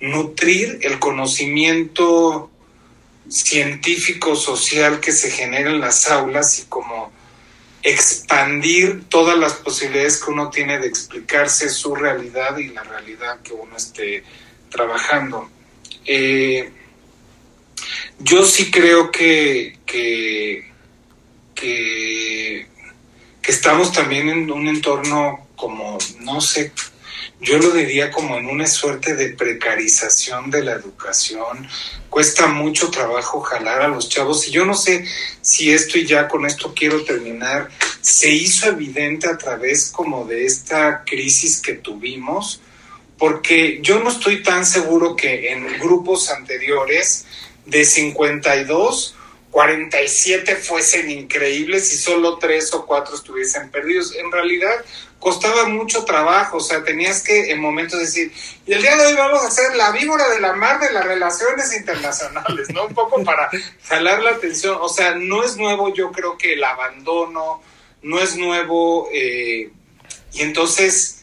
nutrir 0.00 0.80
el 0.82 0.98
conocimiento 0.98 2.50
científico 3.28 4.34
social 4.34 4.98
que 4.98 5.12
se 5.12 5.30
genera 5.30 5.70
en 5.70 5.80
las 5.80 6.10
aulas 6.10 6.58
y 6.58 6.62
como 6.64 7.12
expandir 7.84 9.04
todas 9.08 9.38
las 9.38 9.52
posibilidades 9.54 10.20
que 10.20 10.30
uno 10.32 10.50
tiene 10.50 10.80
de 10.80 10.88
explicarse 10.88 11.68
su 11.68 11.94
realidad 11.94 12.56
y 12.58 12.68
la 12.68 12.82
realidad 12.82 13.40
que 13.42 13.52
uno 13.52 13.76
esté 13.76 14.24
trabajando. 14.70 15.48
Eh, 16.04 16.72
yo 18.22 18.44
sí 18.44 18.70
creo 18.70 19.10
que, 19.10 19.78
que, 19.84 20.70
que, 21.54 22.66
estamos 23.42 23.92
también 23.92 24.28
en 24.28 24.50
un 24.50 24.68
entorno 24.68 25.48
como, 25.56 25.98
no 26.20 26.40
sé, 26.40 26.72
yo 27.40 27.58
lo 27.58 27.70
diría 27.70 28.10
como 28.10 28.36
en 28.36 28.46
una 28.46 28.66
suerte 28.66 29.14
de 29.14 29.30
precarización 29.30 30.50
de 30.50 30.62
la 30.62 30.72
educación. 30.72 31.66
Cuesta 32.08 32.46
mucho 32.46 32.90
trabajo 32.90 33.40
jalar 33.40 33.82
a 33.82 33.88
los 33.88 34.08
chavos 34.08 34.46
y 34.46 34.52
yo 34.52 34.64
no 34.64 34.74
sé 34.74 35.04
si 35.40 35.72
esto 35.72 35.98
y 35.98 36.06
ya 36.06 36.28
con 36.28 36.46
esto 36.46 36.72
quiero 36.74 37.02
terminar, 37.04 37.68
se 38.00 38.30
hizo 38.30 38.68
evidente 38.68 39.28
a 39.28 39.36
través 39.36 39.90
como 39.90 40.24
de 40.24 40.46
esta 40.46 41.02
crisis 41.04 41.60
que 41.60 41.74
tuvimos, 41.74 42.60
porque 43.18 43.80
yo 43.82 44.00
no 44.00 44.10
estoy 44.10 44.42
tan 44.42 44.64
seguro 44.64 45.16
que 45.16 45.52
en 45.52 45.78
grupos 45.80 46.30
anteriores 46.30 47.26
de 47.66 47.84
52, 47.84 49.16
47 49.50 50.56
fuesen 50.56 51.10
increíbles 51.10 51.92
y 51.92 51.96
solo 51.96 52.38
tres 52.38 52.72
o 52.72 52.86
cuatro 52.86 53.14
estuviesen 53.14 53.70
perdidos. 53.70 54.14
En 54.14 54.32
realidad 54.32 54.84
costaba 55.18 55.66
mucho 55.66 56.04
trabajo, 56.04 56.56
o 56.56 56.60
sea, 56.60 56.82
tenías 56.82 57.22
que 57.22 57.52
en 57.52 57.60
momentos 57.60 58.00
decir, 58.00 58.32
y 58.66 58.72
el 58.72 58.82
día 58.82 58.96
de 58.96 59.06
hoy 59.06 59.14
vamos 59.14 59.44
a 59.44 59.48
hacer 59.48 59.76
la 59.76 59.92
víbora 59.92 60.28
de 60.30 60.40
la 60.40 60.54
mar 60.54 60.80
de 60.80 60.92
las 60.92 61.04
relaciones 61.04 61.72
internacionales, 61.76 62.68
¿no? 62.70 62.86
Un 62.86 62.94
poco 62.94 63.22
para 63.22 63.48
jalar 63.84 64.20
la 64.20 64.30
atención, 64.30 64.78
o 64.80 64.88
sea, 64.88 65.14
no 65.14 65.44
es 65.44 65.56
nuevo 65.56 65.94
yo 65.94 66.10
creo 66.10 66.36
que 66.36 66.54
el 66.54 66.64
abandono, 66.64 67.62
no 68.02 68.18
es 68.18 68.36
nuevo, 68.36 69.08
eh, 69.12 69.70
y 70.32 70.40
entonces 70.40 71.22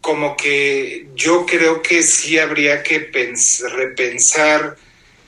como 0.00 0.36
que 0.36 1.08
yo 1.14 1.46
creo 1.46 1.82
que 1.82 2.02
sí 2.02 2.38
habría 2.38 2.82
que 2.82 3.10
repensar 3.70 4.76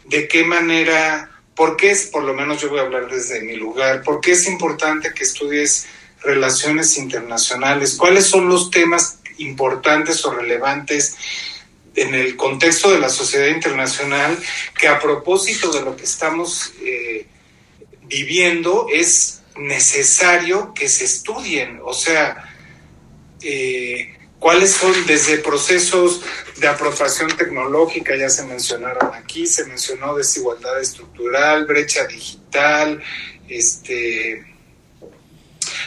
de 0.09 0.27
qué 0.27 0.45
manera, 0.45 1.31
por 1.55 1.77
qué 1.77 1.91
es, 1.91 2.07
por 2.07 2.25
lo 2.25 2.35
menos 2.35 2.61
yo 2.61 2.71
voy 2.71 2.79
a 2.79 2.83
hablar 2.83 3.09
desde 3.11 3.43
mi 3.43 3.57
lugar, 3.57 4.03
por 4.03 4.21
qué 4.21 4.33
es 4.33 4.47
importante 4.47 5.13
que 5.15 5.25
estudies 5.25 5.87
relaciones 6.23 6.97
internacionales, 6.97 7.97
cuáles 7.97 8.27
son 8.27 8.49
los 8.49 8.71
temas 8.71 9.19
importantes 9.39 10.25
o 10.25 10.33
relevantes 10.33 11.17
en 11.95 12.15
el 12.15 12.37
contexto 12.37 12.91
de 12.91 12.99
la 12.99 13.09
sociedad 13.09 13.49
internacional 13.49 14.39
que 14.79 14.89
a 14.89 14.99
propósito 14.99 15.71
de 15.73 15.83
lo 15.83 15.97
que 15.97 16.05
estamos 16.05 16.73
eh, 16.83 17.27
viviendo 18.05 18.87
es 18.93 19.43
necesario 19.57 20.73
que 20.75 20.89
se 20.89 21.05
estudien, 21.05 21.81
o 21.85 21.93
sea, 21.93 22.55
eh, 23.43 24.18
cuáles 24.39 24.73
son 24.73 24.93
desde 25.06 25.39
procesos 25.39 26.20
de 26.56 26.69
apropiación 26.69 27.36
tecnológica, 27.36 28.16
ya 28.16 28.28
se 28.28 28.44
mencionaron 28.44 29.15
aquí, 29.15 29.47
se 29.47 29.65
mencionó 29.66 30.16
desigualdad 30.16 30.81
estructural, 30.81 31.66
brecha 31.66 32.06
digital, 32.06 33.02
este 33.48 34.47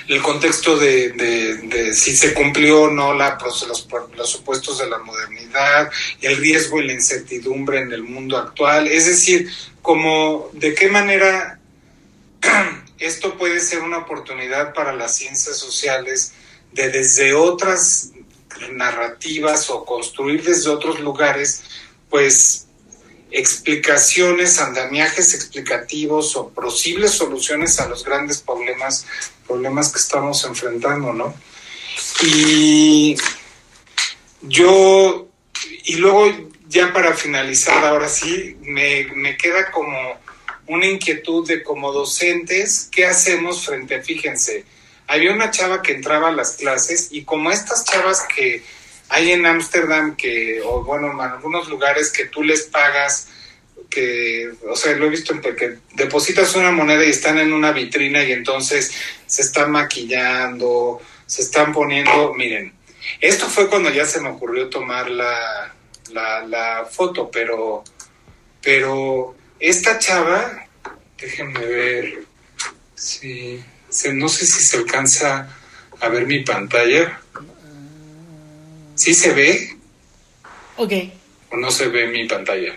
el 0.07 0.21
contexto 0.21 0.77
de, 0.77 1.91
si 1.93 2.15
se 2.15 2.33
cumplió 2.33 2.83
o 2.83 2.89
no 2.89 3.13
los, 3.13 3.87
los 4.15 4.29
supuestos 4.29 4.79
de 4.79 4.89
la 4.89 4.97
modernidad, 4.97 5.89
el 6.21 6.37
riesgo 6.37 6.81
y 6.81 6.87
la 6.87 6.93
incertidumbre 6.93 7.79
en 7.79 7.93
el 7.93 8.03
mundo 8.03 8.37
actual, 8.37 8.87
es 8.87 9.05
decir, 9.05 9.49
como 9.81 10.49
de 10.53 10.73
qué 10.73 10.89
manera 10.89 11.59
esto 12.99 13.37
puede 13.37 13.59
ser 13.59 13.79
una 13.79 13.99
oportunidad 13.99 14.73
para 14.73 14.93
las 14.93 15.15
ciencias 15.15 15.57
sociales 15.57 16.33
de 16.73 16.89
desde 16.89 17.33
otras 17.33 18.11
narrativas 18.71 19.69
o 19.69 19.85
construir 19.85 20.43
desde 20.43 20.69
otros 20.69 20.99
lugares, 20.99 21.63
pues 22.09 22.67
explicaciones, 23.31 24.59
andamiajes 24.59 25.33
explicativos 25.33 26.35
o 26.35 26.49
posibles 26.49 27.11
soluciones 27.11 27.79
a 27.79 27.87
los 27.87 28.03
grandes 28.03 28.39
problemas, 28.39 29.05
problemas 29.47 29.91
que 29.91 29.99
estamos 29.99 30.43
enfrentando, 30.43 31.13
¿no? 31.13 31.33
Y 32.21 33.15
yo, 34.41 35.27
y 35.85 35.95
luego 35.95 36.49
ya 36.67 36.91
para 36.93 37.13
finalizar, 37.13 37.85
ahora 37.85 38.09
sí, 38.09 38.57
me, 38.61 39.05
me 39.15 39.37
queda 39.37 39.71
como 39.71 40.19
una 40.67 40.85
inquietud 40.85 41.47
de 41.47 41.63
como 41.63 41.91
docentes, 41.91 42.89
¿qué 42.91 43.05
hacemos 43.05 43.65
frente, 43.65 44.01
fíjense, 44.01 44.65
había 45.07 45.33
una 45.33 45.51
chava 45.51 45.81
que 45.81 45.93
entraba 45.93 46.29
a 46.29 46.31
las 46.31 46.53
clases 46.53 47.09
y 47.11 47.23
como 47.23 47.51
estas 47.51 47.85
chavas 47.85 48.23
que 48.33 48.63
hay 49.09 49.31
en 49.31 49.45
Ámsterdam, 49.45 50.15
que, 50.15 50.61
o 50.63 50.83
bueno, 50.83 51.11
en 51.11 51.19
algunos 51.19 51.67
lugares 51.67 52.11
que 52.11 52.25
tú 52.25 52.43
les 52.43 52.63
pagas, 52.63 53.27
que, 53.89 54.49
o 54.69 54.75
sea, 54.75 54.95
lo 54.95 55.07
he 55.07 55.09
visto 55.09 55.33
en 55.33 55.41
que 55.41 55.79
depositas 55.95 56.55
una 56.55 56.71
moneda 56.71 57.05
y 57.05 57.09
están 57.09 57.37
en 57.37 57.51
una 57.51 57.73
vitrina 57.73 58.23
y 58.23 58.31
entonces 58.31 58.93
se 59.25 59.41
están 59.41 59.71
maquillando, 59.71 61.01
se 61.25 61.41
están 61.41 61.73
poniendo, 61.73 62.33
miren, 62.35 62.73
esto 63.19 63.47
fue 63.47 63.67
cuando 63.67 63.89
ya 63.89 64.05
se 64.05 64.21
me 64.21 64.29
ocurrió 64.29 64.69
tomar 64.69 65.09
la, 65.11 65.75
la, 66.13 66.45
la 66.45 66.85
foto, 66.89 67.29
pero, 67.29 67.83
pero 68.61 69.35
esta 69.59 69.99
chava, 69.99 70.67
déjenme 71.17 71.65
ver, 71.65 72.23
sí 72.95 73.61
no 74.13 74.29
sé 74.29 74.45
si 74.45 74.61
se 74.63 74.77
alcanza 74.77 75.47
a 75.99 76.09
ver 76.09 76.25
mi 76.25 76.39
pantalla. 76.43 77.19
¿Sí 78.95 79.13
se 79.13 79.33
ve? 79.33 79.77
Ok. 80.77 80.93
¿O 81.51 81.57
no 81.57 81.71
se 81.71 81.87
ve 81.87 82.07
mi 82.07 82.27
pantalla? 82.27 82.73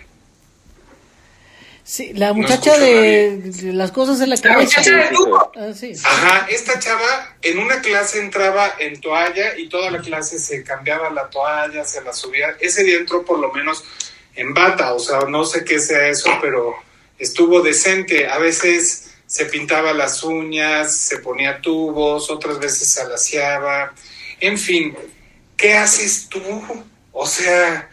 Sí, 1.83 2.13
la 2.13 2.33
muchacha 2.33 2.79
de, 2.79 3.37
de 3.37 3.73
las 3.73 3.91
cosas 3.91 4.19
en 4.21 4.31
la 4.31 4.35
La 4.37 4.41
cabeza. 4.41 4.79
muchacha 4.79 4.97
de 4.97 5.07
tubo. 5.15 5.51
Ah, 5.55 5.71
sí. 5.79 5.93
Ajá, 6.03 6.47
esta 6.49 6.79
chava 6.79 7.35
en 7.43 7.59
una 7.59 7.79
clase 7.79 8.19
entraba 8.19 8.73
en 8.79 8.99
toalla 8.99 9.55
y 9.55 9.69
toda 9.69 9.91
la 9.91 9.99
clase 10.01 10.39
se 10.39 10.63
cambiaba 10.63 11.11
la 11.11 11.29
toalla, 11.29 11.85
se 11.85 12.01
la 12.01 12.11
subía. 12.11 12.55
Ese 12.59 12.83
día 12.83 12.97
entró 12.97 13.23
por 13.23 13.37
lo 13.39 13.51
menos 13.53 13.83
en 14.35 14.53
bata, 14.55 14.93
o 14.95 14.99
sea, 14.99 15.19
no 15.29 15.45
sé 15.45 15.63
qué 15.63 15.77
sea 15.79 16.07
eso, 16.07 16.31
pero 16.41 16.73
estuvo 17.19 17.61
decente. 17.61 18.27
A 18.27 18.39
veces 18.39 19.04
se 19.27 19.45
pintaba 19.45 19.93
las 19.93 20.23
uñas, 20.23 20.95
se 20.95 21.19
ponía 21.19 21.61
tubos, 21.61 22.29
otras 22.29 22.59
veces 22.59 22.89
se 22.89 23.01
alaciaba. 23.01 23.93
En 24.39 24.57
fin, 24.57 24.95
¿qué 25.57 25.75
haces 25.75 26.27
tú? 26.29 26.41
O 27.11 27.25
sea, 27.25 27.89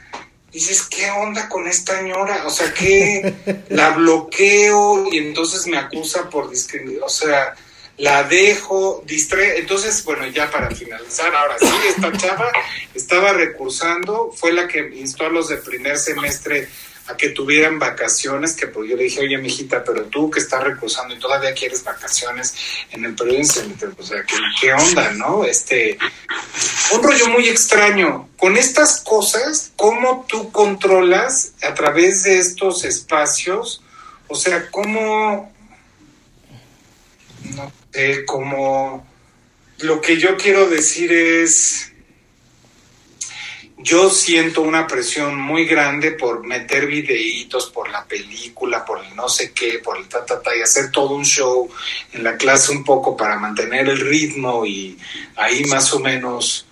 dices, 0.52 0.82
¿qué 0.82 1.10
onda 1.10 1.48
con 1.48 1.66
esta 1.66 1.98
señora? 1.98 2.46
O 2.46 2.50
sea, 2.50 2.72
que 2.74 3.34
la 3.70 3.90
bloqueo 3.90 5.08
y 5.10 5.18
entonces 5.18 5.66
me 5.66 5.78
acusa 5.78 6.28
por 6.28 6.50
discriminación. 6.50 7.04
O 7.04 7.08
sea, 7.08 7.54
la 7.98 8.24
dejo, 8.24 9.02
distrae. 9.06 9.58
Entonces, 9.58 10.04
bueno, 10.04 10.26
ya 10.26 10.50
para 10.50 10.70
finalizar, 10.70 11.34
ahora 11.34 11.56
sí, 11.58 11.66
esta 11.88 12.12
chava 12.12 12.50
estaba 12.94 13.32
recursando, 13.32 14.32
fue 14.34 14.52
la 14.52 14.66
que 14.66 14.80
instó 14.94 15.26
a 15.26 15.30
los 15.30 15.48
de 15.48 15.56
primer 15.58 15.98
semestre 15.98 16.68
a 17.06 17.16
que 17.16 17.30
tuvieran 17.30 17.78
vacaciones, 17.78 18.54
que 18.54 18.68
pues 18.68 18.88
yo 18.88 18.96
le 18.96 19.04
dije, 19.04 19.20
oye, 19.20 19.38
mijita, 19.38 19.82
pero 19.82 20.04
tú 20.04 20.30
que 20.30 20.40
estás 20.40 20.62
recursando 20.62 21.14
y 21.14 21.18
todavía 21.18 21.52
quieres 21.52 21.82
vacaciones 21.82 22.54
en 22.90 23.04
el 23.04 23.14
periodo 23.14 23.44
semestre, 23.44 23.88
o 23.96 24.02
sea, 24.02 24.22
¿qué, 24.24 24.36
qué 24.60 24.72
onda, 24.72 25.10
no? 25.12 25.44
Este, 25.44 25.98
un 26.92 27.02
rollo 27.02 27.28
muy 27.28 27.48
extraño. 27.48 28.28
Con 28.36 28.56
estas 28.56 29.00
cosas, 29.00 29.72
¿cómo 29.76 30.26
tú 30.28 30.52
controlas 30.52 31.52
a 31.62 31.74
través 31.74 32.22
de 32.24 32.38
estos 32.38 32.84
espacios? 32.84 33.82
O 34.28 34.34
sea, 34.34 34.70
¿cómo... 34.70 35.52
No 37.56 37.72
sé, 37.92 38.24
cómo... 38.24 39.06
Lo 39.78 40.00
que 40.00 40.18
yo 40.18 40.36
quiero 40.36 40.68
decir 40.68 41.12
es... 41.12 41.91
Yo 43.82 44.10
siento 44.10 44.62
una 44.62 44.86
presión 44.86 45.40
muy 45.40 45.66
grande 45.66 46.12
por 46.12 46.46
meter 46.46 46.86
videitos, 46.86 47.68
por 47.70 47.90
la 47.90 48.04
película, 48.04 48.84
por 48.84 49.04
el 49.04 49.16
no 49.16 49.28
sé 49.28 49.52
qué, 49.52 49.80
por 49.80 49.96
el 49.96 50.06
ta, 50.08 50.24
ta, 50.24 50.40
ta, 50.40 50.54
y 50.56 50.60
hacer 50.60 50.92
todo 50.92 51.16
un 51.16 51.24
show 51.24 51.68
en 52.12 52.22
la 52.22 52.36
clase 52.36 52.70
un 52.70 52.84
poco 52.84 53.16
para 53.16 53.36
mantener 53.38 53.88
el 53.88 53.98
ritmo 53.98 54.64
y 54.64 54.96
ahí 55.36 55.64
más 55.64 55.92
o 55.94 55.98
menos. 55.98 56.64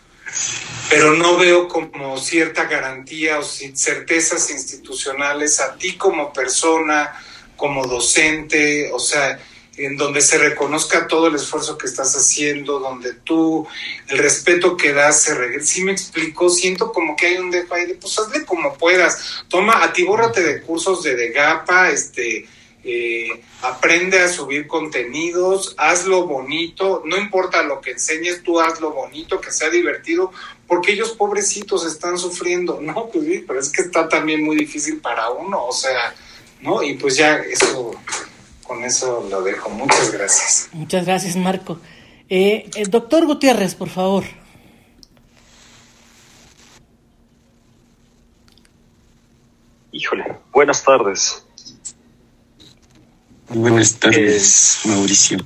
Pero 0.88 1.14
no 1.14 1.36
veo 1.36 1.66
como 1.66 2.16
cierta 2.16 2.64
garantía 2.64 3.40
o 3.40 3.42
certezas 3.42 4.48
institucionales 4.50 5.58
a 5.58 5.76
ti 5.76 5.94
como 5.96 6.32
persona, 6.32 7.12
como 7.56 7.86
docente, 7.86 8.90
o 8.92 9.00
sea, 9.00 9.40
en 9.76 9.96
donde 9.96 10.20
se 10.20 10.38
reconozca 10.38 11.06
todo 11.06 11.28
el 11.28 11.36
esfuerzo 11.36 11.78
que 11.78 11.86
estás 11.86 12.14
haciendo, 12.14 12.78
donde 12.78 13.14
tú, 13.14 13.66
el 14.08 14.18
respeto 14.18 14.76
que 14.76 14.92
das, 14.92 15.22
se 15.22 15.34
regresa. 15.34 15.66
Sí 15.66 15.84
me 15.84 15.92
explico, 15.92 16.50
siento 16.50 16.92
como 16.92 17.16
que 17.16 17.26
hay 17.26 17.36
un 17.36 17.50
dejo 17.50 17.74
ahí 17.74 17.86
de, 17.86 17.94
pues 17.94 18.18
hazle 18.18 18.44
como 18.44 18.74
puedas, 18.74 19.44
toma, 19.48 19.82
atibórrate 19.82 20.42
de 20.42 20.62
cursos 20.62 21.02
de 21.02 21.16
Degapa, 21.16 21.90
este, 21.90 22.46
eh, 22.82 23.42
aprende 23.62 24.20
a 24.20 24.28
subir 24.28 24.66
contenidos, 24.66 25.74
hazlo 25.76 26.26
bonito, 26.26 27.02
no 27.04 27.18
importa 27.18 27.62
lo 27.62 27.80
que 27.80 27.92
enseñes, 27.92 28.42
tú 28.42 28.58
hazlo 28.58 28.92
bonito, 28.92 29.40
que 29.40 29.52
sea 29.52 29.68
divertido, 29.68 30.32
porque 30.66 30.92
ellos 30.92 31.10
pobrecitos 31.10 31.84
están 31.84 32.16
sufriendo, 32.16 32.80
no, 32.80 33.08
pues 33.12 33.26
pero 33.46 33.60
es 33.60 33.70
que 33.70 33.82
está 33.82 34.08
también 34.08 34.42
muy 34.42 34.56
difícil 34.56 34.98
para 34.98 35.30
uno, 35.30 35.66
o 35.66 35.72
sea, 35.72 36.14
¿no? 36.62 36.82
Y 36.82 36.94
pues 36.94 37.16
ya 37.16 37.36
eso, 37.36 37.94
con 38.70 38.84
eso 38.84 39.26
lo 39.28 39.42
dejo, 39.42 39.68
muchas 39.70 40.12
gracias. 40.12 40.68
Muchas 40.72 41.04
gracias, 41.04 41.34
Marco. 41.34 41.80
Eh, 42.28 42.70
el 42.76 42.88
doctor 42.88 43.26
Gutiérrez, 43.26 43.74
por 43.74 43.88
favor. 43.88 44.22
Híjole, 49.92 50.36
buenas 50.52 50.82
tardes. 50.84 51.44
Buenas 53.48 53.94
tardes, 53.98 54.80
Mauricio. 54.84 55.38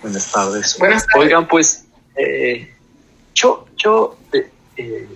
Buenas 0.00 0.30
tardes. 0.30 0.76
Buenas 0.78 1.04
tardes. 1.06 1.26
Oigan, 1.26 1.48
pues, 1.48 1.84
eh, 2.16 2.72
yo, 3.34 3.66
yo, 3.76 4.16
eh, 4.32 4.48
eh, 4.76 5.08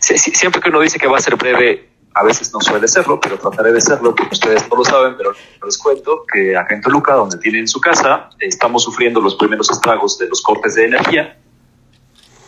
si- 0.00 0.18
si- 0.18 0.32
siempre 0.34 0.60
que 0.60 0.68
uno 0.68 0.80
dice 0.80 0.98
que 0.98 1.06
va 1.06 1.18
a 1.18 1.20
ser 1.20 1.36
breve, 1.36 1.88
a 2.16 2.24
veces 2.24 2.50
no 2.50 2.60
suele 2.62 2.88
serlo, 2.88 3.20
pero 3.20 3.38
trataré 3.38 3.72
de 3.72 3.80
serlo, 3.80 4.14
porque 4.14 4.32
ustedes 4.32 4.66
no 4.70 4.76
lo 4.78 4.84
saben, 4.84 5.18
pero 5.18 5.34
les 5.62 5.76
cuento 5.76 6.24
que 6.32 6.56
acá 6.56 6.74
en 6.74 6.80
Toluca, 6.80 7.12
donde 7.12 7.36
tienen 7.36 7.68
su 7.68 7.78
casa, 7.78 8.30
estamos 8.40 8.84
sufriendo 8.84 9.20
los 9.20 9.34
primeros 9.34 9.70
estragos 9.70 10.16
de 10.16 10.26
los 10.26 10.40
cortes 10.40 10.76
de 10.76 10.86
energía 10.86 11.36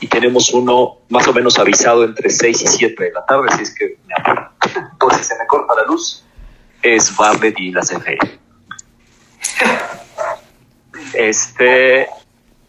y 0.00 0.06
tenemos 0.06 0.54
uno 0.54 1.00
más 1.10 1.28
o 1.28 1.34
menos 1.34 1.58
avisado 1.58 2.02
entre 2.02 2.30
6 2.30 2.62
y 2.62 2.66
7 2.66 3.04
de 3.04 3.12
la 3.12 3.26
tarde, 3.26 3.48
si 3.56 3.62
es 3.62 3.74
que 3.74 3.98
me. 4.06 4.14
Entonces, 4.92 5.26
se 5.26 5.36
me 5.36 5.46
corta 5.46 5.74
la 5.74 5.84
luz, 5.84 6.24
es 6.82 7.14
Barlet 7.14 7.60
y 7.60 7.70
la 7.70 7.82
CFE. 7.82 8.18
Este, 11.12 12.08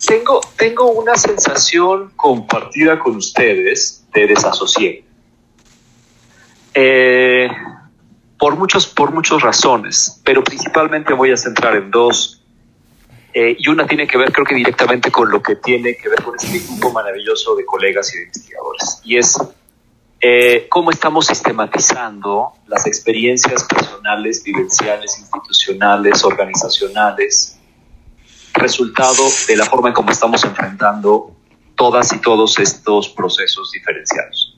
tengo, 0.05 0.41
tengo 0.57 0.91
una 0.91 1.15
sensación 1.15 2.11
compartida 2.17 2.99
con 2.99 3.15
ustedes 3.15 4.05
de 4.13 4.27
desasosiego. 4.27 5.08
Eh, 6.73 7.49
por, 8.37 8.55
muchos, 8.55 8.87
por 8.87 9.11
muchas 9.11 9.41
razones, 9.41 10.21
pero 10.23 10.43
principalmente 10.43 11.13
voy 11.13 11.31
a 11.31 11.37
centrar 11.37 11.75
en 11.75 11.91
dos. 11.91 12.41
Eh, 13.33 13.55
y 13.59 13.69
una 13.69 13.85
tiene 13.85 14.07
que 14.07 14.17
ver, 14.17 14.31
creo 14.31 14.45
que 14.45 14.55
directamente 14.55 15.11
con 15.11 15.29
lo 15.29 15.41
que 15.41 15.55
tiene 15.55 15.95
que 15.95 16.09
ver 16.09 16.23
con 16.23 16.35
este 16.35 16.59
grupo 16.59 16.91
maravilloso 16.91 17.55
de 17.55 17.65
colegas 17.65 18.13
y 18.13 18.17
de 18.17 18.23
investigadores. 18.23 19.01
Y 19.03 19.17
es 19.17 19.37
eh, 20.21 20.67
cómo 20.69 20.91
estamos 20.91 21.27
sistematizando 21.27 22.53
las 22.67 22.85
experiencias 22.85 23.63
personales, 23.63 24.43
vivenciales, 24.43 25.17
institucionales, 25.19 26.23
organizacionales, 26.23 27.57
resultado 28.53 29.23
de 29.47 29.55
la 29.55 29.65
forma 29.65 29.89
en 29.89 29.93
cómo 29.93 30.11
estamos 30.11 30.43
enfrentando 30.43 31.35
todas 31.75 32.11
y 32.11 32.19
todos 32.19 32.59
estos 32.59 33.07
procesos 33.09 33.71
diferenciados. 33.71 34.48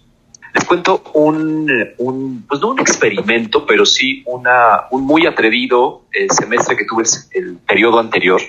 Les 0.54 0.66
cuento 0.66 1.04
un, 1.14 1.72
un 1.98 2.46
pues 2.48 2.60
no 2.60 2.72
un 2.72 2.80
experimento, 2.80 3.66
pero 3.66 3.86
sí 3.86 4.24
una, 4.26 4.88
un 4.92 5.06
muy 5.06 5.26
atrevido 5.26 6.04
eh, 6.12 6.28
semestre 6.30 6.76
que 6.76 6.86
tuve 6.86 7.04
el, 7.32 7.58
periodo 7.58 8.00
anterior. 8.00 8.42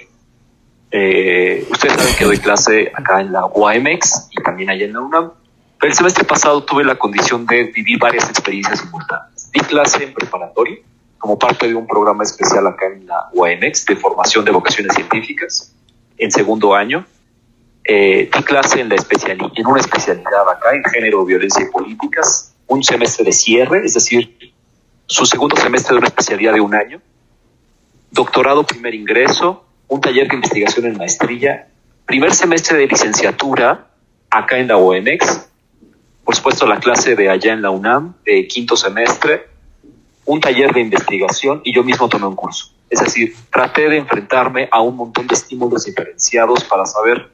Eh, 0.91 1.67
ustedes 1.71 1.95
saben 1.95 2.15
que 2.17 2.25
doy 2.25 2.39
clase 2.39 2.91
acá 2.95 3.21
en 3.21 3.33
la 3.33 3.47
UAMX 3.47 4.29
y 4.31 4.43
también 4.43 4.71
allá 4.71 4.85
en 4.85 4.93
la 4.93 5.01
UNAM. 5.01 5.31
Pero 5.79 5.91
el 5.91 5.97
semestre 5.97 6.25
pasado 6.25 6.63
tuve 6.65 6.85
la 6.85 6.97
condición 6.97 7.47
de 7.47 7.65
vivir 7.65 7.99
varias 7.99 8.29
experiencias 8.29 8.81
simultáneas. 8.81 9.51
Di 9.53 9.61
clase 9.61 10.05
en 10.05 10.13
preparatoria 10.13 10.79
como 11.19 11.39
parte 11.39 11.69
de 11.69 11.75
un 11.77 11.87
programa 11.87 12.25
especial 12.25 12.67
acá 12.67 12.87
en 12.87 13.07
la 13.07 13.29
UAMX 13.33 13.87
de 13.87 13.95
formación 13.95 14.45
de 14.45 14.51
vocaciones 14.51 14.95
científicas 14.95 15.73
en 16.19 16.33
segundo 16.33 16.75
año. 16.75 17.07
Eh, 17.85 18.31
di 18.33 18.43
clase 18.45 18.81
en, 18.81 18.89
la 18.89 18.95
especiali 18.95 19.45
en 19.57 19.67
una 19.67 19.81
especialidad 19.81 20.49
acá 20.49 20.75
en 20.75 20.85
género, 20.85 21.25
violencia 21.25 21.65
y 21.65 21.71
políticas, 21.71 22.55
un 22.69 22.83
semestre 22.83 23.25
de 23.25 23.33
cierre, 23.33 23.85
es 23.85 23.95
decir, 23.95 24.55
su 25.07 25.27
segundo 25.27 25.57
semestre 25.57 25.95
de 25.95 25.99
una 25.99 26.07
especialidad 26.07 26.55
de 26.55 26.61
un 26.61 26.75
año, 26.75 27.03
doctorado 28.13 28.65
primer 28.65 28.95
ingreso, 28.95 29.65
un 29.89 30.01
taller 30.01 30.29
de 30.29 30.37
investigación 30.37 30.87
en 30.87 30.97
maestría, 30.97 31.69
primer 32.07 32.33
semestre 32.33 32.79
de 32.79 32.87
licenciatura 32.87 33.89
acá 34.31 34.59
en 34.59 34.69
la 34.69 34.77
UAMX, 34.77 35.49
por 36.25 36.37
supuesto 36.37 36.67
la 36.67 36.79
clase 36.79 37.17
de 37.17 37.29
allá 37.29 37.53
en 37.53 37.63
la 37.63 37.71
UNAM, 37.71 38.15
de 38.25 38.47
quinto 38.47 38.77
semestre, 38.77 39.49
un 40.25 40.41
taller 40.41 40.73
de 40.73 40.81
investigación 40.81 41.61
y 41.65 41.75
yo 41.75 41.83
mismo 41.83 42.09
tomé 42.09 42.27
un 42.27 42.37
curso. 42.37 42.73
Es 42.89 43.01
decir, 43.01 43.35
traté 43.51 43.89
de 43.89 43.97
enfrentarme 43.97 44.69
a 44.71 44.81
un 44.83 44.97
montón 44.97 45.27
de 45.27 45.35
estímulos 45.35 45.85
diferenciados 45.85 46.63
para 46.65 46.87
saber 46.87 47.31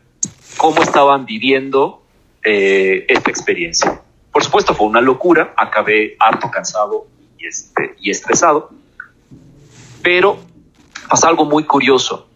cómo 0.59 0.83
estaban 0.83 1.25
viviendo 1.25 2.03
eh, 2.45 3.07
esta 3.09 3.31
experiencia. 3.31 4.03
Por 4.31 4.45
supuesto, 4.45 4.75
fue 4.75 4.87
una 4.87 5.01
locura, 5.01 5.55
acabé 5.57 6.17
harto 6.19 6.51
cansado 6.51 7.07
y, 7.39 7.47
este, 7.47 7.95
y 7.99 8.11
estresado, 8.11 8.71
pero 10.03 10.39
pasa 11.09 11.29
algo 11.29 11.47
muy 11.47 11.65
curioso. 11.65 12.29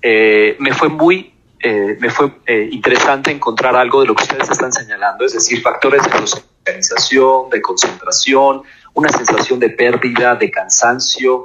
Eh, 0.00 0.56
me 0.60 0.72
fue 0.72 0.88
muy 0.88 1.32
eh, 1.64 1.96
me 2.00 2.10
fue 2.10 2.32
eh, 2.44 2.68
interesante 2.72 3.30
encontrar 3.30 3.76
algo 3.76 4.00
de 4.00 4.08
lo 4.08 4.16
que 4.16 4.24
ustedes 4.24 4.50
están 4.50 4.72
señalando, 4.72 5.24
es 5.24 5.32
decir, 5.32 5.62
factores 5.62 6.02
de 6.02 6.10
desorganización, 6.20 7.50
de 7.50 7.62
concentración, 7.62 8.62
una 8.94 9.08
sensación 9.10 9.60
de 9.60 9.70
pérdida, 9.70 10.34
de 10.34 10.50
cansancio, 10.50 11.44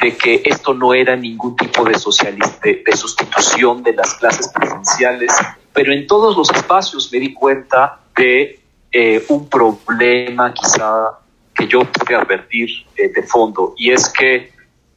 de 0.00 0.16
que 0.16 0.42
esto 0.44 0.74
no 0.74 0.94
era 0.94 1.14
ningún 1.14 1.54
tipo 1.54 1.84
de, 1.84 1.92
de, 1.92 2.82
de 2.84 2.96
sustitución 2.96 3.84
de 3.84 3.92
las 3.92 4.14
clases 4.14 4.48
presenciales, 4.48 5.32
pero 5.72 5.92
en 5.92 6.06
todos 6.06 6.36
los 6.36 6.50
espacios 6.50 7.10
me 7.12 7.18
di 7.18 7.32
cuenta 7.32 8.00
de 8.16 8.60
eh, 8.90 9.24
un 9.28 9.48
problema 9.48 10.52
quizá 10.52 11.18
que 11.54 11.66
yo 11.66 11.80
pude 11.80 12.14
advertir 12.14 12.68
eh, 12.96 13.08
de 13.08 13.22
fondo 13.22 13.74
y 13.76 13.90
es 13.90 14.08
que, 14.08 14.52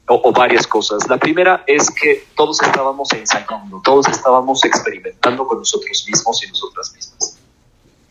o, 0.08 0.32
varias 0.32 0.68
cosas. 0.68 1.08
La 1.10 1.18
primera 1.18 1.64
es 1.66 1.90
que 1.90 2.26
todos 2.36 2.62
estábamos 2.62 3.12
ensayando, 3.14 3.82
todos 3.84 4.08
estábamos 4.08 4.64
experimentando 4.66 5.48
con 5.48 5.60
nosotros 5.60 6.06
mismos 6.08 6.44
y 6.44 6.50
nosotras 6.50 6.94
mismas. 6.94 7.40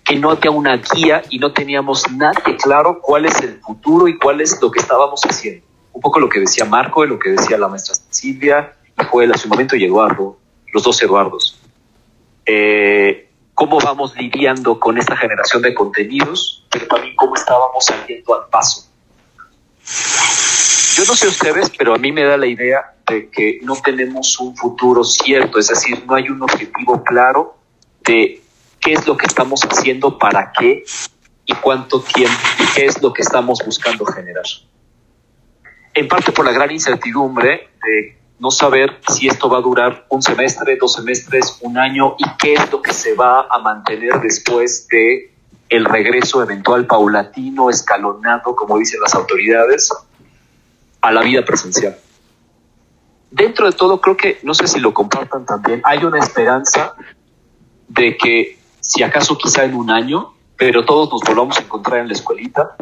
Que 0.02 0.16
no 0.16 0.30
había 0.30 0.50
una 0.50 0.76
guía 0.76 1.22
y 1.30 1.38
no 1.38 1.52
teníamos 1.52 2.10
nada 2.10 2.42
claro 2.62 3.00
cuál 3.00 3.26
es 3.26 3.40
el 3.40 3.60
futuro 3.60 4.08
y 4.08 4.18
cuál 4.18 4.40
es 4.40 4.60
lo 4.60 4.70
que 4.70 4.80
estábamos 4.80 5.20
haciendo. 5.22 5.64
Un 5.92 6.00
poco 6.00 6.18
lo 6.18 6.28
que 6.28 6.40
decía 6.40 6.64
Marco 6.64 7.04
y 7.04 7.08
lo 7.08 7.18
que 7.18 7.30
decía 7.30 7.56
la 7.56 7.68
maestra 7.68 7.94
Silvia 8.10 8.74
y 8.98 9.04
Joel 9.04 9.32
hace 9.32 9.46
un 9.46 9.50
momento 9.50 9.76
y 9.76 9.84
Eduardo, 9.84 10.36
los 10.72 10.82
dos 10.82 11.00
Eduardos. 11.02 11.58
Eh, 12.46 13.30
cómo 13.54 13.78
vamos 13.80 14.14
lidiando 14.16 14.78
con 14.78 14.98
esta 14.98 15.16
generación 15.16 15.62
de 15.62 15.74
contenidos, 15.74 16.66
pero 16.70 16.86
también 16.86 17.14
cómo 17.16 17.34
estábamos 17.34 17.84
saliendo 17.84 18.34
al 18.34 18.48
paso. 18.48 18.88
Yo 20.96 21.04
no 21.06 21.16
sé 21.16 21.28
ustedes, 21.28 21.70
pero 21.76 21.94
a 21.94 21.98
mí 21.98 22.12
me 22.12 22.24
da 22.24 22.36
la 22.36 22.46
idea 22.46 22.94
de 23.06 23.28
que 23.28 23.58
no 23.62 23.74
tenemos 23.76 24.38
un 24.38 24.56
futuro 24.56 25.04
cierto, 25.04 25.58
es 25.58 25.68
decir, 25.68 26.04
no 26.06 26.14
hay 26.14 26.28
un 26.28 26.42
objetivo 26.42 27.02
claro 27.02 27.56
de 28.04 28.42
qué 28.80 28.92
es 28.92 29.06
lo 29.06 29.16
que 29.16 29.26
estamos 29.26 29.62
haciendo, 29.62 30.18
para 30.18 30.52
qué 30.52 30.84
y 31.46 31.54
cuánto 31.54 32.00
tiempo 32.00 32.38
y 32.58 32.74
qué 32.74 32.86
es 32.86 33.02
lo 33.02 33.12
que 33.12 33.22
estamos 33.22 33.60
buscando 33.64 34.04
generar. 34.06 34.44
En 35.92 36.08
parte 36.08 36.32
por 36.32 36.44
la 36.44 36.52
gran 36.52 36.70
incertidumbre 36.70 37.70
de 37.82 38.18
no 38.44 38.50
saber 38.50 39.00
si 39.08 39.26
esto 39.26 39.48
va 39.48 39.56
a 39.56 39.62
durar 39.62 40.04
un 40.10 40.20
semestre, 40.20 40.76
dos 40.76 40.92
semestres, 40.92 41.56
un 41.62 41.78
año 41.78 42.14
y 42.18 42.24
qué 42.38 42.52
es 42.52 42.70
lo 42.70 42.82
que 42.82 42.92
se 42.92 43.14
va 43.14 43.46
a 43.50 43.58
mantener 43.58 44.20
después 44.20 44.86
de 44.88 45.32
el 45.70 45.86
regreso 45.86 46.42
eventual 46.42 46.86
paulatino, 46.86 47.70
escalonado, 47.70 48.54
como 48.54 48.76
dicen 48.76 49.00
las 49.00 49.14
autoridades, 49.14 49.90
a 51.00 51.10
la 51.10 51.22
vida 51.22 51.42
presencial. 51.42 51.96
Dentro 53.30 53.64
de 53.64 53.72
todo, 53.72 53.98
creo 53.98 54.14
que, 54.14 54.40
no 54.42 54.52
sé 54.52 54.68
si 54.68 54.78
lo 54.78 54.92
compartan 54.92 55.46
también, 55.46 55.80
hay 55.82 56.04
una 56.04 56.18
esperanza 56.18 56.96
de 57.88 58.18
que 58.18 58.58
si 58.78 59.02
acaso 59.02 59.38
quizá 59.38 59.64
en 59.64 59.74
un 59.74 59.90
año, 59.90 60.34
pero 60.58 60.84
todos 60.84 61.10
nos 61.10 61.22
volvamos 61.22 61.56
a 61.56 61.62
encontrar 61.62 62.00
en 62.00 62.08
la 62.08 62.12
escuelita 62.12 62.76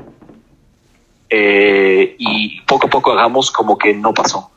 eh, 1.30 2.16
y 2.18 2.60
poco 2.62 2.88
a 2.88 2.90
poco 2.90 3.12
hagamos 3.12 3.52
como 3.52 3.78
que 3.78 3.94
no 3.94 4.12
pasó. 4.12 4.50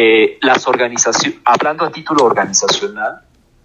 Eh, 0.00 0.38
las 0.42 0.68
organizaciones, 0.68 1.40
hablando 1.44 1.84
a 1.84 1.90
título 1.90 2.24
organizacional, 2.24 3.22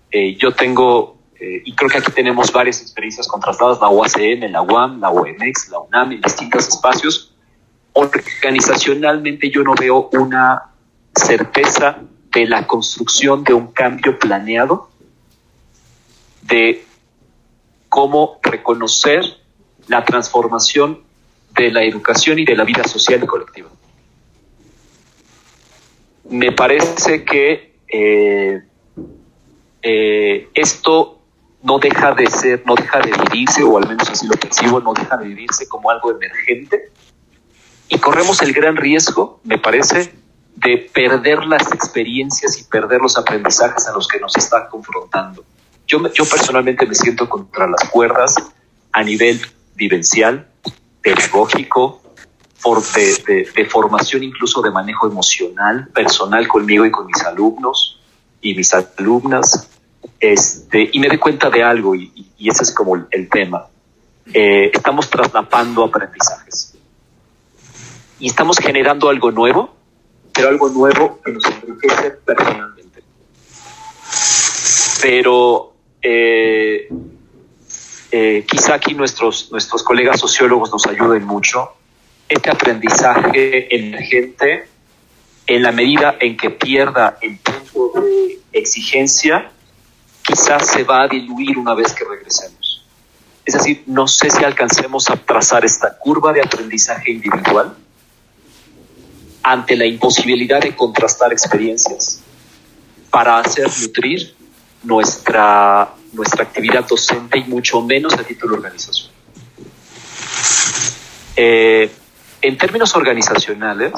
eh, 0.10 0.35
yo 0.35 0.51
tengo, 0.51 1.19
eh, 1.39 1.61
y 1.64 1.76
creo 1.76 1.88
que 1.88 1.99
aquí 1.99 2.11
tenemos 2.11 2.51
varias 2.51 2.81
experiencias 2.81 3.27
contrastadas, 3.27 3.80
la 3.80 3.89
UACM, 3.89 4.49
la 4.49 4.64
UAM, 4.64 4.99
la 4.99 5.11
OMX, 5.11 5.69
la 5.69 5.81
UNAM, 5.81 6.14
en 6.14 6.22
distintos 6.22 6.68
espacios. 6.69 7.35
Organizacionalmente 7.91 9.51
yo 9.51 9.61
no 9.61 9.76
veo 9.76 10.10
una 10.14 10.72
certeza 11.14 11.99
de 12.31 12.47
la 12.47 12.65
construcción 12.65 13.43
de 13.43 13.53
un 13.53 13.68
cambio 13.68 14.18
planeado, 14.18 14.89
de 16.41 16.84
cómo 17.89 18.39
reconocer 18.41 19.23
la 19.88 20.03
transformación 20.03 21.03
de 21.51 21.69
la 21.69 21.84
educación 21.84 22.39
y 22.39 22.45
de 22.45 22.55
la 22.55 22.64
vida 22.64 22.85
social 22.85 23.23
y 23.23 23.27
colectiva 23.27 23.69
me 26.30 26.52
parece 26.52 27.24
que 27.24 27.76
eh, 27.88 28.62
eh, 29.82 30.50
esto 30.54 31.20
no 31.62 31.80
deja 31.80 32.14
de 32.14 32.28
ser, 32.28 32.64
no 32.66 32.76
deja 32.76 33.00
de 33.00 33.12
vivirse, 33.12 33.64
o 33.64 33.78
al 33.78 33.88
menos 33.88 34.10
así 34.10 34.28
lo 34.28 34.36
percibo, 34.36 34.80
no 34.80 34.94
deja 34.94 35.18
de 35.18 35.28
vivirse 35.28 35.68
como 35.68 35.90
algo 35.90 36.12
emergente. 36.12 36.91
Y 37.90 37.98
corremos 38.00 38.41
el 38.41 38.54
gran 38.54 38.76
riesgo, 38.76 39.40
me 39.44 39.58
parece, 39.58 40.14
de 40.56 40.78
perder 40.94 41.45
las 41.45 41.72
experiencias 41.72 42.60
y 42.60 42.64
perder 42.66 43.02
los 43.02 43.18
aprendizajes 43.18 43.88
a 43.88 43.94
los 43.94 44.08
que 44.08 44.20
nos 44.20 44.36
están 44.38 44.68
confrontando. 44.70 45.44
Yo, 45.88 46.00
yo 46.14 46.26
personalmente 46.26 46.86
me 46.86 46.95
siento 46.95 47.30
contra 47.30 47.68
las 47.68 47.90
cuerdas 47.90 48.36
a 48.91 49.04
nivel 49.04 49.41
vivencial, 49.76 50.48
pedagógico, 51.02 52.03
de, 52.95 53.65
formación 53.65 54.23
incluso 54.23 54.61
de 54.61 54.72
manejo 54.72 55.07
emocional, 55.07 55.88
personal 55.94 56.48
conmigo 56.48 56.85
y 56.85 56.91
con 56.91 57.06
mis 57.07 57.22
alumnos 57.23 57.99
y 58.41 58.56
mis 58.56 58.73
alumnas. 58.73 59.69
Este, 60.19 60.90
y 60.91 60.99
me 60.99 61.07
doy 61.07 61.18
cuenta 61.18 61.49
de 61.49 61.64
algo, 61.64 61.95
y, 61.95 62.11
y 62.38 62.49
ese 62.49 62.64
es 62.64 62.73
como 62.73 62.95
el, 62.95 63.30
tema. 63.30 63.68
Eh, 64.34 64.72
estamos 64.73 65.10
traslapando 65.10 65.84
aprendizajes. 65.84 66.76
Y 68.19 68.27
estamos 68.27 68.57
generando 68.57 69.10
algo 69.10 69.31
nuevo, 69.31 69.76
pero 70.34 70.49
algo 70.49 70.69
nuevo 70.69 71.19
que 71.23 71.31
nos 71.31 71.45
enriquece 71.45 72.11
personalmente. 72.11 73.03
Pero 75.02 75.73
eh, 76.02 76.90
eh, 78.11 78.45
quizá 78.48 78.76
aquí 78.76 78.94
nuestros, 78.94 79.52
nuestros 79.52 79.84
colegas 79.84 80.19
sociólogos 80.19 80.72
nos 80.72 80.85
ayuden 80.88 81.26
mucho 81.26 81.72
este 82.34 82.49
aprendizaje 82.49 83.76
emergente 83.76 84.68
en 85.45 85.61
la 85.61 85.72
medida 85.72 86.15
en 86.19 86.35
que 86.35 86.49
pierda 86.49 87.18
el 87.22 87.38
punto 87.38 88.01
de 88.01 88.39
exigencia, 88.51 89.51
quizás 90.23 90.68
se 90.68 90.84
va 90.84 91.03
a 91.03 91.07
diluir 91.07 91.57
una 91.57 91.76
vez 91.76 91.93
que 91.93 92.03
regresemos. 92.03 92.85
Es 93.45 93.53
decir, 93.53 93.84
no 93.85 94.07
sé 94.07 94.31
si 94.31 94.43
alcancemos 94.43 95.10
a 95.10 95.18
trazar 95.18 95.64
esta 95.64 95.97
curva 95.97 96.34
de 96.34 96.41
aprendizaje 96.41 97.11
individual 97.11 97.76
ante 99.43 99.76
la 99.76 99.85
imposibilidad 99.85 100.61
de 100.61 100.76
contrastar 100.76 101.31
experiencias 101.34 102.22
para 103.11 103.38
hacer 103.38 103.69
nutrir 103.81 104.34
nuestra, 104.81 105.93
nuestra 106.14 106.45
actividad 106.45 106.88
docente 106.88 107.38
y 107.38 107.43
mucho 107.43 107.81
menos 107.81 108.14
a 108.14 108.23
título 108.23 108.55
organización. 108.55 109.11
Eh, 111.35 111.91
en 112.44 112.57
términos 112.57 112.94
organizacionales, 112.95 113.94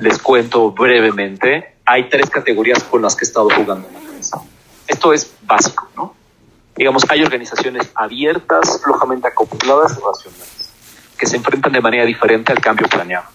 les 0.00 0.18
cuento 0.18 0.72
brevemente, 0.72 1.76
hay 1.86 2.08
tres 2.08 2.28
categorías 2.28 2.82
con 2.82 3.02
las 3.02 3.14
que 3.14 3.24
he 3.24 3.28
estado 3.28 3.48
jugando. 3.50 3.88
Esto 4.88 5.12
es 5.12 5.32
básico, 5.42 5.88
¿no? 5.96 6.14
Digamos, 6.74 7.04
hay 7.08 7.22
organizaciones 7.22 7.88
abiertas, 7.94 8.80
flojamente 8.82 9.28
acopladas 9.28 9.96
y 9.96 10.00
racionales, 10.04 10.70
que 11.16 11.26
se 11.26 11.36
enfrentan 11.36 11.72
de 11.72 11.80
manera 11.80 12.04
diferente 12.04 12.50
al 12.50 12.58
cambio 12.58 12.88
planeado. 12.88 13.26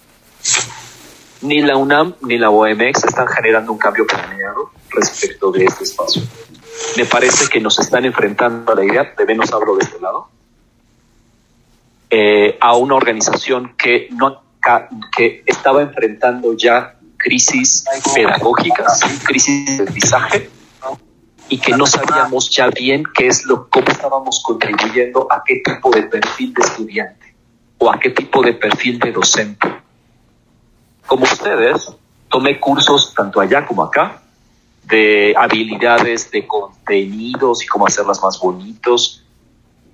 Ni 1.41 1.61
la 1.61 1.77
UNAM 1.77 2.15
ni 2.21 2.37
la 2.37 2.49
OMX 2.49 3.05
están 3.05 3.27
generando 3.27 3.71
un 3.71 3.77
cambio 3.77 4.05
planeado 4.05 4.71
respecto 4.89 5.51
de 5.51 5.63
este 5.63 5.85
espacio. 5.85 6.21
Me 6.97 7.05
parece 7.05 7.47
que 7.47 7.61
nos 7.61 7.79
están 7.79 8.03
enfrentando 8.03 8.73
a 8.73 8.75
la 8.75 8.83
idea, 8.83 9.13
de 9.17 9.25
menos 9.25 9.53
hablo 9.53 9.77
de 9.77 9.85
este 9.85 10.01
lado, 10.01 10.27
eh, 12.09 12.57
a 12.61 12.75
una 12.75 12.95
organización 12.95 13.75
que, 13.77 14.07
no, 14.11 14.41
que 15.15 15.43
estaba 15.45 15.81
enfrentando 15.81 16.55
ya 16.55 16.97
crisis 17.17 17.83
pedagógicas, 18.13 19.01
crisis 19.25 19.65
de 19.65 19.83
aprendizaje, 19.83 20.49
y 21.49 21.57
que 21.57 21.71
no 21.71 21.85
sabíamos 21.85 22.49
ya 22.49 22.69
bien 22.69 23.03
qué 23.13 23.27
es 23.27 23.45
lo, 23.45 23.69
cómo 23.69 23.87
estábamos 23.87 24.41
contribuyendo 24.43 25.27
a 25.31 25.43
qué 25.45 25.61
tipo 25.63 25.89
de 25.91 26.03
perfil 26.03 26.53
de 26.53 26.61
estudiante 26.61 27.35
o 27.77 27.91
a 27.91 27.99
qué 27.99 28.09
tipo 28.09 28.41
de 28.41 28.53
perfil 28.53 28.99
de 28.99 29.11
docente. 29.11 29.67
Como 31.05 31.23
ustedes, 31.23 31.89
tomé 32.29 32.59
cursos 32.59 33.13
tanto 33.13 33.39
allá 33.39 33.65
como 33.65 33.83
acá 33.83 34.21
de 34.83 35.33
habilidades 35.37 36.31
de 36.31 36.47
contenidos 36.47 37.63
y 37.63 37.67
cómo 37.67 37.87
hacerlas 37.87 38.21
más 38.21 38.39
bonitos, 38.39 39.23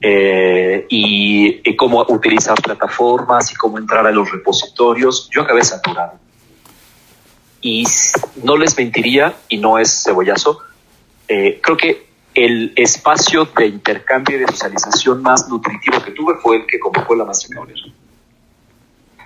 eh, 0.05 0.85
y, 0.89 1.75
cómo 1.77 2.05
utilizar 2.09 2.61
plataformas 2.61 3.53
y 3.53 3.55
cómo 3.55 3.77
entrar 3.77 4.05
a 4.05 4.11
los 4.11 4.29
repositorios, 4.29 5.29
yo 5.33 5.43
acabé 5.43 5.63
saturado. 5.63 6.19
Y 7.61 7.85
no 8.43 8.57
les 8.57 8.77
mentiría, 8.77 9.33
y 9.47 9.57
no 9.57 9.79
es 9.79 10.03
cebollazo, 10.03 10.59
eh, 11.29 11.61
creo 11.63 11.77
que 11.77 12.05
el 12.33 12.73
espacio 12.75 13.45
de 13.45 13.67
intercambio 13.67 14.35
y 14.35 14.39
de 14.41 14.47
socialización 14.47 15.21
más 15.21 15.47
nutritivo 15.47 16.03
que 16.03 16.11
tuve 16.11 16.35
fue 16.41 16.57
el 16.57 16.65
que 16.65 16.79
convocó 16.79 17.15
la 17.15 17.23
maestra. 17.23 17.61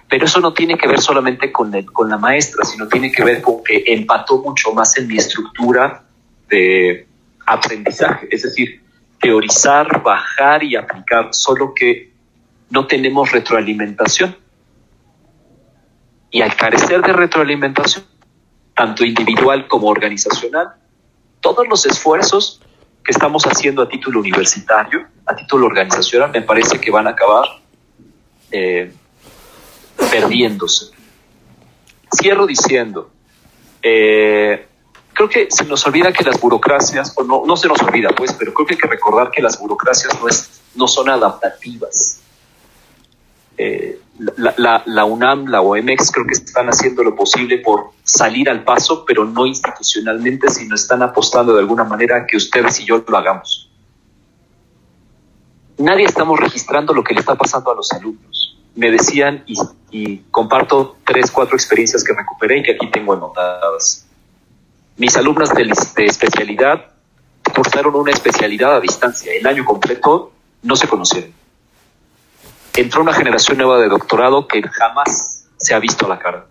Pero 0.08 0.26
eso 0.26 0.40
no 0.40 0.54
tiene 0.54 0.78
que 0.78 0.88
ver 0.88 1.02
solamente 1.02 1.52
con, 1.52 1.74
el, 1.74 1.92
con 1.92 2.08
la 2.08 2.20
maestra, 2.20 2.64
sino 2.64 2.88
tiene 2.88 3.12
que 3.12 3.24
ver 3.24 3.42
con 3.42 3.64
que 3.64 3.84
empató 3.88 4.44
mucho 4.44 4.72
más 4.74 4.96
en 4.98 5.08
mi 5.08 5.18
estructura 5.18 6.04
de 6.50 7.08
aprendizaje. 7.48 8.28
Es 8.30 8.44
decir, 8.44 8.82
teorizar, 9.20 10.02
bajar 10.04 10.64
y 10.64 10.76
aplicar, 10.76 11.30
solo 11.32 11.74
que 11.74 12.14
no 12.70 12.88
tenemos 12.88 13.32
retroalimentación. 13.32 14.38
Y 16.30 16.42
al 16.42 16.56
carecer 16.56 17.02
de 17.02 17.14
retroalimentación, 17.14 18.06
tanto 18.76 19.06
individual 19.06 19.68
como 19.68 19.88
organizacional, 19.88 20.74
todos 21.40 21.68
los 21.68 21.86
esfuerzos 21.86 22.62
que 23.04 23.12
estamos 23.12 23.44
haciendo 23.46 23.82
a 23.82 23.90
título 23.90 24.20
universitario, 24.20 25.08
a 25.26 25.36
título 25.36 25.68
organizacional, 25.68 26.32
me 26.32 26.42
parece 26.42 26.80
que 26.80 26.92
van 26.92 27.08
a 27.08 27.12
acabar 27.12 27.46
eh, 28.52 28.92
perdiéndose. 30.12 30.92
Cierro 32.14 32.46
diciendo, 32.46 33.10
eh, 33.82 34.67
creo 35.18 35.30
que 35.30 35.48
se 35.50 35.66
nos 35.66 35.86
olvida 35.88 36.14
que 36.14 36.24
las 36.24 36.40
burocracias, 36.40 37.12
o 37.18 37.24
no, 37.24 37.44
no 37.44 37.58
se 37.58 37.68
nos 37.68 37.82
olvida 37.82 38.10
pues, 38.16 38.34
pero 38.34 38.54
creo 38.54 38.68
que 38.68 38.74
hay 38.76 38.80
que 38.80 38.88
recordar 38.88 39.32
que 39.32 39.42
las 39.42 39.60
burocracias 39.60 40.14
no, 40.22 40.28
es, 40.28 40.62
no 40.76 40.88
son 40.88 41.10
adaptativas. 41.10 42.22
Eh, 43.58 44.00
la, 44.38 45.06
UNAM, 45.06 45.48
la 45.48 45.62
OMX 45.62 46.12
creo 46.12 46.28
que 46.28 46.34
están 46.34 46.68
haciendo 46.68 47.04
lo 47.04 47.16
posible 47.16 47.58
por 47.58 47.92
salir 48.04 48.48
al 48.48 48.64
paso, 48.64 49.06
pero 49.06 49.26
no 49.26 49.48
institucionalmente, 49.48 50.50
sino 50.50 50.76
están 50.76 51.02
apostando 51.02 51.54
de 51.54 51.62
alguna 51.62 51.84
manera 51.84 52.28
que 52.28 52.38
ustedes 52.38 52.80
y 52.80 52.86
yo 52.86 53.04
lo 53.08 53.18
hagamos. 53.18 53.72
Nadie 55.80 56.06
estamos 56.06 56.40
registrando 56.40 56.94
lo 56.94 57.04
que 57.04 57.16
le 57.16 57.22
está 57.22 57.34
pasando 57.34 57.72
a 57.72 57.76
los 57.76 57.92
alumnos. 57.92 58.56
Me 58.76 58.92
decían, 58.92 59.44
y, 59.48 59.56
y 59.90 60.18
comparto 60.30 60.98
tres, 61.04 61.32
cuatro 61.32 61.56
experiencias 61.56 62.04
que 62.04 62.14
recuperé 62.14 62.60
y 62.60 62.64
que 62.64 62.72
aquí 62.74 62.92
tengo 62.92 63.14
anotadas. 63.14 64.07
Mis 64.98 65.16
alumnas 65.16 65.54
de, 65.54 65.64
especialidad 66.06 66.92
cursaron 67.56 67.96
una 67.96 68.12
especialidad 68.12 68.76
a 68.76 68.80
distancia. 68.80 69.32
El 69.34 69.48
año 69.48 69.64
completo 69.64 70.32
no 70.64 70.76
se 70.76 70.88
conocieron 70.88 71.34
entró 72.78 73.02
una 73.02 73.14
generación 73.14 73.58
nueva 73.58 73.80
de 73.80 73.90
doctorado 73.90 74.48
que 74.48 74.62
jamás 74.62 75.48
se 75.58 75.74
ha 75.74 75.80
visto 75.80 76.06
a 76.06 76.10
la 76.10 76.20
cara. 76.20 76.46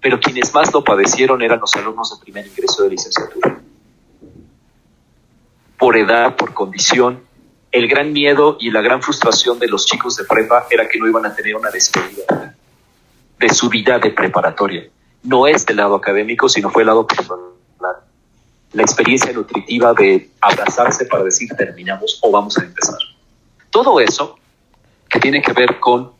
Pero 0.00 0.20
quienes 0.20 0.52
más 0.54 0.72
lo 0.72 0.84
padecieron 0.84 1.42
eran 1.42 1.60
los 1.60 1.74
alumnos 1.74 2.10
de 2.10 2.22
primer 2.22 2.46
ingreso 2.46 2.82
de 2.82 2.90
licenciatura. 2.90 3.60
Por 5.78 5.96
edad, 5.96 6.36
por 6.36 6.52
condición, 6.52 7.22
el 7.72 7.88
gran 7.88 8.12
miedo 8.12 8.58
y 8.60 8.70
la 8.70 8.82
gran 8.82 9.02
frustración 9.02 9.58
de 9.58 9.68
los 9.68 9.86
chicos 9.86 10.16
de 10.16 10.24
prepa 10.24 10.66
era 10.70 10.86
que 10.88 10.98
no 10.98 11.08
iban 11.08 11.24
a 11.24 11.34
tener 11.34 11.56
una 11.56 11.70
despedida 11.70 12.54
de 13.38 13.48
su 13.48 13.70
vida 13.70 13.98
de 13.98 14.10
preparatoria. 14.10 14.88
No 15.22 15.46
es 15.46 15.64
del 15.64 15.78
lado 15.78 15.94
académico, 15.94 16.48
sino 16.48 16.70
fue 16.70 16.82
el 16.82 16.88
lado 16.88 17.06
personal. 17.06 17.49
La 18.72 18.82
experiencia 18.82 19.32
nutritiva 19.32 19.92
de 19.94 20.30
abrazarse 20.40 21.04
para 21.06 21.24
decir 21.24 21.48
terminamos 21.56 22.18
o 22.22 22.30
vamos 22.30 22.56
a 22.58 22.62
empezar. 22.62 22.98
Todo 23.70 24.00
eso 24.00 24.36
que 25.08 25.18
tiene 25.18 25.42
que 25.42 25.52
ver 25.52 25.80
con 25.80 26.12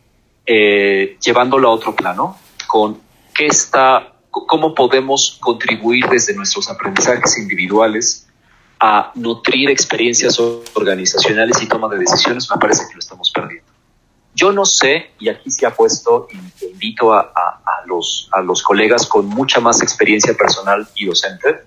eh, 0.46 1.16
llevándolo 1.20 1.68
a 1.68 1.72
otro 1.72 1.94
plano, 1.94 2.36
con 2.66 3.00
qué 3.32 3.46
está, 3.46 4.14
cómo 4.30 4.74
podemos 4.74 5.38
contribuir 5.40 6.08
desde 6.08 6.34
nuestros 6.34 6.68
aprendizajes 6.68 7.38
individuales 7.38 8.26
a 8.80 9.12
nutrir 9.14 9.70
experiencias 9.70 10.40
organizacionales 10.40 11.62
y 11.62 11.68
toma 11.68 11.88
de 11.88 11.98
decisiones, 11.98 12.50
me 12.50 12.56
parece 12.56 12.84
que 12.88 12.94
lo 12.94 12.98
estamos 12.98 13.30
perdiendo. 13.30 13.70
Yo 14.34 14.52
no 14.52 14.64
sé, 14.64 15.10
y 15.18 15.28
aquí 15.28 15.50
se 15.50 15.66
ha 15.66 15.74
puesto, 15.74 16.26
y 16.32 16.64
invito 16.66 17.12
a, 17.12 17.20
a, 17.20 17.86
los, 17.86 18.28
a 18.32 18.40
los 18.40 18.62
colegas 18.62 19.06
con 19.06 19.26
mucha 19.26 19.60
más 19.60 19.82
experiencia 19.82 20.34
personal 20.34 20.88
y 20.96 21.04
docente, 21.04 21.60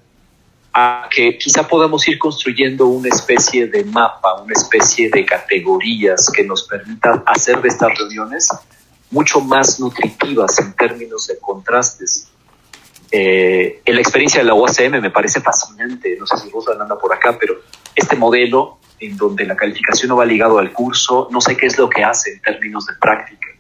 a 0.74 1.08
que 1.10 1.38
quizá 1.38 1.68
podamos 1.68 2.08
ir 2.08 2.18
construyendo 2.18 2.88
una 2.88 3.10
especie 3.10 3.68
de 3.68 3.84
mapa, 3.86 4.42
una 4.42 4.54
especie 4.54 5.10
de 5.10 5.24
categorías 5.24 6.32
que 6.36 6.44
nos 6.44 6.64
permitan 6.64 7.24
hacer 7.28 7.62
de 7.62 7.70
estas 7.70 7.96
reuniones 7.98 8.50
mucho 9.12 9.40
más 9.42 9.80
nutritivas 9.80 10.58
en 10.60 10.74
términos 10.74 11.28
de 11.28 11.38
contrastes. 11.38 12.28
Eh, 13.12 13.82
en 13.86 13.96
la 13.96 14.02
experiencia 14.02 14.40
de 14.40 14.46
la 14.46 14.56
UACM 14.56 15.00
me 15.00 15.12
parece 15.12 15.40
fascinante, 15.40 16.18
no 16.20 16.26
sé 16.26 16.38
si 16.38 16.50
vos 16.50 16.68
anda 16.68 16.98
por 16.98 17.14
acá, 17.14 17.38
pero 17.40 17.58
este 17.96 18.16
modelo 18.16 18.80
en 19.00 19.16
donde 19.16 19.46
la 19.46 19.56
calificación 19.56 20.10
no 20.10 20.16
va 20.16 20.26
ligado 20.26 20.58
al 20.58 20.74
curso, 20.74 21.28
no 21.32 21.40
sé 21.40 21.56
qué 21.56 21.68
es 21.68 21.78
lo 21.78 21.88
que 21.88 22.04
hace 22.04 22.32
en 22.32 22.42
términos 22.42 22.88
de 22.88 22.94
práctica 22.96 23.53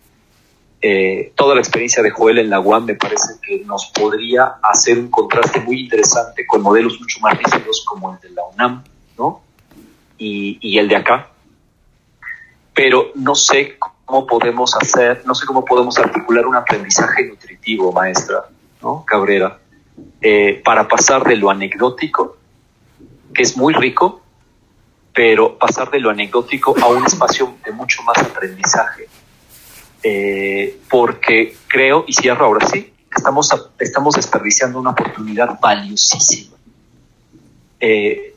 eh, 0.86 1.32
toda 1.38 1.56
la 1.56 1.62
experiencia 1.62 2.04
de 2.04 2.12
Joel 2.12 2.40
en 2.40 2.50
la 2.50 2.60
UAM 2.60 2.84
me 2.84 2.96
parece 2.96 3.40
que 3.42 3.64
nos 3.64 3.86
podría 3.86 4.56
hacer 4.62 5.00
un 5.00 5.10
contraste 5.10 5.62
muy 5.62 5.80
interesante 5.80 6.46
con 6.46 6.62
modelos 6.62 7.00
mucho 7.00 7.22
más 7.22 7.38
rígidos 7.38 7.86
como 7.86 8.14
el 8.14 8.20
de 8.20 8.32
la 8.32 8.44
UNAM, 8.54 8.84
¿no? 9.18 9.42
Y, 10.18 10.78
el 10.78 10.90
de 10.90 10.98
acá. 10.98 11.30
Pero 12.74 13.12
no 13.16 13.34
sé 13.34 13.78
cómo 14.04 14.28
podemos 14.28 14.76
hacer, 14.76 15.24
no 15.26 15.34
sé 15.34 15.46
cómo 15.46 15.64
podemos 15.64 15.98
articular 15.98 16.46
un 16.46 16.58
aprendizaje 16.58 17.28
nutritivo, 17.28 17.94
maestra, 17.94 18.44
¿no? 18.82 19.06
Cabrera, 19.06 19.60
eh, 20.20 20.62
para 20.66 20.86
pasar 20.90 21.24
de 21.24 21.38
lo 21.38 21.50
anecdótico, 21.50 22.36
que 23.34 23.42
es 23.42 23.56
muy 23.56 23.74
rico, 23.74 24.22
pero 25.14 25.58
pasar 25.58 25.90
de 25.92 26.02
lo 26.02 26.10
anecdótico 26.10 26.76
a 26.82 26.88
un 26.88 27.06
espacio 27.06 27.56
de 27.64 27.72
mucho 27.72 28.04
más 28.04 28.18
aprendizaje 28.18 29.08
eh, 30.04 30.80
porque 30.90 31.56
creo, 31.68 32.04
y 32.08 32.14
cierro 32.14 32.46
ahora 32.46 32.68
sí, 32.68 32.94
estamos, 33.16 33.50
estamos 33.80 34.16
desperdiciando 34.16 34.80
una 34.80 34.92
oportunidad 34.92 35.60
valiosísima. 35.62 36.58
Eh, 37.80 38.36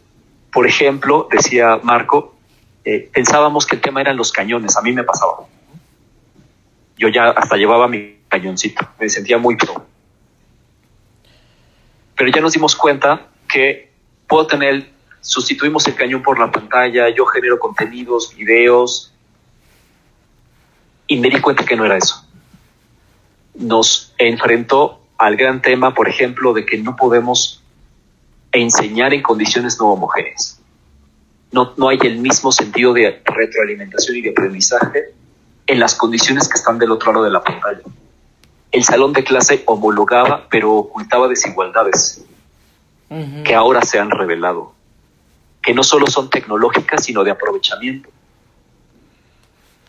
por 0.53 0.67
ejemplo, 0.67 1.29
decía 1.31 1.81
Marco, 1.83 2.37
eh, 2.85 3.11
pensábamos 3.13 3.67
que 3.67 3.77
el 3.77 3.83
tema 3.83 4.01
eran 4.01 4.17
los 4.17 4.31
cañones, 4.31 4.77
a 4.77 4.83
mí 4.83 4.93
me 4.93 5.03
pasaba. 5.03 5.47
Yo 6.97 7.09
ya 7.09 7.31
hasta 7.31 7.57
llevaba 7.57 7.89
mi 7.89 8.21
cañoncito, 8.29 8.89
me 8.99 9.09
sentía 9.09 9.39
muy 9.39 9.57
pro. 9.57 9.85
Pero 12.17 12.31
ya 12.31 12.41
nos 12.41 12.53
dimos 12.53 12.77
cuenta 12.77 13.27
que 13.49 13.93
puedo 14.27 14.47
tener, 14.47 14.91
sustituimos 15.21 15.87
el 15.89 15.95
cañón 15.97 16.23
por 16.23 16.39
la 16.39 16.51
pantalla, 16.51 17.09
yo 17.09 17.27
genero 17.27 17.59
contenidos, 17.59 18.35
videos, 18.35 19.13
y 21.07 21.19
me 21.19 21.31
di 21.31 21.41
cuenta 21.41 21.65
que 21.65 21.77
no 21.77 21.85
era 21.85 21.97
eso. 21.97 22.25
Nos 23.55 24.13
enfrentó 24.19 25.01
al 25.19 25.37
gran 25.37 25.63
tema, 25.63 25.95
por 25.95 26.09
ejemplo, 26.09 26.53
de 26.53 26.67
que 26.67 26.79
no 26.79 26.97
podemos 26.97 27.63
enseñar 28.53 29.15
en 29.15 29.23
condiciones 29.23 29.79
no 29.79 29.93
homogéneas. 29.93 30.61
No, 31.53 31.73
no 31.77 31.89
hay 31.89 31.99
el 32.03 32.19
mismo 32.19 32.53
sentido 32.53 32.93
de 32.93 33.23
retroalimentación 33.25 34.17
y 34.17 34.23
de 34.23 34.31
aprendizaje 34.31 35.15
en 35.67 35.81
las 35.81 35.95
condiciones 35.95 36.49
que 36.49 36.59
están 36.59 36.79
del 36.79 36.91
otro 36.91 37.13
lado 37.13 37.25
de 37.25 37.31
la 37.31 37.43
pantalla. 37.43 37.81
El 38.73 38.85
salón 38.85 39.13
de 39.13 39.25
clase 39.25 39.63
homologaba, 39.67 40.49
pero 40.51 40.75
ocultaba 40.75 41.29
desigualdades 41.29 42.25
uh 43.09 43.15
-huh. 43.15 43.43
que 43.43 43.55
ahora 43.55 43.83
se 43.83 43.99
han 43.99 44.11
revelado, 44.11 44.75
que 45.63 45.73
no 45.73 45.83
solo 45.83 46.09
son 46.09 46.29
tecnológicas, 46.29 47.05
sino 47.05 47.25
de 47.25 47.31
aprovechamiento 47.31 48.11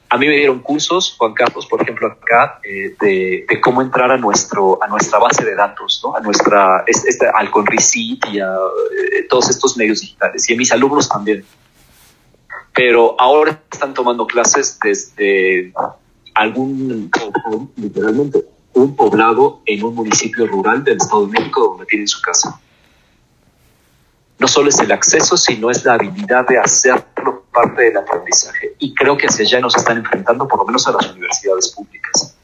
a 0.10 0.18
mí 0.18 0.28
me 0.28 0.38
dieron 0.38 0.60
cursos, 0.60 1.16
Juan 1.18 1.34
Carlos, 1.34 1.66
por 1.66 1.82
ejemplo, 1.82 2.08
acá, 2.08 2.60
eh, 2.64 2.96
de, 3.00 3.62
cómo 3.62 3.82
entrar 3.82 4.10
a, 4.12 4.18
nuestro, 4.18 4.82
a 4.82 4.88
nuestra 4.88 5.20
base 5.20 5.44
de 5.44 5.56
datos, 5.56 6.02
¿no? 6.04 6.16
a 6.16 6.22
nuestra, 6.22 6.86
este, 6.88 7.28
al 7.28 7.52
Conrecit 7.52 8.26
y 8.32 8.40
a 8.40 8.54
eh, 8.54 9.24
todos 9.30 9.50
estos 9.50 9.76
medios 9.76 10.02
digitales, 10.02 10.50
y 10.50 10.54
a 10.54 10.58
mis 10.58 10.72
alumnos 10.72 11.10
también. 11.10 11.44
Pero 12.74 13.20
ahora 13.20 13.62
están 13.72 13.94
tomando 13.94 14.26
clases 14.26 14.80
desde 14.82 15.74
algún, 16.34 17.12
literalmente, 17.76 18.46
un 18.74 18.96
poblado 18.96 19.62
en 19.66 19.84
un 19.84 19.96
municipio 19.96 20.46
rural 20.48 20.84
del 20.84 20.98
Estado 20.98 21.26
de 21.26 21.40
México 21.40 21.70
donde 21.72 21.86
tienen 21.86 22.08
su 22.08 22.22
casa. 22.22 22.62
No 24.40 24.48
solo 24.48 24.70
es 24.70 24.80
el 24.80 24.92
acceso, 24.92 25.36
sino 25.36 25.72
es 25.72 25.84
la 25.84 25.96
habilidad 25.96 26.48
de 26.48 26.60
hacerlo 26.60 27.04
parte 27.58 27.84
del 27.86 27.98
aprendizaje. 27.98 28.76
Y 28.78 28.94
creo 28.94 29.18
que 29.18 29.26
hacia 29.26 29.44
allá 29.44 29.60
nos 29.62 29.76
están 29.76 29.98
enfrentando, 29.98 30.48
por 30.48 30.60
lo 30.60 30.66
menos 30.66 30.88
a 30.88 30.92
las 30.92 31.10
universidades 31.12 31.70
públicas. 31.70 32.36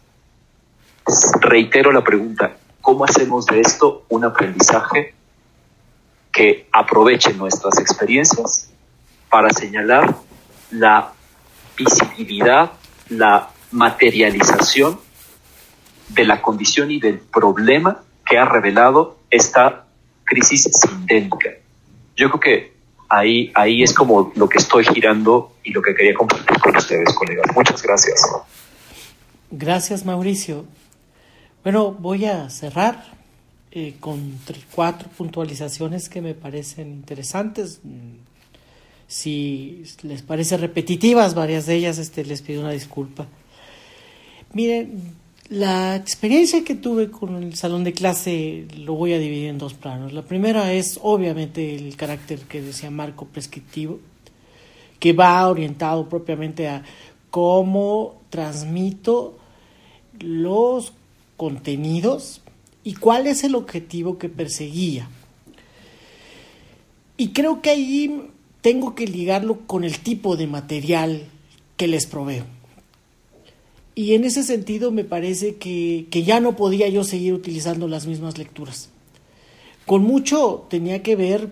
Reitero 1.40 1.91
la 1.91 2.03
pregunta, 2.03 2.57
¿cómo 2.81 3.06
hacemos 3.06 3.45
de 3.45 3.61
esto 3.61 4.06
un 4.10 4.23
aprendizaje 4.26 5.14
que 6.31 6.68
aproveche 6.72 7.31
nuestras 7.34 7.77
experiencias 7.77 8.72
para 9.30 9.52
señalar 9.52 10.15
la 10.72 11.14
visibilidad, 11.77 12.72
la 13.10 13.49
materialización 13.72 14.99
de 16.10 16.26
la 16.26 16.41
condición 16.41 16.90
y 16.90 16.99
del 16.99 17.19
problema 17.19 18.02
que 18.26 18.40
ha 18.40 18.45
revelado 18.45 19.19
esta 19.30 19.85
crisis 20.23 20.72
sindémica? 20.73 21.52
Yo 22.15 22.30
creo 22.30 22.40
que 22.40 22.73
ahí, 23.14 23.52
ahí 23.53 23.84
es 23.84 23.94
como 23.94 24.31
lo 24.35 24.49
que 24.49 24.57
estoy 24.57 24.84
girando 24.85 25.53
y 25.64 25.72
lo 25.72 25.81
que 25.81 25.94
quería 25.94 26.14
compartir 26.14 26.57
con 26.60 26.76
ustedes, 26.76 27.14
colegas. 27.14 27.45
Muchas 27.56 27.81
gracias. 27.81 28.26
Gracias, 29.52 30.06
Mauricio. 30.06 30.65
Bueno, 31.64 31.91
voy 31.91 32.26
a 32.26 32.49
cerrar 32.49 33.06
eh, 33.72 33.95
con 33.99 34.40
cuatro 34.73 35.10
puntualizaciones 35.15 36.10
que 36.10 36.22
me 36.22 36.34
parecen 36.34 36.90
interesantes. 36.90 37.81
Si 39.07 39.84
les 40.02 40.22
parece 40.23 40.57
repetitivas 40.57 41.35
varias 41.35 41.65
de 41.65 41.76
ellas, 41.76 41.99
este, 41.99 42.26
les 42.26 42.41
pido 42.41 42.61
una 42.61 42.72
disculpa. 42.72 43.27
Miren, 44.53 45.15
la 45.49 45.95
experiencia 45.95 46.64
que 46.64 46.76
tuve 46.76 47.11
con 47.11 47.44
el 47.44 47.56
salón 47.56 47.84
de 47.84 47.94
clase 47.94 48.65
lo 48.78 48.94
voy 48.94 49.14
a 49.14 49.20
dividir 49.20 49.49
en 49.49 49.57
dos 49.57 49.74
planos. 49.74 50.14
La 50.14 50.22
primera 50.22 50.72
es 50.72 50.99
obviamente 51.02 51.76
el 51.76 51.95
carácter 51.95 52.40
que 52.40 52.61
decía 52.61 52.90
Marco 52.90 53.26
prescriptivo, 53.26 53.99
que 54.99 55.14
va 55.14 55.48
orientado 55.49 56.07
propiamente 56.07 56.70
a 56.70 56.84
cómo 57.30 58.22
transmito 58.30 59.38
los 60.20 60.94
contenidos 61.36 62.41
y 62.84 62.94
cuál 62.94 63.28
es 63.28 63.44
el 63.44 63.56
objetivo 63.56 64.18
que 64.18 64.30
perseguía. 64.30 65.10
Y 67.18 67.30
creo 67.30 67.61
que 67.61 67.70
ahí 67.70 68.30
tengo 68.61 68.95
que 68.95 69.07
ligarlo 69.07 69.60
con 69.68 69.84
el 69.84 69.99
tipo 69.99 70.38
de 70.38 70.48
material 70.48 71.24
que 71.76 71.88
les 71.88 72.06
proveo. 72.06 72.45
Y 73.95 74.15
en 74.15 74.24
ese 74.24 74.44
sentido 74.44 74.91
me 74.91 75.03
parece 75.03 75.56
que, 75.56 76.07
que, 76.10 76.24
ya 76.24 76.40
no 76.40 76.56
podía 76.56 76.88
yo 76.90 77.03
seguir 77.03 77.34
utilizando 77.34 77.88
las 77.88 78.07
mismas 78.07 78.38
lecturas. 78.38 78.90
Con 79.86 80.03
mucho 80.03 80.65
tenía 80.70 81.03
que 81.03 81.15
ver 81.15 81.52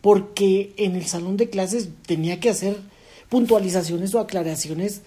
porque 0.00 0.72
en 0.76 0.96
el 0.96 1.06
salón 1.06 1.36
de 1.36 1.50
clases 1.50 1.88
tenía 2.06 2.40
que 2.40 2.50
hacer 2.50 2.78
puntualizaciones 3.28 4.14
o 4.14 4.20
aclaraciones 4.20 5.02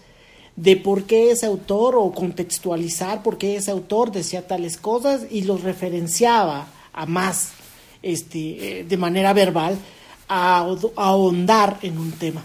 de 0.58 0.76
por 0.76 1.04
qué 1.04 1.32
ese 1.32 1.45
autor 1.45 1.95
o 1.95 2.12
contextualizar 2.12 3.22
por 3.22 3.38
qué 3.38 3.56
ese 3.56 3.72
autor 3.72 4.12
decía 4.12 4.48
tales 4.48 4.78
cosas 4.78 5.28
y 5.30 5.44
los 5.44 5.62
referenciaba 5.62 6.68
a 6.94 7.06
más 7.06 7.52
este, 8.02 8.80
eh, 8.80 8.84
de 8.84 8.98
manera 8.98 9.34
verbal 9.34 9.78
a, 10.28 10.62
a 10.95 11.04
ahondar 11.04 11.78
en 11.84 11.98
un 11.99 12.12
tema. 12.12 12.44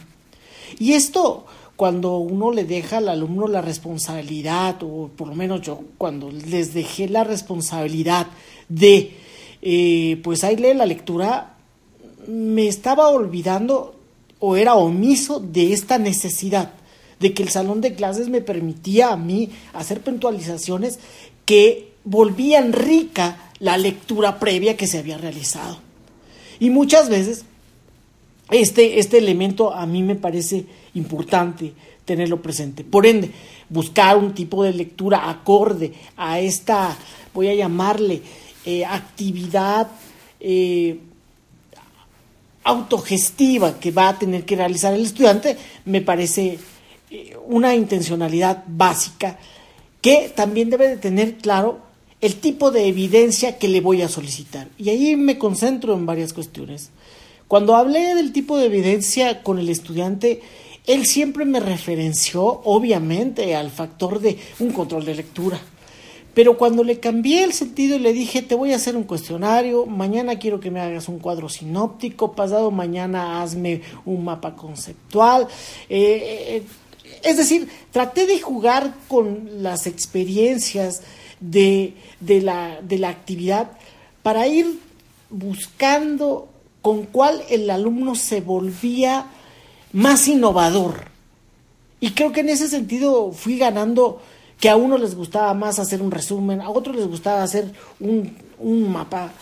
Y 0.78 0.92
esto 0.92 1.46
cuando 1.76 2.18
uno 2.18 2.52
le 2.52 2.64
deja 2.64 2.98
al 2.98 3.08
alumno 3.08 3.48
la 3.48 3.60
responsabilidad, 3.60 4.82
o 4.82 5.10
por 5.16 5.28
lo 5.28 5.34
menos 5.34 5.62
yo, 5.62 5.80
cuando 5.98 6.30
les 6.30 6.74
dejé 6.74 7.08
la 7.08 7.24
responsabilidad 7.24 8.28
de, 8.68 9.16
eh, 9.62 10.20
pues 10.22 10.44
ahí 10.44 10.56
lee 10.56 10.74
la 10.74 10.86
lectura, 10.86 11.56
me 12.26 12.68
estaba 12.68 13.08
olvidando 13.08 13.96
o 14.38 14.56
era 14.56 14.74
omiso 14.74 15.40
de 15.40 15.72
esta 15.72 15.98
necesidad 15.98 16.72
de 17.20 17.32
que 17.32 17.42
el 17.42 17.48
salón 17.48 17.80
de 17.80 17.94
clases 17.94 18.28
me 18.28 18.40
permitía 18.40 19.12
a 19.12 19.16
mí 19.16 19.50
hacer 19.72 20.00
puntualizaciones 20.00 20.98
que 21.44 21.92
volvían 22.04 22.72
rica 22.72 23.50
la 23.60 23.76
lectura 23.76 24.40
previa 24.40 24.76
que 24.76 24.88
se 24.88 24.98
había 24.98 25.18
realizado. 25.18 25.78
Y 26.58 26.70
muchas 26.70 27.08
veces 27.08 27.44
este, 28.50 28.98
este 28.98 29.18
elemento 29.18 29.72
a 29.72 29.86
mí 29.86 30.02
me 30.02 30.16
parece 30.16 30.66
importante 30.94 31.72
tenerlo 32.04 32.42
presente. 32.42 32.84
Por 32.84 33.06
ende, 33.06 33.30
buscar 33.68 34.16
un 34.16 34.34
tipo 34.34 34.64
de 34.64 34.72
lectura 34.72 35.30
acorde 35.30 35.92
a 36.16 36.40
esta, 36.40 36.96
voy 37.32 37.48
a 37.48 37.54
llamarle, 37.54 38.22
eh, 38.64 38.84
actividad 38.84 39.88
eh, 40.40 40.98
autogestiva 42.64 43.78
que 43.80 43.90
va 43.90 44.10
a 44.10 44.18
tener 44.18 44.44
que 44.44 44.56
realizar 44.56 44.94
el 44.94 45.02
estudiante, 45.02 45.56
me 45.84 46.00
parece 46.00 46.58
eh, 47.10 47.36
una 47.46 47.74
intencionalidad 47.74 48.64
básica 48.66 49.38
que 50.00 50.32
también 50.34 50.70
debe 50.70 50.88
de 50.88 50.96
tener 50.96 51.36
claro 51.38 51.80
el 52.20 52.36
tipo 52.36 52.70
de 52.70 52.86
evidencia 52.86 53.58
que 53.58 53.68
le 53.68 53.80
voy 53.80 54.02
a 54.02 54.08
solicitar. 54.08 54.68
Y 54.78 54.90
ahí 54.90 55.16
me 55.16 55.38
concentro 55.38 55.94
en 55.94 56.06
varias 56.06 56.32
cuestiones. 56.32 56.90
Cuando 57.48 57.74
hablé 57.74 58.14
del 58.14 58.32
tipo 58.32 58.56
de 58.56 58.66
evidencia 58.66 59.42
con 59.42 59.58
el 59.58 59.68
estudiante, 59.68 60.40
él 60.86 61.06
siempre 61.06 61.44
me 61.44 61.60
referenció, 61.60 62.44
obviamente, 62.64 63.54
al 63.54 63.70
factor 63.70 64.20
de 64.20 64.38
un 64.58 64.72
control 64.72 65.04
de 65.04 65.14
lectura. 65.14 65.60
Pero 66.34 66.56
cuando 66.56 66.82
le 66.82 66.98
cambié 66.98 67.44
el 67.44 67.52
sentido 67.52 67.96
y 67.96 68.00
le 68.00 68.12
dije, 68.12 68.40
te 68.40 68.54
voy 68.54 68.72
a 68.72 68.76
hacer 68.76 68.96
un 68.96 69.04
cuestionario, 69.04 69.84
mañana 69.84 70.38
quiero 70.38 70.60
que 70.60 70.70
me 70.70 70.80
hagas 70.80 71.08
un 71.08 71.18
cuadro 71.18 71.48
sinóptico, 71.48 72.32
pasado 72.32 72.70
mañana 72.70 73.42
hazme 73.42 73.82
un 74.06 74.24
mapa 74.24 74.56
conceptual. 74.56 75.46
Eh, 75.90 76.62
eh, 76.62 76.62
es 77.22 77.36
decir, 77.36 77.68
traté 77.90 78.26
de 78.26 78.40
jugar 78.40 78.94
con 79.08 79.62
las 79.62 79.86
experiencias 79.86 81.02
de, 81.40 81.94
de, 82.20 82.40
la, 82.40 82.80
de 82.80 82.98
la 82.98 83.10
actividad 83.10 83.72
para 84.22 84.46
ir 84.46 84.78
buscando 85.28 86.48
con 86.80 87.04
cuál 87.04 87.42
el 87.50 87.68
alumno 87.68 88.14
se 88.14 88.40
volvía 88.40 89.26
más 89.92 90.26
innovador. 90.28 91.10
Y 92.00 92.10
creo 92.10 92.32
que 92.32 92.40
en 92.40 92.48
ese 92.48 92.68
sentido 92.68 93.32
fui 93.32 93.58
ganando 93.58 94.20
que 94.58 94.68
a 94.68 94.76
unos 94.76 95.00
les 95.00 95.14
gustaba 95.14 95.54
más 95.54 95.78
hacer 95.78 96.02
un 96.02 96.10
resumen, 96.10 96.60
a 96.60 96.70
otros 96.70 96.96
les 96.96 97.06
gustaba 97.06 97.42
hacer 97.42 97.72
un, 98.00 98.36
un 98.58 98.90
mapa 98.90 99.32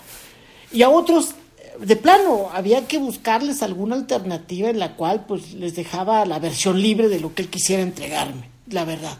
y 0.72 0.82
a 0.82 0.88
otros 0.88 1.34
de 1.80 1.96
plano 1.96 2.50
había 2.52 2.86
que 2.86 2.98
buscarles 2.98 3.62
alguna 3.62 3.96
alternativa 3.96 4.68
en 4.68 4.78
la 4.78 4.96
cual 4.96 5.24
pues 5.26 5.54
les 5.54 5.74
dejaba 5.74 6.24
la 6.26 6.38
versión 6.38 6.80
libre 6.80 7.08
de 7.08 7.20
lo 7.20 7.34
que 7.34 7.42
él 7.42 7.48
quisiera 7.48 7.82
entregarme, 7.82 8.48
la 8.68 8.84
verdad. 8.84 9.18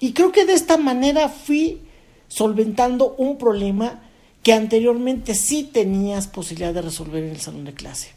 Y 0.00 0.12
creo 0.12 0.32
que 0.32 0.44
de 0.44 0.54
esta 0.54 0.76
manera 0.76 1.28
fui 1.28 1.80
solventando 2.28 3.14
un 3.16 3.38
problema 3.38 4.02
que 4.42 4.52
anteriormente 4.52 5.34
sí 5.34 5.62
tenías 5.62 6.26
posibilidad 6.26 6.74
de 6.74 6.82
resolver 6.82 7.22
en 7.22 7.30
el 7.30 7.40
salón 7.40 7.64
de 7.64 7.72
clase. 7.72 8.13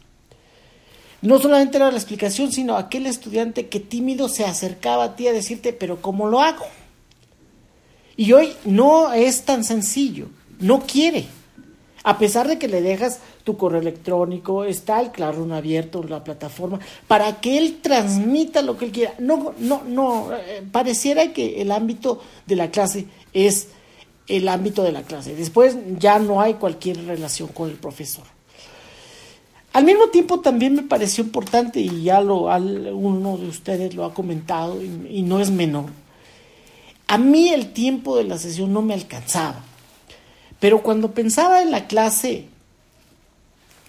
No 1.22 1.39
solamente 1.39 1.77
era 1.77 1.91
la 1.91 1.98
explicación, 1.98 2.52
sino 2.52 2.77
aquel 2.77 3.07
estudiante 3.07 3.68
que 3.68 3.80
tímido 3.80 4.30
se 4.30 4.45
acercaba 4.45 5.03
a 5.03 5.15
ti 5.15 5.27
a 5.27 5.34
decirte, 5.34 5.73
pero 5.73 6.02
¿cómo 6.02 6.27
lo 6.27 6.41
hago? 6.41 6.65
Y 8.15 8.34
hoy 8.34 8.53
no 8.65 9.14
es 9.14 9.44
tan 9.44 9.64
sencillo, 9.64 10.27
no 10.60 10.81
quiere. 10.81 11.26
A 12.03 12.18
pesar 12.18 12.48
de 12.48 12.57
que 12.57 12.68
le 12.68 12.81
dejas 12.81 13.19
tu 13.44 13.57
correo 13.57 13.81
electrónico, 13.81 14.64
está 14.64 15.02
el 15.02 15.11
Classroom 15.11 15.52
abierto, 15.52 16.03
la 16.03 16.23
plataforma, 16.23 16.80
para 17.07 17.41
que 17.41 17.57
él 17.57 17.80
transmita 17.81 18.61
lo 18.61 18.77
que 18.77 18.85
él 18.85 18.91
quiera. 18.91 19.14
No, 19.19 19.53
no, 19.60 19.84
no, 19.85 20.30
eh, 20.34 20.64
pareciera 20.72 21.34
que 21.34 21.61
el 21.61 21.72
ámbito 21.72 22.22
de 22.45 22.56
la 22.56 22.72
clase 22.72 23.07
es 23.34 23.69
el 24.27 24.48
ámbito 24.48 24.84
de 24.84 24.91
la 24.91 25.03
clase. 25.03 25.35
Después 25.35 25.76
ya 25.98 26.19
no 26.19 26.41
hay 26.41 26.56
cualquier 26.56 27.06
relación 27.06 27.49
con 27.49 27.69
el 27.69 27.76
profesor. 27.76 28.23
Al 29.78 29.84
mismo 29.84 30.08
tiempo 30.08 30.40
también 30.40 30.74
me 30.74 30.82
pareció 30.82 31.24
importante, 31.24 31.80
y 31.80 32.02
ya 32.02 32.20
lo, 32.20 32.45
uno 32.95 33.38
de 33.38 33.48
ustedes 33.48 33.94
lo 33.94 34.06
ha 34.06 34.14
comentado, 34.16 34.82
y, 34.84 35.22
no 35.22 35.40
es 35.40 35.52
menor, 35.52 35.91
a 37.06 37.20
mí 37.20 37.49
el 37.49 37.74
tiempo 37.74 38.18
de 38.18 38.24
la 38.24 38.40
sesión 38.40 38.74
no 38.74 38.82
me 38.82 38.95
alcanzaba. 38.95 39.64
Pero 40.60 40.82
cuando 40.82 41.12
pensaba 41.12 41.62
en 41.62 41.70
la 41.70 41.86
clase 41.86 42.45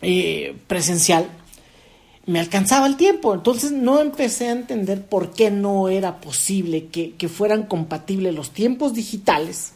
eh, 0.02 0.54
presencial, 0.66 1.26
me 2.26 2.38
alcanzaba 2.38 2.86
el 2.86 2.98
tiempo. 2.98 3.32
Entonces 3.32 3.72
no 3.72 4.02
empecé 4.02 4.48
a 4.48 4.52
entender 4.52 5.06
por 5.06 5.30
qué 5.30 5.50
no 5.50 5.88
era 5.88 6.20
posible 6.20 6.88
que, 6.88 7.14
que 7.14 7.30
fueran 7.30 7.62
compatibles 7.62 8.34
los 8.34 8.50
tiempos 8.50 8.92
digitales 8.92 9.72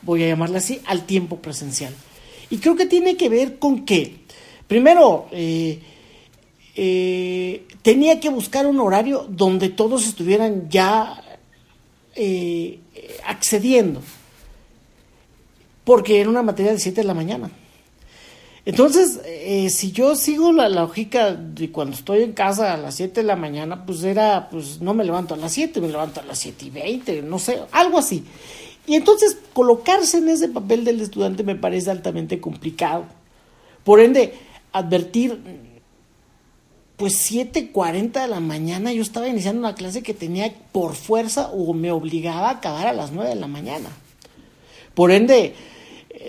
voy 0.00 0.22
a 0.22 0.28
llamarla 0.28 0.58
así, 0.58 0.80
al 0.86 1.04
tiempo 1.04 1.40
presencial. 1.40 1.92
Y 2.48 2.58
creo 2.58 2.76
que 2.76 2.86
tiene 2.86 3.16
que 3.16 3.28
ver 3.28 3.58
con 3.58 3.84
que, 3.84 4.20
primero, 4.68 5.26
eh, 5.30 5.80
eh, 6.74 7.66
tenía 7.82 8.20
que 8.20 8.28
buscar 8.28 8.66
un 8.66 8.80
horario 8.80 9.26
donde 9.28 9.68
todos 9.68 10.06
estuvieran 10.06 10.68
ya 10.68 11.22
eh, 12.14 12.80
accediendo, 13.26 14.02
porque 15.84 16.20
era 16.20 16.30
una 16.30 16.42
materia 16.42 16.72
de 16.72 16.78
7 16.78 17.00
de 17.00 17.06
la 17.06 17.14
mañana. 17.14 17.50
Entonces, 18.64 19.20
si 19.72 19.92
yo 19.92 20.16
sigo 20.16 20.50
la 20.50 20.68
lógica 20.68 21.32
de 21.34 21.70
cuando 21.70 21.96
estoy 21.96 22.24
en 22.24 22.32
casa 22.32 22.74
a 22.74 22.76
las 22.76 22.96
7 22.96 23.20
de 23.20 23.26
la 23.26 23.36
mañana, 23.36 23.86
pues 23.86 24.02
era, 24.02 24.48
pues 24.50 24.80
no 24.80 24.92
me 24.92 25.04
levanto 25.04 25.34
a 25.34 25.36
las 25.36 25.52
7, 25.52 25.80
me 25.80 25.86
levanto 25.86 26.18
a 26.18 26.24
las 26.24 26.40
7 26.40 26.64
y 26.64 26.70
20, 26.70 27.22
no 27.22 27.38
sé, 27.38 27.62
algo 27.70 27.96
así. 27.96 28.24
Y 28.86 28.94
entonces 28.94 29.36
colocarse 29.52 30.18
en 30.18 30.28
ese 30.28 30.48
papel 30.48 30.84
del 30.84 31.00
estudiante 31.00 31.44
me 31.44 31.54
parece 31.54 31.92
altamente 31.92 32.40
complicado. 32.40 33.04
Por 33.84 34.00
ende, 34.00 34.34
advertir, 34.78 35.40
pues 36.96 37.30
7.40 37.30 38.22
de 38.22 38.28
la 38.28 38.40
mañana 38.40 38.92
yo 38.92 39.02
estaba 39.02 39.28
iniciando 39.28 39.60
una 39.60 39.74
clase 39.74 40.02
que 40.02 40.14
tenía 40.14 40.52
por 40.72 40.94
fuerza 40.94 41.50
o 41.50 41.74
me 41.74 41.90
obligaba 41.90 42.48
a 42.48 42.52
acabar 42.52 42.86
a 42.86 42.92
las 42.92 43.12
9 43.12 43.30
de 43.30 43.36
la 43.36 43.46
mañana. 43.46 43.88
Por 44.94 45.10
ende, 45.10 45.54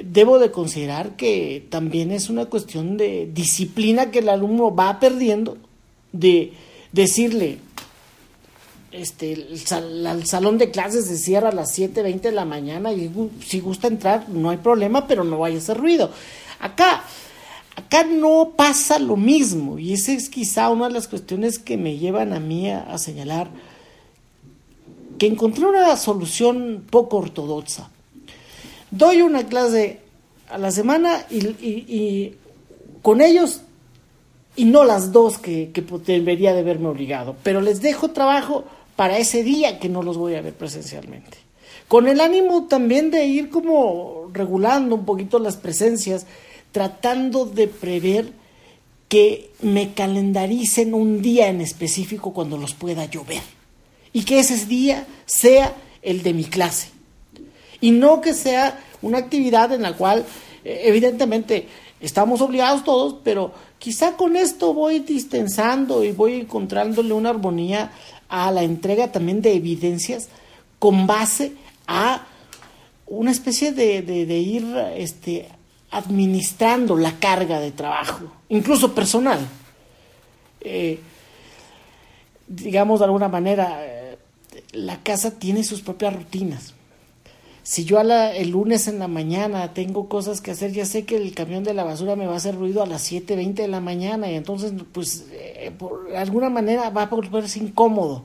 debo 0.03 0.39
de 0.39 0.51
considerar 0.51 1.15
que 1.15 1.65
también 1.69 2.11
es 2.11 2.29
una 2.29 2.45
cuestión 2.45 2.97
de 2.97 3.29
disciplina 3.33 4.11
que 4.11 4.19
el 4.19 4.29
alumno 4.29 4.73
va 4.75 4.99
perdiendo, 4.99 5.57
de 6.11 6.53
decirle, 6.91 7.59
este, 8.91 9.33
el, 9.33 10.25
salón 10.25 10.57
de 10.57 10.71
clases 10.71 11.05
se 11.05 11.17
cierra 11.17 11.49
a 11.49 11.53
las 11.53 11.77
7.20 11.77 12.21
de 12.21 12.31
la 12.31 12.45
mañana 12.45 12.91
y 12.93 13.11
si 13.45 13.59
gusta 13.59 13.87
entrar 13.87 14.27
no 14.29 14.49
hay 14.49 14.57
problema, 14.57 15.07
pero 15.07 15.23
no 15.23 15.39
vaya 15.39 15.55
a 15.55 15.59
hacer 15.59 15.77
ruido. 15.77 16.11
Acá, 16.59 17.03
acá 17.77 18.03
no 18.03 18.53
pasa 18.55 18.97
lo 18.97 19.15
mismo 19.15 19.77
y 19.77 19.93
esa 19.93 20.11
es 20.11 20.29
quizá 20.29 20.69
una 20.69 20.87
de 20.87 20.95
las 20.95 21.07
cuestiones 21.07 21.59
que 21.59 21.77
me 21.77 21.97
llevan 21.97 22.33
a 22.33 22.39
mí 22.39 22.71
a, 22.71 22.97
señalar 22.97 23.49
que 25.19 25.27
encontré 25.27 25.65
una 25.65 25.95
solución 25.95 26.83
poco 26.89 27.17
ortodoxa. 27.17 27.89
Doy 28.89 29.21
una 29.21 29.45
clase 29.45 29.99
a 30.49 30.57
la 30.57 30.71
semana 30.71 31.25
y, 31.29 32.33
con 33.03 33.21
ellos 33.21 33.61
y 34.55 34.65
no 34.65 34.83
las 34.83 35.11
dos 35.11 35.37
que, 35.37 35.69
que 35.71 35.81
debería 35.81 36.53
de 36.53 36.61
haberme 36.61 36.87
obligado, 36.87 37.35
pero 37.43 37.61
les 37.61 37.81
dejo 37.81 38.09
trabajo 38.09 38.63
para 38.95 39.19
ese 39.19 39.43
día 39.43 39.79
que 39.79 39.87
no 39.87 40.01
los 40.01 40.17
voy 40.17 40.33
a 40.33 40.41
ver 40.41 40.53
presencialmente. 40.53 41.37
Con 41.87 42.07
el 42.07 42.21
ánimo 42.21 42.65
también 42.65 43.11
de 43.11 43.25
ir 43.25 43.49
como 43.49 44.29
regulando 44.33 44.95
un 44.95 45.05
poquito 45.05 45.37
las 45.39 45.57
presencias, 45.57 46.25
tratando 46.71 47.45
de 47.45 47.67
prever 47.67 48.31
que 49.07 49.51
me 49.61 49.93
calendaricen 49.93 50.93
un 50.93 51.21
día 51.21 51.47
en 51.47 51.61
específico 51.61 52.33
cuando 52.33 52.57
los 52.57 52.73
pueda 52.73 53.05
llover 53.05 53.41
y 54.13 54.23
que 54.23 54.39
ese 54.39 54.65
día 54.65 55.05
sea 55.25 55.75
el 56.01 56.23
de 56.23 56.33
mi 56.33 56.43
clase. 56.45 56.89
Y 57.79 57.91
no 57.91 58.21
que 58.21 58.33
sea 58.33 58.79
una 59.01 59.19
actividad 59.19 59.71
en 59.71 59.83
la 59.83 59.93
cual 59.93 60.25
eh, 60.63 60.81
evidentemente 60.85 61.67
estamos 61.99 62.41
obligados 62.41 62.83
todos, 62.83 63.17
pero 63.23 63.53
quizá 63.79 64.17
con 64.17 64.35
esto 64.35 64.73
voy 64.73 64.99
distensando 64.99 66.03
y 66.03 66.11
voy 66.11 66.33
encontrándole 66.33 67.13
una 67.13 67.29
armonía 67.29 67.91
a 68.29 68.51
la 68.51 68.63
entrega 68.63 69.11
también 69.11 69.41
de 69.41 69.53
evidencias 69.53 70.29
con 70.79 71.07
base 71.07 71.53
a 71.87 72.27
una 73.07 73.31
especie 73.31 73.71
de, 73.71 74.01
de, 74.01 74.37
ir 74.39 74.65
este, 74.95 75.47
administrando 75.97 76.95
la 76.95 77.19
carga 77.19 77.59
de 77.59 77.71
trabajo, 77.71 78.25
incluso 78.49 78.93
personal. 78.93 79.39
Eh, 80.61 80.99
digamos 82.47 82.99
de 82.99 83.05
alguna 83.05 83.27
manera, 83.27 83.85
eh, 83.85 84.17
la 84.73 85.01
casa 85.03 85.39
tiene 85.39 85.63
sus 85.63 85.81
propias 85.81 86.15
rutinas. 86.15 86.73
Si 87.63 87.83
yo 87.83 87.99
el 87.99 88.49
lunes 88.49 88.87
en 88.87 88.97
la 88.97 89.09
mañana 89.09 89.73
tengo 89.73 90.07
cosas 90.07 90.39
que 90.39 90.51
hacer, 90.51 90.71
ya 90.71 90.85
sé 90.85 91.03
que 91.03 91.17
el 91.17 91.33
camión 91.33 91.65
de 91.65 91.73
la 91.73 91.83
basura 91.83 92.15
me 92.15 92.25
va 92.25 92.33
a 92.33 92.37
hacer 92.37 92.55
ruido 92.55 92.81
a 92.81 92.85
las 92.85 93.11
7.20 93.11 93.55
de 93.55 93.67
la 93.67 93.81
mañana 93.81 94.31
y 94.31 94.35
entonces, 94.35 94.71
pues, 94.93 95.25
eh, 95.33 95.71
por 95.77 96.15
alguna 96.15 96.49
manera 96.49 96.89
va 96.91 97.03
a 97.03 97.05
volverse 97.07 97.59
incómodo. 97.59 98.23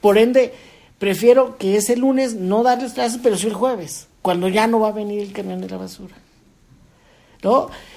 Por 0.00 0.18
ende, 0.18 0.52
prefiero 0.98 1.58
que 1.58 1.76
ese 1.76 1.96
lunes 1.96 2.34
no 2.34 2.64
darles 2.64 2.94
clases, 2.94 3.20
pero 3.22 3.36
sí 3.36 3.46
el 3.46 3.54
jueves, 3.54 4.08
cuando 4.20 4.48
ya 4.48 4.66
no 4.66 4.80
va 4.80 4.88
a 4.88 4.92
venir 4.92 5.20
el 5.20 5.32
camión 5.32 5.60
de 5.60 5.68
la 5.68 5.76
basura. 5.76 6.16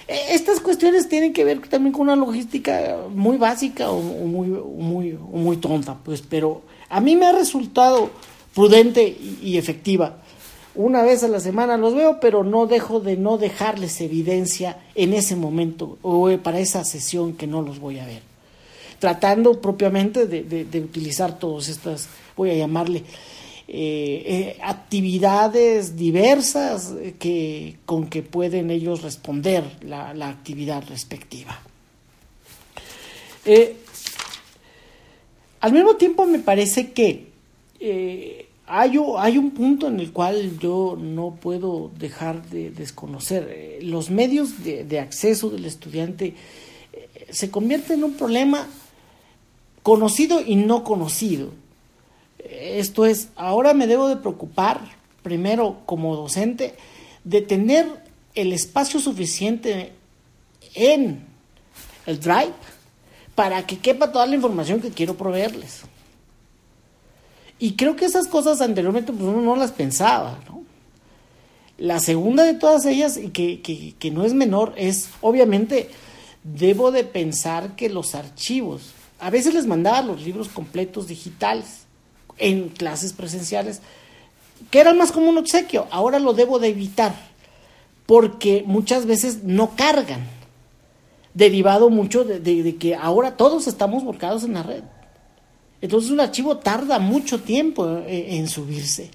E, 0.07 0.35
estas 0.35 0.59
cuestiones 0.59 1.07
tienen 1.07 1.34
que 1.34 1.43
ver 1.43 1.59
también 1.67 1.93
con 1.93 2.03
una 2.03 2.15
logística 2.15 2.97
muy 3.09 3.38
básica 3.38 3.89
o, 3.89 4.01
muy, 4.01 4.47
muy, 4.47 5.17
muy 5.31 5.57
tonta, 5.57 5.97
pues, 6.03 6.22
pero 6.22 6.61
a 6.89 6.99
mí 6.99 7.15
me 7.15 7.26
ha 7.26 7.31
resultado 7.31 8.09
prudente 8.53 9.17
y 9.41 9.57
efectiva 9.57 10.17
una 10.76 11.03
vez 11.03 11.23
a 11.23 11.30
la 11.30 11.39
semana 11.39 11.77
los 11.77 11.95
veo, 11.95 12.19
pero 12.19 12.43
no 12.43 12.67
dejo 12.67 12.99
de 12.99 13.15
no 13.15 13.38
dejarles 13.38 14.01
evidencia 14.01 14.77
en 14.93 15.13
ese 15.13 15.35
momento 15.35 15.97
o 16.01 16.30
para 16.39 16.59
esa 16.59 16.84
sesión 16.84 17.34
que 17.34 17.47
no 17.47 17.61
los 17.61 17.80
voy 17.80 17.99
a 17.99 18.05
ver. 18.05 18.22
Tratando 18.99 19.61
propiamente 19.61 20.27
de, 20.27 20.80
utilizar 20.80 21.39
todas 21.39 21.69
estas, 21.69 22.09
voy 22.35 22.51
a 22.51 22.55
llamarle, 22.55 23.03
eh, 23.67 24.23
eh, 24.57 24.57
actividades 24.61 25.95
diversas 25.97 26.93
que, 27.17 27.77
con 27.87 28.11
que 28.11 28.21
pueden 28.21 28.69
ellos 28.69 29.01
responder 29.01 29.63
la, 29.81 30.11
actividad 30.29 30.87
respectiva. 30.87 31.59
Eh, 33.43 33.75
al 35.61 35.73
mismo 35.73 35.95
tiempo 35.95 36.27
me 36.27 36.37
parece 36.37 36.91
que 36.91 37.33
hay, 38.67 38.99
hay, 39.17 39.37
un 39.39 39.49
punto 39.49 39.87
en 39.87 39.99
el 39.99 40.11
cual 40.11 40.59
yo 40.59 40.95
no 40.99 41.35
puedo 41.41 41.89
dejar 41.97 42.47
de 42.51 42.69
desconocer. 42.69 43.79
Los 43.81 44.11
medios 44.11 44.63
de, 44.63 44.99
acceso 44.99 45.49
del 45.49 45.65
estudiante 45.65 46.35
se 47.31 47.49
convierten 47.49 47.97
en 47.97 48.03
un 48.03 48.13
problema 48.13 48.67
conocido 49.81 50.39
y 50.45 50.55
no 50.55 50.83
conocido. 50.83 51.64
Esto 52.49 53.05
es, 53.05 53.30
ahora 53.35 53.73
me 53.73 53.88
debo 53.88 54.07
de 54.07 54.17
preocupar, 54.17 54.81
primero 55.23 55.81
como 55.85 56.15
docente, 56.15 56.76
de 57.23 57.41
tener 57.41 57.88
el 58.35 58.53
espacio 58.53 58.99
suficiente 58.99 59.93
en 60.76 61.26
el 62.05 62.19
Drive 62.19 62.53
para 63.34 63.65
que 63.65 63.80
quepa 63.80 64.11
toda 64.11 64.27
la 64.27 64.35
información 64.35 64.80
que 64.80 64.91
quiero 64.91 65.15
proveerles. 65.15 65.81
Y 67.57 67.73
creo 67.73 67.95
que 67.95 68.05
esas 68.05 68.27
cosas 68.27 68.61
anteriormente 68.61 69.11
pues, 69.11 69.23
uno 69.23 69.41
no 69.41 69.55
las 69.55 69.72
pensaba, 69.72 70.39
¿no? 70.47 70.63
La 71.77 71.99
segunda 71.99 72.43
de 72.43 72.53
todas 72.53 72.85
ellas, 72.85 73.17
y 73.17 73.30
que, 73.30 73.59
que, 73.61 74.11
no 74.11 74.23
es 74.23 74.34
menor, 74.34 74.73
es 74.77 75.09
obviamente 75.19 75.89
debo 76.43 76.91
de 76.91 77.03
pensar 77.03 77.76
que 77.76 77.89
los 77.89 78.15
archivos, 78.15 78.93
a 79.19 79.30
veces 79.30 79.53
les 79.53 79.65
mandaba 79.65 80.01
los 80.01 80.22
libros 80.22 80.47
completos 80.47 81.07
digitales 81.07 81.84
en 82.37 82.69
clases 82.69 83.13
presenciales, 83.13 83.81
que 84.71 84.79
eran 84.79 84.97
más 84.97 85.11
como 85.11 85.29
un 85.29 85.37
obsequio, 85.37 85.87
ahora 85.91 86.19
lo 86.19 86.33
debo 86.33 86.59
de 86.59 86.69
evitar, 86.69 87.15
porque 88.05 88.63
muchas 88.65 89.05
veces 89.05 89.43
no 89.43 89.75
cargan, 89.75 90.27
derivado 91.33 91.89
mucho 91.89 92.23
de, 92.23 92.75
que 92.77 92.95
ahora 92.95 93.37
todos 93.37 93.67
estamos 93.67 94.03
volcados 94.03 94.43
en 94.43 94.53
la 94.53 94.63
red. 94.63 94.83
Entonces 95.81 96.09
un 96.09 96.21
archivo 96.21 96.57
tarda 96.57 96.99
mucho 96.99 97.41
tiempo 97.41 97.87
eh, 98.07 98.37
en, 98.37 98.47
subirse. 98.47 99.11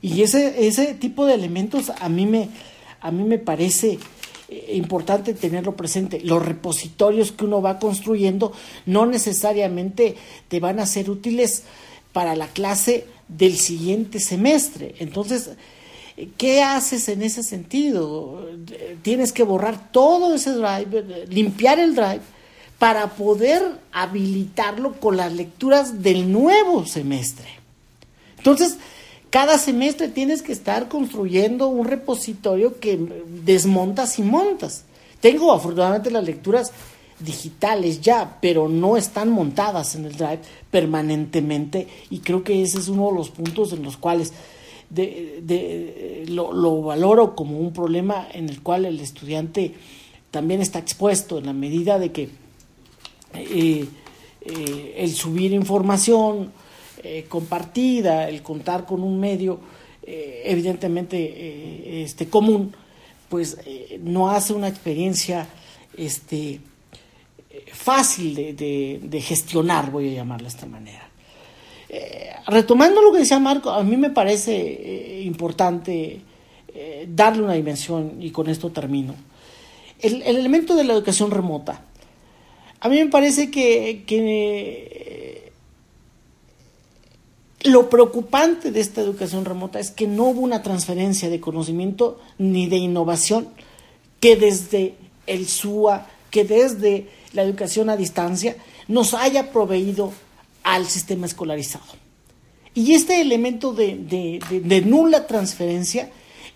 Y 0.00 0.22
ese, 0.22 0.66
ese 0.66 0.94
tipo 0.94 1.26
de 1.26 1.34
elementos 1.34 1.90
a 2.00 2.08
mí 2.08 2.26
me, 2.26 2.48
a 3.00 3.10
mí 3.10 3.24
me 3.24 3.38
parece 3.38 3.98
eh, 4.48 4.72
importante 4.74 5.34
tenerlo 5.34 5.74
presente. 5.76 6.20
Los 6.20 6.44
repositorios 6.46 7.32
que 7.32 7.44
uno 7.44 7.60
va 7.60 7.80
construyendo 7.80 8.52
no 8.86 9.04
necesariamente 9.04 10.14
te 10.46 10.60
van 10.60 10.78
a 10.78 10.86
ser 10.86 11.10
útiles 11.10 11.64
para 12.16 12.34
la 12.34 12.46
clase 12.46 13.04
del 13.28 13.58
siguiente 13.58 14.20
semestre. 14.20 14.94
Entonces, 15.00 15.50
¿qué 16.38 16.62
haces 16.62 17.10
en 17.10 17.20
ese 17.20 17.42
sentido? 17.42 18.48
Tienes 19.02 19.34
que 19.34 19.42
borrar 19.42 19.92
todo 19.92 20.34
ese 20.34 20.52
drive, 20.52 21.26
limpiar 21.28 21.78
el 21.78 21.94
drive 21.94 22.22
para 22.78 23.10
poder 23.16 23.60
habilitarlo 23.92 24.98
con 24.98 25.18
las 25.18 25.30
lecturas 25.34 26.02
del 26.02 26.32
nuevo 26.32 26.86
semestre. 26.86 27.48
Entonces, 28.38 28.78
cada 29.28 29.58
semestre 29.58 30.08
tienes 30.08 30.40
que 30.40 30.52
estar 30.52 30.88
construyendo 30.88 31.68
un 31.68 31.86
repositorio 31.86 32.80
que 32.80 32.98
desmontas 33.44 34.18
y 34.18 34.22
montas. 34.22 34.84
Tengo 35.20 35.52
afortunadamente 35.52 36.10
las 36.10 36.24
lecturas 36.24 36.72
digitales 37.18 38.00
ya, 38.00 38.38
pero 38.40 38.68
no 38.68 38.96
están 38.96 39.30
montadas 39.30 39.94
en 39.94 40.04
el 40.04 40.16
Drive 40.16 40.40
permanentemente 40.70 41.88
y 42.10 42.18
creo 42.18 42.44
que 42.44 42.62
ese 42.62 42.78
es 42.78 42.88
uno 42.88 43.08
de 43.08 43.14
los 43.14 43.30
puntos 43.30 43.72
en 43.72 43.82
los 43.82 43.96
cuales 43.96 44.32
lo, 46.28 46.52
lo 46.52 46.82
valoro 46.82 47.34
como 47.34 47.58
un 47.58 47.72
problema 47.72 48.28
en 48.32 48.48
el 48.48 48.62
cual 48.62 48.84
el 48.84 49.00
estudiante 49.00 49.74
también 50.30 50.60
está 50.60 50.78
expuesto 50.78 51.38
en 51.38 51.46
la 51.46 51.52
medida 51.52 51.98
de 51.98 52.12
que 52.12 52.28
eh, 53.34 53.86
eh, 54.40 54.94
el 54.96 55.14
subir 55.14 55.52
información 55.52 56.52
eh, 57.02 57.24
compartida, 57.28 58.28
el 58.28 58.42
contar 58.42 58.86
con 58.86 59.02
un 59.02 59.18
medio 59.18 59.60
evidentemente 60.08 62.04
este, 62.04 62.28
común, 62.28 62.72
pues 63.28 63.58
no 63.98 64.30
hace 64.30 64.52
una 64.52 64.68
experiencia 64.68 65.48
este, 65.96 66.60
fácil 67.72 68.34
de, 68.34 69.00
de, 69.02 69.20
gestionar, 69.20 69.90
voy 69.90 70.10
a 70.10 70.14
llamarlo 70.14 70.44
de 70.44 70.54
esta 70.54 70.66
manera. 70.66 71.08
retomando 72.46 73.00
lo 73.02 73.12
que 73.12 73.18
decía 73.18 73.38
Marco, 73.38 73.70
a 73.70 73.82
mí 73.82 73.96
me 73.96 74.10
parece 74.10 75.22
importante 75.24 76.20
darle 77.08 77.42
una 77.42 77.54
dimensión, 77.54 78.16
y 78.20 78.30
con 78.30 78.48
esto 78.48 78.70
termino. 78.70 79.14
el, 80.00 80.22
elemento 80.22 80.74
de 80.76 80.84
la 80.84 80.92
educación 80.92 81.30
remota. 81.30 81.82
A 82.80 82.88
mí 82.88 82.98
me 82.98 83.06
parece 83.06 83.50
que, 83.50 84.04
que 84.06 85.36
lo 87.66 87.90
preocupante 87.90 88.70
de 88.70 88.80
esta 88.80 89.00
educación 89.00 89.44
remota 89.44 89.80
es 89.80 89.90
que 89.90 90.06
no 90.06 90.26
hubo 90.26 90.40
una 90.40 90.62
transferencia 90.62 91.28
de 91.28 91.40
conocimiento 91.40 92.20
ni 92.38 92.68
de 92.68 92.76
innovación 92.76 93.48
que 94.20 94.36
desde 94.36 94.94
el 95.26 95.48
SUA, 95.48 96.06
que 96.30 96.44
desde 96.44 97.08
la 97.36 97.42
educación 97.42 97.88
a 97.88 97.96
distancia 97.96 98.56
nos 98.88 99.14
haya 99.14 99.52
proveído 99.52 100.12
al 100.64 100.86
sistema 100.86 101.26
escolarizado. 101.26 101.84
Y 102.74 102.94
este 102.94 103.20
elemento 103.20 103.72
de, 103.72 104.82
nula 104.84 105.26
transferencia 105.26 106.10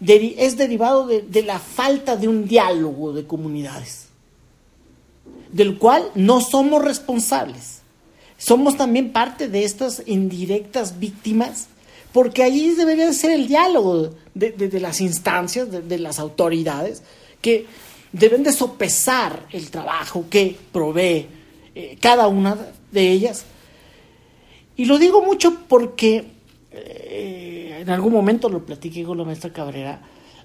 es 0.04 0.56
derivado 0.56 1.06
de 1.06 1.42
la 1.42 1.60
falta 1.60 2.16
de 2.16 2.26
un 2.26 2.48
diálogo 2.48 3.12
de 3.12 3.26
comunidades 3.26 4.10
del 5.52 5.78
cual 5.78 6.10
no 6.14 6.40
somos 6.40 6.82
responsables. 6.82 7.80
Somos 8.38 8.76
también 8.76 9.12
parte 9.12 9.48
de 9.48 9.64
estas 9.64 10.02
indirectas 10.06 10.98
víctimas, 10.98 11.68
porque 12.12 12.42
allí 12.42 12.70
debería 12.70 13.12
ser 13.12 13.32
el 13.32 13.46
diálogo 13.46 14.14
de, 14.34 14.80
las 14.80 15.00
instancias, 15.00 15.68
de, 15.70 15.98
las 15.98 16.18
autoridades, 16.18 17.02
que 17.42 17.66
deben 18.12 18.42
de 18.42 18.52
sopesar 18.52 19.46
el 19.52 19.70
trabajo 19.70 20.26
que 20.28 20.56
provee 20.72 21.26
eh, 21.74 21.96
cada 22.00 22.28
una 22.28 22.56
de 22.90 23.10
ellas. 23.10 23.44
Y 24.76 24.86
lo 24.86 24.98
digo 24.98 25.22
mucho 25.22 25.62
porque 25.68 26.24
eh, 26.72 27.78
en 27.80 27.90
algún 27.90 28.12
momento 28.12 28.48
lo 28.48 28.64
platiqué 28.64 29.04
con 29.04 29.18
la 29.18 29.24
maestra 29.24 29.52
Cabrera, 29.52 30.02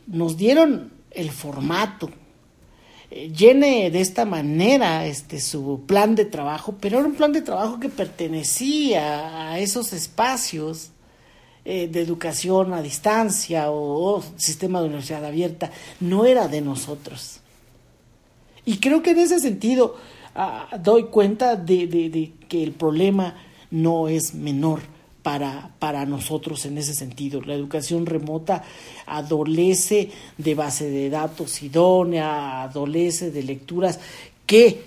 nos 0.08 0.38
dieron 0.38 0.92
el 1.12 1.32
formato, 1.32 2.10
eh, 3.10 3.32
llene 3.32 3.90
de 3.90 4.02
esta 4.02 4.26
manera 4.26 5.06
este 5.06 5.40
su 5.40 5.84
plan 5.88 6.16
de 6.16 6.26
trabajo, 6.26 6.76
pero 6.80 7.00
era 7.00 7.08
un 7.08 7.16
plan 7.16 7.32
de 7.32 7.42
trabajo 7.42 7.80
que 7.80 7.90
pertenecía 7.90 9.52
a 9.52 9.60
esos 9.60 9.94
espacios 9.94 10.92
de 11.64 12.00
educación 12.00 12.74
a 12.74 12.84
distancia 12.84 13.72
o, 13.72 14.24
sistema 14.36 14.82
de 14.82 14.86
universidad 14.86 15.26
abierta, 15.26 15.72
no 16.00 16.28
era 16.28 16.48
de 16.48 16.62
nosotros. 16.62 17.42
Y 18.66 18.78
creo 18.78 19.02
que 19.02 19.12
en 19.12 19.20
ese 19.20 19.40
sentido 19.40 19.96
ah, 20.36 20.68
doy 20.82 21.06
cuenta 21.06 21.56
de 21.56 22.34
que 22.50 22.64
el 22.64 22.72
problema 22.72 23.36
no 23.72 24.08
es 24.08 24.34
menor 24.34 24.82
para, 25.26 25.72
para 25.80 26.06
nosotros 26.06 26.66
en 26.66 26.78
ese 26.78 26.94
sentido. 26.94 27.42
La 27.42 27.56
educación 27.56 28.06
remota 28.06 28.64
adolece 29.08 30.12
de 30.38 30.56
base 30.56 30.90
de 30.90 31.10
datos 31.10 31.64
idónea, 31.64 32.64
adolece 32.64 33.32
de 33.32 33.44
lecturas 33.44 34.00
que 34.46 34.84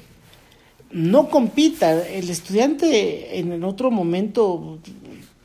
no 0.92 1.28
compita. 1.28 2.06
El 2.06 2.30
estudiante 2.30 3.38
en 3.38 3.64
otro 3.64 3.90
momento 3.90 4.78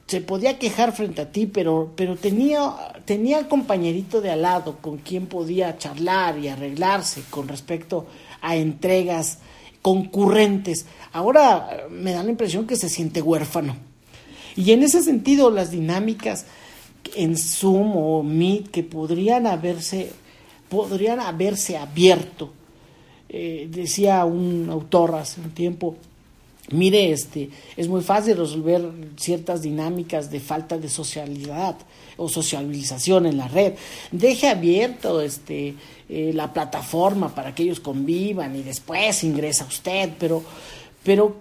se 0.07 0.21
podía 0.21 0.59
quejar 0.59 0.93
frente 0.93 1.21
a 1.21 1.31
ti, 1.31 1.45
pero, 1.45 1.93
pero 1.95 2.15
tenía, 2.15 2.73
tenía 3.05 3.47
compañerito 3.47 4.21
de 4.21 4.31
al 4.31 4.41
lado 4.43 4.77
con 4.81 4.97
quien 4.97 5.27
podía 5.27 5.77
charlar 5.77 6.38
y 6.39 6.49
arreglarse 6.49 7.23
con 7.30 7.47
respecto 7.47 8.05
a 8.41 8.55
entregas 8.55 9.39
concurrentes. 9.81 10.85
Ahora 11.11 11.88
me 11.89 12.11
da 12.11 12.23
la 12.23 12.30
impresión 12.30 12.67
que 12.67 12.75
se 12.75 12.89
siente 12.89 13.21
huérfano 13.21 13.75
y 14.55 14.71
en 14.71 14.84
ese 14.84 15.01
sentido, 15.01 15.49
las 15.49 15.71
dinámicas 15.71 16.45
en 17.15 17.38
Zoom 17.38 17.95
o 17.97 18.23
Meet 18.23 18.69
que 18.69 18.84
podrían 18.84 19.47
haberse, 19.47 20.11
podrían 20.69 21.19
haberse 21.19 21.77
abierto. 21.77 22.51
Eh, 23.30 23.67
decía 23.71 24.25
un 24.25 24.69
autor 24.69 25.15
hace 25.15 25.41
un 25.41 25.51
tiempo, 25.51 25.95
mire, 26.72 27.11
este, 27.11 27.49
es 27.76 27.88
muy 27.88 28.02
fácil 28.02 28.38
resolver 28.38 28.90
ciertas 29.18 29.61
dinámicas 29.61 30.31
de 30.31 30.40
falta 30.40 30.77
de 30.77 30.90
socialidad 30.90 31.76
o 32.18 32.30
socialización 32.30 33.26
en 33.26 33.38
la 33.38 33.48
red. 33.48 33.73
Deje 34.11 34.48
abierto 34.48 35.22
este, 35.22 35.76
eh, 36.10 36.31
la 36.34 36.53
plataforma 36.53 37.34
para 37.34 37.53
que 37.53 37.64
ellos 37.64 37.80
convivan 37.80 38.56
y 38.56 38.64
después 38.64 39.23
ingresa 39.23 39.65
usted, 39.65 40.11
pero, 40.19 40.44
pero 41.03 41.35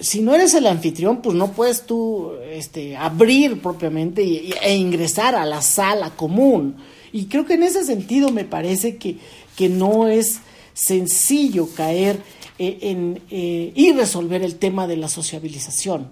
si 0.00 0.20
no 0.20 0.34
eres 0.34 0.54
el 0.54 0.66
anfitrión, 0.66 1.22
pues 1.22 1.36
no 1.36 1.52
puedes 1.52 1.86
tú 1.86 2.32
este, 2.50 2.96
abrir 2.96 3.60
propiamente 3.60 4.22
e 4.22 4.74
ingresar 4.74 5.34
a 5.34 5.44
la 5.44 5.62
sala 5.62 6.10
común. 6.10 6.76
Y 7.12 7.26
creo 7.26 7.44
que 7.44 7.54
en 7.54 7.62
ese 7.62 7.84
sentido 7.84 8.30
me 8.30 8.44
parece 8.44 8.96
que, 8.96 9.18
que 9.56 9.68
no 9.68 10.08
es 10.08 10.40
sencillo 10.74 11.68
caer 11.74 12.18
eh, 12.64 13.20
eh, 13.30 13.72
y 13.74 13.92
resolver 13.92 14.42
el 14.42 14.56
tema 14.56 14.86
de 14.86 14.96
la 14.96 15.08
sociabilización. 15.08 16.10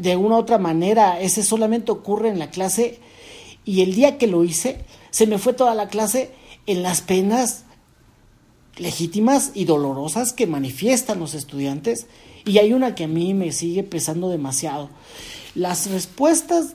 De 0.00 0.16
una 0.16 0.34
u 0.34 0.38
otra 0.38 0.58
manera, 0.58 1.20
ese 1.20 1.44
solamente 1.44 1.92
ocurre 1.92 2.28
en 2.28 2.40
la 2.40 2.50
clase 2.50 2.98
y 3.64 3.82
el 3.82 3.94
día 3.94 4.18
que 4.18 4.26
lo 4.26 4.42
hice, 4.42 4.84
se 5.10 5.28
me 5.28 5.38
fue 5.38 5.52
toda 5.52 5.76
la 5.76 5.86
clase 5.86 6.32
en 6.66 6.82
las 6.82 7.02
penas 7.02 7.64
legítimas 8.78 9.52
y 9.54 9.64
dolorosas 9.64 10.32
que 10.32 10.48
manifiestan 10.48 11.20
los 11.20 11.34
estudiantes 11.34 12.08
y 12.44 12.58
hay 12.58 12.72
una 12.72 12.96
que 12.96 13.04
a 13.04 13.08
mí 13.08 13.32
me 13.34 13.52
sigue 13.52 13.84
pesando 13.84 14.30
demasiado. 14.30 14.90
Las 15.54 15.88
respuestas 15.88 16.74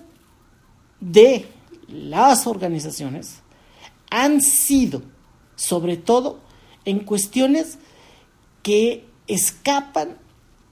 de 1.01 1.47
las 1.89 2.47
organizaciones 2.47 3.39
han 4.09 4.41
sido, 4.41 5.01
sobre 5.57 5.97
todo, 5.97 6.39
en 6.85 6.99
cuestiones 6.99 7.79
que 8.63 9.05
escapan 9.27 10.17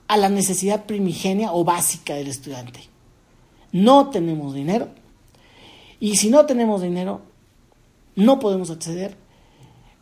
a 0.08 0.18
la 0.18 0.30
necesidad 0.30 0.86
primigenia 0.86 1.54
o 1.54 1.64
básica 1.64 2.16
del 2.16 2.28
estudiante. 2.28 2.82
No 3.72 4.10
tenemos 4.10 4.54
dinero 4.54 4.90
y 6.00 6.18
si 6.18 6.30
no 6.30 6.46
tenemos 6.46 6.82
dinero, 6.82 7.22
no 8.16 8.40
podemos 8.40 8.72
acceder 8.72 9.16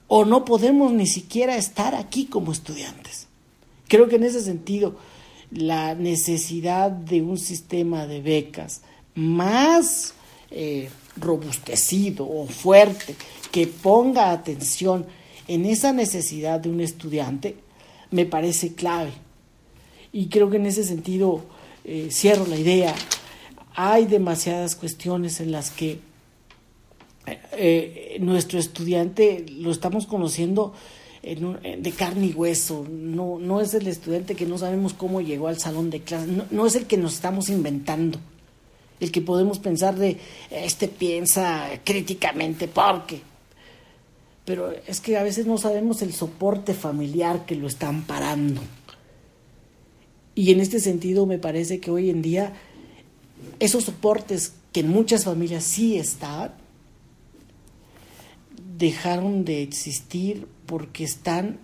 o 0.07 0.26
no 0.26 0.45
podemos 0.45 0.91
ni 0.91 1.06
siquiera 1.06 1.57
estar 1.57 1.94
aquí 1.94 2.26
como 2.26 2.52
estudiantes. 2.52 3.28
Creo 3.88 4.07
que 4.07 4.16
en 4.16 4.24
ese 4.24 4.41
sentido 4.41 4.95
la 5.52 5.95
necesidad 5.95 6.91
de 6.91 7.22
un 7.22 7.38
sistema 7.38 8.07
de 8.07 8.22
becas 8.22 8.82
más 9.16 10.14
eh, 10.52 10.90
robustecido 11.18 12.28
o 12.28 12.48
fuerte 12.48 13.16
que 13.52 13.68
ponga 13.68 14.32
atención 14.32 15.06
en 15.48 15.66
esa 15.66 15.91
necesidad 15.94 16.60
de 16.60 16.70
un 16.70 16.82
estudiante 16.82 17.57
me 18.11 18.26
parece 18.26 18.73
clave. 18.73 19.11
Y 20.11 20.27
creo 20.27 20.49
que 20.49 20.57
en 20.57 20.65
ese 20.65 20.84
sentido 20.84 21.44
eh, 21.84 22.10
cierro 22.11 22.45
la 22.45 22.57
idea. 22.57 22.94
Hay 23.76 24.06
demasiadas 24.06 24.76
cuestiones 24.76 25.40
en 25.40 25.52
las 25.52 25.72
que 25.72 25.99
eh, 27.52 28.18
nuestro 28.19 28.60
estudiante 28.60 29.45
lo 29.49 29.72
estamos 29.72 30.06
conociendo 30.06 30.73
de 31.22 31.94
carne 31.98 32.27
y 32.27 32.34
hueso, 32.34 32.86
no, 32.90 33.40
no 33.40 33.60
es 33.60 33.73
el 33.73 33.88
estudiante 33.88 34.36
que 34.36 34.45
no 34.45 34.57
sabemos 34.57 34.94
cómo 34.94 35.19
llegó 35.19 35.49
al 35.49 35.60
salón 35.60 35.90
de 35.90 35.99
clases, 36.02 36.30
no, 36.49 36.65
es 36.65 36.76
el 36.76 36.86
que 36.86 36.95
nos 36.95 37.15
estamos 37.15 37.49
inventando, 37.49 38.19
el 39.02 39.11
que 39.11 39.22
podemos 39.22 39.60
pensar 39.60 39.98
de, 39.98 40.18
este 40.49 40.88
piensa 40.88 41.68
críticamente, 41.84 42.69
porque, 42.69 43.22
pero 44.50 44.74
es 44.88 45.00
que 45.00 45.16
a 45.16 45.22
veces 45.22 45.46
no 45.46 45.60
sabemos 45.60 46.02
el 46.02 46.12
soporte 46.12 46.74
familiar 46.74 47.46
que 47.46 47.54
lo 47.54 47.68
está 47.68 47.88
amparando. 47.88 48.62
Y 50.34 50.52
en 50.52 50.60
este 50.60 50.80
sentido 50.80 51.28
me 51.28 51.38
parece 51.38 51.80
que 51.80 51.92
hoy 51.92 52.10
en 52.10 52.24
día 52.24 52.54
esos 53.60 53.84
soportes 53.84 54.54
que 54.72 54.80
en 54.80 54.90
muchas 54.90 55.26
familias 55.26 55.66
sí 55.66 56.00
estaban, 56.00 56.56
dejaron 58.76 59.46
de 59.46 59.62
existir 59.62 60.48
porque 60.66 61.04
están 61.04 61.60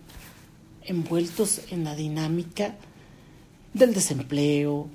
envueltos 0.83 1.61
en 1.71 1.85
la 1.85 1.95
dinámica 1.95 2.75
del 3.73 3.95
desempleo, 3.95 4.89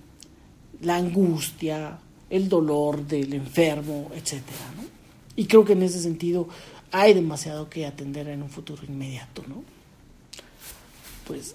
la 0.81 0.95
angustia, 0.95 1.99
el 2.31 2.49
dolor 2.49 3.05
del 3.05 3.33
enfermo, 3.33 4.12
etc. 4.15 4.45
Y 5.35 5.47
creo 5.47 5.65
que 5.65 5.73
en 5.73 5.83
ese 5.83 6.01
sentido 6.01 6.47
hay 6.93 7.15
demasiado 7.15 7.69
que 7.69 7.87
atender 7.87 8.29
en 8.29 8.43
un 8.43 8.51
futuro 8.51 8.83
inmediato, 8.87 9.43
¿no? 9.47 9.62
Pues 11.27 11.55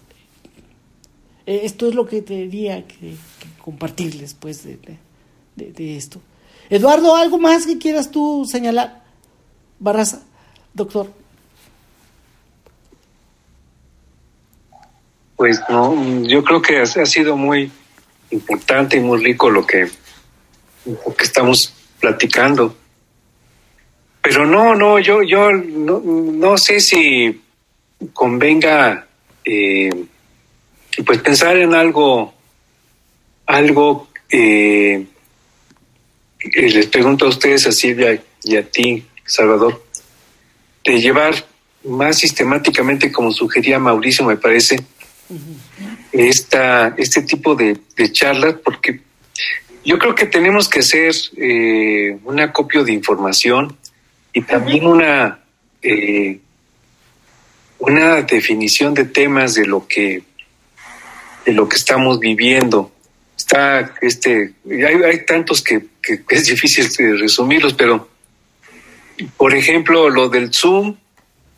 eh, 1.45 1.61
esto 1.63 1.87
es 1.87 1.95
lo 1.95 2.05
que 2.05 2.21
tenía 2.21 2.85
que, 2.87 3.15
compartirles, 3.61 4.33
pues, 4.33 4.63
de, 4.63 5.97
esto. 5.97 6.21
Eduardo, 6.69 7.15
¿algo 7.15 7.37
más 7.37 7.65
que 7.65 7.77
quieras 7.77 8.09
tú 8.11 8.45
señalar? 8.49 9.03
Barraza, 9.79 10.23
doctor. 10.73 11.11
Pues 15.35 15.61
no, 15.69 16.23
yo 16.23 16.43
creo 16.43 16.61
que 16.61 16.79
ha, 16.79 17.05
sido 17.05 17.35
muy 17.35 17.71
importante 18.31 18.97
y 18.97 19.01
muy 19.01 19.23
rico 19.23 19.49
lo 19.49 19.65
que, 19.65 19.89
que 20.85 21.23
estamos 21.23 21.73
platicando. 21.99 22.75
Pero 24.25 24.47
no, 24.47 24.73
no, 24.73 24.97
yo, 24.97 25.21
yo 25.21 25.51
no, 25.51 26.57
sé 26.57 26.79
si 26.79 27.43
convenga 28.11 29.05
eh, 29.45 29.91
pues 31.05 31.19
pensar 31.19 31.55
en 31.57 31.75
algo, 31.75 32.33
algo 33.45 34.07
eh, 34.31 35.05
les 36.39 36.87
pregunto 36.87 37.27
a 37.27 37.29
ustedes, 37.29 37.67
a 37.67 37.71
Silvia 37.71 38.19
y 38.43 38.55
a 38.55 38.67
ti, 38.67 39.05
Salvador, 39.23 39.85
de 40.83 40.99
llevar 40.99 41.45
más 41.83 42.17
sistemáticamente, 42.17 43.11
como 43.11 43.31
sugería 43.31 43.77
Mauricio, 43.77 44.25
me 44.25 44.37
parece, 44.37 44.83
esta, 46.11 46.95
este 46.97 47.21
tipo 47.21 47.53
de, 47.53 47.79
charlas, 48.11 48.55
porque 48.65 49.01
yo 49.83 49.99
creo 49.99 50.15
que 50.15 50.25
tenemos 50.25 50.67
que 50.67 50.79
hacer 50.79 51.13
eh, 51.37 52.17
un 52.23 52.39
acopio 52.39 52.83
de 52.83 52.91
información 52.91 53.77
y 54.35 54.41
también 54.41 54.85
una, 54.85 55.39
eh, 55.81 56.39
una 57.79 58.21
definición 58.21 58.93
de 58.93 59.05
temas 59.05 59.55
de 59.55 59.65
lo 59.65 59.87
que 59.87 60.23
de 61.45 61.53
lo 61.53 61.69
que 61.69 61.77
estamos 61.77 62.19
viviendo. 62.19 62.91
Está 63.37 63.95
este, 64.01 64.53
hay, 64.65 65.03
hay 65.03 65.25
tantos 65.25 65.61
que, 65.61 65.85
es 66.29 66.47
difícil 66.47 66.85
resumirlos, 67.17 67.75
pero 67.75 68.09
por 69.37 69.55
ejemplo, 69.55 70.09
lo 70.09 70.27
del 70.27 70.51
Zoom, 70.53 70.97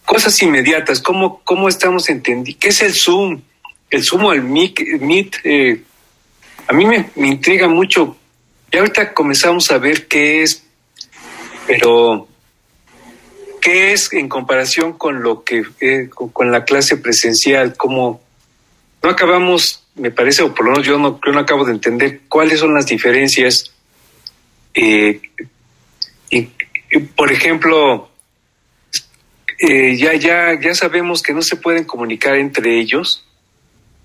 cosas 0.06 0.40
inmediatas, 0.44 1.02
¿cómo, 1.02 1.42
cómo 1.44 1.70
estamos 1.70 2.10
entendiendo? 2.10 2.60
¿Qué 2.60 2.68
es 2.70 2.82
el 2.84 2.94
Zoom? 2.94 3.42
el 3.90 4.04
sumo 4.04 4.32
al 4.32 4.44
Meet, 4.44 5.38
eh, 5.46 5.82
a 6.68 6.74
mí 6.74 6.86
me, 6.86 7.10
me 7.16 7.28
intriga 7.28 7.68
mucho. 7.68 8.18
Y 8.70 8.78
ahorita 8.78 9.14
comenzamos 9.14 9.72
a 9.72 9.78
ver 9.78 10.08
qué 10.08 10.44
es, 10.44 10.64
pero 11.66 12.28
qué 13.68 13.92
es 13.92 14.14
en 14.14 14.30
comparación 14.30 14.94
con 14.94 15.22
lo 15.22 15.44
que 15.44 15.62
eh, 15.82 16.10
con, 16.10 16.54
la 16.54 16.64
clase 16.64 16.96
presencial, 16.96 17.76
como 17.76 18.22
no 19.04 19.10
acabamos, 19.10 19.84
me 19.96 20.10
parece, 20.10 20.42
o 20.44 20.56
por 20.56 20.64
lo 20.64 20.72
menos 20.72 20.88
yo 20.88 20.98
no, 20.98 21.20
yo 21.26 21.34
no 21.34 21.40
acabo 21.40 21.66
de 21.66 21.74
entender 21.74 22.22
cuáles 22.30 22.62
son 22.62 22.74
las 22.74 22.86
diferencias. 22.86 23.74
eh, 24.74 25.20
y, 26.30 26.44
por 27.14 27.30
ejemplo, 27.30 28.10
eh, 29.60 29.98
ya, 29.98 30.14
ya, 30.14 30.58
ya 30.62 30.74
sabemos 30.74 31.22
que 31.22 31.34
no 31.34 31.42
se 31.42 31.58
pueden 31.58 31.84
comunicar 31.84 32.36
entre 32.38 32.80
ellos. 32.80 33.26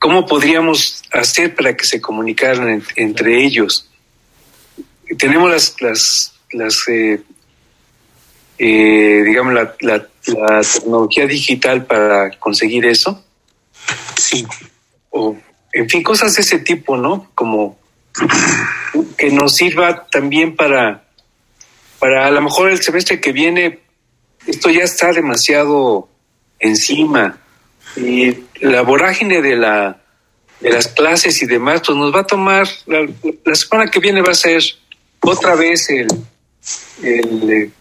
¿Cómo 0.00 0.26
podríamos 0.26 1.04
hacer 1.12 1.54
para 1.54 1.76
que 1.76 1.84
se 1.84 2.00
comunicaran 2.00 2.68
en- 2.68 2.84
entre 2.96 3.44
ellos? 3.44 3.88
Tenemos 5.18 5.48
las, 5.52 5.80
las, 5.80 6.34
las 6.50 6.84
eh, 8.64 9.24
digamos, 9.24 9.54
la, 9.54 9.74
la, 9.80 10.06
la 10.26 10.60
tecnología 10.60 11.26
digital 11.26 11.84
para 11.84 12.30
conseguir 12.38 12.86
eso. 12.86 13.24
Sí. 14.16 14.46
O, 15.10 15.36
en 15.72 15.88
fin, 15.88 16.04
cosas 16.04 16.34
de 16.34 16.42
ese 16.42 16.60
tipo, 16.60 16.96
¿no? 16.96 17.28
Como 17.34 17.76
que 19.18 19.30
nos 19.32 19.54
sirva 19.56 20.06
también 20.06 20.54
para, 20.54 21.02
para 21.98 22.28
a 22.28 22.30
lo 22.30 22.40
mejor 22.40 22.70
el 22.70 22.80
semestre 22.80 23.20
que 23.20 23.32
viene, 23.32 23.80
esto 24.46 24.70
ya 24.70 24.84
está 24.84 25.12
demasiado 25.12 26.08
encima. 26.60 27.38
Y 27.96 28.44
la 28.60 28.82
vorágine 28.82 29.42
de 29.42 29.56
la 29.56 29.98
de 30.60 30.70
las 30.70 30.86
clases 30.86 31.42
y 31.42 31.46
demás, 31.46 31.82
pues 31.84 31.98
nos 31.98 32.14
va 32.14 32.20
a 32.20 32.26
tomar, 32.26 32.68
la, 32.86 33.08
la 33.44 33.54
semana 33.56 33.90
que 33.90 33.98
viene 33.98 34.22
va 34.22 34.30
a 34.30 34.34
ser 34.36 34.62
otra 35.18 35.56
vez 35.56 35.90
el, 35.90 36.06
el, 37.02 37.72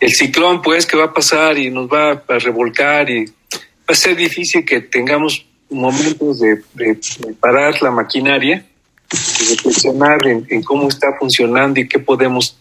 el 0.00 0.12
ciclón, 0.14 0.62
pues, 0.62 0.86
que 0.86 0.96
va 0.96 1.04
a 1.04 1.12
pasar 1.12 1.58
y 1.58 1.70
nos 1.70 1.88
va 1.88 2.22
a 2.26 2.38
revolcar 2.38 3.08
y 3.10 3.26
va 3.26 3.32
a 3.88 3.94
ser 3.94 4.16
difícil 4.16 4.64
que 4.64 4.80
tengamos 4.80 5.46
momentos 5.68 6.40
de, 6.40 6.62
parar 7.38 7.80
la 7.82 7.90
maquinaria 7.90 8.66
y 9.12 9.54
reflexionar 9.54 10.26
en, 10.26 10.46
en 10.48 10.62
cómo 10.62 10.88
está 10.88 11.08
funcionando 11.18 11.78
y 11.80 11.86
qué 11.86 11.98
podemos. 11.98 12.56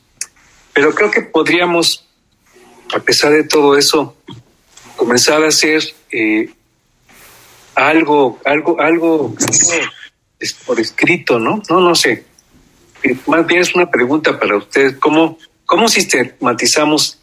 Pero 0.73 0.93
creo 0.93 1.09
que 1.09 1.21
podríamos, 1.21 2.05
a 2.93 2.99
pesar 2.99 3.31
de 3.31 3.43
todo 3.43 3.77
eso, 3.77 4.15
comenzar 4.95 5.43
a 5.43 5.47
hacer 5.47 5.81
eh, 6.11 6.49
algo, 7.73 8.39
algo, 8.43 8.79
algo 8.79 9.35
por 10.65 10.79
escrito, 10.79 11.39
¿no? 11.39 11.61
No, 11.69 11.79
no 11.79 11.95
sé. 11.95 12.25
Eh, 13.03 13.15
Más 13.27 13.47
bien 13.47 13.61
es 13.61 13.73
una 13.73 13.89
pregunta 13.89 14.37
para 14.37 14.57
ustedes. 14.57 14.95
¿Cómo, 14.99 15.37
cómo 15.65 15.87
sistematizamos 15.87 17.18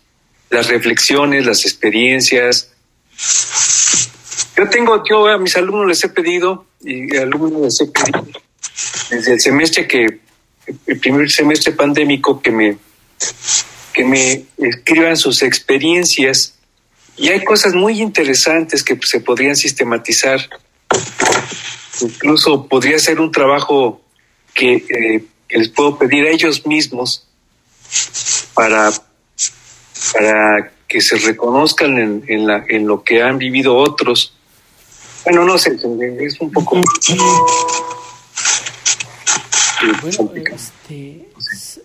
las 0.50 0.68
reflexiones, 0.68 1.46
las 1.46 1.64
experiencias? 1.64 2.70
Yo 4.56 4.68
tengo, 4.68 5.02
yo 5.08 5.26
a 5.28 5.38
mis 5.38 5.56
alumnos 5.56 5.86
les 5.86 6.04
he 6.04 6.08
pedido, 6.08 6.66
y 6.80 7.14
alumnos 7.16 7.62
les 7.62 7.80
he 7.80 7.86
pedido, 7.86 8.26
desde 9.10 9.34
el 9.34 9.40
semestre 9.40 9.86
que, 9.86 10.20
el 10.86 10.98
primer 10.98 11.30
semestre 11.30 11.72
pandémico, 11.72 12.40
que 12.40 12.50
me, 12.50 12.78
que 13.92 14.04
me 14.04 14.44
escriban 14.58 15.16
sus 15.16 15.42
experiencias. 15.42 16.54
Y 17.16 17.28
hay 17.28 17.44
cosas 17.44 17.74
muy 17.74 18.00
interesantes 18.00 18.82
que 18.82 18.98
se 19.02 19.20
podrían 19.20 19.56
sistematizar. 19.56 20.40
Incluso 22.00 22.66
podría 22.66 22.98
ser 22.98 23.20
un 23.20 23.30
trabajo 23.30 24.02
que, 24.52 24.74
eh, 24.74 25.24
que 25.48 25.58
les 25.58 25.68
puedo 25.68 25.98
pedir 25.98 26.24
a 26.26 26.30
ellos 26.30 26.66
mismos 26.66 27.26
para, 28.54 28.92
para 30.12 30.72
que 30.88 31.00
se 31.00 31.16
reconozcan 31.16 31.98
en, 31.98 32.24
en, 32.28 32.46
la, 32.46 32.64
en 32.68 32.86
lo 32.86 33.02
que 33.02 33.22
han 33.22 33.38
vivido 33.38 33.76
otros. 33.76 34.34
Bueno, 35.24 35.44
no 35.44 35.58
sé, 35.58 35.76
es 36.20 36.40
un 36.40 36.52
poco... 36.52 36.80
Bueno, 40.00 40.32
este, 40.54 41.28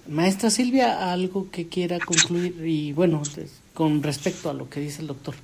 maestra 0.07 0.49
Silvia, 0.49 1.11
algo 1.11 1.51
que 1.51 1.67
quiera 1.67 1.99
concluir 1.99 2.55
y 2.65 2.93
bueno, 2.93 3.21
con 3.73 4.01
respecto 4.01 4.49
a 4.49 4.53
lo 4.53 4.69
que 4.69 4.79
dice 4.79 5.01
el 5.01 5.07
doctor. 5.07 5.35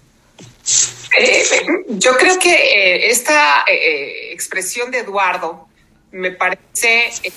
Eh, 1.20 1.44
yo 1.90 2.16
creo 2.16 2.38
que 2.40 2.54
eh, 2.54 3.10
esta 3.10 3.66
eh, 3.70 4.32
expresión 4.32 4.92
de 4.92 5.00
Eduardo 5.00 5.68
me 6.12 6.32
parece 6.32 7.10
eh, 7.24 7.32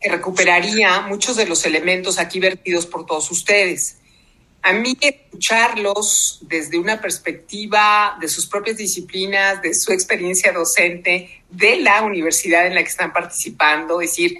que 0.00 0.10
recuperaría 0.10 1.00
muchos 1.02 1.36
de 1.36 1.46
los 1.46 1.64
elementos 1.64 2.18
aquí 2.18 2.40
vertidos 2.40 2.86
por 2.86 3.06
todos 3.06 3.30
ustedes. 3.30 3.96
A 4.66 4.72
mí 4.72 4.96
escucharlos 4.98 6.38
desde 6.40 6.78
una 6.78 6.98
perspectiva 6.98 8.16
de 8.18 8.28
sus 8.28 8.46
propias 8.46 8.78
disciplinas, 8.78 9.60
de 9.60 9.74
su 9.74 9.92
experiencia 9.92 10.52
docente, 10.52 11.42
de 11.50 11.76
la 11.80 12.00
universidad 12.00 12.66
en 12.66 12.74
la 12.74 12.82
que 12.82 12.88
están 12.88 13.12
participando, 13.12 14.00
es 14.00 14.12
decir, 14.12 14.38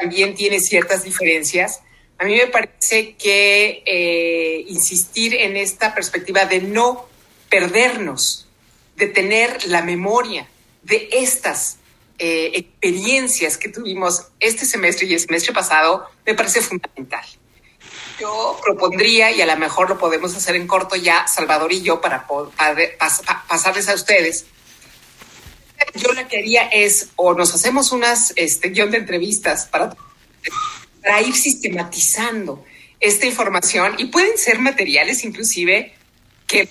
también 0.00 0.34
tiene 0.34 0.60
ciertas 0.60 1.04
diferencias. 1.04 1.82
A 2.16 2.24
mí 2.24 2.34
me 2.36 2.46
parece 2.46 3.16
que 3.16 3.82
eh, 3.84 4.64
insistir 4.66 5.34
en 5.34 5.58
esta 5.58 5.94
perspectiva 5.94 6.46
de 6.46 6.62
no 6.62 7.06
perdernos, 7.50 8.48
de 8.96 9.08
tener 9.08 9.66
la 9.66 9.82
memoria 9.82 10.48
de 10.84 11.10
estas 11.12 11.76
eh, 12.18 12.52
experiencias 12.54 13.58
que 13.58 13.68
tuvimos 13.68 14.28
este 14.40 14.64
semestre 14.64 15.06
y 15.06 15.12
el 15.12 15.20
semestre 15.20 15.52
pasado, 15.52 16.08
me 16.24 16.32
parece 16.32 16.62
fundamental. 16.62 17.26
Yo 18.18 18.58
propondría, 18.62 19.30
y 19.30 19.40
a 19.40 19.46
lo 19.46 19.56
mejor 19.56 19.90
lo 19.90 19.98
podemos 19.98 20.34
hacer 20.34 20.56
en 20.56 20.66
corto 20.66 20.96
ya, 20.96 21.26
Salvador 21.26 21.72
y 21.72 21.82
yo, 21.82 22.00
para 22.00 22.26
pasarles 23.48 23.88
a 23.88 23.94
ustedes. 23.94 24.46
Yo 25.94 26.12
lo 26.12 26.26
que 26.26 26.38
haría 26.38 26.62
es, 26.68 27.10
o 27.16 27.34
nos 27.34 27.54
hacemos 27.54 27.92
unas 27.92 28.32
este, 28.36 28.70
guion 28.70 28.90
de 28.90 28.98
entrevistas 28.98 29.66
para 29.66 31.22
ir 31.22 31.34
sistematizando 31.34 32.64
esta 33.00 33.26
información 33.26 33.94
y 33.98 34.06
pueden 34.06 34.38
ser 34.38 34.58
materiales 34.58 35.22
inclusive 35.22 35.94
que 36.46 36.68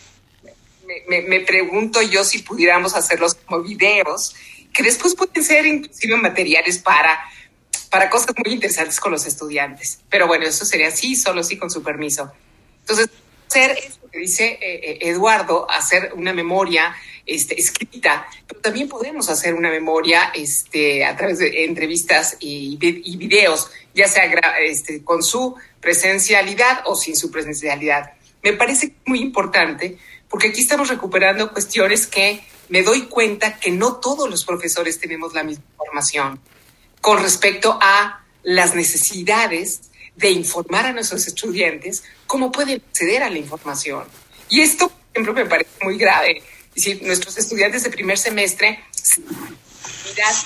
me 1.08 1.40
pregunto 1.42 2.02
yo 2.02 2.24
si 2.24 2.40
pudiéramos 2.40 2.96
hacerlos 2.96 3.36
como 3.36 3.62
videos, 3.62 4.36
que 4.76 4.84
después 4.84 5.16
pueden 5.16 5.44
ser 5.44 5.66
inclusive 5.66 6.18
materiales 6.18 6.80
para, 6.80 7.18
para 7.96 8.10
cosas 8.10 8.36
muy 8.44 8.52
interesantes 8.52 9.00
con 9.00 9.14
los 9.14 9.26
estudiantes. 9.26 10.02
Pero 10.10 10.28
bueno, 10.28 10.46
eso 10.46 10.66
sería 10.66 10.90
así, 10.90 11.16
solo 11.16 11.42
sí 11.46 11.56
con 11.56 11.72
su 11.72 11.82
permiso. 11.82 12.30
Entonces, 12.82 13.10
hacer 13.48 13.72
eso 13.72 14.00
que 14.12 14.20
dice 14.20 14.48
eh, 14.48 14.60
eh, 14.62 14.98
Eduardo, 15.00 15.66
hacer 15.72 16.12
una 16.14 16.34
memoria 16.34 16.94
este, 17.26 17.58
escrita, 17.58 18.28
pero 18.48 18.60
también 18.60 18.90
podemos 18.90 19.30
hacer 19.30 19.54
una 19.54 19.70
memoria 19.70 20.34
este, 20.36 21.06
a 21.06 21.16
través 21.16 21.40
de 21.40 21.64
entrevistas 21.64 22.36
y, 22.42 22.78
y 22.82 23.16
videos, 23.16 23.72
ya 23.94 24.10
sea 24.10 24.26
este, 24.60 25.02
con 25.02 25.24
su 25.24 25.56
presencialidad 25.80 26.82
o 26.88 26.98
sin 26.98 27.16
su 27.16 27.32
presencialidad. 27.32 28.12
Me 28.44 28.52
parece 28.52 28.92
muy 29.06 29.22
importante 29.22 29.98
porque 30.28 30.50
aquí 30.50 30.60
estamos 30.60 30.90
recuperando 30.90 31.54
cuestiones 31.54 32.08
que 32.08 32.44
me 32.68 32.84
doy 32.84 33.04
cuenta 33.04 33.58
que 33.58 33.72
no 33.72 34.02
todos 34.02 34.30
los 34.30 34.44
profesores 34.44 35.00
tenemos 35.00 35.34
la 35.34 35.46
misma 35.46 35.64
información 35.72 36.42
con 37.06 37.22
respecto 37.22 37.77
a 37.80 38.26
las 38.41 38.73
necesidades 38.73 39.91
de 40.15 40.32
informar 40.32 40.88
a 40.88 40.91
nuestros 40.91 41.27
estudiantes 41.27 42.03
cómo 42.26 42.52
pueden 42.52 42.82
acceder 42.90 43.22
a 43.22 43.30
la 43.30 43.38
información. 43.38 44.06
Y 44.49 44.61
esto, 44.61 44.90
por 44.90 44.98
ejemplo, 45.14 45.34
me 45.36 45.45
parece 45.45 45.69
muy 45.84 45.99
grave. 45.99 46.41
Es 46.69 46.73
decir, 46.73 47.03
nuestros 47.03 47.38
estudiantes 47.38 47.84
de 47.84 47.91
primer 47.91 48.18
semestre, 48.18 48.84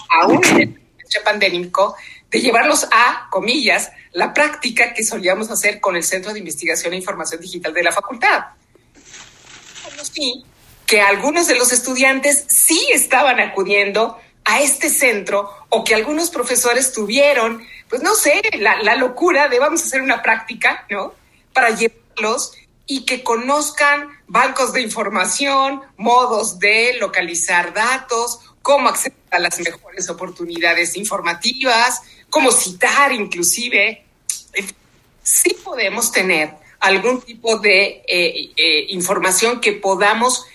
aún 0.09 0.43
en 0.47 0.59
el 0.59 0.81
semestre 0.97 1.21
pandémico, 1.23 1.95
de 2.29 2.41
llevarlos 2.41 2.89
a, 2.91 3.29
comillas, 3.31 3.93
la 4.11 4.33
práctica 4.33 4.93
que 4.93 5.05
solíamos 5.05 5.49
hacer 5.51 5.79
con 5.79 5.95
el 5.95 6.03
Centro 6.03 6.33
de 6.33 6.39
Investigación 6.39 6.91
e 6.91 6.97
Información 6.97 7.39
Digital 7.39 7.73
de 7.73 7.83
la 7.83 7.93
facultad. 7.93 8.47
Conocí 9.81 10.43
que 10.85 10.99
algunos 10.99 11.47
de 11.47 11.55
los 11.55 11.71
estudiantes 11.71 12.43
sí 12.49 12.85
estaban 12.91 13.39
acudiendo 13.39 14.17
a 14.49 14.61
este 14.61 14.89
centro 14.89 15.47
o 15.69 15.83
que 15.83 15.93
algunos 15.93 16.31
profesores 16.31 16.91
tuvieron, 16.91 17.63
pues 17.87 18.01
no 18.01 18.15
sé, 18.15 18.41
la, 18.57 18.81
la 18.81 18.95
locura 18.95 19.47
de 19.47 19.59
vamos 19.59 19.83
a 19.83 19.85
hacer 19.85 20.01
una 20.01 20.23
práctica, 20.23 20.85
¿no? 20.89 21.13
Para 21.53 21.69
llevarlos 21.69 22.53
y 22.87 23.05
que 23.05 23.23
conozcan 23.23 24.09
bancos 24.27 24.73
de 24.73 24.81
información, 24.81 25.81
modos 25.97 26.57
de 26.57 26.97
localizar 26.99 27.75
datos, 27.75 28.39
cómo 28.63 28.89
acceder 28.89 29.19
a 29.29 29.37
las 29.37 29.59
mejores 29.59 30.09
oportunidades 30.09 30.97
informativas, 30.97 32.01
cómo 32.31 32.51
citar 32.51 33.11
inclusive. 33.11 34.03
Sí 35.21 35.55
podemos 35.63 36.11
tener 36.11 36.55
algún 36.79 37.21
tipo 37.21 37.59
de 37.59 38.03
eh, 38.07 38.51
eh, 38.57 38.85
información 38.89 39.61
que 39.61 39.73
podamos 39.73 40.47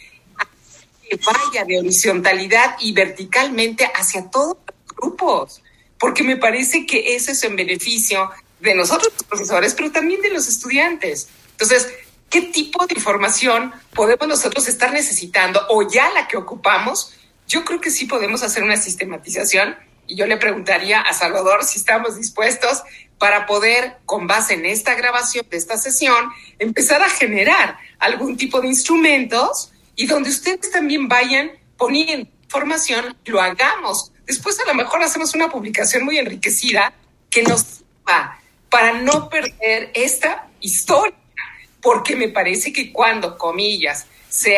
que 1.19 1.25
vaya 1.25 1.65
de 1.65 1.79
horizontalidad 1.79 2.77
y 2.81 2.93
verticalmente 2.93 3.85
hacia 3.95 4.31
todos 4.31 4.57
los 4.67 4.97
grupos, 4.97 5.63
porque 5.99 6.23
me 6.23 6.37
parece 6.37 6.87
que 6.87 7.15
ese 7.15 7.33
es 7.33 7.45
en 7.45 7.57
beneficio 7.57 8.31
de 8.61 8.75
nosotros 8.75 9.13
los 9.13 9.23
profesores, 9.25 9.75
pero 9.75 9.93
también 9.93 10.21
de 10.23 10.31
los 10.31 10.49
estudiantes. 10.49 11.29
Entonces, 11.53 11.89
¿qué 12.31 12.43
tipo 12.43 12.87
de 12.87 12.95
información 12.95 13.73
podemos 13.95 14.27
nosotros 14.27 14.67
estar 14.69 14.93
necesitando 14.93 15.61
o 15.69 15.89
ya 15.89 16.11
la 16.11 16.27
que 16.27 16.37
ocupamos? 16.37 17.15
Yo 17.47 17.65
creo 17.65 17.81
que 17.81 17.91
sí 17.91 18.07
podemos 18.07 18.43
hacer 18.43 18.63
una 18.63 18.77
sistematización 18.77 19.77
y 20.07 20.17
yo 20.17 20.27
le 20.27 20.37
preguntaría 20.37 21.01
a 21.01 21.13
Salvador 21.13 21.65
si 21.65 21.79
estamos 21.79 22.17
dispuestos 22.17 22.83
para 23.19 23.47
poder, 23.47 23.99
con 24.05 24.27
base 24.27 24.55
en 24.55 24.67
esta 24.67 24.95
grabación 24.95 25.47
de 25.49 25.57
esta 25.57 25.79
sesión, 25.79 26.31
empezar 26.59 27.03
a 27.03 27.09
generar 27.09 27.79
algún 27.99 28.37
tipo 28.37 28.61
de 28.61 28.69
instrumentos 28.69 29.73
y 29.97 30.07
donde 30.07 30.31
ustedes 30.31 30.71
también 30.71 31.09
vayan 31.09 31.53
poniendo 31.77 32.29
información, 32.43 33.17
lo 33.25 33.41
hagamos. 33.41 34.13
Después 34.27 34.59
a 34.61 34.67
lo 34.67 34.75
mejor 34.75 35.03
hacemos 35.03 35.35
una 35.35 35.51
publicación 35.51 36.05
muy 36.05 36.19
enriquecida 36.19 36.93
que 37.31 37.43
nos 37.43 37.63
sirva 37.63 38.39
para 38.71 38.93
no 38.93 39.29
perder 39.29 39.91
esta 39.95 40.49
historia, 40.61 41.15
porque 41.81 42.17
me 42.17 42.29
parece 42.29 42.73
que 42.73 42.93
cuando, 42.93 43.37
comillas, 43.37 44.07
se, 44.29 44.57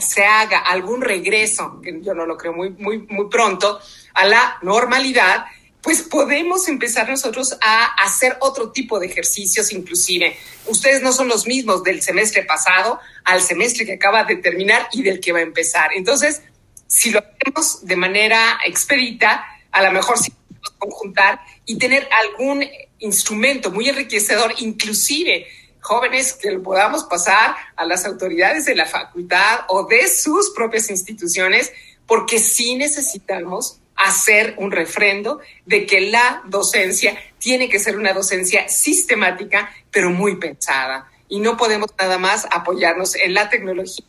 se 0.00 0.24
haga 0.24 0.58
algún 0.58 1.02
regreso, 1.02 1.80
que 1.80 2.00
yo 2.02 2.14
no 2.14 2.26
lo 2.26 2.36
creo 2.36 2.52
muy, 2.52 2.70
muy, 2.70 2.98
muy 2.98 3.28
pronto, 3.28 3.78
a 4.14 4.24
la 4.24 4.58
normalidad, 4.62 5.44
pues 5.82 6.02
podemos 6.02 6.68
empezar 6.68 7.08
nosotros 7.08 7.56
a 7.60 7.86
hacer 8.04 8.36
otro 8.40 8.72
tipo 8.72 8.98
de 8.98 9.06
ejercicios 9.06 9.72
inclusive. 9.72 10.36
Ustedes 10.66 11.02
no 11.02 11.12
son 11.12 11.28
los 11.28 11.46
mismos 11.46 11.82
del 11.82 12.02
semestre 12.02 12.42
pasado 12.42 12.98
al 13.24 13.40
semestre 13.40 13.86
que 13.86 13.94
acaba 13.94 14.24
de 14.24 14.36
terminar 14.36 14.88
y 14.92 15.02
del 15.02 15.20
que 15.20 15.32
va 15.32 15.38
a 15.38 15.42
empezar. 15.42 15.90
Entonces, 15.94 16.42
si 16.86 17.10
lo 17.10 17.20
hacemos 17.20 17.86
de 17.86 17.96
manera 17.96 18.58
expedita, 18.66 19.44
a 19.70 19.82
lo 19.82 19.92
mejor 19.92 20.18
sí 20.18 20.30
podemos 20.30 20.70
conjuntar 20.78 21.40
y 21.64 21.78
tener 21.78 22.08
algún 22.24 22.64
instrumento 22.98 23.70
muy 23.70 23.88
enriquecedor, 23.88 24.54
inclusive 24.58 25.46
jóvenes 25.80 26.32
que 26.34 26.50
lo 26.50 26.62
podamos 26.62 27.04
pasar 27.04 27.54
a 27.76 27.84
las 27.84 28.04
autoridades 28.04 28.64
de 28.64 28.74
la 28.74 28.86
facultad 28.86 29.60
o 29.68 29.86
de 29.86 30.08
sus 30.08 30.50
propias 30.50 30.90
instituciones, 30.90 31.72
porque 32.06 32.38
sí 32.38 32.74
necesitamos 32.74 33.80
hacer 33.98 34.54
un 34.58 34.70
refrendo 34.70 35.40
de 35.66 35.86
que 35.86 36.00
la 36.00 36.42
docencia 36.46 37.18
tiene 37.38 37.68
que 37.68 37.78
ser 37.78 37.96
una 37.96 38.12
docencia 38.12 38.68
sistemática, 38.68 39.70
pero 39.90 40.10
muy 40.10 40.36
pensada. 40.36 41.10
Y 41.28 41.40
no 41.40 41.56
podemos 41.56 41.90
nada 41.98 42.18
más 42.18 42.46
apoyarnos 42.50 43.14
en 43.16 43.34
la 43.34 43.50
tecnología 43.50 44.04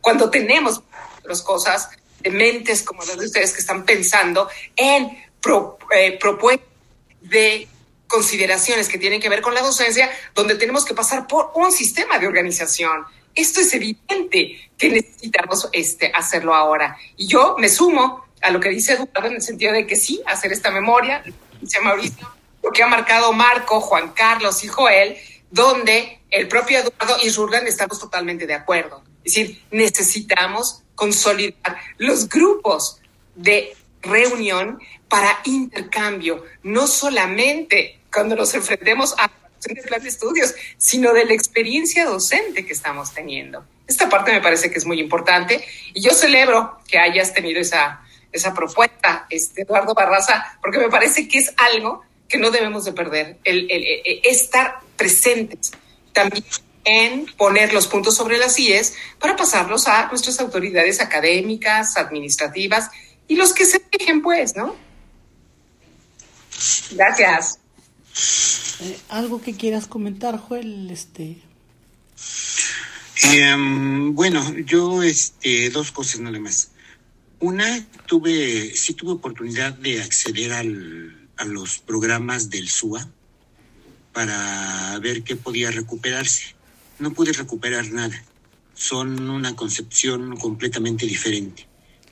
cuando 0.00 0.30
tenemos 0.30 0.82
otras 1.18 1.42
cosas 1.42 1.90
de 2.20 2.30
mentes 2.30 2.82
como 2.82 3.04
las 3.04 3.18
de 3.18 3.26
ustedes 3.26 3.52
que 3.52 3.60
están 3.60 3.84
pensando 3.84 4.48
en 4.76 5.06
eh, 5.94 6.18
propuestas 6.20 6.68
de 7.22 7.68
consideraciones 8.06 8.88
que 8.88 8.98
tienen 8.98 9.20
que 9.20 9.28
ver 9.28 9.40
con 9.40 9.54
la 9.54 9.62
docencia, 9.62 10.10
donde 10.34 10.56
tenemos 10.56 10.84
que 10.84 10.94
pasar 10.94 11.26
por 11.26 11.52
un 11.54 11.70
sistema 11.70 12.18
de 12.18 12.26
organización. 12.26 13.04
Esto 13.34 13.60
es 13.60 13.72
evidente 13.72 14.70
que 14.76 14.88
necesitamos 14.88 15.68
este, 15.72 16.10
hacerlo 16.12 16.54
ahora. 16.54 16.96
Y 17.16 17.28
yo 17.28 17.54
me 17.58 17.68
sumo 17.68 18.26
a 18.40 18.50
lo 18.50 18.60
que 18.60 18.70
dice 18.70 18.94
Eduardo 18.94 19.28
en 19.28 19.34
el 19.34 19.42
sentido 19.42 19.72
de 19.72 19.86
que 19.86 19.96
sí, 19.96 20.22
hacer 20.26 20.52
esta 20.52 20.70
memoria, 20.70 21.22
dice 21.60 21.80
Mauricio, 21.80 22.30
lo 22.62 22.70
que 22.70 22.82
ha 22.82 22.86
marcado 22.86 23.32
Marco, 23.32 23.80
Juan 23.80 24.12
Carlos 24.12 24.64
y 24.64 24.68
Joel, 24.68 25.16
donde 25.50 26.20
el 26.30 26.48
propio 26.48 26.78
Eduardo 26.78 27.16
y 27.22 27.32
Jurgen 27.32 27.66
estamos 27.66 27.98
totalmente 27.98 28.46
de 28.46 28.54
acuerdo. 28.54 29.02
Es 29.24 29.34
decir, 29.34 29.62
necesitamos 29.70 30.82
consolidar 30.94 31.78
los 31.98 32.28
grupos 32.28 33.00
de 33.34 33.74
reunión 34.02 34.80
para 35.08 35.40
intercambio, 35.44 36.44
no 36.62 36.86
solamente 36.86 38.00
cuando 38.12 38.36
nos 38.36 38.54
enfrentemos 38.54 39.14
a 39.18 39.30
el 39.66 39.82
plan 39.82 40.02
de 40.02 40.08
estudios, 40.08 40.54
sino 40.78 41.12
de 41.12 41.26
la 41.26 41.34
experiencia 41.34 42.06
docente 42.06 42.64
que 42.64 42.72
estamos 42.72 43.12
teniendo. 43.12 43.64
Esta 43.86 44.08
parte 44.08 44.32
me 44.32 44.40
parece 44.40 44.70
que 44.70 44.78
es 44.78 44.86
muy 44.86 45.00
importante 45.00 45.62
y 45.92 46.00
yo 46.00 46.12
celebro 46.12 46.78
que 46.88 46.98
hayas 46.98 47.34
tenido 47.34 47.60
esa, 47.60 48.00
esa 48.32 48.54
propuesta, 48.54 49.26
este, 49.30 49.62
Eduardo 49.62 49.94
Barraza, 49.94 50.58
porque 50.60 50.78
me 50.78 50.88
parece 50.88 51.28
que 51.28 51.38
es 51.38 51.52
algo 51.56 52.02
que 52.28 52.38
no 52.38 52.50
debemos 52.50 52.84
de 52.84 52.92
perder, 52.92 53.38
el, 53.44 53.66
estar 54.24 54.80
presentes 54.96 55.72
también 56.12 56.44
en 56.84 57.26
poner 57.36 57.72
los 57.72 57.86
puntos 57.86 58.16
sobre 58.16 58.38
las 58.38 58.58
IES 58.58 58.94
para 59.18 59.36
pasarlos 59.36 59.86
a 59.86 60.06
nuestras 60.08 60.40
autoridades 60.40 61.00
académicas, 61.00 61.96
administrativas 61.96 62.90
y 63.28 63.36
los 63.36 63.52
que 63.52 63.66
se 63.66 63.82
dejen, 63.92 64.22
pues, 64.22 64.56
¿no? 64.56 64.74
Gracias. 66.92 67.58
Eh, 68.80 68.98
¿Algo 69.08 69.40
que 69.40 69.54
quieras 69.54 69.86
comentar, 69.86 70.38
Joel? 70.38 70.90
Este... 70.90 71.38
Em, 73.22 74.14
bueno, 74.14 74.42
yo, 74.60 75.02
este, 75.02 75.68
dos 75.70 75.92
cosas 75.92 76.20
nada 76.20 76.38
más. 76.38 76.70
Una, 77.40 77.86
tuve, 78.06 78.76
sí 78.76 78.92
tuve 78.92 79.12
oportunidad 79.12 79.72
de 79.72 80.02
acceder 80.02 80.52
al, 80.52 81.28
a 81.38 81.46
los 81.46 81.78
programas 81.78 82.50
del 82.50 82.68
SUA 82.68 83.08
para 84.12 84.98
ver 84.98 85.22
qué 85.22 85.36
podía 85.36 85.70
recuperarse. 85.70 86.54
No 86.98 87.14
pude 87.14 87.32
recuperar 87.32 87.90
nada. 87.92 88.22
Son 88.74 89.30
una 89.30 89.56
concepción 89.56 90.36
completamente 90.36 91.06
diferente. 91.06 91.66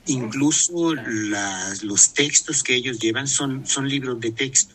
Incluso 0.07 0.95
las, 0.95 1.83
los 1.83 2.13
textos 2.15 2.63
que 2.63 2.73
ellos 2.73 2.97
llevan 2.97 3.27
son, 3.27 3.67
son 3.67 3.87
libros 3.87 4.19
de 4.19 4.31
texto. 4.31 4.73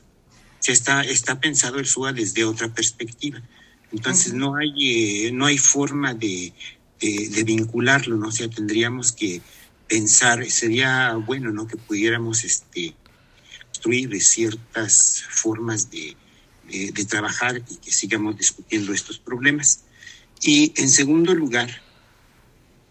Se 0.61 0.71
está, 0.71 1.03
está 1.03 1.41
pensado 1.41 1.81
el 1.81 1.87
SUA 1.87 2.13
desde 2.13 2.45
otra 2.45 2.73
perspectiva. 2.73 3.43
Entonces 3.91 4.33
no 4.35 4.55
hay, 4.55 5.27
eh, 5.27 5.33
no 5.33 5.47
hay 5.47 5.59
forma 5.59 6.15
de, 6.15 6.53
de, 7.01 7.29
de 7.29 7.43
vincularlo, 7.45 8.17
¿no? 8.17 8.29
O 8.29 8.33
sea, 8.33 8.49
tendríamos 8.49 9.11
que 9.11 9.41
pensar, 9.95 10.45
sería 10.51 11.15
bueno, 11.15 11.53
¿no? 11.53 11.69
Que 11.69 11.77
pudiéramos 11.77 12.43
este, 12.43 12.97
construir 13.69 14.21
ciertas 14.21 15.23
formas 15.31 15.89
de, 15.89 16.17
de, 16.69 17.05
trabajar 17.05 17.63
y 17.71 17.77
que 17.77 17.93
sigamos 17.93 18.37
discutiendo 18.37 18.93
estos 18.93 19.21
problemas. 19.21 19.85
Y 20.43 20.73
en 20.83 20.89
segundo 20.89 21.33
lugar, 21.33 21.71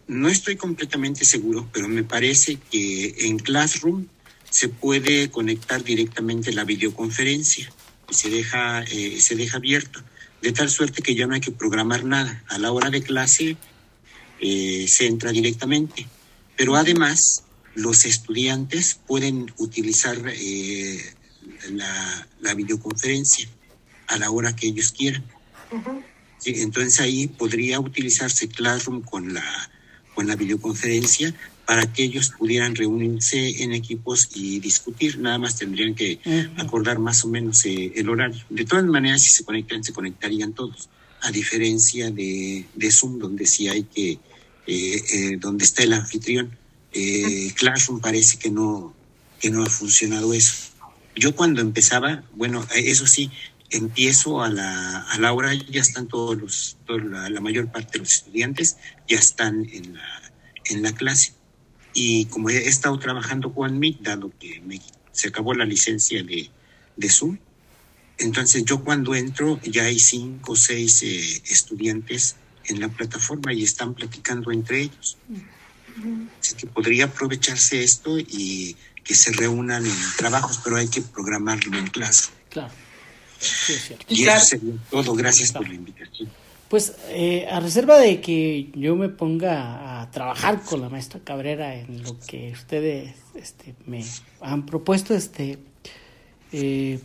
no 0.08 0.30
estoy 0.30 0.56
completamente 0.56 1.26
seguro, 1.26 1.68
pero 1.74 1.90
me 1.90 2.06
parece 2.06 2.58
que 2.72 3.28
en 3.28 3.38
Classroom 3.38 4.08
se 4.50 4.70
puede 4.70 5.30
conectar 5.30 5.84
directamente 5.84 6.54
la 6.54 6.64
videoconferencia 6.64 7.70
y 8.10 8.14
se 8.14 8.30
deja, 8.30 8.84
eh, 8.84 9.20
se 9.20 9.36
deja 9.36 9.58
abierto, 9.58 10.02
de 10.42 10.54
tal 10.54 10.70
suerte 10.70 11.02
que 11.02 11.16
ya 11.16 11.28
no 11.28 11.34
hay 11.34 11.42
que 11.42 11.52
programar 11.52 12.06
nada. 12.06 12.42
A 12.48 12.58
la 12.60 12.72
hora 12.72 12.90
de 12.90 13.04
clase 13.04 13.58
eh, 14.40 14.86
se 14.88 15.08
entra 15.08 15.34
directamente. 15.34 16.08
Pero 16.56 16.76
además, 16.76 17.44
los 17.76 18.06
estudiantes 18.06 19.00
pueden 19.08 19.52
utilizar 19.58 20.18
eh, 20.28 21.00
la, 21.72 22.54
videoconferencia 22.56 23.48
a 24.08 24.18
la 24.18 24.30
hora 24.30 24.56
que 24.56 24.68
ellos 24.68 24.92
quieran. 24.92 25.24
entonces 26.46 27.00
ahí 27.00 27.28
podría 27.28 27.80
utilizarse 27.80 28.48
Classroom 28.48 29.02
con 29.02 29.34
la, 29.34 29.72
con 30.14 30.28
la 30.28 30.36
videoconferencia 30.36 31.34
para 31.66 31.92
que 31.92 32.04
ellos 32.04 32.34
pudieran 32.38 32.76
reunirse 32.76 33.64
en 33.64 33.72
equipos 33.74 34.30
y 34.36 34.60
discutir. 34.60 35.18
Nada 35.20 35.38
más 35.38 35.58
tendrían 35.58 35.96
que 35.96 36.20
acordar 36.58 37.00
más 37.00 37.24
o 37.24 37.30
menos 37.30 37.66
eh, 37.66 37.94
el 37.96 38.10
horario. 38.10 38.44
De 38.50 38.66
todas 38.66 38.86
maneras, 38.86 39.24
si 39.24 39.32
se 39.32 39.44
conectan, 39.44 39.84
se 39.84 39.94
conectarían 39.94 40.54
todos, 40.54 40.90
a 41.22 41.32
diferencia 41.32 42.12
de, 42.12 42.66
de 42.76 42.92
Zoom, 42.92 43.18
donde 43.18 43.46
sí 43.46 43.70
hay 43.70 43.84
que 43.84 44.20
eh, 44.66 45.04
eh, 45.12 45.38
donde 45.40 45.66
está 45.66 45.84
el 45.84 45.94
anfitrión. 45.94 46.58
Eh, 46.94 47.52
Classroom 47.56 48.00
parece 48.00 48.38
que 48.38 48.50
no, 48.50 48.94
que 49.40 49.50
no 49.50 49.64
ha 49.64 49.70
funcionado 49.70 50.34
eso. 50.34 50.72
Yo 51.16 51.36
cuando 51.36 51.60
empezaba, 51.60 52.24
bueno, 52.34 52.66
eso 52.74 53.06
sí, 53.06 53.30
empiezo 53.70 54.42
a 54.42 54.50
la, 54.50 55.02
a 55.02 55.20
la 55.20 55.34
hora, 55.34 55.54
ya 55.54 55.82
están 55.82 56.08
todos 56.08 56.38
los, 56.38 56.78
la, 56.88 57.42
mayor 57.42 57.72
parte 57.72 57.94
de 57.94 58.00
los 58.00 58.14
estudiantes, 58.14 58.78
ya 59.08 59.18
están 59.18 59.68
en 59.70 59.96
la, 59.96 60.32
en 60.66 60.82
la 60.82 60.94
clase. 60.94 61.34
Y 61.94 62.26
como 62.26 62.50
he 62.50 62.68
estado 62.68 62.98
trabajando 63.00 63.54
con 63.54 63.78
Meet, 63.78 64.00
dado 64.00 64.32
que 64.40 64.62
me, 64.62 64.82
se 65.12 65.28
acabó 65.28 65.54
la 65.54 65.66
licencia 65.66 66.24
de, 66.24 66.50
de 66.96 67.10
Zoom, 67.10 67.38
entonces 68.18 68.64
yo 68.64 68.84
cuando 68.84 69.14
entro 69.14 69.60
ya 69.64 69.84
hay 69.84 70.00
cinco 70.00 70.54
o 70.54 70.56
seis 70.56 71.04
estudiantes 71.04 72.38
en 72.66 72.80
la 72.80 72.90
plataforma 72.90 73.54
y 73.54 73.64
están 73.64 73.94
platicando 73.94 74.52
entre 74.52 74.82
ellos. 74.82 75.18
Así 76.40 76.56
que 76.56 76.68
podría 76.68 77.06
aprovecharse 77.06 77.84
esto 77.84 78.18
y 78.18 78.76
que 79.04 79.16
se 79.16 79.32
reúnan 79.34 79.86
en 79.86 79.96
trabajos, 80.18 80.60
pero 80.64 80.78
hay 80.78 80.88
que 80.88 81.02
programarlo 81.02 81.78
en 81.78 81.88
clase. 81.88 82.32
Claro. 82.50 82.74
y 84.08 84.24
eso 84.24 84.40
sería 84.46 84.74
todo. 84.90 85.14
Gracias 85.14 85.52
por 85.52 85.68
la 85.68 85.74
invitación. 85.74 86.30
Pues 86.70 86.96
eh, 87.10 87.48
a 87.52 87.60
reserva 87.60 88.00
de 88.00 88.20
que 88.20 88.72
yo 88.74 88.96
me 88.96 89.10
ponga 89.10 90.02
a 90.02 90.10
trabajar 90.10 90.64
con 90.64 90.82
la 90.82 90.90
maestra 90.90 91.20
Cabrera 91.24 91.76
en 91.76 92.02
lo 92.02 92.18
que 92.26 92.52
ustedes 92.52 93.14
este, 93.36 93.76
me 93.86 94.04
han 94.42 94.66
propuesto, 94.66 95.14
este, 95.14 95.60
eh, 96.52 97.00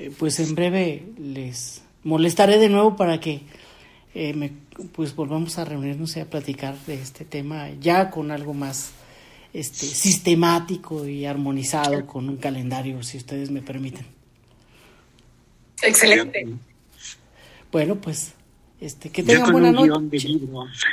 eh, 0.00 0.12
pues 0.18 0.40
en 0.40 0.56
breve 0.56 1.04
les 1.16 1.82
molestaré 2.02 2.58
de 2.58 2.68
nuevo 2.68 2.96
para 2.96 3.20
que 3.20 3.42
me, 4.34 4.52
pues 4.92 5.14
volvamos 5.14 5.58
a 5.58 5.64
reunirnos 5.64 6.16
y 6.16 6.20
a 6.20 6.30
platicar 6.30 6.76
de 6.86 6.94
este 6.94 7.24
tema 7.24 7.70
ya 7.80 8.10
con 8.10 8.30
algo 8.30 8.54
más 8.54 8.92
este, 9.52 9.86
sistemático 9.86 11.06
y 11.06 11.26
armonizado 11.26 12.06
con 12.06 12.28
un 12.28 12.36
calendario, 12.36 13.02
si 13.02 13.18
ustedes 13.18 13.50
me 13.50 13.62
permiten. 13.62 14.06
Excelente. 15.82 16.46
Bueno, 17.70 17.96
pues 17.96 18.32
este, 18.80 19.10
que 19.10 19.22
tengan 19.22 19.52
buena 19.52 19.72
noche. 19.72 20.28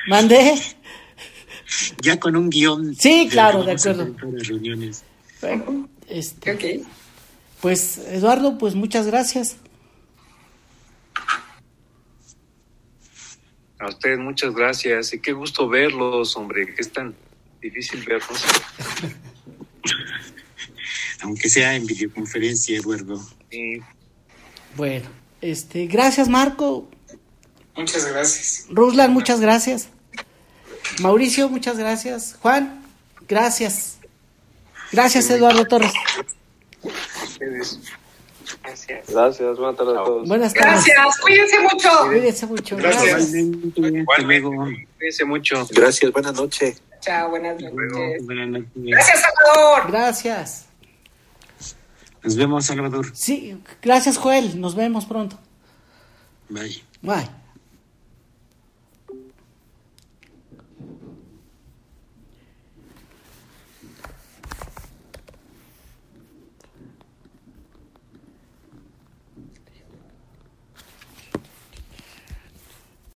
¿Mandé? 0.07 0.53
Ya 2.01 2.19
con 2.19 2.35
un 2.35 2.49
guion. 2.49 2.95
Sí, 2.95 3.27
claro, 3.31 3.63
de 3.63 3.71
acuerdo. 3.73 4.13
Reuniones. 4.19 5.03
este, 6.07 6.83
Pues, 7.61 7.97
Eduardo, 8.09 8.57
pues 8.57 8.75
muchas 8.75 9.07
gracias. 9.07 9.57
A 13.83 13.89
ustedes 13.89 14.17
muchas 14.17 14.55
gracias 14.55 15.13
y 15.13 15.19
qué 15.19 15.33
gusto 15.33 15.67
verlos, 15.67 16.37
hombre, 16.37 16.73
que 16.73 16.81
es 16.81 16.91
tan 16.91 17.13
difícil 17.61 18.03
verlos. 18.05 18.41
Aunque 21.21 21.49
sea 21.49 21.75
en 21.75 21.85
videoconferencia, 21.85 22.77
Eduardo. 22.77 23.21
Sí. 23.51 23.81
Bueno, 24.77 25.09
este, 25.41 25.87
gracias 25.87 26.29
Marco. 26.29 26.89
Muchas 27.75 28.05
gracias. 28.05 28.67
Ruslan, 28.69 29.11
muchas 29.11 29.41
gracias. 29.41 29.89
Mauricio, 31.01 31.49
muchas 31.49 31.77
gracias. 31.77 32.37
Juan, 32.41 32.85
gracias. 33.27 33.97
Gracias, 34.93 35.29
Eduardo 35.29 35.65
Torres. 35.65 35.91
Gracias. 38.63 39.09
Gracias, 39.09 39.57
buenas 39.57 39.77
tardes 39.77 39.97
a 39.97 40.03
todos. 40.03 40.27
Buenas 40.27 40.53
tardes. 40.53 40.85
Gracias, 40.85 41.19
cuídense 41.19 41.59
mucho. 41.59 41.89
Cuídense 42.05 42.45
mucho. 42.45 42.77
Gracias. 42.77 43.31
Cuídense 43.31 45.25
mucho. 45.25 45.67
Gracias, 45.71 46.11
buenas 46.11 46.33
noches. 46.33 46.81
Chao, 47.01 47.29
buenas 47.29 47.61
noches. 47.61 48.25
Buenas 48.25 48.47
noches. 48.49 48.69
Gracias, 48.75 49.21
Salvador. 49.21 49.91
Gracias. 49.91 50.65
Nos 52.23 52.35
vemos, 52.37 52.65
Salvador. 52.65 53.05
Sí, 53.13 53.57
gracias, 53.81 54.17
Joel. 54.17 54.59
Nos 54.59 54.75
vemos 54.75 55.05
pronto. 55.05 55.37
Bye. 56.49 56.81
Bye. 57.01 57.42